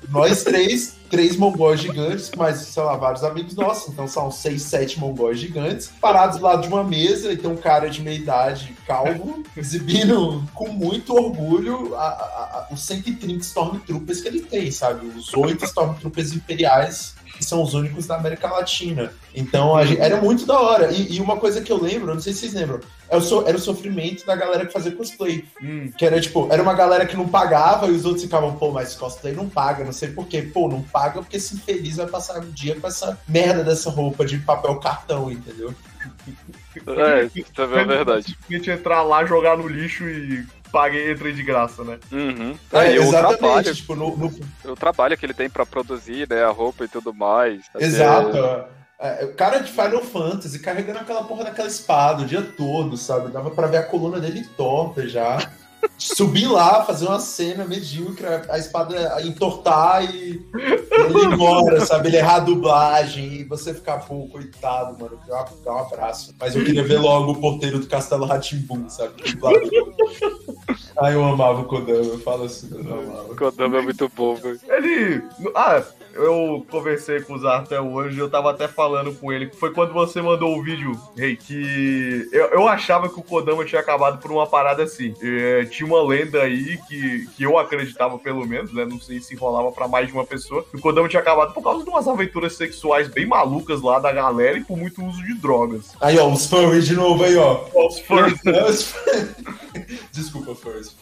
nós 0.09 0.43
três, 0.43 0.97
três 1.09 1.37
mongóis 1.37 1.79
gigantes, 1.79 2.29
mas, 2.35 2.57
sei 2.57 2.83
lá, 2.83 2.97
vários 2.97 3.23
amigos 3.23 3.55
nossos, 3.55 3.91
então 3.91 4.05
são 4.05 4.29
seis, 4.29 4.63
sete 4.63 4.99
mongóis 4.99 5.39
gigantes, 5.39 5.89
parados 6.01 6.37
do 6.37 6.43
lado 6.43 6.63
de 6.63 6.67
uma 6.67 6.83
mesa, 6.83 7.31
e 7.31 7.37
tem 7.37 7.49
um 7.49 7.55
cara 7.55 7.89
de 7.89 8.01
meia 8.01 8.17
idade, 8.17 8.75
calvo, 8.85 9.41
exibindo 9.55 10.43
com 10.53 10.67
muito 10.67 11.15
orgulho 11.15 11.95
a, 11.95 12.05
a, 12.05 12.67
a, 12.69 12.73
os 12.73 12.81
130 12.81 13.39
Stormtroopers 13.39 14.19
que 14.19 14.27
ele 14.27 14.41
tem, 14.41 14.69
sabe? 14.71 15.07
Os 15.07 15.33
oito 15.33 15.63
Stormtroopers 15.63 16.33
imperiais 16.33 17.15
que 17.37 17.43
são 17.43 17.63
os 17.63 17.73
únicos 17.73 18.05
da 18.05 18.15
América 18.15 18.49
Latina. 18.49 19.11
Então 19.35 19.83
gente, 19.85 19.99
era 19.99 20.21
muito 20.21 20.45
da 20.45 20.59
hora. 20.59 20.91
E, 20.91 21.13
e, 21.13 21.19
uma 21.19 21.37
coisa 21.37 21.61
que 21.61 21.71
eu 21.71 21.81
lembro, 21.81 22.13
não 22.13 22.21
sei 22.21 22.33
se 22.33 22.41
vocês 22.41 22.53
lembram, 22.53 22.79
era 23.13 23.15
é 23.15 23.17
o, 23.17 23.21
so, 23.21 23.43
era 23.47 23.57
o 23.57 23.59
sofrimento 23.59 24.25
da 24.25 24.35
galera 24.35 24.65
que 24.65 24.73
fazia 24.73 24.91
cosplay. 24.91 25.45
Hum. 25.61 25.91
Que 25.95 26.05
era 26.05 26.19
tipo, 26.19 26.47
era 26.51 26.61
uma 26.61 26.73
galera 26.73 27.05
que 27.05 27.15
não 27.15 27.27
pagava 27.27 27.87
e 27.87 27.91
os 27.91 28.05
outros 28.05 28.23
ficavam, 28.23 28.55
pô, 28.55 28.71
mas 28.71 28.95
cosplay 28.95 29.33
não 29.33 29.47
paga, 29.47 29.83
não 29.83 29.93
sei 29.93 30.09
porquê. 30.09 30.41
Pô, 30.41 30.67
não 30.67 30.81
paga 30.81 31.21
porque 31.21 31.37
esse 31.37 31.55
infeliz 31.55 31.97
vai 31.97 32.07
passar 32.07 32.39
o 32.39 32.45
dia 32.45 32.75
com 32.79 32.87
essa 32.87 33.19
merda 33.27 33.63
dessa 33.63 33.89
roupa 33.89 34.25
de 34.25 34.39
papel 34.39 34.79
cartão, 34.79 35.31
entendeu? 35.31 35.73
É, 36.87 37.29
isso 37.35 37.51
também 37.53 37.81
é 37.81 37.85
verdade. 37.85 38.37
A 38.49 38.53
gente 38.53 38.71
entrar 38.71 39.03
lá, 39.03 39.23
jogar 39.25 39.57
no 39.57 39.67
lixo 39.67 40.03
e 40.09 40.43
paguei 40.71 41.11
entrei 41.11 41.33
de 41.33 41.43
graça, 41.43 41.83
né? 41.83 41.99
Uhum. 42.11 42.57
É, 42.71 42.99
o 42.99 43.11
trabalho, 43.11 43.75
tipo, 43.75 43.95
no, 43.95 44.17
no... 44.17 44.33
o 44.65 44.75
trabalho 44.75 45.15
que 45.15 45.23
ele 45.23 45.35
tem 45.35 45.47
para 45.47 45.67
produzir, 45.67 46.27
né, 46.27 46.43
a 46.43 46.49
roupa 46.49 46.85
e 46.85 46.87
tudo 46.87 47.13
mais. 47.13 47.61
Exato. 47.79 48.35
É, 48.35 48.41
o 48.41 48.82
cara 49.35 49.59
de 49.59 49.71
Final 49.71 50.01
Fantasy 50.01 50.59
carregando 50.59 50.99
aquela 50.99 51.23
porra 51.23 51.45
daquela 51.45 51.67
espada 51.67 52.23
o 52.23 52.25
dia 52.25 52.41
todo, 52.41 52.95
sabe? 52.97 53.31
Dava 53.31 53.51
pra 53.51 53.67
ver 53.67 53.77
a 53.77 53.83
coluna 53.83 54.19
dele 54.19 54.47
torta 54.55 55.07
já 55.07 55.37
subir 55.97 56.47
lá, 56.47 56.83
fazer 56.85 57.05
uma 57.05 57.19
cena 57.19 57.65
medíocre, 57.65 58.25
a 58.49 58.57
espada 58.57 59.21
entortar 59.23 60.03
e 60.03 60.41
ele 60.53 61.19
ir 61.19 61.33
embora, 61.33 61.85
sabe? 61.85 62.07
Ele 62.07 62.17
errar 62.17 62.35
a 62.35 62.39
dublagem 62.39 63.33
e 63.33 63.43
você 63.43 63.73
ficar, 63.73 63.99
pô, 63.99 64.27
coitado, 64.27 64.97
mano, 64.99 65.19
dá, 65.27 65.73
um 65.73 65.79
abraço. 65.79 66.33
Mas 66.39 66.55
eu 66.55 66.63
queria 66.63 66.83
ver 66.83 66.99
logo 66.99 67.31
o 67.31 67.41
porteiro 67.41 67.79
do 67.79 67.87
Castelo 67.87 68.25
Ratimbum, 68.25 68.89
sabe? 68.89 69.13
Ah, 70.97 71.11
eu 71.11 71.23
amava 71.23 71.61
o 71.61 71.65
Kodama, 71.65 72.05
eu 72.05 72.19
falo 72.19 72.43
assim, 72.43 72.69
eu 72.71 72.79
amava. 72.79 73.31
O 73.31 73.35
Kodama 73.35 73.77
é 73.77 73.81
muito 73.81 74.11
bom, 74.15 74.35
velho. 74.35 74.59
Ele. 74.69 75.23
Ah, 75.55 75.83
eu 76.13 76.65
conversei 76.69 77.21
com 77.21 77.33
o 77.33 77.39
Zar 77.39 77.61
até 77.61 77.81
hoje, 77.81 78.19
eu 78.19 78.29
tava 78.29 78.51
até 78.51 78.67
falando 78.67 79.13
com 79.15 79.33
ele, 79.33 79.49
foi 79.53 79.73
quando 79.73 79.93
você 79.93 80.21
mandou 80.21 80.57
o 80.57 80.63
vídeo, 80.63 80.91
Rei, 81.17 81.35
que 81.35 82.29
eu, 82.31 82.45
eu 82.49 82.67
achava 82.67 83.09
que 83.09 83.19
o 83.19 83.23
Kodama 83.23 83.65
tinha 83.65 83.81
acabado 83.81 84.19
por 84.19 84.31
uma 84.31 84.45
parada 84.45 84.83
assim. 84.83 85.13
É, 85.21 85.65
tinha 85.65 85.87
uma 85.87 86.01
lenda 86.03 86.41
aí 86.41 86.77
que, 86.87 87.27
que 87.35 87.43
eu 87.43 87.57
acreditava, 87.57 88.17
pelo 88.19 88.45
menos, 88.45 88.71
né? 88.73 88.85
Não 88.85 88.99
sei 88.99 89.19
se 89.19 89.35
rolava 89.35 89.71
para 89.71 89.87
mais 89.87 90.07
de 90.07 90.13
uma 90.13 90.25
pessoa, 90.25 90.63
que 90.63 90.77
o 90.77 90.81
Kodama 90.81 91.09
tinha 91.09 91.21
acabado 91.21 91.53
por 91.53 91.63
causa 91.63 91.83
de 91.83 91.89
umas 91.89 92.07
aventuras 92.07 92.55
sexuais 92.55 93.07
bem 93.07 93.25
malucas 93.25 93.81
lá 93.81 93.99
da 93.99 94.11
galera 94.11 94.57
e 94.57 94.63
por 94.63 94.77
muito 94.77 95.03
uso 95.03 95.21
de 95.23 95.33
drogas. 95.35 95.95
Aí, 95.99 96.17
ó, 96.19 96.31
os 96.31 96.45
furries 96.45 96.85
de 96.85 96.95
novo 96.95 97.23
aí, 97.23 97.35
ó. 97.35 97.65
Os 97.73 97.99
furries. 97.99 98.39
Desculpa, 100.11 100.53
furries. 100.53 100.82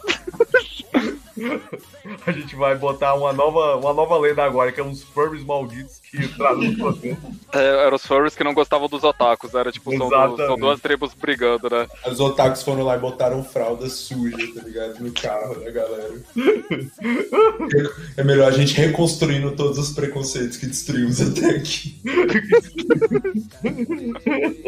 A 2.26 2.32
gente 2.32 2.56
vai 2.56 2.78
botar 2.78 3.16
uma 3.16 3.34
nova, 3.34 3.76
uma 3.78 3.94
nova 3.94 4.18
lenda 4.18 4.44
agora, 4.44 4.72
que 4.72 4.80
é 4.80 4.84
uns 4.84 5.04
furries 5.04 5.44
malditos 5.44 6.01
que 6.12 6.28
traduzem 6.36 7.18
é, 7.54 7.86
Eram 7.86 7.96
os 7.96 8.06
furries 8.06 8.36
que 8.36 8.44
não 8.44 8.54
gostavam 8.54 8.90
dos 8.90 9.04
otakus, 9.04 9.54
era 9.54 9.72
tipo, 9.72 9.96
são, 9.98 10.10
são, 10.10 10.58
duas 10.58 10.80
tribos 10.82 11.14
brigando, 11.14 11.70
né? 11.70 11.88
Os 12.06 12.20
otakus 12.20 12.64
foram 12.64 12.84
lá 12.84 12.98
e 12.98 13.00
botaram 13.00 13.44
fraldas 13.44 13.94
sujas, 13.94 14.54
tá 14.54 14.62
ligado? 14.62 15.00
No 15.00 15.12
carro 15.14 15.56
da 15.56 15.72
galera. 15.72 16.14
É 18.18 18.24
melhor 18.24 18.50
a 18.50 18.52
gente 18.52 18.74
reconstruindo 18.74 19.56
todos 19.56 19.78
os 19.78 19.92
preconceitos 19.92 20.58
que 20.58 20.66
destruímos 20.66 21.22
até 21.22 21.52
aqui. 21.52 22.02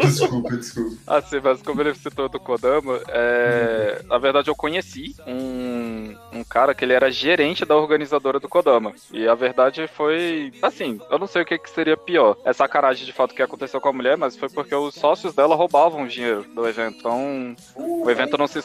desculpa, 0.02 0.56
desculpa. 0.56 0.96
Assim, 1.08 1.40
mas 1.44 1.62
como 1.62 1.82
ele 1.82 1.94
citou 1.96 2.30
do 2.30 2.40
Kodama, 2.40 3.02
é... 3.10 4.02
na 4.06 4.18
verdade 4.18 4.50
eu 4.50 4.56
conheci 4.56 5.16
um, 5.28 6.16
um 6.32 6.44
cara 6.44 6.74
que 6.74 6.86
ele 6.86 6.94
era 6.94 7.12
gerente 7.12 7.66
da 7.66 7.76
organizadora 7.76 8.40
do 8.40 8.48
Kodama. 8.48 8.94
E 9.12 9.28
a 9.28 9.36
verdade 9.36 9.88
foi, 9.88 10.54
assim, 10.62 11.00
eu 11.10 11.20
não 11.20 11.28
sei 11.34 11.42
o 11.42 11.46
que, 11.46 11.58
que 11.58 11.70
seria 11.70 11.98
pior. 11.98 12.38
É 12.46 12.54
sacanagem 12.54 13.06
de 13.06 13.12
fato 13.12 13.34
que 13.34 13.42
aconteceu 13.42 13.82
com 13.82 13.90
a 13.90 13.94
mulher, 13.94 14.16
mas 14.18 14.38
foi 14.38 14.50
porque 14.50 14.74
os 14.76 14.94
sócios 14.94 15.34
dela 15.34 15.56
roubavam 15.56 16.08
dinheiro 16.08 16.44
do 16.44 16.68
evento. 16.68 16.98
Então, 17.00 17.56
o 17.76 18.10
evento 18.10 18.38
não 18.38 18.48
se, 18.48 18.60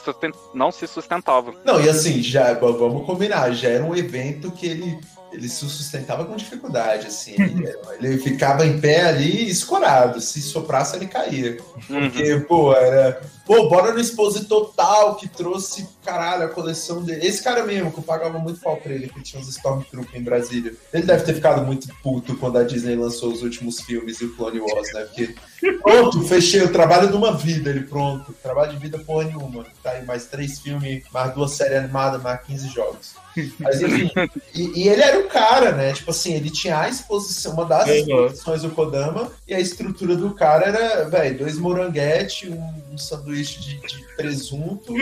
não 0.55 0.71
se 0.71 0.87
sustentava. 0.87 1.55
Não, 1.65 1.81
e 1.81 1.89
assim, 1.89 2.23
já 2.23 2.53
vamos 2.55 3.07
combinar, 3.07 3.51
já 3.53 3.71
era 3.71 3.85
um 3.85 3.97
evento 3.97 4.51
que 4.51 4.67
ele 4.67 4.99
ele 5.33 5.49
se 5.49 5.69
sustentava 5.69 6.25
com 6.25 6.37
dificuldade, 6.37 7.07
assim. 7.07 7.35
Ele, 7.39 7.77
ele, 8.01 8.19
ficava 8.19 8.65
em 8.65 8.81
pé 8.81 9.03
ali 9.03 9.49
escorado. 9.49 10.21
Se 10.21 10.41
soprasse, 10.41 10.97
ele 10.97 11.07
caía. 11.07 11.59
Porque, 11.87 12.33
uhum. 12.33 12.41
pô, 12.45 12.75
era. 12.75 13.21
Pô, 13.49 13.67
bora 13.67 13.95
no 13.95 13.99
Expositor 13.99 14.67
Total, 14.67 15.15
que 15.15 15.27
trouxe, 15.27 15.89
caralho, 16.05 16.45
a 16.45 16.49
coleção 16.49 17.03
dele. 17.03 17.27
Esse 17.27 17.43
cara 17.43 17.65
mesmo, 17.65 17.91
que 17.91 17.99
eu 17.99 18.03
pagava 18.03 18.39
muito 18.39 18.61
pau 18.61 18.77
pra 18.77 18.93
ele, 18.93 19.09
que 19.09 19.23
tinha 19.23 19.41
uns 19.41 19.49
Stormtroopers 19.49 20.15
em 20.15 20.23
Brasília. 20.23 20.75
Ele 20.93 21.05
deve 21.05 21.25
ter 21.25 21.33
ficado 21.33 21.65
muito 21.65 21.89
puto 22.03 22.37
quando 22.37 22.59
a 22.59 22.63
Disney 22.63 22.95
lançou 22.95 23.33
os 23.33 23.43
últimos 23.43 23.81
filmes 23.81 24.21
e 24.21 24.27
o 24.27 24.37
Clone 24.37 24.61
Wars, 24.61 24.93
né? 24.93 25.01
Porque, 25.05 25.35
pronto, 25.83 26.21
fechei 26.25 26.61
o 26.61 26.71
trabalho 26.71 27.09
de 27.09 27.17
uma 27.17 27.39
vida, 27.39 27.71
ele 27.71 27.85
pronto. 27.85 28.35
Trabalho 28.43 28.73
de 28.73 28.77
vida 28.77 28.99
porra 28.99 29.25
nenhuma. 29.25 29.65
Tá 29.83 29.93
aí 29.93 30.05
mais 30.05 30.27
três 30.27 30.59
filmes, 30.61 31.05
mais 31.11 31.33
duas 31.33 31.53
séries 31.53 31.79
animadas, 31.79 32.23
mais 32.23 32.43
15 32.43 32.69
jogos. 32.69 33.15
Mas 33.59 33.81
enfim, 33.81 34.11
e, 34.55 34.83
e, 34.83 34.89
ele 34.89 35.03
era 35.03 35.19
o 35.21 35.29
cara, 35.29 35.73
né? 35.73 35.93
Tipo 35.93 36.11
assim, 36.11 36.35
ele 36.35 36.51
tinha 36.51 36.81
a 36.81 36.89
exposição, 36.89 37.53
uma 37.53 37.65
das 37.65 37.89
exposições 37.89 38.63
do 38.63 38.71
Kodama, 38.71 39.31
e 39.47 39.55
a 39.55 39.61
estrutura 39.61 40.17
do 40.17 40.35
cara 40.35 40.67
era, 40.67 41.09
velho, 41.09 41.39
dois 41.39 41.57
moranguete, 41.57 42.49
um, 42.49 42.95
um 42.95 42.99
sanduíche 42.99 43.38
de, 43.47 43.81
de, 43.81 44.05
presunto 44.17 44.95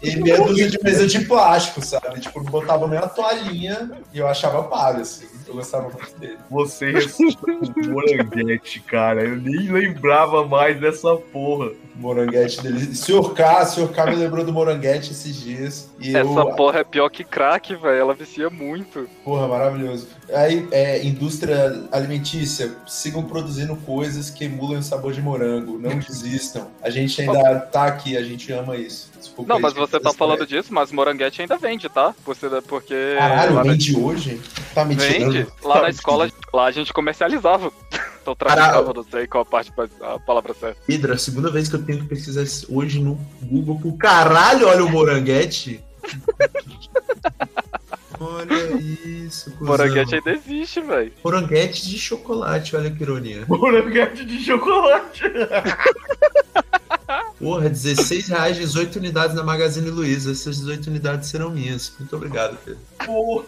e 0.00 0.16
meia 0.16 0.42
dúzia 0.42 0.70
de 0.70 0.82
mesa 0.82 1.06
de 1.06 1.24
plástico, 1.24 1.84
sabe? 1.84 2.20
Tipo, 2.20 2.42
botava 2.44 2.86
nem 2.88 2.98
a 2.98 3.08
toalhinha 3.08 3.90
e 4.12 4.18
eu 4.18 4.26
achava 4.26 4.62
pago, 4.64 5.00
assim. 5.00 5.26
Eu 5.46 5.54
gostava 5.54 5.90
muito 5.90 6.18
dele. 6.18 6.38
Você 6.50 6.90
ressuscitou 6.92 7.60
o 7.60 7.90
Moranguete, 7.90 8.80
cara. 8.80 9.24
Eu 9.24 9.36
nem 9.36 9.70
lembrava 9.70 10.46
mais 10.46 10.80
dessa 10.80 11.14
porra. 11.16 11.72
Moranguete 11.94 12.62
dele. 12.62 12.94
Senhor 12.94 13.34
K, 13.34 13.66
senhor 13.66 13.92
K 13.92 14.06
me 14.06 14.16
lembrou 14.16 14.44
do 14.44 14.52
Moranguete 14.52 15.12
esses 15.12 15.36
dias. 15.36 15.90
Essa 16.00 16.18
eu, 16.18 16.54
porra 16.54 16.80
é 16.80 16.84
pior 16.84 17.08
que 17.08 17.22
crack, 17.22 17.74
velho. 17.74 17.98
Ela 17.98 18.14
vicia 18.14 18.48
muito. 18.48 19.08
Porra, 19.24 19.46
maravilhoso. 19.46 20.08
Aí, 20.32 20.66
é, 20.70 21.04
indústria 21.04 21.86
alimentícia, 21.92 22.74
sigam 22.86 23.22
produzindo 23.22 23.76
coisas 23.76 24.30
que 24.30 24.44
emulem 24.44 24.78
o 24.78 24.82
sabor 24.82 25.12
de 25.12 25.20
morango. 25.20 25.78
Não 25.78 25.98
desistam. 25.98 26.68
A 26.82 26.90
gente 26.90 27.20
ainda 27.20 27.60
tá 27.60 27.86
aqui, 27.86 28.16
a 28.16 28.22
gente 28.22 28.50
ama 28.52 28.76
isso. 28.76 29.11
Desculpa 29.22 29.54
Não, 29.54 29.60
mas 29.60 29.72
você 29.72 30.00
tá 30.00 30.12
falando 30.12 30.42
história. 30.42 30.62
disso, 30.62 30.74
mas 30.74 30.90
moranguete 30.90 31.40
ainda 31.40 31.56
vende, 31.56 31.88
tá? 31.88 32.14
Você, 32.24 32.48
porque. 32.62 33.14
Caralho, 33.16 33.62
vende 33.62 33.96
hoje? 33.96 34.40
Tá 34.74 34.84
me 34.84 34.96
tirando. 34.96 35.32
Vende. 35.32 35.46
Lá 35.62 35.82
na 35.82 35.90
escola, 35.90 36.30
lá 36.52 36.66
a 36.66 36.70
gente 36.72 36.92
comercializava. 36.92 37.72
Então 38.22 38.36
traficava, 38.36 38.92
não 38.94 39.02
sei 39.02 39.26
qual 39.26 39.42
a 39.42 39.44
parte, 39.44 39.72
a 40.00 40.16
palavra 40.20 40.54
certa. 40.54 40.80
Hidra, 40.88 41.18
segunda 41.18 41.50
vez 41.50 41.68
que 41.68 41.74
eu 41.74 41.82
tenho 41.82 42.02
que 42.02 42.06
pesquisar 42.06 42.44
hoje 42.68 43.00
no 43.00 43.18
Google. 43.42 43.80
Pro 43.80 43.96
caralho, 43.96 44.68
olha 44.68 44.84
o 44.84 44.88
moranguete. 44.88 45.82
olha 48.22 48.80
isso, 48.80 49.50
cuzão. 49.52 49.66
Moranguete 49.66 50.14
ainda 50.14 50.32
existe, 50.32 50.80
velho. 50.80 51.12
Moranguete 51.24 51.88
de 51.88 51.98
chocolate, 51.98 52.76
olha 52.76 52.90
que 52.90 53.02
ironia. 53.02 53.44
Moranguete 53.48 54.24
de 54.24 54.38
chocolate. 54.42 55.22
Porra, 57.38 57.68
16 57.68 58.28
reais, 58.28 58.56
18 58.56 58.96
unidades 58.96 59.34
na 59.34 59.42
Magazine 59.42 59.90
Luiza. 59.90 60.30
Essas 60.30 60.58
18 60.58 60.86
unidades 60.88 61.28
serão 61.28 61.50
minhas. 61.50 61.92
Muito 61.98 62.14
obrigado, 62.14 62.56
Pedro. 62.64 62.80
Porra. 63.04 63.44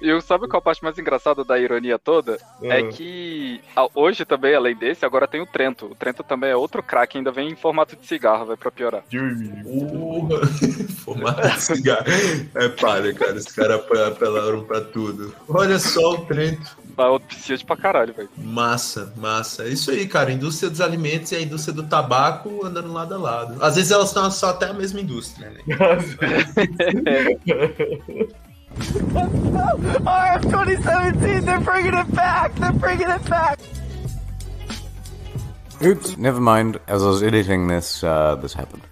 E 0.00 0.20
sabe 0.22 0.48
qual 0.48 0.58
a 0.58 0.62
parte 0.62 0.82
mais 0.82 0.98
engraçada 0.98 1.44
da 1.44 1.58
ironia 1.58 1.98
toda? 1.98 2.38
É 2.62 2.78
Ah. 2.80 2.88
que 2.88 3.60
hoje 3.94 4.24
também, 4.24 4.54
além 4.54 4.74
desse, 4.74 5.04
agora 5.04 5.28
tem 5.28 5.40
o 5.40 5.46
Trento. 5.46 5.86
O 5.86 5.94
Trento 5.94 6.22
também 6.22 6.50
é 6.50 6.56
outro 6.56 6.82
crack, 6.82 7.16
ainda 7.18 7.30
vem 7.30 7.50
em 7.50 7.56
formato 7.56 7.96
de 7.96 8.06
cigarro, 8.06 8.46
vai 8.46 8.56
pra 8.56 8.70
piorar. 8.70 9.02
Porra. 9.02 10.40
Formato 11.04 11.48
de 11.48 11.60
cigarro. 11.62 12.04
É 12.54 12.68
palha, 12.68 13.12
cara. 13.14 13.34
Os 13.34 13.46
caras 13.46 13.80
apelaram 14.08 14.64
pra 14.64 14.80
tudo. 14.80 15.34
Olha 15.48 15.78
só 15.78 16.14
o 16.14 16.26
Trento. 16.26 16.78
Vai 16.96 17.06
auspiciante 17.06 17.64
pra 17.64 17.76
caralho, 17.76 18.12
velho. 18.12 18.28
Massa, 18.36 19.12
massa. 19.16 19.64
É 19.64 19.68
isso 19.68 19.90
aí, 19.90 20.06
cara. 20.06 20.30
A 20.30 20.32
indústria 20.32 20.68
dos 20.70 20.80
alimentos 20.80 21.32
e 21.32 21.36
a 21.36 21.40
indústria 21.40 21.74
do 21.74 21.84
tabaco 21.84 22.64
andando 22.64 22.92
lado 22.92 23.14
a 23.14 23.18
lado. 23.18 23.62
Às 23.64 23.76
vezes 23.76 23.90
elas 23.90 24.08
estão 24.08 24.30
só 24.30 24.50
até 24.50 24.66
a 24.66 24.72
mesma 24.74 25.00
indústria, 25.00 25.50
né? 25.50 25.60
RF 28.76 30.42
2017, 30.42 31.44
they're 31.44 31.60
bringing 31.60 31.94
it 31.94 32.14
back! 32.14 32.54
They're 32.54 32.72
bringing 32.72 33.10
it 33.10 33.24
back! 33.28 33.58
Oops, 35.82 36.16
never 36.18 36.40
mind. 36.40 36.78
As 36.86 37.02
I 37.02 37.06
was 37.06 37.22
editing 37.22 37.66
this, 37.68 38.04
uh, 38.04 38.34
this 38.36 38.52
happened. 38.52 38.82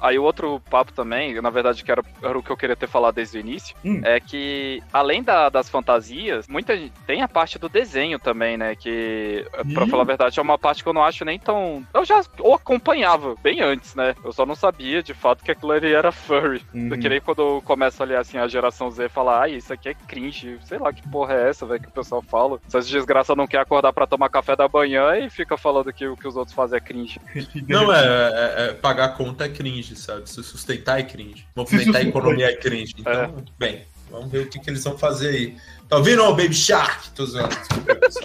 Aí 0.00 0.18
o 0.18 0.22
outro 0.22 0.60
papo 0.70 0.92
também, 0.92 1.40
na 1.40 1.50
verdade, 1.50 1.82
que 1.84 1.90
era, 1.90 2.02
era 2.22 2.38
o 2.38 2.42
que 2.42 2.50
eu 2.50 2.56
queria 2.56 2.76
ter 2.76 2.86
falado 2.88 3.14
desde 3.14 3.38
o 3.38 3.40
início, 3.40 3.74
Hum. 3.84 4.00
é 4.04 4.18
que 4.20 4.82
além 4.92 5.22
da- 5.22 5.48
das 5.48 5.68
fantasias, 5.68 6.46
muita 6.48 6.76
gente 6.76 6.92
tem 7.06 7.22
a 7.22 7.28
parte 7.28 7.58
do 7.58 7.68
desenho 7.68 8.18
também, 8.18 8.56
né? 8.56 8.74
Que, 8.74 9.46
pra 9.74 9.84
Ih. 9.84 9.90
falar 9.90 10.02
a 10.02 10.06
verdade, 10.06 10.38
é 10.38 10.42
uma 10.42 10.58
parte 10.58 10.82
que 10.82 10.88
eu 10.88 10.92
não 10.92 11.04
acho 11.04 11.24
nem 11.24 11.38
tão. 11.38 11.84
Eu 11.94 12.04
já 12.04 12.22
o 12.40 12.54
acompanhava 12.54 13.34
bem 13.42 13.60
antes, 13.60 13.94
né? 13.94 14.14
Eu 14.24 14.32
só 14.32 14.44
não 14.44 14.54
sabia 14.54 15.02
de 15.02 15.14
fato 15.14 15.42
que 15.44 15.50
aquilo 15.50 15.72
ali 15.72 15.92
era 15.92 16.12
furry. 16.12 16.62
Uhum. 16.74 16.90
Que 16.98 17.08
nem 17.08 17.20
quando 17.20 17.40
eu 17.42 17.62
começo 17.64 18.02
a 18.02 18.06
ler 18.06 18.16
assim 18.18 18.38
a 18.38 18.48
geração 18.48 18.90
Z 18.90 19.08
falar, 19.08 19.42
ah, 19.42 19.48
isso 19.48 19.72
aqui 19.72 19.88
é 19.88 19.94
cringe, 19.94 20.58
sei 20.64 20.78
lá 20.78 20.92
que 20.92 21.06
porra 21.08 21.34
é 21.34 21.48
essa, 21.50 21.66
velho, 21.66 21.80
que 21.80 21.88
o 21.88 21.92
pessoal 21.92 22.22
fala. 22.22 22.58
Essas 22.66 22.86
desgraças 22.88 23.36
não 23.36 23.46
quer 23.46 23.58
acordar 23.60 23.92
pra 23.92 24.06
tomar 24.06 24.28
café 24.28 24.54
da 24.56 24.68
manhã 24.68 25.16
e 25.18 25.30
fica 25.30 25.56
falando 25.56 25.92
que 25.92 26.06
o 26.06 26.16
que 26.16 26.26
os 26.28 26.36
outros 26.36 26.54
fazem 26.54 26.76
é 26.76 26.80
cringe. 26.80 27.20
Não, 27.68 27.92
é, 27.92 27.98
é- 28.00 28.64
é 28.68 28.72
pagar 28.74 29.08
conta 29.16 29.44
é 29.44 29.48
cringe, 29.48 29.85
sabe? 29.94 30.28
Se 30.28 30.42
sustentar 30.42 30.98
é 30.98 31.02
cringe. 31.02 31.46
Movimentar 31.54 32.00
a 32.00 32.04
economia 32.04 32.46
é 32.46 32.56
cringe. 32.56 32.94
Então, 32.98 33.44
bem, 33.58 33.82
vamos 34.10 34.30
ver 34.30 34.46
o 34.46 34.48
que, 34.48 34.58
que 34.58 34.70
eles 34.70 34.82
vão 34.82 34.96
fazer 34.96 35.28
aí. 35.28 35.56
Tá 35.88 35.98
ouvindo, 35.98 36.22
ó, 36.22 36.30
Baby 36.30 36.54
Shark? 36.54 37.10
Tô 37.10 37.24
zoando. 37.24 37.56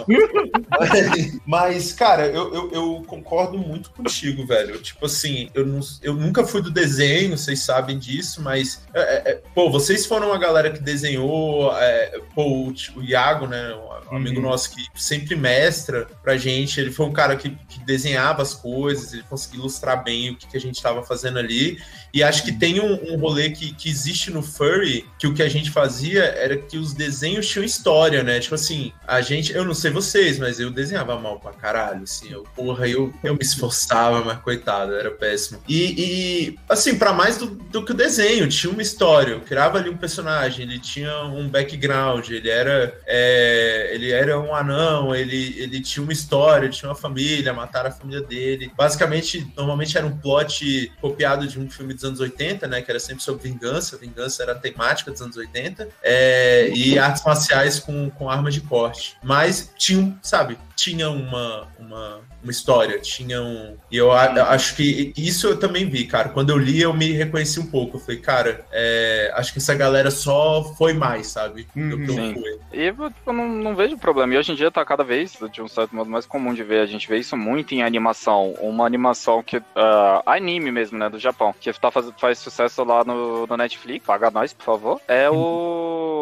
Mas, 1.46 1.92
cara, 1.92 2.26
eu, 2.26 2.52
eu, 2.52 2.70
eu 2.72 3.04
concordo 3.06 3.56
muito 3.56 3.90
contigo, 3.90 4.44
velho. 4.44 4.80
Tipo 4.80 5.06
assim, 5.06 5.48
eu, 5.54 5.64
não, 5.64 5.80
eu 6.02 6.14
nunca 6.14 6.44
fui 6.44 6.60
do 6.60 6.70
desenho, 6.70 7.38
vocês 7.38 7.60
sabem 7.60 7.98
disso, 7.98 8.42
mas, 8.42 8.82
é, 8.92 9.00
é, 9.00 9.30
é, 9.30 9.42
pô, 9.54 9.70
vocês 9.70 10.04
foram 10.06 10.32
a 10.32 10.38
galera 10.38 10.70
que 10.70 10.80
desenhou, 10.80 11.72
é, 11.76 12.20
pô, 12.34 12.44
o, 12.44 12.74
o 12.96 13.02
Iago, 13.02 13.46
né, 13.46 13.74
um 14.10 14.16
amigo 14.16 14.40
Uhum. 14.40 14.42
nosso 14.42 14.70
que 14.70 14.84
sempre 14.94 15.34
mestra 15.34 16.06
pra 16.22 16.36
gente, 16.36 16.80
ele 16.80 16.90
foi 16.90 17.06
um 17.06 17.12
cara 17.12 17.36
que, 17.36 17.50
que 17.50 17.80
desenhava 17.84 18.42
as 18.42 18.54
coisas, 18.54 19.12
ele 19.12 19.22
conseguia 19.28 19.60
ilustrar 19.60 20.02
bem 20.02 20.30
o 20.30 20.36
que, 20.36 20.46
que 20.46 20.56
a 20.56 20.60
gente 20.60 20.82
tava 20.82 21.02
fazendo 21.02 21.38
ali, 21.38 21.78
e 22.12 22.22
acho 22.22 22.44
que 22.44 22.52
tem 22.52 22.80
um, 22.80 23.12
um 23.12 23.16
rolê 23.16 23.50
que, 23.50 23.72
que 23.74 23.88
existe 23.88 24.30
no 24.30 24.42
Furry, 24.42 25.06
que 25.18 25.26
o 25.26 25.34
que 25.34 25.42
a 25.42 25.48
gente 25.48 25.70
fazia 25.70 26.24
era 26.24 26.56
que 26.56 26.76
os 26.76 26.92
desenhos 26.92 27.46
tinham 27.52 27.64
história, 27.64 28.22
né? 28.22 28.40
Tipo 28.40 28.54
assim, 28.54 28.92
a 29.06 29.20
gente, 29.20 29.52
eu 29.52 29.64
não 29.64 29.74
sei 29.74 29.90
vocês, 29.90 30.38
mas 30.38 30.58
eu 30.58 30.70
desenhava 30.70 31.18
mal 31.18 31.38
pra 31.38 31.52
caralho, 31.52 32.02
assim, 32.02 32.32
eu, 32.32 32.44
porra, 32.54 32.88
eu, 32.88 33.12
eu 33.22 33.34
me 33.34 33.42
esforçava, 33.42 34.24
mas 34.24 34.38
coitado, 34.38 34.94
era 34.94 35.10
péssimo. 35.10 35.60
E, 35.68 35.94
e, 35.98 36.58
assim, 36.68 36.96
pra 36.96 37.12
mais 37.12 37.36
do, 37.36 37.46
do 37.46 37.84
que 37.84 37.92
o 37.92 37.94
desenho, 37.94 38.48
tinha 38.48 38.72
uma 38.72 38.82
história, 38.82 39.32
eu 39.32 39.40
criava 39.40 39.78
ali 39.78 39.90
um 39.90 39.96
personagem, 39.96 40.64
ele 40.64 40.78
tinha 40.78 41.24
um 41.24 41.48
background, 41.48 42.28
ele 42.30 42.48
era, 42.48 42.98
é, 43.06 43.90
ele 43.92 44.10
era 44.10 44.38
um 44.40 44.54
anão, 44.54 45.14
ele, 45.14 45.54
ele 45.58 45.80
tinha 45.80 46.02
uma 46.02 46.12
história, 46.12 46.68
tinha 46.68 46.88
uma 46.88 46.94
família, 46.94 47.52
mataram 47.52 47.90
a 47.90 47.92
família 47.92 48.22
dele. 48.22 48.72
Basicamente, 48.76 49.52
normalmente 49.56 49.96
era 49.96 50.06
um 50.06 50.16
plot 50.16 50.92
copiado 51.00 51.46
de 51.46 51.58
um 51.58 51.68
filme 51.70 51.94
dos 51.94 52.04
anos 52.04 52.20
80, 52.20 52.66
né? 52.66 52.82
Que 52.82 52.90
era 52.90 53.00
sempre 53.00 53.22
sobre 53.22 53.48
vingança. 53.48 53.96
Vingança 53.96 54.42
era 54.42 54.52
a 54.52 54.54
temática 54.54 55.10
dos 55.10 55.20
anos 55.20 55.36
80. 55.36 55.88
É, 56.02 56.70
e 56.74 56.98
artes 56.98 57.22
marciais 57.42 57.78
com, 57.78 58.10
com 58.10 58.30
armas 58.30 58.54
de 58.54 58.60
corte. 58.60 59.16
Mas 59.22 59.72
tinha, 59.76 60.16
sabe, 60.22 60.58
tinha 60.76 61.10
uma, 61.10 61.68
uma, 61.78 62.20
uma 62.42 62.50
história, 62.50 62.98
tinha 62.98 63.40
um. 63.42 63.76
E 63.90 63.96
eu 63.96 64.12
a- 64.12 64.26
eu 64.36 64.44
acho 64.46 64.74
que 64.76 65.12
isso 65.16 65.46
eu 65.48 65.58
também 65.58 65.88
vi, 65.88 66.06
cara. 66.06 66.28
Quando 66.30 66.50
eu 66.50 66.58
li, 66.58 66.80
eu 66.80 66.92
me 66.92 67.12
reconheci 67.12 67.60
um 67.60 67.66
pouco. 67.66 67.96
Eu 67.96 68.00
falei, 68.00 68.20
cara, 68.20 68.64
é, 68.72 69.32
acho 69.36 69.52
que 69.52 69.58
essa 69.58 69.74
galera 69.74 70.10
só 70.10 70.64
foi 70.76 70.92
mais, 70.92 71.28
sabe? 71.28 71.66
Do 71.74 71.98
que 71.98 72.10
eu 72.10 72.34
fui. 72.34 72.58
E 72.72 72.82
eu 72.86 73.10
tipo, 73.10 73.32
não, 73.32 73.48
não 73.48 73.76
vejo 73.76 73.96
problema. 73.98 74.34
E 74.34 74.38
hoje 74.38 74.52
em 74.52 74.54
dia 74.56 74.70
tá 74.70 74.84
cada 74.84 75.04
vez, 75.04 75.36
de 75.52 75.62
um 75.62 75.68
certo 75.68 75.94
modo, 75.94 76.10
mais 76.10 76.26
comum 76.26 76.52
de 76.54 76.62
ver. 76.64 76.80
A 76.80 76.86
gente 76.86 77.08
vê 77.08 77.18
isso 77.18 77.36
muito 77.36 77.74
em 77.74 77.82
animação. 77.82 78.54
Uma 78.60 78.86
animação 78.86 79.42
que. 79.42 79.62
ah, 79.76 80.22
anime 80.26 80.70
mesmo, 80.72 80.98
né? 80.98 81.08
Do 81.08 81.18
Japão. 81.18 81.54
Que 81.60 81.72
tá 81.72 81.90
faz, 81.90 82.06
faz 82.18 82.38
sucesso 82.38 82.82
lá 82.84 83.04
no, 83.04 83.46
no 83.46 83.56
Netflix. 83.56 84.04
Paga 84.04 84.30
nós, 84.30 84.52
por 84.52 84.64
favor. 84.64 85.00
É 85.06 85.30
o. 85.30 86.21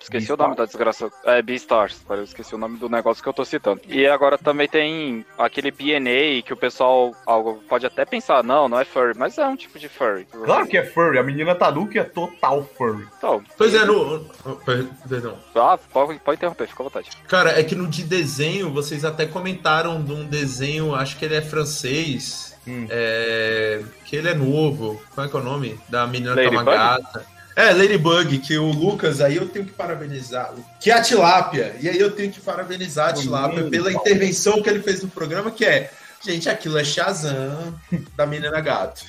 Esqueci 0.00 0.32
o 0.32 0.36
nome 0.36 0.54
da 0.56 0.64
desgraça. 0.64 1.10
É 1.24 1.40
Beastars. 1.42 2.00
Eu 2.08 2.22
esqueci 2.24 2.54
o 2.54 2.58
nome 2.58 2.78
do 2.78 2.88
negócio 2.88 3.22
que 3.22 3.28
eu 3.28 3.32
tô 3.32 3.44
citando. 3.44 3.80
E 3.88 4.06
agora 4.06 4.36
também 4.38 4.68
tem 4.68 5.24
aquele 5.38 5.70
BNA 5.70 6.42
que 6.44 6.52
o 6.52 6.56
pessoal 6.56 7.12
algo 7.26 7.62
pode 7.68 7.86
até 7.86 8.04
pensar, 8.04 8.42
não, 8.44 8.68
não 8.68 8.78
é 8.80 8.84
furry, 8.84 9.12
mas 9.16 9.38
é 9.38 9.46
um 9.46 9.56
tipo 9.56 9.78
de 9.78 9.88
furry. 9.88 10.26
Claro 10.26 10.66
que 10.66 10.76
é 10.76 10.84
furry. 10.84 11.18
A 11.18 11.22
menina 11.22 11.54
Tanuki 11.54 11.98
é 11.98 12.04
total 12.04 12.64
furry. 12.76 13.06
Então, 13.18 13.42
Pois 13.56 13.74
é, 13.74 13.84
no. 13.84 14.18
no- 14.44 14.56
per- 14.64 14.86
Perdão. 15.08 15.38
ah, 15.54 15.78
pode, 15.92 16.18
pode 16.20 16.36
interromper, 16.36 16.66
fica 16.68 16.82
à 16.82 16.84
vontade. 16.84 17.10
Cara, 17.28 17.58
é 17.58 17.62
que 17.62 17.74
no 17.74 17.86
de 17.88 18.02
desenho, 18.04 18.70
vocês 18.72 19.04
até 19.04 19.26
comentaram 19.26 20.02
de 20.02 20.12
um 20.12 20.24
desenho, 20.24 20.94
acho 20.94 21.18
que 21.18 21.24
ele 21.24 21.34
é 21.36 21.42
francês, 21.42 22.52
Hum. 22.66 22.86
é, 22.90 23.82
que 24.04 24.14
ele 24.14 24.28
é 24.28 24.34
novo. 24.34 25.02
Qual 25.14 25.26
é 25.26 25.28
que 25.30 25.36
é 25.36 25.40
o 25.40 25.42
nome? 25.42 25.80
Da 25.88 26.06
menina 26.06 26.34
que 26.34 26.40
é 26.40 26.48
uma 26.48 26.62
Ladybug? 26.62 27.02
gata. 27.12 27.31
É, 27.54 27.72
Ladybug, 27.72 28.38
que 28.38 28.56
o 28.56 28.70
Lucas, 28.70 29.20
aí 29.20 29.36
eu 29.36 29.48
tenho 29.48 29.66
que 29.66 29.72
parabenizar. 29.72 30.54
Que 30.80 30.90
é 30.90 30.94
a 30.94 31.02
Tilápia. 31.02 31.76
E 31.80 31.88
aí 31.88 31.98
eu 31.98 32.10
tenho 32.10 32.32
que 32.32 32.40
parabenizar 32.40 33.10
a 33.10 33.12
Tilápia 33.12 33.64
pela 33.64 33.92
intervenção 33.92 34.62
que 34.62 34.70
ele 34.70 34.80
fez 34.80 35.02
no 35.02 35.08
programa, 35.08 35.50
que 35.50 35.64
é, 35.64 35.90
gente, 36.24 36.48
aquilo 36.48 36.78
é 36.78 36.84
Shazam 36.84 37.78
da 38.16 38.26
menina 38.26 38.60
gato. 38.60 39.04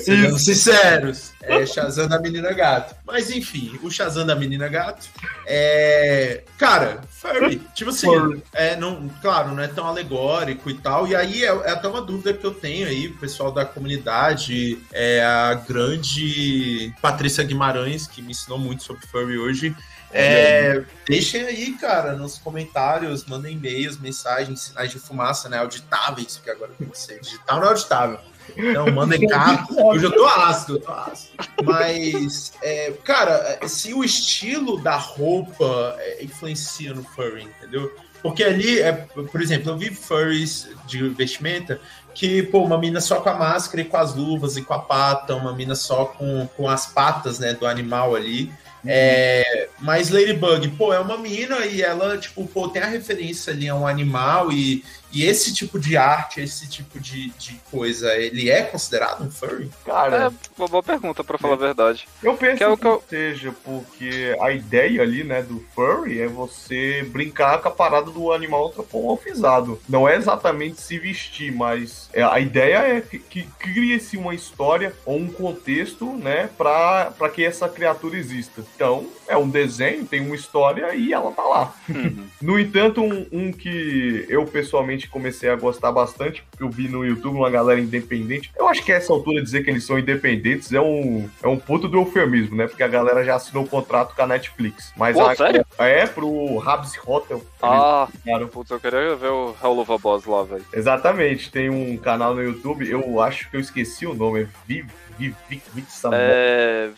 Sejamos 0.00 0.44
sinceros, 0.44 1.32
é 1.42 1.66
Shazam 1.66 2.08
da 2.08 2.20
menina 2.20 2.52
gato. 2.52 2.94
Mas 3.04 3.30
enfim, 3.30 3.78
o 3.82 3.90
Shazam 3.90 4.26
da 4.26 4.36
menina 4.36 4.68
gato 4.68 5.08
é. 5.46 6.44
Cara, 6.58 7.00
furry. 7.10 7.60
Tipo 7.74 7.90
assim, 7.90 8.06
Furry. 8.06 8.42
é, 8.52 8.76
não, 8.76 9.08
claro, 9.20 9.54
não 9.54 9.62
é 9.62 9.68
tão 9.68 9.86
alegórico 9.86 10.70
e 10.70 10.74
tal. 10.74 11.06
E 11.06 11.16
aí 11.16 11.44
é, 11.44 11.48
é 11.48 11.70
até 11.70 11.88
uma 11.88 12.02
dúvida 12.02 12.32
que 12.32 12.44
eu 12.44 12.52
tenho 12.52 12.86
aí, 12.86 13.08
o 13.08 13.18
pessoal 13.18 13.50
da 13.50 13.64
comunidade, 13.64 14.78
é 14.92 15.24
a 15.24 15.54
grande 15.54 16.92
Patrícia 17.02 17.44
Guimarães, 17.44 18.06
que 18.06 18.22
me 18.22 18.30
ensinou 18.30 18.58
muito 18.58 18.82
sobre 18.84 19.06
furry 19.06 19.38
hoje. 19.38 19.74
É, 20.12 20.84
deixem 21.06 21.42
aí, 21.42 21.72
cara, 21.72 22.14
nos 22.14 22.38
comentários, 22.38 23.24
mandem 23.26 23.54
e-mails, 23.56 23.98
mensagens, 23.98 24.60
sinais 24.60 24.90
de 24.90 24.98
fumaça, 24.98 25.48
né? 25.48 25.58
Auditáveis, 25.58 26.36
porque 26.36 26.50
agora 26.50 26.72
tem 26.78 26.88
que 26.88 26.98
ser 26.98 27.20
digital, 27.20 27.60
não 27.60 27.66
é 27.66 27.70
auditável. 27.70 28.18
Não, 28.56 28.90
mandem 28.92 29.26
carta. 29.26 29.74
Eu 29.74 29.98
já 29.98 30.10
tô 30.10 30.24
ácido, 30.26 30.76
eu 30.76 30.80
tô 30.80 30.92
ácido. 30.92 31.32
Mas, 31.64 32.52
é, 32.62 32.92
cara, 33.04 33.58
se 33.66 33.92
o 33.92 34.04
estilo 34.04 34.80
da 34.80 34.96
roupa 34.96 35.96
é, 35.98 36.24
influencia 36.24 36.94
no 36.94 37.02
furry, 37.02 37.44
entendeu? 37.44 37.92
Porque 38.22 38.42
ali, 38.42 38.80
é, 38.80 38.92
por 38.92 39.40
exemplo, 39.40 39.70
eu 39.70 39.78
vi 39.78 39.90
furries 39.90 40.68
de 40.86 41.08
vestimenta 41.10 41.80
que, 42.14 42.42
pô, 42.44 42.62
uma 42.64 42.78
mina 42.78 43.00
só 43.00 43.20
com 43.20 43.28
a 43.28 43.34
máscara 43.34 43.82
e 43.82 43.84
com 43.84 43.96
as 43.96 44.14
luvas 44.14 44.56
e 44.56 44.62
com 44.62 44.72
a 44.72 44.78
pata, 44.78 45.34
uma 45.34 45.52
mina 45.52 45.74
só 45.74 46.06
com, 46.06 46.48
com 46.56 46.68
as 46.68 46.86
patas, 46.86 47.38
né, 47.38 47.52
do 47.52 47.66
animal 47.66 48.14
ali. 48.14 48.52
É, 48.86 49.68
mas 49.80 50.10
Ladybug, 50.10 50.68
pô, 50.70 50.92
é 50.92 51.00
uma 51.00 51.18
mina 51.18 51.66
e 51.66 51.82
ela, 51.82 52.16
tipo, 52.18 52.46
pô, 52.46 52.68
tem 52.68 52.82
a 52.82 52.86
referência 52.86 53.52
ali 53.52 53.68
a 53.68 53.74
um 53.74 53.86
animal 53.86 54.52
e, 54.52 54.84
e 55.12 55.24
esse 55.24 55.52
tipo 55.54 55.78
de 55.78 55.96
arte, 55.96 56.40
esse 56.40 56.68
tipo 56.68 56.98
de, 57.00 57.30
de 57.30 57.60
coisa, 57.70 58.14
ele 58.16 58.50
é 58.50 58.62
considerado 58.62 59.24
um 59.24 59.30
furry? 59.30 59.70
Cara, 59.84 60.26
É 60.26 60.32
uma 60.58 60.68
boa 60.68 60.82
pergunta, 60.82 61.22
pra 61.24 61.38
falar 61.38 61.54
a 61.54 61.58
verdade. 61.58 62.06
eu 62.22 62.36
penso 62.36 62.56
que 62.58 62.64
é 62.64 62.68
o 62.68 62.76
que, 62.76 62.82
que 62.82 62.88
eu- 62.88 63.02
seja, 63.08 63.54
porque 63.64 64.36
a 64.40 64.50
ideia 64.50 65.02
ali, 65.02 65.24
né, 65.24 65.42
do 65.42 65.64
furry 65.74 66.20
é 66.20 66.26
você 66.26 67.02
brincar 67.10 67.60
com 67.62 67.68
a 67.68 67.70
parada 67.70 68.10
do 68.10 68.32
animal 68.32 68.68
antropomorfizado. 68.68 69.80
Não 69.88 70.08
é 70.08 70.16
exatamente 70.16 70.80
se 70.80 70.98
vestir, 70.98 71.52
mas 71.52 72.08
é, 72.12 72.22
a 72.22 72.38
ideia 72.40 72.78
é 72.78 73.00
que, 73.00 73.18
que 73.18 73.42
crie-se 73.58 74.16
uma 74.16 74.34
história 74.34 74.92
ou 75.04 75.16
um 75.18 75.28
contexto, 75.30 76.12
né, 76.16 76.48
pra, 76.56 77.12
pra 77.16 77.28
que 77.28 77.44
essa 77.44 77.68
criatura 77.68 78.16
exista. 78.18 78.64
Então, 78.74 79.06
é 79.28 79.36
um 79.36 79.48
desenho, 79.48 80.04
tem 80.06 80.20
uma 80.20 80.34
história 80.34 80.94
e 80.94 81.12
ela 81.12 81.32
tá 81.32 81.42
lá. 81.42 81.74
Uhum. 81.88 82.26
No 82.40 82.58
entanto, 82.58 83.02
um, 83.02 83.26
um 83.32 83.52
que 83.52 84.24
eu 84.28 84.44
pessoalmente 84.44 85.08
comecei 85.08 85.48
a 85.48 85.56
gostar 85.56 85.92
bastante, 85.92 86.44
porque 86.50 86.62
eu 86.62 86.70
vi 86.70 86.88
no 86.88 87.04
YouTube 87.04 87.36
uma 87.36 87.50
galera 87.50 87.80
independente. 87.80 88.50
Eu 88.56 88.68
acho 88.68 88.84
que 88.84 88.92
essa 88.92 89.12
altura 89.12 89.42
dizer 89.42 89.64
que 89.64 89.70
eles 89.70 89.84
são 89.84 89.98
independentes 89.98 90.72
é 90.72 90.80
um, 90.80 91.28
é 91.42 91.48
um 91.48 91.58
puto 91.58 91.88
do 91.88 91.98
eufemismo, 91.98 92.56
né? 92.56 92.66
Porque 92.66 92.82
a 92.82 92.88
galera 92.88 93.24
já 93.24 93.36
assinou 93.36 93.64
o 93.64 93.68
contrato 93.68 94.14
com 94.14 94.22
a 94.22 94.26
Netflix. 94.26 94.92
Mas 94.96 95.16
Pô, 95.16 95.26
a, 95.26 95.34
sério? 95.34 95.64
é 95.78 96.06
pro 96.06 96.56
Rabs 96.58 96.92
Hotel. 97.06 97.42
Ah, 97.62 98.08
Cara, 98.24 98.46
putz, 98.46 98.70
eu 98.70 98.80
queria 98.80 99.16
ver 99.16 99.30
o 99.30 99.54
Hell 99.62 99.78
of 99.78 99.92
a 99.92 99.98
Boss 99.98 100.24
lá, 100.24 100.42
velho. 100.44 100.64
exatamente, 100.72 101.50
tem 101.50 101.70
um 101.70 101.96
canal 101.96 102.34
no 102.34 102.42
YouTube, 102.42 102.88
eu 102.88 103.20
acho 103.20 103.50
que 103.50 103.56
eu 103.56 103.60
esqueci 103.60 104.06
o 104.06 104.14
nome, 104.14 104.42
é 104.42 104.46
Viv, 104.66 104.88
Viv, 105.18 105.34
Viv, 105.48 105.62
Viv. 105.74 105.86
É. 106.12 106.90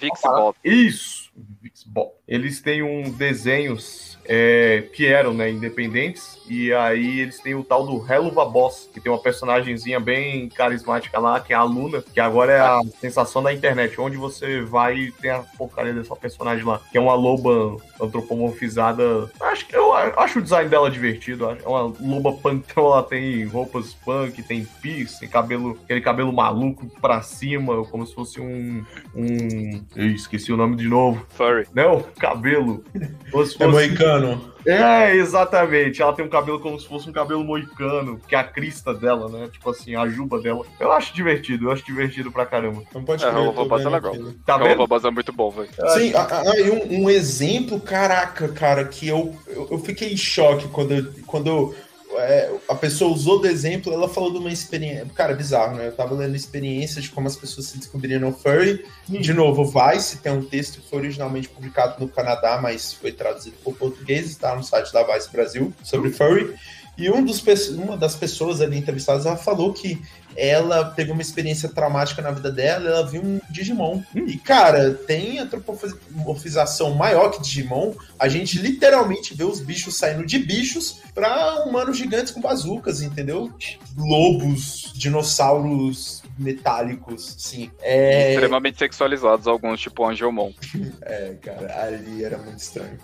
Eles 2.26 2.60
têm 2.60 2.82
um 2.82 3.10
desenhos 3.10 4.18
é, 4.24 4.88
que 4.92 5.06
eram 5.06 5.32
né, 5.34 5.50
independentes, 5.50 6.37
e 6.48 6.72
aí 6.72 7.20
eles 7.20 7.40
têm 7.40 7.54
o 7.54 7.62
tal 7.64 7.86
do 7.86 8.04
Helluva 8.12 8.44
Boss, 8.44 8.88
que 8.92 9.00
tem 9.00 9.10
uma 9.10 9.20
personagemzinha 9.20 10.00
bem 10.00 10.48
carismática 10.48 11.18
lá, 11.18 11.40
que 11.40 11.52
é 11.52 11.56
a 11.56 11.62
Luna, 11.62 12.02
que 12.12 12.20
agora 12.20 12.52
é 12.52 12.60
a 12.60 12.80
sensação 13.00 13.42
da 13.42 13.52
internet, 13.52 14.00
onde 14.00 14.16
você 14.16 14.60
vai 14.62 14.96
e 14.96 15.12
tem 15.12 15.30
a 15.30 15.40
porcaria 15.56 15.92
dessa 15.92 16.14
personagem 16.16 16.64
lá, 16.64 16.80
que 16.90 16.96
é 16.98 17.00
uma 17.00 17.14
loba 17.14 17.76
antropomorfizada. 18.00 19.30
Acho 19.40 19.66
que 19.66 19.76
eu 19.76 19.92
acho 19.94 20.38
o 20.38 20.42
design 20.42 20.68
dela 20.68 20.90
divertido, 20.90 21.50
é 21.50 21.68
uma 21.68 21.92
loba 22.00 22.32
punk, 22.32 22.64
então 22.70 22.84
ela 22.86 23.02
tem 23.02 23.44
roupas 23.46 23.94
punk, 24.04 24.42
tem 24.42 24.64
piercing, 24.80 25.28
cabelo, 25.28 25.78
aquele 25.84 26.00
cabelo 26.00 26.32
maluco 26.32 26.86
pra 27.00 27.20
cima, 27.22 27.84
como 27.86 28.06
se 28.06 28.14
fosse 28.14 28.40
um. 28.40 28.84
um... 29.14 29.82
Ih, 29.96 30.14
esqueci 30.14 30.52
o 30.52 30.56
nome 30.56 30.76
de 30.76 30.86
novo. 30.88 31.26
Furry. 31.30 31.66
Não, 31.74 32.00
cabelo. 32.18 32.84
Como 33.30 33.44
se 33.46 33.54
É 33.54 33.58
fosse- 33.58 33.66
moicano. 33.66 34.52
É, 34.66 35.14
exatamente. 35.16 36.02
Ela 36.02 36.12
tem 36.12 36.24
um 36.24 36.28
cabelo 36.28 36.60
como 36.60 36.78
se 36.78 36.86
fosse 36.86 37.08
um 37.08 37.12
cabelo 37.12 37.44
moicano, 37.44 38.20
que 38.28 38.34
é 38.34 38.38
a 38.38 38.44
crista 38.44 38.92
dela, 38.92 39.28
né? 39.28 39.48
Tipo 39.52 39.70
assim, 39.70 39.94
a 39.94 40.06
juba 40.08 40.40
dela. 40.40 40.64
Eu 40.80 40.92
acho 40.92 41.14
divertido, 41.14 41.66
eu 41.66 41.72
acho 41.72 41.84
divertido 41.84 42.30
pra 42.30 42.44
caramba. 42.46 42.82
Não 42.94 43.04
pode 43.04 43.24
É, 43.24 43.30
crer, 43.30 43.40
o 43.40 43.46
eu 43.46 43.52
tô 43.52 43.62
Robocop 43.62 43.80
é 43.80 43.84
vendo 43.84 43.92
legal. 43.92 44.14
aqui. 44.14 44.38
Tá 44.44 44.58
vendo? 44.58 44.86
Boss 44.86 45.04
é 45.04 45.10
muito 45.10 45.32
bom, 45.32 45.50
velho. 45.50 45.68
Sim, 45.94 46.12
a- 46.14 46.22
a- 46.22 46.52
aí 46.52 46.70
um, 46.70 47.04
um 47.04 47.10
exemplo, 47.10 47.80
caraca, 47.80 48.48
cara, 48.48 48.84
que 48.84 49.06
eu, 49.08 49.34
eu, 49.46 49.68
eu 49.70 49.78
fiquei 49.78 50.12
em 50.12 50.16
choque 50.16 50.68
quando, 50.68 50.92
eu- 50.94 51.12
quando 51.26 51.46
eu, 51.48 51.74
é, 52.18 52.50
a 52.68 52.74
pessoa 52.74 53.12
usou 53.12 53.40
do 53.40 53.46
exemplo, 53.46 53.92
ela 53.92 54.08
falou 54.08 54.32
de 54.32 54.38
uma 54.38 54.52
experiência. 54.52 55.06
Cara, 55.14 55.34
bizarro, 55.34 55.76
né? 55.76 55.88
Eu 55.88 55.92
tava 55.92 56.14
lendo 56.14 56.34
experiências 56.36 57.04
de 57.04 57.10
como 57.10 57.26
as 57.26 57.36
pessoas 57.36 57.66
se 57.66 57.78
descobriram 57.78 58.28
no 58.28 58.36
furry. 58.36 58.84
De 59.08 59.32
novo, 59.32 59.64
Vice 59.64 60.18
tem 60.18 60.32
um 60.32 60.44
texto 60.44 60.80
que 60.80 60.88
foi 60.88 60.98
originalmente 61.00 61.48
publicado 61.48 61.96
no 61.98 62.08
Canadá, 62.08 62.58
mas 62.62 62.92
foi 62.92 63.12
traduzido 63.12 63.56
por 63.62 63.74
português, 63.76 64.26
está 64.26 64.54
no 64.54 64.62
site 64.62 64.92
da 64.92 65.02
Vice 65.02 65.30
Brasil, 65.30 65.72
sobre 65.82 66.10
furry. 66.10 66.54
E 66.98 67.08
um 67.10 67.24
dos, 67.24 67.40
uma 67.70 67.96
das 67.96 68.16
pessoas 68.16 68.60
ali 68.60 68.76
entrevistadas, 68.76 69.24
ela 69.24 69.36
falou 69.36 69.72
que 69.72 70.02
ela 70.38 70.84
teve 70.84 71.10
uma 71.10 71.20
experiência 71.20 71.68
traumática 71.68 72.22
na 72.22 72.30
vida 72.30 72.50
dela, 72.52 72.88
ela 72.88 73.06
viu 73.06 73.20
um 73.20 73.40
Digimon. 73.50 74.00
E, 74.14 74.38
cara, 74.38 74.94
tem 74.94 75.40
antropomorfização 75.40 76.94
maior 76.94 77.30
que 77.30 77.42
Digimon. 77.42 77.92
A 78.18 78.28
gente 78.28 78.58
literalmente 78.58 79.34
vê 79.34 79.42
os 79.42 79.60
bichos 79.60 79.96
saindo 79.96 80.24
de 80.24 80.38
bichos 80.38 81.00
pra 81.12 81.64
humanos 81.64 81.98
gigantes 81.98 82.32
com 82.32 82.40
bazucas, 82.40 83.02
entendeu? 83.02 83.50
Lobos, 83.96 84.92
dinossauros 84.94 86.17
metálicos, 86.38 87.34
sim. 87.38 87.70
É, 87.80 88.30
Extremamente 88.34 88.78
sexualizados, 88.78 89.46
alguns, 89.46 89.80
tipo 89.80 90.04
Angelmon. 90.06 90.52
é, 91.02 91.34
cara, 91.42 91.84
ali 91.84 92.24
era 92.24 92.38
muito 92.38 92.58
estranho. 92.58 92.98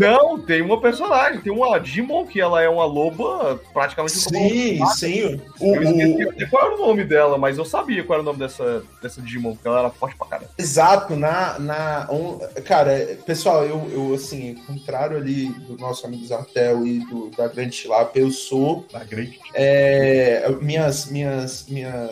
Não, 0.00 0.38
tem 0.40 0.62
uma 0.62 0.80
personagem, 0.80 1.40
tem 1.40 1.52
uma 1.52 1.78
Digimon, 1.78 2.26
que 2.26 2.40
ela 2.40 2.62
é 2.62 2.68
uma 2.68 2.84
loba 2.84 3.60
praticamente 3.72 4.16
Sim, 4.18 4.84
sim. 4.96 5.40
O, 5.60 5.74
Eu 5.74 5.80
o- 5.80 5.84
esqueci 5.84 6.28
até 6.28 6.46
qual 6.46 6.66
era 6.66 6.74
o 6.76 6.86
nome 6.86 7.04
dela, 7.04 7.36
mas 7.38 7.58
eu 7.58 7.64
sabia 7.64 8.04
qual 8.04 8.18
era 8.18 8.22
o 8.22 8.24
nome 8.24 8.38
dessa, 8.38 8.82
dessa 9.02 9.20
Digimon, 9.20 9.54
porque 9.54 9.68
ela 9.68 9.80
era 9.80 9.90
forte 9.90 10.16
pra 10.16 10.26
caramba. 10.26 10.50
Exato, 10.58 11.16
na. 11.16 11.58
na 11.58 12.06
on- 12.10 12.38
cara, 12.64 13.18
pessoal, 13.26 13.64
eu, 13.64 13.90
eu, 13.92 14.14
assim, 14.14 14.54
contrário 14.66 15.16
ali 15.16 15.48
do 15.66 15.76
nosso 15.76 16.06
amigo 16.06 16.26
Zartel 16.26 16.86
e 16.86 17.00
do, 17.06 17.30
da 17.30 17.48
Grande 17.48 17.74
Chilapa, 17.74 18.18
eu 18.18 18.30
sou. 18.30 18.86
Da 18.92 19.04
Great. 19.04 19.38
é, 19.54 20.48
minhas, 20.60 21.06
minhas, 21.10 21.66
minhas, 21.68 22.07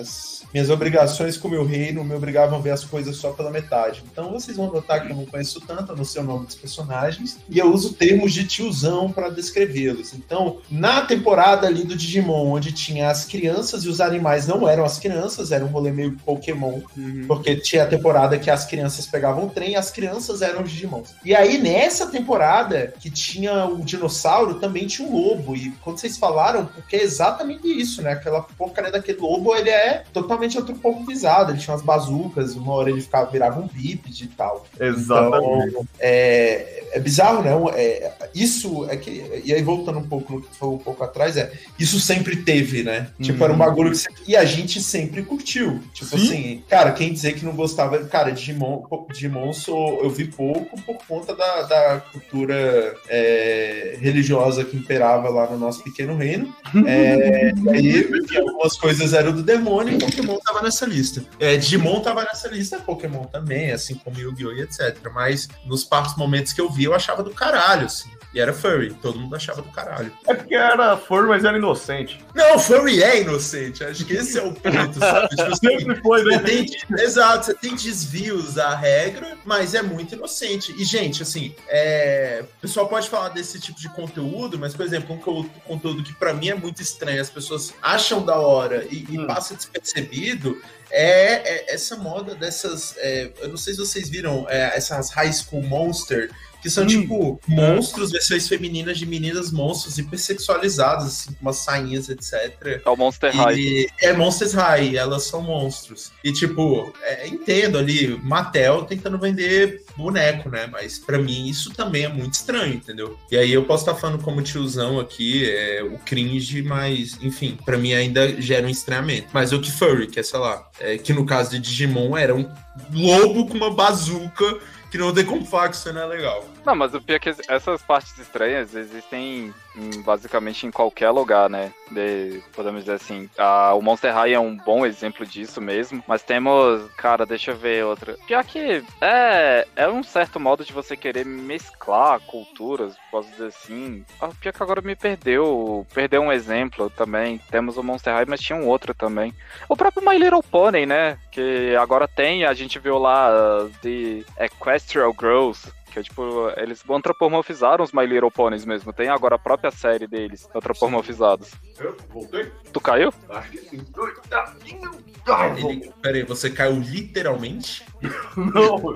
minhas 0.52 0.70
obrigações 0.70 1.36
com 1.36 1.48
o 1.48 1.50
meu 1.50 1.64
reino 1.64 2.04
me 2.04 2.14
obrigavam 2.14 2.58
a 2.58 2.62
ver 2.62 2.70
as 2.70 2.84
coisas 2.84 3.16
só 3.16 3.32
pela 3.32 3.50
metade. 3.50 4.02
Então 4.10 4.30
vocês 4.30 4.56
vão 4.56 4.72
notar 4.72 5.04
que 5.04 5.12
eu 5.12 5.16
não 5.16 5.26
conheço 5.26 5.60
tanto, 5.60 5.92
eu 5.92 5.96
não 5.96 6.04
sei 6.04 6.22
o 6.22 6.24
nome 6.24 6.46
dos 6.46 6.54
personagens, 6.54 7.38
e 7.48 7.58
eu 7.58 7.72
uso 7.72 7.94
termos 7.94 8.32
de 8.32 8.44
tiozão 8.44 9.10
para 9.10 9.28
descrevê-los. 9.28 10.14
Então, 10.14 10.58
na 10.70 11.02
temporada 11.02 11.66
ali 11.66 11.84
do 11.84 11.96
Digimon, 11.96 12.52
onde 12.52 12.72
tinha 12.72 13.10
as 13.10 13.24
crianças 13.24 13.84
e 13.84 13.88
os 13.88 14.00
animais 14.00 14.46
não 14.46 14.68
eram 14.68 14.84
as 14.84 14.98
crianças, 14.98 15.52
era 15.52 15.64
um 15.64 15.68
rolê 15.68 15.90
meio 15.90 16.16
Pokémon. 16.24 16.80
Porque 17.26 17.56
tinha 17.56 17.84
a 17.84 17.86
temporada 17.86 18.38
que 18.38 18.50
as 18.50 18.64
crianças 18.64 19.06
pegavam 19.06 19.46
o 19.46 19.50
trem 19.50 19.72
e 19.72 19.76
as 19.76 19.90
crianças 19.90 20.42
eram 20.42 20.62
os 20.62 20.70
Digimons. 20.70 21.14
E 21.24 21.34
aí, 21.34 21.58
nessa 21.58 22.06
temporada, 22.06 22.94
que 22.98 23.10
tinha 23.10 23.66
o 23.66 23.84
dinossauro, 23.84 24.54
também 24.54 24.86
tinha 24.86 25.08
um 25.08 25.12
lobo. 25.12 25.56
E 25.56 25.70
quando 25.82 25.98
vocês 25.98 26.16
falaram, 26.16 26.66
porque 26.66 26.96
é 26.96 27.02
exatamente 27.02 27.66
isso, 27.66 28.02
né? 28.02 28.12
Aquela 28.12 28.42
porcaria 28.42 28.90
daquele 28.90 29.18
lobo, 29.18 29.54
ele 29.54 29.70
é 29.70 29.85
totalmente 30.12 30.58
antropomorfizado. 30.58 31.52
Ele 31.52 31.58
tinha 31.58 31.74
umas 31.74 31.84
bazucas, 31.84 32.54
uma 32.54 32.72
hora 32.74 32.90
ele 32.90 33.00
ficava, 33.00 33.30
virava 33.30 33.60
um 33.60 33.66
bípede 33.66 34.24
e 34.24 34.28
tal. 34.28 34.66
Exatamente. 34.80 35.68
Então, 35.68 35.86
é, 35.98 36.84
é 36.92 37.00
bizarro, 37.00 37.42
né? 37.42 37.50
É, 37.74 38.12
isso 38.34 38.86
é 38.88 38.96
que. 38.96 39.40
E 39.44 39.52
aí, 39.52 39.62
voltando 39.62 39.98
um 39.98 40.08
pouco 40.08 40.32
no 40.32 40.42
que 40.42 40.48
tu 40.48 40.56
falou 40.56 40.74
um 40.76 40.78
pouco 40.78 41.02
atrás, 41.04 41.36
é. 41.36 41.52
Isso 41.78 41.98
sempre 42.00 42.36
teve, 42.36 42.82
né? 42.82 43.08
Tipo, 43.20 43.42
era 43.44 43.52
um 43.52 43.56
Uhum. 43.56 43.58
bagulho 43.58 43.90
que. 43.90 43.96
sempre- 43.98 44.22
E 44.26 44.36
a 44.36 44.44
gente 44.44 44.80
sempre 44.80 45.22
curtiu. 45.22 45.80
Tipo 45.92 46.18
Sim. 46.18 46.26
assim, 46.26 46.62
cara, 46.68 46.92
quem 46.92 47.12
dizer 47.12 47.34
que 47.34 47.44
não 47.44 47.52
gostava. 47.52 47.98
Cara, 48.04 48.30
Digimon, 48.30 48.82
Digimon 49.12 49.52
sou, 49.52 50.02
eu 50.02 50.10
vi 50.10 50.26
pouco 50.26 50.80
por 50.82 50.96
conta 51.06 51.34
da, 51.34 51.62
da 51.62 52.00
cultura 52.12 52.94
é, 53.08 53.96
religiosa 54.00 54.64
que 54.64 54.76
imperava 54.76 55.28
lá 55.28 55.46
no 55.50 55.58
nosso 55.58 55.82
pequeno 55.82 56.16
reino. 56.16 56.54
É, 56.86 57.50
e 57.56 57.68
aí, 57.70 58.38
algumas 58.38 58.76
coisas 58.78 59.12
eram 59.12 59.32
do 59.32 59.42
demônio 59.42 59.75
e 59.82 59.98
Pokémon 59.98 60.38
tava 60.38 60.62
nessa 60.62 60.86
lista. 60.86 61.24
É, 61.38 61.56
Digimon 61.56 62.00
tava 62.00 62.24
nessa 62.24 62.48
lista, 62.48 62.78
Pokémon 62.78 63.24
também, 63.24 63.72
assim 63.72 63.94
como 63.96 64.18
Yu-Gi-Oh! 64.18 64.52
e 64.52 64.62
etc. 64.62 64.98
Mas 65.12 65.48
nos 65.64 65.84
partos 65.84 66.16
momentos 66.16 66.52
que 66.52 66.60
eu 66.60 66.70
vi, 66.70 66.84
eu 66.84 66.94
achava 66.94 67.22
do 67.22 67.30
caralho, 67.30 67.86
assim. 67.86 68.15
E 68.36 68.40
era 68.40 68.52
furry, 68.52 68.92
todo 68.92 69.18
mundo 69.18 69.34
achava 69.34 69.62
do 69.62 69.70
caralho. 69.70 70.12
É 70.28 70.34
porque 70.34 70.54
era 70.54 70.94
furry, 70.98 71.26
mas 71.26 71.42
era 71.42 71.56
inocente. 71.56 72.22
Não, 72.34 72.58
furry 72.58 73.02
é 73.02 73.22
inocente, 73.22 73.82
acho 73.82 74.04
que 74.04 74.12
esse 74.12 74.38
é 74.38 74.42
o 74.42 74.52
ponto, 74.52 75.00
sabe? 75.00 75.28
Tipo 75.34 75.42
assim, 75.52 75.78
Sempre 75.78 75.96
foi, 76.02 76.22
né? 76.22 76.38
tem, 76.40 76.66
exato, 76.98 77.46
você 77.46 77.54
tem 77.54 77.74
desvios 77.74 78.52
da 78.52 78.74
regra, 78.74 79.38
mas 79.42 79.74
é 79.74 79.80
muito 79.80 80.14
inocente. 80.14 80.74
E, 80.76 80.84
gente, 80.84 81.22
assim, 81.22 81.54
é, 81.66 82.44
o 82.58 82.60
pessoal 82.60 82.86
pode 82.88 83.08
falar 83.08 83.30
desse 83.30 83.58
tipo 83.58 83.80
de 83.80 83.88
conteúdo, 83.88 84.58
mas, 84.58 84.74
por 84.74 84.84
exemplo, 84.84 85.14
um 85.16 85.18
co- 85.18 85.46
conteúdo 85.64 86.02
que 86.02 86.12
pra 86.12 86.34
mim 86.34 86.50
é 86.50 86.54
muito 86.54 86.82
estranho, 86.82 87.22
as 87.22 87.30
pessoas 87.30 87.72
acham 87.80 88.22
da 88.22 88.36
hora 88.38 88.84
e, 88.90 89.06
e 89.08 89.18
Hum. 89.18 89.26
passa 89.26 89.54
despercebido, 89.54 90.60
é, 90.90 91.32
é 91.70 91.74
essa 91.74 91.96
moda 91.96 92.34
dessas. 92.34 92.94
é, 92.98 93.30
eu 93.40 93.48
não 93.48 93.56
sei 93.56 93.74
se 93.74 93.80
vocês 93.80 94.08
viram 94.08 94.46
é, 94.48 94.76
essas 94.76 95.10
High 95.10 95.32
School 95.32 95.62
Monster 95.62 96.30
que 96.62 96.70
são, 96.70 96.82
Hum. 96.82 96.86
tipo, 96.88 97.40
monstros, 97.46 98.10
versões 98.10 98.48
femininas 98.48 98.98
de 98.98 99.06
meninas 99.06 99.52
monstros 99.52 99.98
hipersexualizadas, 99.98 101.06
assim, 101.06 101.32
com 101.34 101.42
umas 101.42 101.58
sainhas, 101.58 102.08
etc. 102.08 102.82
É 102.84 102.90
o 102.90 102.96
Monster 102.96 103.32
High. 103.32 103.56
E 103.56 103.88
é 104.02 104.12
Monsters 104.12 104.52
High, 104.52 104.96
elas 104.96 105.24
são 105.24 105.42
monstros. 105.42 106.10
E, 106.24 106.32
tipo, 106.32 106.92
é, 107.02 107.28
entendo 107.28 107.78
ali, 107.78 108.18
Mattel 108.20 108.82
tentando 108.84 109.16
vender 109.16 109.84
boneco, 109.96 110.48
né? 110.48 110.68
Mas 110.70 110.98
pra 110.98 111.18
mim 111.18 111.48
isso 111.48 111.72
também 111.72 112.04
é 112.04 112.08
muito 112.08 112.34
estranho, 112.34 112.74
entendeu? 112.74 113.18
E 113.30 113.36
aí 113.36 113.52
eu 113.52 113.64
posso 113.64 113.82
estar 113.82 113.94
falando 113.94 114.22
como 114.22 114.42
tiozão 114.42 115.00
aqui, 115.00 115.48
é, 115.48 115.82
o 115.82 115.98
cringe, 115.98 116.62
mas, 116.62 117.18
enfim, 117.22 117.58
pra 117.64 117.78
mim 117.78 117.92
ainda 117.92 118.40
gera 118.40 118.66
um 118.66 118.70
estranhamento. 118.70 119.28
Mas 119.32 119.52
o 119.52 119.60
que 119.60 119.70
Furry, 119.70 120.06
que 120.06 120.20
é, 120.20 120.22
sei 120.22 120.38
lá, 120.38 120.68
é, 120.80 120.98
que 120.98 121.12
no 121.12 121.24
caso 121.24 121.50
de 121.50 121.58
Digimon 121.58 122.16
era 122.16 122.34
um 122.34 122.48
lobo 122.92 123.46
com 123.46 123.54
uma 123.54 123.72
bazuca 123.72 124.58
que 124.90 124.98
não 124.98 125.12
tem 125.12 125.24
como 125.24 125.44
falar 125.44 125.68
que 125.68 125.76
isso 125.76 125.92
não 125.92 126.02
é 126.02 126.06
legal. 126.06 126.55
Não, 126.66 126.74
mas 126.74 126.92
o 126.94 127.00
pior 127.00 127.16
é 127.16 127.18
que 127.20 127.32
essas 127.48 127.80
partes 127.80 128.18
estranhas 128.18 128.74
existem 128.74 129.54
em- 129.76 130.02
basicamente 130.02 130.66
em 130.66 130.70
qualquer 130.72 131.10
lugar, 131.10 131.48
né? 131.48 131.72
De- 131.92 132.42
podemos 132.52 132.80
dizer 132.80 132.94
assim. 132.96 133.30
Ah, 133.38 133.72
o 133.74 133.80
Monster 133.80 134.12
High 134.12 134.32
é 134.32 134.40
um 134.40 134.56
bom 134.56 134.84
exemplo 134.84 135.24
disso 135.24 135.60
mesmo. 135.60 136.02
Mas 136.08 136.24
temos. 136.24 136.90
Cara, 136.96 137.24
deixa 137.24 137.52
eu 137.52 137.56
ver 137.56 137.84
outra. 137.84 138.16
Pior 138.26 138.42
que 138.44 138.82
é, 139.00 139.64
é 139.76 139.88
um 139.88 140.02
certo 140.02 140.40
modo 140.40 140.64
de 140.64 140.72
você 140.72 140.96
querer 140.96 141.24
mesclar 141.24 142.18
culturas, 142.20 142.96
posso 143.12 143.30
dizer 143.30 143.46
assim. 143.46 144.04
Ah, 144.20 144.30
pior 144.40 144.52
que 144.52 144.62
agora 144.62 144.82
me 144.82 144.96
perdeu. 144.96 145.86
Perdeu 145.94 146.20
um 146.22 146.32
exemplo 146.32 146.90
também. 146.90 147.38
Temos 147.48 147.76
o 147.76 147.82
Monster 147.84 148.12
High, 148.12 148.26
mas 148.26 148.40
tinha 148.40 148.58
um 148.58 148.66
outro 148.66 148.92
também. 148.92 149.32
O 149.68 149.76
próprio 149.76 150.04
My 150.04 150.18
Little 150.18 150.42
Pony, 150.42 150.84
né? 150.84 151.16
Que 151.30 151.76
agora 151.76 152.08
tem, 152.08 152.44
a 152.44 152.52
gente 152.54 152.80
viu 152.80 152.98
lá 152.98 153.28
uh, 153.30 153.70
The 153.82 154.24
Equestrial 154.46 155.14
Girls. 155.16 155.70
Que 155.96 156.00
é 156.00 156.02
tipo, 156.02 156.52
eles 156.58 156.82
antropomorfizaram 156.90 157.82
os 157.82 157.90
My 157.90 158.04
Little 158.04 158.30
Ponies 158.30 158.66
mesmo. 158.66 158.92
Tem 158.92 159.08
agora 159.08 159.36
a 159.36 159.38
própria 159.38 159.70
série 159.70 160.06
deles, 160.06 160.46
antropomorfizados. 160.54 161.52
Eu 161.80 161.96
voltei? 162.10 162.52
Tu 162.70 162.78
caiu? 162.82 163.10
Acho 163.30 163.50
que 163.50 163.58
sim. 163.60 163.80
Voltei. 163.94 165.72
Ele, 165.72 165.92
peraí, 166.02 166.22
você 166.22 166.50
caiu 166.50 166.78
literalmente? 166.78 167.82
Não, 168.36 168.76
eu 168.76 168.78
tô 168.82 168.92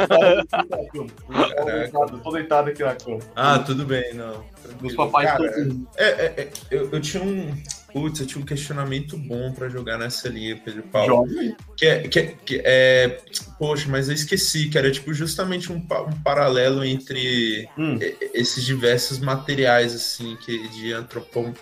deitado, 1.64 2.12
eu 2.12 2.18
tô 2.20 2.30
deitado 2.32 2.68
aqui 2.70 2.82
na 2.84 2.94
cama. 2.94 3.18
Ah, 3.34 3.58
tudo 3.60 3.86
bem, 3.86 4.12
não. 4.12 4.44
Tranquilo. 4.62 4.96
papais 4.96 5.30
Cara, 5.30 5.52
todos. 5.52 5.76
É, 5.96 6.04
é, 6.04 6.26
é, 6.42 6.50
eu, 6.70 6.90
eu 6.90 7.00
tinha 7.00 7.22
um. 7.22 7.50
Putz, 7.94 8.20
eu 8.20 8.26
tinha 8.26 8.42
um 8.42 8.46
questionamento 8.46 9.16
bom 9.16 9.52
pra 9.52 9.70
jogar 9.70 9.96
nessa 9.98 10.28
linha, 10.28 10.60
Pedro 10.62 10.82
Paulo. 10.84 11.26
Joga. 11.26 11.56
Que 11.76 11.86
é, 11.86 12.08
que, 12.08 12.18
é- 12.18 12.26
que 12.44 12.62
é- 12.64 13.20
Poxa, 13.60 13.84
mas 13.90 14.08
eu 14.08 14.14
esqueci, 14.14 14.70
que 14.70 14.78
era 14.78 14.90
tipo 14.90 15.12
justamente 15.12 15.70
um, 15.70 15.76
um 15.76 16.22
paralelo 16.24 16.82
entre 16.82 17.68
Hum. 17.76 17.98
esses 18.32 18.64
diversos 18.64 19.18
materiais, 19.18 19.94
assim, 19.94 20.34
que 20.40 20.66
de 20.68 20.94
antropom... 20.94 21.52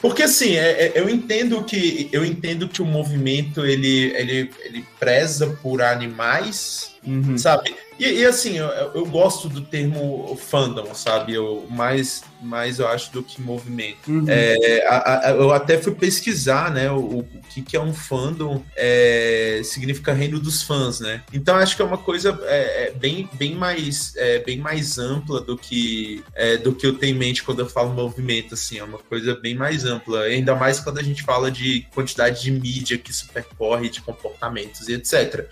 Porque 0.00 0.22
assim, 0.22 0.54
é- 0.56 0.84
é- 0.86 0.92
eu 0.94 1.10
entendo 1.10 1.64
que 1.64 2.08
eu 2.12 2.24
entendo 2.24 2.68
que 2.68 2.80
o 2.80 2.84
movimento 2.86 3.66
ele, 3.66 4.12
ele, 4.16 4.50
ele 4.64 4.84
preza 5.00 5.48
por 5.60 5.82
animais, 5.82 6.92
Uhum. 7.04 7.38
sabe? 7.38 7.74
E, 7.98 8.04
e, 8.20 8.24
assim, 8.26 8.58
eu, 8.58 8.66
eu 8.66 9.06
gosto 9.06 9.48
do 9.48 9.60
termo 9.62 10.36
fandom, 10.36 10.94
sabe? 10.94 11.34
Eu, 11.34 11.66
mais, 11.70 12.22
mais 12.40 12.78
eu 12.78 12.86
acho 12.86 13.10
do 13.12 13.22
que 13.22 13.40
movimento. 13.40 13.98
Uhum. 14.08 14.24
É, 14.28 14.84
a- 14.86 15.28
a- 15.28 15.30
eu 15.30 15.50
até 15.52 15.78
fui 15.78 15.92
pesquisar, 15.94 16.70
né, 16.72 16.90
o, 16.90 16.98
o 17.20 17.24
que, 17.50 17.62
que 17.62 17.76
é 17.76 17.80
um 17.80 17.92
fandom, 17.94 18.62
é, 18.76 19.62
significa 19.64 20.12
reino 20.12 20.38
dos 20.38 20.62
fãs, 20.62 21.00
né? 21.00 21.22
Então 21.32 21.47
acho 21.56 21.76
que 21.76 21.82
é 21.82 21.84
uma 21.84 21.98
coisa 21.98 22.38
é, 22.44 22.86
é, 22.86 22.90
bem, 22.92 23.28
bem, 23.34 23.54
mais, 23.54 24.14
é, 24.16 24.38
bem 24.40 24.58
mais 24.58 24.98
ampla 24.98 25.40
do 25.40 25.56
que, 25.56 26.22
é, 26.34 26.56
do 26.56 26.72
que 26.74 26.86
eu 26.86 26.94
tenho 26.94 27.14
em 27.14 27.18
mente 27.18 27.42
quando 27.42 27.60
eu 27.60 27.68
falo 27.68 27.90
movimento, 27.94 28.54
assim, 28.54 28.78
é 28.78 28.84
uma 28.84 28.98
coisa 28.98 29.34
bem 29.34 29.54
mais 29.54 29.84
ampla, 29.84 30.22
ainda 30.22 30.54
mais 30.54 30.80
quando 30.80 30.98
a 30.98 31.02
gente 31.02 31.22
fala 31.22 31.50
de 31.50 31.86
quantidade 31.94 32.42
de 32.42 32.50
mídia 32.50 32.98
que 32.98 33.12
supercorre, 33.12 33.88
de 33.88 34.00
comportamentos 34.00 34.88
e 34.88 34.94
etc. 34.94 35.46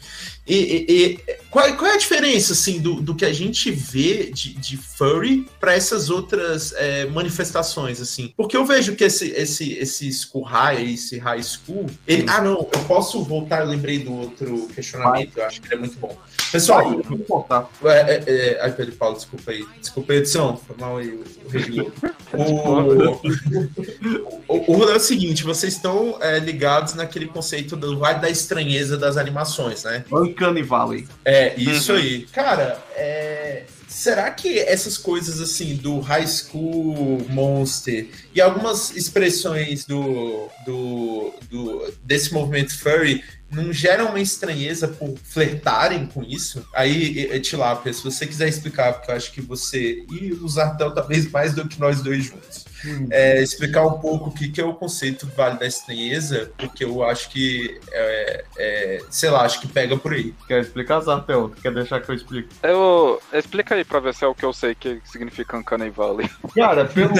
E, 0.46 0.54
e- 0.54 0.86
e 0.88 1.36
qual, 1.50 1.72
qual 1.76 1.90
é 1.90 1.94
a 1.94 1.98
diferença, 1.98 2.52
assim, 2.52 2.80
do, 2.80 3.00
do 3.00 3.14
que 3.14 3.24
a 3.24 3.32
gente 3.32 3.70
vê 3.70 4.30
de, 4.32 4.54
de 4.54 4.76
furry 4.76 5.46
para 5.58 5.74
essas 5.74 6.08
outras 6.10 6.72
é, 6.74 7.06
manifestações, 7.06 8.00
assim? 8.00 8.32
Porque 8.36 8.56
eu 8.56 8.64
vejo 8.64 8.94
que 8.94 9.04
esse, 9.04 9.30
esse, 9.30 9.72
esse 9.74 10.12
school 10.12 10.42
high, 10.44 10.92
esse 10.94 11.18
high 11.18 11.42
school, 11.42 11.86
ele... 12.06 12.24
Ah, 12.28 12.40
não, 12.40 12.68
eu 12.72 12.84
posso 12.86 13.22
voltar, 13.24 13.60
eu 13.62 13.68
lembrei 13.68 13.98
do 13.98 14.12
outro 14.12 14.68
questionamento, 14.74 15.36
eu 15.36 15.44
acho 15.44 15.60
que 15.60 15.66
ele 15.68 15.74
é 15.74 15.78
muito 15.78 15.85
bom. 15.94 16.16
Pessoal, 16.52 16.84
Vai, 16.84 17.02
vou 17.02 17.18
contar. 17.18 17.68
é, 17.84 17.88
é, 17.88 18.24
é, 18.26 18.58
ai, 18.62 18.72
Pedro 18.72 18.94
Paulo, 18.94 19.16
desculpa 19.16 19.50
aí. 19.50 19.64
Desculpa 19.80 20.12
aí, 20.12 20.18
edição. 20.20 20.56
Foi 20.56 20.76
mal 20.78 20.96
aí 20.98 21.08
o, 21.08 21.24
Globo. 21.66 21.92
O, 24.48 24.72
o, 24.72 24.78
o 24.78 24.90
é 24.90 24.96
o 24.96 25.00
seguinte: 25.00 25.42
vocês 25.44 25.74
estão 25.74 26.18
é, 26.20 26.38
ligados 26.38 26.94
naquele 26.94 27.26
conceito 27.26 27.76
do 27.76 27.98
Vale 27.98 28.20
da 28.20 28.30
Estranheza 28.30 28.96
das 28.96 29.16
animações, 29.16 29.84
né? 29.84 30.04
Uncanny 30.10 30.62
Valley. 30.62 31.06
É, 31.24 31.54
isso 31.58 31.92
Uhum. 31.92 31.98
aí. 31.98 32.26
Cara, 32.32 32.82
é, 32.94 33.64
será 33.88 34.30
que 34.30 34.58
essas 34.58 34.96
coisas 34.98 35.40
assim 35.40 35.76
do 35.76 36.00
High 36.00 36.26
School 36.26 37.24
Monster 37.28 38.08
e 38.34 38.40
algumas 38.40 38.94
expressões 38.96 39.84
do, 39.84 40.48
do, 40.66 41.32
do- 41.50 41.94
desse 42.02 42.32
movimento 42.34 42.76
furry 42.78 43.22
não 43.56 43.72
geram 43.72 44.10
uma 44.10 44.20
estranheza 44.20 44.86
por 44.86 45.16
flertarem 45.24 46.06
com 46.06 46.22
isso? 46.22 46.66
Aí, 46.74 47.40
Tilapia, 47.40 47.92
se 47.92 48.04
você 48.04 48.26
quiser 48.26 48.48
explicar, 48.48 48.92
porque 48.92 49.10
eu 49.10 49.16
acho 49.16 49.32
que 49.32 49.40
você 49.40 50.04
e 50.10 50.32
o 50.32 50.48
Zartel 50.48 50.92
talvez 50.92 51.30
mais 51.30 51.54
do 51.54 51.66
que 51.66 51.80
nós 51.80 52.02
dois 52.02 52.24
juntos. 52.24 52.66
Hum. 52.84 53.08
É, 53.10 53.42
explicar 53.42 53.86
um 53.86 53.98
pouco 53.98 54.28
o 54.28 54.32
que, 54.32 54.48
que 54.48 54.60
é 54.60 54.64
o 54.64 54.74
conceito 54.74 55.26
do 55.26 55.34
Vale 55.34 55.58
da 55.58 55.66
Estranheza, 55.66 56.52
porque 56.58 56.84
eu 56.84 57.02
acho 57.02 57.30
que, 57.30 57.80
é, 57.90 58.44
é, 58.58 59.00
sei 59.10 59.30
lá, 59.30 59.42
acho 59.42 59.60
que 59.60 59.66
pega 59.66 59.96
por 59.96 60.12
aí. 60.12 60.34
Quer 60.46 60.60
explicar, 60.60 61.00
Zartel? 61.00 61.50
Quer 61.62 61.72
deixar 61.72 62.00
que 62.00 62.10
eu 62.10 62.14
explique? 62.14 62.48
Eu. 62.62 63.20
Explica 63.32 63.74
aí 63.74 63.84
pra 63.84 64.00
ver 64.00 64.14
se 64.14 64.24
é 64.24 64.28
o 64.28 64.34
que 64.34 64.44
eu 64.44 64.52
sei 64.52 64.74
que 64.74 65.00
significa 65.04 65.56
Uncanny 65.56 65.90
Valley. 65.90 66.30
Cara, 66.54 66.84
pelo, 66.84 67.14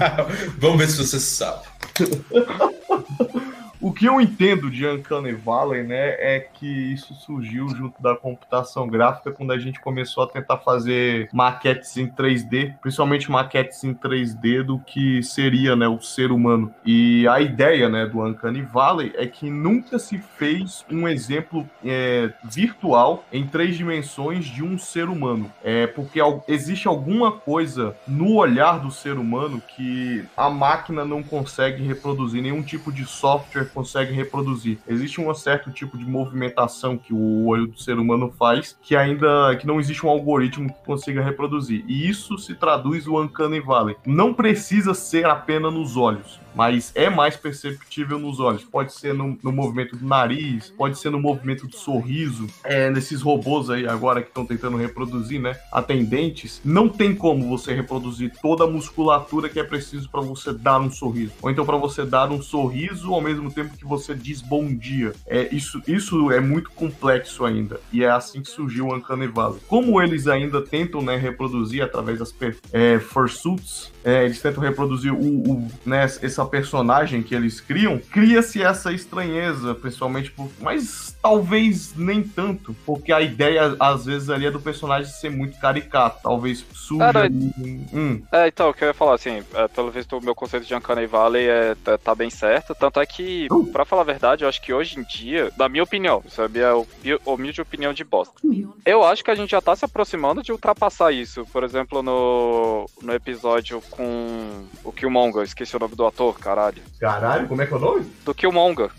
Vamos 0.58 0.78
ver 0.78 0.88
se 0.88 0.98
você 0.98 1.18
sabe. 1.18 1.64
O 3.80 3.92
que 3.92 4.06
eu 4.06 4.20
entendo 4.20 4.68
de 4.68 4.84
Uncanny 4.84 5.32
Valley, 5.32 5.84
né, 5.84 6.16
é 6.18 6.40
que 6.40 6.66
isso 6.66 7.14
surgiu 7.14 7.68
junto 7.68 8.02
da 8.02 8.16
computação 8.16 8.88
gráfica 8.88 9.30
quando 9.30 9.52
a 9.52 9.58
gente 9.58 9.80
começou 9.80 10.24
a 10.24 10.26
tentar 10.26 10.58
fazer 10.58 11.28
maquetes 11.32 11.96
em 11.96 12.08
3D, 12.08 12.74
principalmente 12.80 13.30
maquetes 13.30 13.84
em 13.84 13.94
3D 13.94 14.64
do 14.64 14.80
que 14.80 15.22
seria, 15.22 15.76
né, 15.76 15.86
o 15.86 16.00
ser 16.00 16.32
humano. 16.32 16.74
E 16.84 17.28
a 17.28 17.40
ideia, 17.40 17.88
né, 17.88 18.04
do 18.04 18.20
Uncanny 18.20 18.62
Valley 18.62 19.12
é 19.14 19.26
que 19.26 19.48
nunca 19.48 19.96
se 20.00 20.18
fez 20.18 20.84
um 20.90 21.06
exemplo 21.06 21.64
é, 21.84 22.32
virtual 22.42 23.24
em 23.32 23.46
três 23.46 23.76
dimensões 23.76 24.46
de 24.46 24.64
um 24.64 24.76
ser 24.76 25.08
humano. 25.08 25.52
É 25.62 25.86
porque 25.86 26.18
existe 26.48 26.88
alguma 26.88 27.30
coisa 27.30 27.94
no 28.08 28.34
olhar 28.34 28.80
do 28.80 28.90
ser 28.90 29.18
humano 29.18 29.62
que 29.76 30.24
a 30.36 30.50
máquina 30.50 31.04
não 31.04 31.22
consegue 31.22 31.84
reproduzir, 31.84 32.42
nenhum 32.42 32.62
tipo 32.62 32.90
de 32.92 33.06
software 33.06 33.67
consegue 33.68 34.12
reproduzir. 34.12 34.78
Existe 34.88 35.20
um 35.20 35.32
certo 35.34 35.70
tipo 35.70 35.96
de 35.96 36.04
movimentação 36.04 36.96
que 36.96 37.12
o 37.12 37.46
olho 37.46 37.66
do 37.68 37.80
ser 37.80 37.98
humano 37.98 38.32
faz 38.38 38.76
que 38.82 38.96
ainda 38.96 39.56
que 39.56 39.66
não 39.66 39.78
existe 39.78 40.04
um 40.04 40.08
algoritmo 40.08 40.72
que 40.72 40.84
consiga 40.84 41.22
reproduzir. 41.22 41.84
E 41.86 42.08
isso 42.08 42.38
se 42.38 42.54
traduz 42.54 43.06
no 43.06 43.20
Uncanny 43.20 43.60
Valley. 43.60 43.96
Não 44.06 44.34
precisa 44.34 44.94
ser 44.94 45.26
apenas 45.26 45.72
nos 45.72 45.96
olhos 45.96 46.40
mas 46.54 46.92
é 46.94 47.08
mais 47.08 47.36
perceptível 47.36 48.18
nos 48.18 48.40
olhos. 48.40 48.64
Pode 48.64 48.92
ser 48.92 49.14
no, 49.14 49.38
no 49.42 49.52
movimento 49.52 49.96
do 49.96 50.06
nariz, 50.06 50.72
pode 50.76 50.98
ser 50.98 51.10
no 51.10 51.20
movimento 51.20 51.66
do 51.66 51.76
sorriso. 51.76 52.46
É, 52.64 52.90
nesses 52.90 53.22
robôs 53.22 53.70
aí 53.70 53.86
agora 53.86 54.22
que 54.22 54.28
estão 54.28 54.44
tentando 54.44 54.76
reproduzir, 54.76 55.40
né? 55.40 55.56
Atendentes, 55.72 56.60
não 56.64 56.88
tem 56.88 57.14
como 57.14 57.48
você 57.48 57.74
reproduzir 57.74 58.32
toda 58.42 58.64
a 58.64 58.66
musculatura 58.66 59.48
que 59.48 59.60
é 59.60 59.64
preciso 59.64 60.08
para 60.10 60.20
você 60.20 60.52
dar 60.52 60.80
um 60.80 60.90
sorriso. 60.90 61.32
Ou 61.42 61.50
então 61.50 61.64
para 61.64 61.76
você 61.76 62.04
dar 62.04 62.30
um 62.30 62.42
sorriso 62.42 63.12
ao 63.12 63.20
mesmo 63.20 63.52
tempo 63.52 63.76
que 63.76 63.84
você 63.84 64.14
diz 64.14 64.40
bom 64.40 64.66
dia. 64.74 65.12
É, 65.26 65.54
isso, 65.54 65.82
isso 65.86 66.30
é 66.30 66.40
muito 66.40 66.70
complexo 66.70 67.44
ainda. 67.44 67.80
E 67.92 68.02
é 68.04 68.10
assim 68.10 68.42
que 68.42 68.50
surgiu 68.50 68.86
o 68.86 68.94
Uncanny 68.94 69.26
Valley. 69.26 69.60
Como 69.68 70.00
eles 70.00 70.26
ainda 70.26 70.62
tentam 70.62 71.02
né, 71.02 71.16
reproduzir 71.16 71.82
através 71.82 72.18
das 72.18 72.34
é, 72.72 72.98
fursuits, 72.98 73.92
é, 74.08 74.24
eles 74.24 74.40
tentam 74.40 74.62
reproduzir 74.62 75.12
o, 75.12 75.18
o, 75.18 75.68
né, 75.84 76.04
essa 76.04 76.44
personagem 76.46 77.22
que 77.22 77.34
eles 77.34 77.60
criam, 77.60 77.98
cria-se 77.98 78.62
essa 78.62 78.90
estranheza, 78.90 79.74
principalmente 79.74 80.30
por. 80.30 80.48
Mas 80.60 81.14
talvez 81.22 81.94
nem 81.94 82.22
tanto, 82.22 82.74
porque 82.86 83.12
a 83.12 83.20
ideia, 83.20 83.76
às 83.78 84.06
vezes, 84.06 84.30
ali 84.30 84.46
é 84.46 84.50
do 84.50 84.60
personagem 84.60 85.12
ser 85.12 85.30
muito 85.30 85.58
caricato. 85.58 86.20
Talvez 86.22 86.64
surja. 86.72 87.12
Cara, 87.12 87.28
hum. 87.28 88.22
É, 88.32 88.48
então, 88.48 88.70
o 88.70 88.74
que 88.74 88.82
eu 88.82 88.88
ia 88.88 88.94
falar, 88.94 89.14
assim, 89.14 89.42
é, 89.52 89.68
pelo 89.68 89.90
visto 89.90 90.16
o 90.16 90.24
meu 90.24 90.34
conceito 90.34 90.66
de 90.66 90.74
Uncanny 90.74 91.06
Valley 91.06 91.46
é, 91.46 91.74
tá, 91.74 91.98
tá 91.98 92.14
bem 92.14 92.30
certo, 92.30 92.74
tanto 92.74 93.00
é 93.00 93.04
que, 93.04 93.46
Uh. 93.50 93.66
pra 93.66 93.84
falar 93.84 94.02
a 94.02 94.06
verdade, 94.06 94.44
eu 94.44 94.48
acho 94.48 94.62
que 94.62 94.72
hoje 94.72 94.98
em 94.98 95.02
dia, 95.02 95.50
na 95.58 95.68
minha 95.68 95.82
opinião, 95.82 96.22
isso 96.26 96.40
é 96.40 96.44
a 96.46 96.48
minha 96.48 96.72
humilde 97.26 97.60
opinião 97.60 97.92
de 97.92 98.04
bosta, 98.04 98.40
eu 98.86 99.04
acho 99.04 99.22
que 99.22 99.30
a 99.30 99.34
gente 99.34 99.50
já 99.50 99.60
tá 99.60 99.76
se 99.76 99.84
aproximando 99.84 100.42
de 100.42 100.52
ultrapassar 100.52 101.12
isso, 101.12 101.44
por 101.52 101.62
exemplo, 101.62 102.02
no, 102.02 102.86
no 103.02 103.12
episódio 103.12 103.82
com 103.98 104.64
o 104.84 104.92
Killmonger, 104.92 105.42
esqueci 105.42 105.76
o 105.76 105.80
nome 105.80 105.96
do 105.96 106.06
ator, 106.06 106.38
caralho, 106.38 106.80
Caralho, 107.00 107.48
como 107.48 107.60
é 107.60 107.66
que 107.66 107.74
é 107.74 107.76
o 107.76 107.80
nome? 107.80 108.06
do 108.24 108.32
Killmonger, 108.32 108.90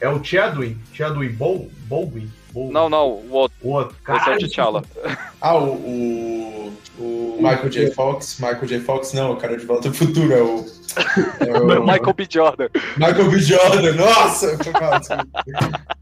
É 0.00 0.08
o 0.08 0.22
Chadwin? 0.22 0.78
Chadwin 0.94 1.30
Baldwin? 1.30 2.30
Bol- 2.52 2.70
não, 2.72 2.88
não, 2.88 3.08
o 3.08 3.32
outro, 3.32 3.56
O 3.60 3.70
outro. 3.72 3.96
esse 3.96 4.10
é 4.10 4.14
o 4.14 4.18
Caralho, 4.18 4.48
T'Challa, 4.48 4.84
Ah, 5.40 5.56
o, 5.56 5.72
o, 5.74 6.72
o 6.98 7.36
Michael 7.38 7.68
J. 7.68 7.90
Fox. 7.90 8.38
Michael 8.38 8.66
J. 8.66 8.80
Fox, 8.80 9.12
não, 9.12 9.32
o 9.32 9.36
cara 9.36 9.56
de 9.58 9.66
volta 9.66 9.88
ao 9.88 9.94
futuro 9.94 10.32
é 10.32 10.40
o. 10.42 10.64
É 11.40 11.58
o 11.58 11.80
Michael 11.84 12.14
B. 12.14 12.26
Jordan, 12.30 12.68
Michael 12.96 13.30
B. 13.30 13.38
Jordan. 13.40 13.92
Nossa! 13.94 14.56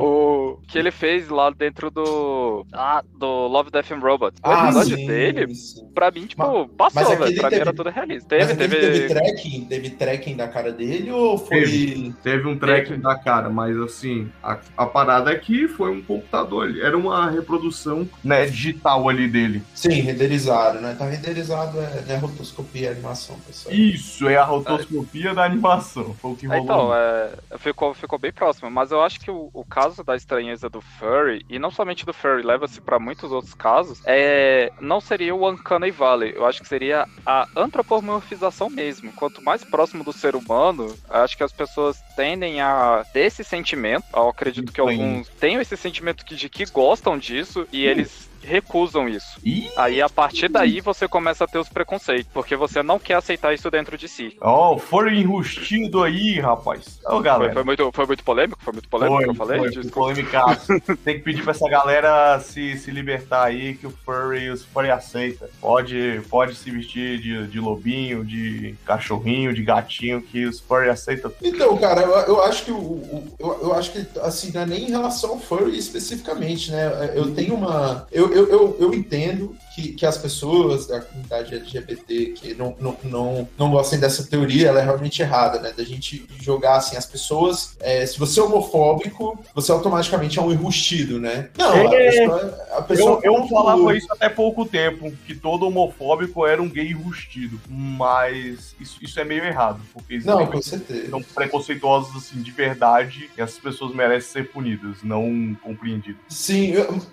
o 0.00 0.58
que 0.68 0.78
ele 0.78 0.90
fez 0.90 1.28
lá 1.28 1.50
dentro 1.50 1.90
do, 1.90 2.66
ah, 2.72 3.02
do 3.18 3.26
Love, 3.48 3.70
Death 3.70 3.92
and 3.92 3.98
Robots, 3.98 4.40
o 4.44 4.48
Ah, 4.48 4.64
episódio 4.66 4.96
sim, 4.96 5.06
dele, 5.06 5.54
sim. 5.54 5.86
pra 5.94 6.10
mim, 6.10 6.26
tipo, 6.26 6.70
mas 6.78 6.92
passou, 6.92 7.12
aquele 7.14 7.30
velho. 7.30 7.40
Pra 7.40 7.44
mim 7.44 7.50
teve- 7.50 7.60
era 7.62 7.72
tudo 7.72 7.90
realista. 7.90 8.28
Teve, 8.28 8.52
aquele 8.52 8.68
teve. 8.68 8.92
teve 9.00 9.08
tracking? 9.14 9.64
Teve 9.64 9.90
tracking 9.90 10.36
da 10.36 10.48
cara 10.48 10.72
dele 10.72 11.10
ou 11.10 11.38
foi. 11.38 12.12
Teve 12.22 12.46
um 12.48 12.58
tracking 12.58 12.88
Teve. 12.90 13.02
da 13.02 13.14
cara, 13.16 13.48
mas 13.50 13.76
assim, 13.78 14.30
a, 14.42 14.58
a 14.76 14.86
parada 14.86 15.30
é 15.30 15.34
que 15.36 15.66
foi 15.68 15.90
um 15.90 16.02
computador 16.02 16.64
ali. 16.64 16.80
Era 16.80 16.96
uma 16.96 17.30
reprodução 17.30 18.08
né, 18.22 18.46
digital 18.46 19.08
ali 19.08 19.28
dele. 19.28 19.62
Sim, 19.74 20.00
renderizado, 20.00 20.80
né? 20.80 20.94
Tá 20.98 21.06
renderizado, 21.06 21.78
é, 21.80 22.04
é 22.12 22.16
rotoscopia, 22.16 22.88
é 22.88 22.92
animação, 22.92 23.36
pessoal. 23.46 23.74
Isso, 23.74 23.97
é 24.28 24.36
a 24.36 24.44
rotoscopia 24.44 25.34
da 25.34 25.44
animação. 25.44 26.14
Foi 26.14 26.32
o 26.32 26.36
que 26.36 26.46
É, 26.46 26.48
rolou. 26.48 26.64
Então, 26.64 26.94
é, 26.94 27.58
ficou, 27.58 27.94
ficou 27.94 28.18
bem 28.18 28.32
próximo, 28.32 28.70
mas 28.70 28.90
eu 28.90 29.02
acho 29.02 29.20
que 29.20 29.30
o, 29.30 29.50
o 29.52 29.64
caso 29.64 30.02
da 30.04 30.16
estranheza 30.16 30.68
do 30.68 30.80
Furry, 30.80 31.44
e 31.48 31.58
não 31.58 31.70
somente 31.70 32.04
do 32.04 32.12
Furry, 32.12 32.42
leva-se 32.42 32.80
pra 32.80 32.98
muitos 32.98 33.32
outros 33.32 33.54
casos, 33.54 34.00
é, 34.04 34.72
não 34.80 35.00
seria 35.00 35.34
o 35.34 35.48
Uncanny 35.48 35.90
Valley, 35.90 36.32
eu 36.34 36.46
acho 36.46 36.60
que 36.60 36.68
seria 36.68 37.06
a 37.24 37.48
antropomorfização 37.56 38.70
mesmo. 38.70 39.12
Quanto 39.12 39.42
mais 39.42 39.64
próximo 39.64 40.04
do 40.04 40.12
ser 40.12 40.36
humano, 40.36 40.94
acho 41.08 41.36
que 41.36 41.42
as 41.42 41.52
pessoas 41.52 42.00
tendem 42.16 42.60
a 42.60 43.04
ter 43.12 43.20
esse 43.20 43.44
sentimento, 43.44 44.04
eu 44.14 44.28
acredito 44.28 44.72
que 44.72 44.80
alguns 44.80 45.28
tenham 45.40 45.60
esse 45.60 45.76
sentimento 45.76 46.24
de 46.24 46.48
que 46.48 46.64
gostam 46.66 47.18
disso, 47.18 47.66
e 47.72 47.84
eles 47.84 48.27
recusam 48.42 49.08
isso. 49.08 49.38
Ih, 49.44 49.68
Aí 49.76 50.00
a 50.02 50.08
partir 50.08 50.48
daí 50.48 50.80
você 50.80 51.06
começa 51.08 51.44
a 51.44 51.46
ter 51.46 51.58
os 51.58 51.68
preconceitos, 51.68 52.30
porque 52.32 52.56
você 52.56 52.82
não 52.82 52.98
quer 52.98 53.14
aceitar 53.14 53.52
isso 53.54 53.70
dentro 53.70 53.96
de 53.98 54.08
si. 54.08 54.36
ó, 54.40 54.76
foram 54.78 55.10
enrustido 55.10 56.02
aí, 56.02 56.38
rapaz. 56.40 56.98
Ô, 57.04 57.10
Foi, 57.10 57.22
galera. 57.22 57.52
foi 57.52 57.64
muito, 57.64 57.90
foi 57.92 58.06
muito 58.06 58.24
polêmico? 58.24 58.58
Foi 58.62 58.72
muito 58.72 58.88
polêmico 58.88 59.22
que 59.22 59.30
eu 59.30 59.34
falei? 59.34 59.58
foi, 59.58 59.70
Desculpa. 59.70 59.90
foi 59.92 60.02
polêmicaço. 60.14 60.80
Tem 61.04 61.16
que 61.18 61.20
pedir 61.24 61.42
pra 61.42 61.52
essa 61.52 61.68
galera 61.68 62.38
se, 62.40 62.76
se 62.78 62.90
libertar 62.90 63.44
aí, 63.44 63.74
que 63.74 63.86
o 63.86 63.90
furry, 64.04 64.48
os 64.50 64.64
furry 64.64 64.90
aceita. 64.90 65.48
Pode, 65.60 66.20
pode 66.28 66.54
se 66.54 66.70
vestir 66.70 67.18
de, 67.20 67.46
de 67.48 67.60
lobinho, 67.60 68.24
de 68.24 68.74
cachorrinho, 68.84 69.52
de 69.54 69.62
gatinho, 69.62 70.20
que 70.22 70.44
os 70.44 70.60
furry 70.60 70.88
aceitam. 70.88 71.32
Então, 71.42 71.76
cara, 71.78 72.02
eu, 72.02 72.10
eu 72.12 72.42
acho 72.44 72.64
que 72.64 72.70
o, 72.72 72.76
o- 72.78 73.28
eu, 73.38 73.58
eu 73.62 73.74
acho 73.74 73.92
que 73.92 74.06
assim, 74.20 74.52
não 74.52 74.62
é 74.62 74.66
nem 74.66 74.84
em 74.86 74.90
relação 74.90 75.30
ao 75.30 75.38
furry 75.38 75.76
especificamente, 75.78 76.70
né? 76.70 77.12
Eu 77.14 77.34
tenho 77.34 77.54
uma. 77.54 78.06
Eu, 78.10 78.27
eu, 78.32 78.48
eu, 78.48 78.76
eu 78.80 78.94
entendo 78.94 79.56
que, 79.74 79.92
que 79.92 80.04
as 80.06 80.18
pessoas 80.18 80.86
da 80.86 81.00
comunidade 81.00 81.54
LGBT 81.54 82.26
que 82.34 82.54
não, 82.54 82.74
não, 82.80 82.96
não, 83.04 83.48
não 83.56 83.70
gostem 83.70 83.98
dessa 84.00 84.24
teoria, 84.24 84.68
ela 84.68 84.80
é 84.80 84.84
realmente 84.84 85.22
errada, 85.22 85.60
né? 85.60 85.72
Da 85.76 85.84
gente 85.84 86.26
jogar 86.40 86.76
assim, 86.76 86.96
as 86.96 87.06
pessoas. 87.06 87.76
é, 87.80 88.04
se 88.04 88.18
você 88.18 88.40
é 88.40 88.42
homofóbico, 88.42 89.38
você 89.54 89.70
automaticamente 89.70 90.38
é 90.38 90.42
um 90.42 90.50
enrustido, 90.52 91.20
né? 91.20 91.48
Não, 91.56 91.72
a 91.72 91.94
É. 91.94 92.10
pessoa. 92.10 92.58
A 92.78 92.82
pessoa 92.82 93.20
Eu, 93.22 93.34
eu 93.34 93.48
falava 93.48 93.96
isso 93.96 94.06
até 94.12 94.28
pouco 94.28 94.64
tempo, 94.66 95.12
que 95.26 95.34
todo 95.34 95.66
homofóbico 95.66 96.46
era 96.46 96.60
um 96.62 96.68
gay 96.68 96.90
enrustido. 96.90 97.60
Mas 97.68 98.74
isso, 98.80 98.98
isso 99.02 99.18
é 99.20 99.24
meio 99.24 99.44
errado, 99.44 99.80
porque 99.92 100.18
Não, 100.24 100.46
com 100.46 100.62
certeza. 100.62 101.10
são 101.10 101.22
preconceituosos 101.22 102.16
assim, 102.16 102.40
de 102.42 102.50
verdade, 102.50 103.28
e 103.36 103.40
essas 103.40 103.58
pessoas 103.58 103.94
merecem 103.94 104.30
ser 104.42 104.50
punidas, 104.50 104.98
não 105.02 105.56
compreendidas. 105.62 106.20
Sim, 106.28 106.72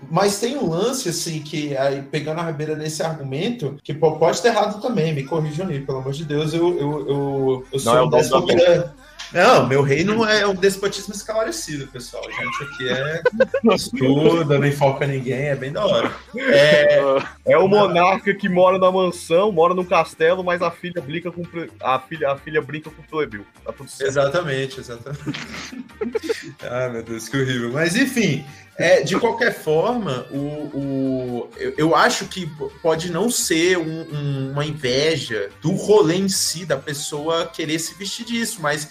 mas 0.09 0.39
tem 0.39 0.57
um 0.57 0.69
lance, 0.69 1.04
assim, 1.09 1.39
que 1.39 1.75
aí, 1.77 2.01
pegando 2.01 2.39
a 2.39 2.43
rabeira 2.43 2.75
nesse 2.75 3.03
argumento, 3.03 3.77
que 3.83 3.93
pô, 3.93 4.17
pode 4.17 4.41
ter 4.41 4.49
errado 4.49 4.81
também, 4.81 5.13
me 5.13 5.23
corrijam 5.23 5.67
aí, 5.67 5.79
pelo 5.79 5.99
amor 5.99 6.13
de 6.13 6.25
Deus, 6.25 6.53
eu, 6.53 6.77
eu, 6.77 7.07
eu, 7.07 7.65
eu 7.71 7.79
sou 7.79 7.93
Não 7.93 7.99
é 7.99 8.03
o 8.03 8.07
um 8.07 8.09
dom 8.09 8.17
déspota. 8.17 8.95
Não, 9.33 9.67
meu 9.67 9.81
reino 9.81 10.23
é 10.23 10.45
um 10.45 10.55
despotismo 10.55 11.13
esclarecido, 11.13 11.87
pessoal. 11.87 12.23
A 12.25 12.31
gente 12.31 12.63
aqui 12.63 12.89
é 12.89 13.21
estuda, 13.75 14.59
não 14.59 14.65
enfoca 14.65 15.05
ninguém, 15.07 15.47
é 15.47 15.55
bem 15.55 15.71
da 15.71 15.85
hora. 15.85 16.11
É, 16.37 16.99
É 17.45 17.57
o 17.57 17.67
monarca 17.67 18.33
que 18.33 18.47
mora 18.47 18.77
na 18.77 18.91
mansão, 18.91 19.51
mora 19.51 19.73
no 19.73 19.83
castelo, 19.83 20.43
mas 20.43 20.61
a 20.61 20.71
filha 20.71 21.01
brinca 21.01 21.31
com 21.31 21.43
a 21.81 21.99
filha, 21.99 22.31
a 22.31 22.37
filha 22.37 22.61
brinca 22.61 22.89
com 22.89 23.01
o 23.01 23.05
plebeu. 23.05 23.45
Tá 23.63 23.73
tudo 23.73 23.89
certo. 23.89 24.09
Exatamente, 24.09 24.79
exatamente. 24.79 25.39
ah, 26.63 26.89
meu 26.89 27.03
Deus, 27.03 27.27
que 27.27 27.37
horrível. 27.37 27.71
Mas 27.73 27.95
enfim, 27.95 28.45
é, 28.77 29.01
de 29.03 29.17
qualquer 29.17 29.53
forma, 29.53 30.25
o, 30.31 30.37
o- 30.37 31.49
eu, 31.57 31.73
eu 31.77 31.95
acho 31.95 32.25
que 32.25 32.45
pode 32.81 33.09
não 33.09 33.29
ser 33.29 33.77
um- 33.77 34.01
um- 34.13 34.51
uma 34.51 34.65
inveja 34.65 35.49
do 35.61 35.71
rolê 35.71 36.15
em 36.17 36.27
si, 36.27 36.65
da 36.65 36.75
pessoa 36.77 37.45
querer 37.47 37.79
se 37.79 37.93
vestir 37.95 38.25
disso, 38.25 38.57
mas 38.61 38.89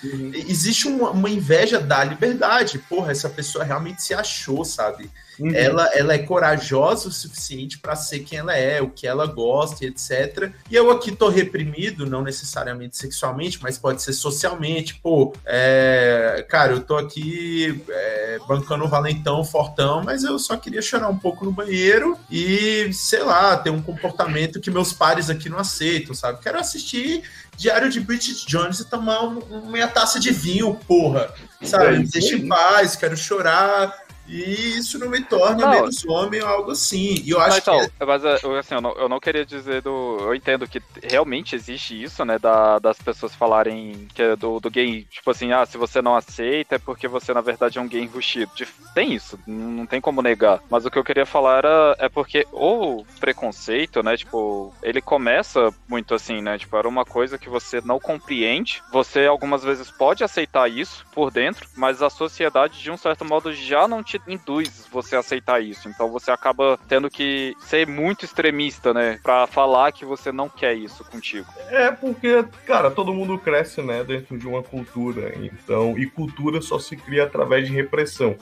existe 0.48 0.88
uma, 0.88 1.10
uma 1.10 1.28
inveja 1.28 1.78
da 1.78 2.02
liberdade. 2.02 2.78
Porra, 2.78 3.12
essa 3.12 3.28
pessoa 3.28 3.62
realmente 3.64 4.02
se 4.02 4.14
achou, 4.14 4.64
sabe? 4.64 5.10
Uhum. 5.38 5.54
Ela, 5.54 5.86
ela 5.94 6.14
é 6.14 6.18
corajosa 6.18 7.08
o 7.08 7.12
suficiente 7.12 7.78
para 7.78 7.96
ser 7.96 8.20
quem 8.20 8.38
ela 8.38 8.56
é, 8.56 8.80
o 8.80 8.88
que 8.88 9.06
ela 9.06 9.26
gosta, 9.26 9.84
e 9.84 9.88
etc. 9.88 10.52
E 10.70 10.74
eu 10.74 10.90
aqui 10.90 11.10
tô 11.10 11.28
reprimido, 11.28 12.06
não 12.06 12.22
necessariamente 12.22 12.96
sexualmente, 12.96 13.58
mas 13.62 13.78
pode 13.78 14.02
ser 14.02 14.12
socialmente. 14.12 14.94
Pô, 15.02 15.32
é, 15.44 16.44
cara, 16.48 16.72
eu 16.72 16.80
tô 16.80 16.96
aqui 16.96 17.82
é, 17.88 18.38
bancando 18.46 18.84
o 18.84 18.88
valentão, 18.88 19.44
fortão, 19.44 20.02
mas 20.04 20.24
eu 20.24 20.38
só 20.38 20.56
queria 20.56 20.82
chorar 20.82 21.08
um 21.08 21.18
pouco 21.18 21.44
no 21.44 21.52
banheiro 21.52 22.18
e, 22.30 22.90
sei 22.92 23.22
lá, 23.22 23.56
ter 23.56 23.70
um 23.70 23.82
comportamento 23.82 24.60
que 24.60 24.70
meus 24.70 24.92
pares 24.92 25.30
aqui 25.30 25.48
não 25.48 25.58
aceitam, 25.58 26.14
sabe? 26.14 26.40
Quero 26.42 26.58
assistir 26.58 27.22
Diário 27.56 27.88
de 27.88 28.00
Bridget 28.00 28.46
Jones 28.46 28.80
e 28.80 28.84
tomar 28.84 29.22
um- 29.24 29.38
uma 29.38 29.70
meia 29.70 29.88
taça 29.88 30.18
de 30.18 30.32
vinho, 30.32 30.74
porra. 30.86 31.32
Sabe? 31.62 31.86
É 31.86 31.90
Me 31.98 32.02
isso 32.04 32.12
deixa 32.12 32.36
em 32.36 32.48
paz, 32.48 32.96
quero 32.96 33.16
chorar. 33.16 34.03
E 34.26 34.78
isso 34.78 34.98
não 34.98 35.08
me 35.08 35.22
torna 35.22 35.64
Não. 35.66 35.70
menos 35.70 36.04
homem 36.06 36.42
ou 36.42 36.48
algo 36.48 36.70
assim. 36.70 37.22
E 37.24 37.30
eu 37.30 37.40
acho 37.40 37.50
Mas, 37.50 37.58
então, 37.58 37.80
que. 37.80 38.04
mas 38.04 38.24
é, 38.24 38.38
eu, 38.42 38.56
assim, 38.56 38.74
eu, 38.74 38.80
não, 38.80 38.92
eu 38.92 39.08
não 39.08 39.20
queria 39.20 39.44
dizer 39.44 39.82
do. 39.82 40.18
Eu 40.20 40.34
entendo 40.34 40.66
que 40.66 40.82
realmente 41.02 41.54
existe 41.54 42.00
isso, 42.00 42.24
né? 42.24 42.38
Da, 42.38 42.78
das 42.78 42.98
pessoas 42.98 43.34
falarem 43.34 44.08
que 44.14 44.22
é 44.22 44.36
do, 44.36 44.60
do 44.60 44.70
gay, 44.70 45.06
tipo 45.10 45.30
assim, 45.30 45.52
ah, 45.52 45.66
se 45.66 45.76
você 45.76 46.00
não 46.00 46.16
aceita 46.16 46.76
é 46.76 46.78
porque 46.78 47.06
você 47.06 47.32
na 47.34 47.40
verdade 47.40 47.78
é 47.78 47.80
um 47.80 47.88
gay 47.88 48.02
enrustido. 48.02 48.50
Tem 48.94 49.12
isso, 49.12 49.38
não, 49.46 49.70
não 49.70 49.86
tem 49.86 50.00
como 50.00 50.22
negar. 50.22 50.60
Mas 50.70 50.84
o 50.84 50.90
que 50.90 50.98
eu 50.98 51.04
queria 51.04 51.26
falar 51.26 51.58
era 51.58 51.96
é 51.98 52.08
porque 52.08 52.46
o 52.52 53.04
preconceito, 53.20 54.02
né? 54.02 54.16
Tipo, 54.16 54.74
ele 54.82 55.00
começa 55.00 55.72
muito 55.88 56.14
assim, 56.14 56.40
né? 56.40 56.58
Tipo, 56.58 56.76
era 56.76 56.88
uma 56.88 57.04
coisa 57.04 57.38
que 57.38 57.48
você 57.48 57.80
não 57.84 58.00
compreende. 58.00 58.82
Você 58.92 59.26
algumas 59.26 59.62
vezes 59.62 59.90
pode 59.90 60.24
aceitar 60.24 60.70
isso 60.70 61.04
por 61.12 61.30
dentro, 61.30 61.68
mas 61.76 62.02
a 62.02 62.10
sociedade, 62.10 62.80
de 62.80 62.90
um 62.90 62.96
certo 62.96 63.24
modo, 63.24 63.52
já 63.52 63.86
não 63.86 64.02
te 64.02 64.13
induz 64.26 64.86
você 64.90 65.16
a 65.16 65.20
aceitar 65.20 65.62
isso. 65.62 65.88
Então 65.88 66.10
você 66.10 66.30
acaba 66.30 66.78
tendo 66.88 67.10
que 67.10 67.54
ser 67.60 67.86
muito 67.86 68.24
extremista, 68.24 68.92
né? 68.92 69.18
Pra 69.22 69.46
falar 69.46 69.92
que 69.92 70.04
você 70.04 70.30
não 70.30 70.48
quer 70.48 70.74
isso 70.74 71.04
contigo. 71.04 71.46
É 71.68 71.90
porque, 71.90 72.44
cara, 72.66 72.90
todo 72.90 73.14
mundo 73.14 73.38
cresce, 73.38 73.82
né, 73.82 74.04
dentro 74.04 74.38
de 74.38 74.46
uma 74.46 74.62
cultura. 74.62 75.34
Então, 75.36 75.98
e 75.98 76.06
cultura 76.06 76.60
só 76.60 76.78
se 76.78 76.96
cria 76.96 77.24
através 77.24 77.66
de 77.66 77.72
repressão. 77.72 78.36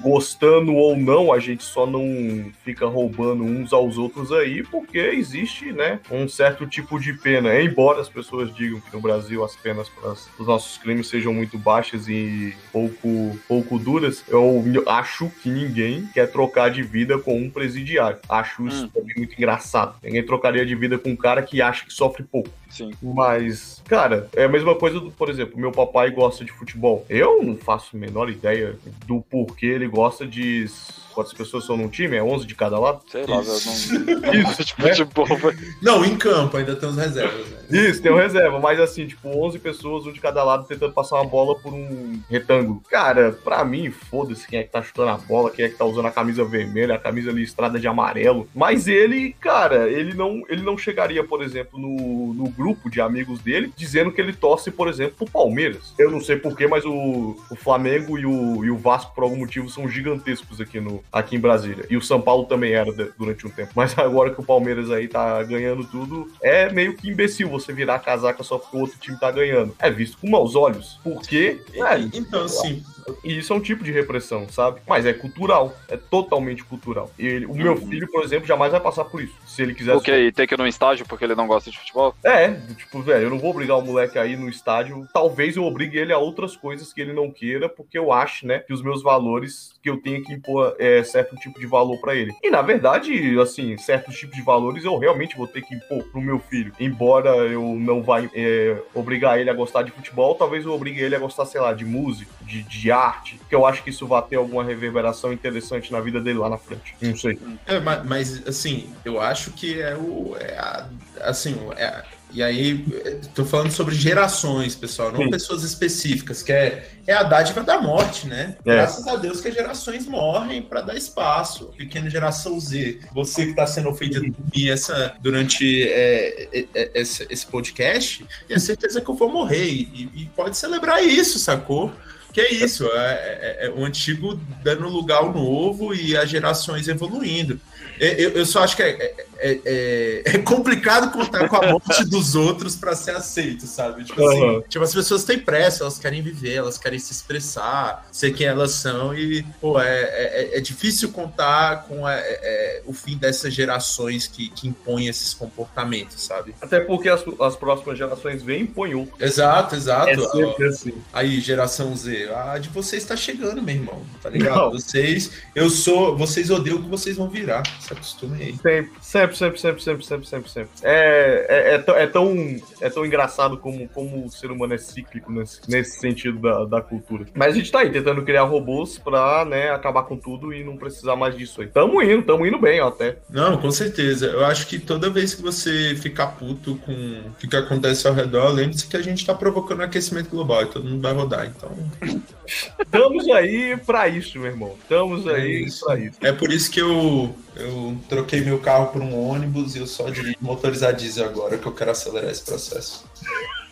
Gostando 0.00 0.74
ou 0.74 0.96
não, 0.96 1.32
a 1.32 1.38
gente 1.38 1.62
só 1.62 1.86
não 1.86 2.50
fica 2.64 2.86
roubando 2.86 3.44
uns 3.44 3.72
aos 3.72 3.98
outros 3.98 4.32
aí, 4.32 4.62
porque 4.62 4.98
existe, 4.98 5.72
né, 5.72 6.00
um 6.10 6.28
certo 6.28 6.66
tipo 6.66 6.98
de 6.98 7.12
pena. 7.12 7.60
Embora 7.60 8.00
as 8.00 8.08
pessoas 8.08 8.54
digam 8.54 8.80
que 8.80 8.92
no 8.94 9.00
Brasil 9.00 9.44
as 9.44 9.56
penas 9.56 9.88
para 9.88 10.12
os 10.12 10.46
nossos 10.46 10.78
crimes 10.78 11.08
sejam 11.08 11.32
muito 11.32 11.58
baixas 11.58 12.08
e 12.08 12.56
pouco, 12.72 13.38
pouco 13.48 13.78
duras, 13.78 14.24
eu, 14.28 14.62
acho 14.90 15.30
que 15.42 15.48
ninguém 15.48 16.06
quer 16.12 16.30
trocar 16.30 16.70
de 16.70 16.82
vida 16.82 17.18
com 17.18 17.36
um 17.38 17.48
presidiário. 17.50 18.18
Acho 18.28 18.66
isso 18.66 18.84
Hum. 18.86 18.88
também 18.88 19.14
muito 19.16 19.34
engraçado. 19.34 19.94
Ninguém 20.02 20.24
trocaria 20.24 20.64
de 20.66 20.74
vida 20.74 20.98
com 20.98 21.10
um 21.10 21.16
cara 21.16 21.42
que 21.42 21.62
acha 21.62 21.84
que 21.84 21.92
sofre 21.92 22.22
pouco. 22.22 22.50
Sim. 22.70 22.90
Mas, 23.02 23.82
cara, 23.88 24.28
é 24.34 24.44
a 24.44 24.48
mesma 24.48 24.74
coisa 24.74 24.98
do, 25.00 25.10
por 25.10 25.28
exemplo, 25.28 25.58
meu 25.58 25.72
papai 25.72 26.10
gosta 26.10 26.44
de 26.44 26.52
futebol. 26.52 27.04
Eu 27.08 27.42
não 27.42 27.56
faço 27.56 27.96
a 27.96 27.98
menor 27.98 28.30
ideia 28.30 28.76
do 29.06 29.20
porquê 29.20 29.66
ele 29.66 29.88
gosta 29.88 30.26
de. 30.26 30.66
Quantas 31.12 31.32
pessoas 31.32 31.66
são 31.66 31.76
num 31.76 31.88
time? 31.88 32.16
É 32.16 32.22
11 32.22 32.46
de 32.46 32.54
cada 32.54 32.78
lado? 32.78 33.00
Sei 33.10 33.26
lá, 33.26 33.40
Isso. 33.40 33.92
não. 33.98 34.32
Isso, 34.32 34.64
Tipo, 34.64 34.82
né? 34.82 34.92
tipo. 34.92 35.24
Não, 35.82 36.04
em 36.04 36.16
campo 36.16 36.56
ainda 36.56 36.76
tem 36.76 36.88
os 36.88 36.96
reservas. 36.96 37.46
Né? 37.50 37.58
Isso, 37.88 38.00
tem 38.00 38.12
um 38.12 38.16
reserva, 38.16 38.60
mas 38.60 38.78
assim, 38.78 39.06
tipo, 39.08 39.28
11 39.28 39.58
pessoas, 39.58 40.06
um 40.06 40.12
de 40.12 40.20
cada 40.20 40.44
lado, 40.44 40.66
tentando 40.68 40.92
passar 40.92 41.16
uma 41.16 41.24
bola 41.24 41.58
por 41.58 41.72
um 41.74 42.20
retângulo. 42.30 42.80
Cara, 42.88 43.32
pra 43.32 43.64
mim, 43.64 43.90
foda-se 43.90 44.46
quem 44.46 44.60
é 44.60 44.62
que 44.62 44.70
tá 44.70 44.82
chutando 44.82 45.10
a 45.10 45.16
bola, 45.16 45.50
quem 45.50 45.64
é 45.64 45.68
que 45.68 45.74
tá 45.76 45.84
usando 45.84 46.06
a 46.06 46.10
camisa 46.12 46.44
vermelha, 46.44 46.94
a 46.94 46.98
camisa 46.98 47.32
listrada 47.32 47.78
de 47.80 47.88
amarelo. 47.88 48.48
Mas 48.54 48.86
ele, 48.86 49.34
cara, 49.40 49.88
ele 49.90 50.14
não, 50.14 50.42
ele 50.48 50.62
não 50.62 50.78
chegaria, 50.78 51.24
por 51.24 51.42
exemplo, 51.42 51.78
no, 51.78 52.32
no 52.34 52.48
grupo 52.60 52.90
de 52.90 53.00
amigos 53.00 53.40
dele, 53.40 53.72
dizendo 53.74 54.12
que 54.12 54.20
ele 54.20 54.32
torce, 54.34 54.70
por 54.70 54.86
exemplo, 54.88 55.14
pro 55.16 55.30
Palmeiras. 55.30 55.94
Eu 55.98 56.10
não 56.10 56.20
sei 56.20 56.36
porquê, 56.36 56.66
mas 56.66 56.84
o, 56.84 57.36
o 57.50 57.56
Flamengo 57.56 58.18
e 58.18 58.26
o, 58.26 58.64
e 58.64 58.70
o 58.70 58.76
Vasco, 58.76 59.14
por 59.14 59.24
algum 59.24 59.36
motivo, 59.36 59.68
são 59.70 59.88
gigantescos 59.88 60.60
aqui, 60.60 60.78
no, 60.78 61.02
aqui 61.10 61.36
em 61.36 61.40
Brasília. 61.40 61.86
E 61.88 61.96
o 61.96 62.02
São 62.02 62.20
Paulo 62.20 62.44
também 62.44 62.72
era 62.72 62.92
de- 62.92 63.10
durante 63.18 63.46
um 63.46 63.50
tempo. 63.50 63.72
Mas 63.74 63.96
agora 63.98 64.30
que 64.34 64.40
o 64.40 64.44
Palmeiras 64.44 64.90
aí 64.90 65.08
tá 65.08 65.42
ganhando 65.42 65.84
tudo, 65.84 66.30
é 66.42 66.70
meio 66.70 66.94
que 66.96 67.08
imbecil 67.08 67.48
você 67.48 67.72
virar 67.72 67.98
casaca 68.00 68.42
só 68.42 68.58
porque 68.58 68.76
o 68.76 68.80
outro 68.80 68.98
time 69.00 69.18
tá 69.18 69.30
ganhando. 69.30 69.74
É 69.78 69.90
visto 69.90 70.18
com 70.18 70.28
maus 70.28 70.54
olhos. 70.54 71.00
Porque, 71.02 71.62
é, 71.74 71.98
Então, 72.12 72.44
assim, 72.44 72.82
e 73.24 73.38
isso 73.38 73.52
é 73.52 73.56
um 73.56 73.60
tipo 73.60 73.82
de 73.84 73.90
repressão, 73.92 74.48
sabe? 74.48 74.80
Mas 74.86 75.06
é 75.06 75.12
cultural. 75.12 75.74
É 75.88 75.96
totalmente 75.96 76.64
cultural. 76.64 77.10
E 77.18 77.26
ele- 77.26 77.46
o 77.46 77.54
meu 77.54 77.76
filho, 77.76 78.08
por 78.10 78.22
exemplo, 78.24 78.46
jamais 78.46 78.72
vai 78.72 78.80
passar 78.80 79.04
por 79.04 79.22
isso. 79.22 79.34
Se 79.46 79.62
ele 79.62 79.74
quiser. 79.74 79.94
O 79.96 80.00
que? 80.00 80.10
E 80.12 80.32
ter 80.32 80.46
que 80.46 80.54
ir 80.54 80.58
num 80.58 80.66
estágio 80.66 81.06
porque 81.06 81.24
ele 81.24 81.34
não 81.34 81.46
gosta 81.46 81.70
de 81.70 81.78
futebol? 81.78 82.14
É, 82.24 82.48
tipo, 82.76 83.00
velho, 83.02 83.24
eu 83.24 83.30
não 83.30 83.38
vou 83.38 83.50
obrigar 83.50 83.78
o 83.78 83.82
moleque 83.82 84.18
a 84.18 84.26
ir 84.26 84.36
no 84.38 84.48
estádio. 84.48 85.06
Talvez 85.12 85.56
eu 85.56 85.64
obrigue 85.64 85.98
ele 85.98 86.12
a 86.12 86.18
outras 86.18 86.56
coisas 86.56 86.92
que 86.92 87.00
ele 87.00 87.12
não 87.12 87.30
queira, 87.30 87.68
porque 87.68 87.98
eu 87.98 88.12
acho, 88.12 88.46
né, 88.46 88.58
que 88.60 88.72
os 88.72 88.82
meus 88.82 89.02
valores, 89.02 89.72
que 89.82 89.88
eu 89.90 89.96
tenho 89.96 90.22
que 90.22 90.32
impor 90.32 90.74
é, 90.78 91.02
certo 91.02 91.34
tipo 91.36 91.58
de 91.58 91.66
valor 91.66 91.98
pra 92.00 92.14
ele. 92.14 92.32
E 92.42 92.50
na 92.50 92.62
verdade, 92.62 93.38
assim, 93.40 93.76
certos 93.78 94.16
tipos 94.16 94.36
de 94.36 94.42
valores 94.42 94.84
eu 94.84 94.96
realmente 94.98 95.36
vou 95.36 95.46
ter 95.46 95.62
que 95.62 95.74
impor 95.74 96.02
pro 96.04 96.20
meu 96.20 96.38
filho. 96.38 96.72
Embora 96.78 97.30
eu 97.30 97.62
não 97.78 98.02
vá 98.02 98.20
é, 98.34 98.76
obrigar 98.94 99.38
ele 99.40 99.50
a 99.50 99.54
gostar 99.54 99.82
de 99.82 99.90
futebol, 99.90 100.34
talvez 100.34 100.64
eu 100.64 100.72
obrigue 100.72 101.00
ele 101.00 101.14
a 101.16 101.18
gostar, 101.18 101.46
sei 101.46 101.60
lá, 101.60 101.72
de 101.72 101.84
música, 101.84 102.30
de, 102.42 102.62
de 102.62 102.90
arte, 102.90 102.99
que 103.48 103.54
eu 103.54 103.66
acho 103.66 103.82
que 103.82 103.90
isso 103.90 104.06
vai 104.06 104.22
ter 104.22 104.36
alguma 104.36 104.64
reverberação 104.64 105.32
interessante 105.32 105.92
na 105.92 106.00
vida 106.00 106.20
dele 106.20 106.38
lá 106.38 106.48
na 106.48 106.58
frente. 106.58 106.94
Não 107.00 107.16
sei. 107.16 107.38
É, 107.66 107.78
ma- 107.80 108.02
mas, 108.04 108.46
assim, 108.46 108.88
eu 109.04 109.20
acho 109.20 109.50
que 109.52 109.80
é 109.80 109.94
o. 109.96 110.36
É 110.38 110.56
a- 110.58 110.86
assim, 111.22 111.56
é, 111.76 112.02
e 112.32 112.42
aí, 112.44 112.84
é, 113.04 113.10
tô 113.34 113.44
falando 113.44 113.72
sobre 113.72 113.92
gerações, 113.94 114.76
pessoal, 114.76 115.10
não 115.10 115.24
Sim. 115.24 115.30
pessoas 115.30 115.64
específicas, 115.64 116.42
que 116.44 116.52
é, 116.52 116.88
é 117.06 117.12
a 117.12 117.24
dádiva 117.24 117.62
da 117.62 117.80
morte, 117.80 118.28
né? 118.28 118.56
É. 118.64 118.72
Graças 118.76 119.06
a 119.08 119.16
Deus 119.16 119.40
que 119.40 119.48
as 119.48 119.54
gerações 119.54 120.06
morrem 120.06 120.62
para 120.62 120.80
dar 120.80 120.94
espaço. 120.96 121.72
Pequena 121.76 122.08
geração 122.08 122.58
Z, 122.60 123.00
você 123.12 123.44
que 123.46 123.50
está 123.50 123.66
sendo 123.66 123.88
ofendido 123.88 124.32
por 124.32 124.44
mim 124.54 124.68
essa, 124.68 125.14
durante 125.20 125.82
é, 125.88 126.48
é, 126.52 126.66
é, 126.72 126.90
esse, 127.00 127.26
esse 127.28 127.44
podcast, 127.46 128.24
tenha 128.46 128.60
certeza 128.60 129.00
que 129.00 129.10
eu 129.10 129.14
vou 129.14 129.28
morrer. 129.30 129.64
E, 129.68 130.08
e 130.14 130.30
pode 130.36 130.56
celebrar 130.56 131.02
isso, 131.02 131.38
sacou? 131.38 131.92
Que 132.32 132.40
é 132.40 132.54
isso, 132.54 132.86
é, 132.86 132.98
é- 132.98 133.66
é 133.66 133.70
o 133.70 133.84
antigo 133.84 134.40
dando 134.62 134.88
lugar 134.88 135.18
ao 135.18 135.32
novo 135.32 135.94
e 135.94 136.16
as 136.16 136.28
gerações 136.30 136.86
evoluindo. 136.88 137.60
É, 137.98 138.22
Eu, 138.24 138.30
eu 138.30 138.46
só 138.46 138.62
acho 138.62 138.76
que 138.76 138.82
é, 138.82 139.26
é- 139.40 139.60
é- 139.64 140.22
é 140.36 140.38
complicado 140.38 141.10
contar 141.12 141.48
com 141.48 141.56
a 141.56 141.70
morte 141.72 142.04
dos 142.04 142.34
outros 142.34 142.76
para 142.76 142.94
ser 142.94 143.12
aceito, 143.12 143.66
sabe? 143.66 144.04
Tipo 144.04 144.22
assim, 144.28 144.62
tipo, 144.68 144.84
as 144.84 144.94
pessoas 144.94 145.24
têm 145.24 145.38
pressa, 145.38 145.82
elas 145.84 145.98
querem 145.98 146.22
viver, 146.22 146.54
elas 146.54 146.78
querem 146.78 146.98
se 146.98 147.12
expressar, 147.12 148.06
ser 148.12 148.32
quem 148.32 148.46
elas 148.46 148.72
são, 148.72 149.14
e 149.14 149.42
pô, 149.60 149.80
é, 149.80 150.00
é- 150.02 150.58
é 150.58 150.60
difícil 150.60 151.10
contar 151.10 151.84
com 151.88 152.08
é, 152.08 152.18
é, 152.20 152.82
o 152.86 152.92
fim 152.92 153.16
dessas 153.16 153.52
gerações 153.54 154.26
que, 154.26 154.48
que 154.50 154.68
impõem 154.68 155.08
esses 155.08 155.34
comportamentos, 155.34 156.22
sabe? 156.22 156.54
Até 156.60 156.80
porque 156.80 157.08
as, 157.08 157.22
as 157.40 157.56
próximas 157.56 157.98
gerações 157.98 158.42
vêm 158.42 158.60
e 158.60 158.62
impõem 158.62 158.94
outro. 158.94 159.14
Exato, 159.18 159.74
exato. 159.74 160.10
É 160.10 160.66
assim. 160.66 160.94
Aí, 161.12 161.40
geração 161.40 161.94
Z, 161.96 162.30
a 162.34 162.58
de 162.58 162.68
vocês 162.68 163.04
tá 163.04 163.16
chegando, 163.16 163.62
meu 163.62 163.74
irmão. 163.74 164.02
Tá 164.22 164.28
ligado? 164.28 164.56
Não. 164.56 164.70
Vocês, 164.72 165.30
eu 165.54 165.70
sou, 165.70 166.16
vocês 166.16 166.50
odeiam 166.50 166.78
o 166.78 166.82
que 166.82 166.88
vocês 166.88 167.16
vão 167.16 167.28
virar. 167.28 167.62
Se 167.80 167.92
acostumem 167.92 168.42
aí. 168.42 168.52
Sempre, 168.56 168.92
sempre, 169.10 169.36
sempre, 169.36 169.60
sempre, 169.60 169.82
sempre, 169.82 170.04
sempre, 170.06 170.26
sempre, 170.28 170.50
sempre. 170.50 170.70
É, 170.82 171.46
é, 171.48 171.74
é, 171.74 171.78
tão- 171.78 171.96
é 171.96 172.06
tão, 172.06 172.56
é 172.80 172.88
tão 172.88 173.04
engraçado 173.04 173.58
como, 173.58 173.88
como 173.88 174.24
o 174.24 174.30
ser 174.30 174.50
humano 174.50 174.74
é 174.74 174.78
cíclico 174.78 175.32
nesse, 175.32 175.60
nesse 175.68 175.98
sentido 175.98 176.38
da, 176.38 176.64
da 176.64 176.80
cultura. 176.80 177.26
Mas 177.34 177.54
a 177.54 177.58
gente 177.58 177.72
tá 177.72 177.80
aí 177.80 177.90
tentando 177.90 178.22
criar 178.22 178.44
robôs 178.44 178.98
pra, 178.98 179.44
né, 179.44 179.70
acabar 179.70 180.04
com 180.04 180.16
tudo 180.16 180.52
e 180.54 180.62
não 180.62 180.76
precisar 180.76 181.16
mais 181.16 181.36
disso 181.36 181.60
aí. 181.60 181.66
Tamo 181.66 182.00
indo, 182.00 182.22
tamo 182.22 182.46
indo 182.46 182.58
bem, 182.58 182.80
ó, 182.80 182.88
até. 182.88 183.16
Não, 183.28 183.56
com 183.56 183.70
certeza. 183.70 184.26
Eu 184.26 184.44
acho 184.44 184.66
que 184.66 184.78
toda 184.78 185.10
vez 185.10 185.34
que 185.34 185.42
você 185.42 185.96
ficar 185.96 186.28
puto 186.28 186.76
com 186.76 186.92
o 186.92 187.34
que, 187.38 187.48
que 187.48 187.56
acontece 187.56 188.06
ao 188.06 188.14
redor, 188.14 188.48
lembre-se 188.52 188.86
que 188.86 188.96
a 188.96 189.02
gente 189.02 189.26
tá 189.26 189.34
provocando 189.34 189.82
aquecimento 189.82 190.30
global 190.30 190.62
e 190.62 190.66
todo 190.66 190.88
mundo 190.88 191.02
vai 191.02 191.12
rodar. 191.12 191.46
Então, 191.46 191.70
Estamos 192.78 193.28
aí 193.28 193.76
pra 193.76 194.08
isso, 194.08 194.38
meu 194.38 194.50
irmão. 194.50 194.74
Estamos 194.82 195.26
é 195.26 195.34
aí 195.36 195.64
isso. 195.64 195.84
pra 195.84 195.98
isso. 195.98 196.18
É 196.20 196.32
por 196.32 196.52
isso 196.52 196.70
que 196.70 196.80
eu, 196.80 197.34
eu 197.56 197.96
troquei 198.08 198.40
meu 198.40 198.58
carro 198.58 198.88
por 198.88 198.99
um 199.02 199.28
ônibus 199.28 199.74
e 199.74 199.78
eu 199.78 199.86
só 199.86 200.08
dirijo 200.10 200.36
motorizar 200.40 200.94
diesel 200.94 201.26
agora, 201.26 201.58
que 201.58 201.66
eu 201.66 201.72
quero 201.72 201.90
acelerar 201.90 202.30
esse 202.30 202.42
processo. 202.42 203.04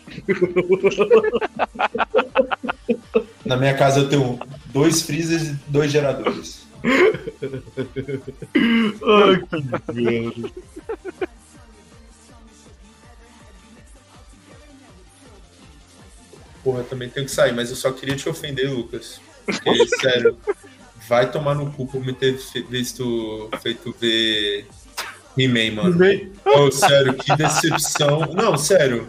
Na 3.45 3.55
minha 3.57 3.75
casa 3.75 4.01
eu 4.01 4.09
tenho 4.09 4.39
dois 4.67 5.01
freezers 5.01 5.47
e 5.49 5.53
dois 5.67 5.91
geradores. 5.91 6.67
Ai, 9.03 9.43
que 9.85 9.93
merda. 9.93 10.51
Porra, 16.63 16.79
eu 16.79 16.85
também 16.85 17.09
tenho 17.09 17.25
que 17.25 17.31
sair, 17.31 17.53
mas 17.53 17.69
eu 17.69 17.75
só 17.75 17.91
queria 17.91 18.15
te 18.15 18.29
ofender, 18.29 18.71
Lucas. 18.71 19.19
Porque, 19.45 19.87
sério, 19.99 20.37
vai 21.07 21.31
tomar 21.31 21.55
no 21.55 21.71
cu 21.71 21.87
por 21.87 22.05
me 22.05 22.13
ter 22.13 22.37
visto, 22.69 23.49
feito 23.61 23.95
ver 23.99 24.67
He-Man, 25.39 25.75
mano. 25.75 25.97
Oh, 26.45 26.71
sério, 26.71 27.13
que 27.13 27.35
decepção. 27.35 28.21
Não, 28.33 28.57
sério, 28.57 29.07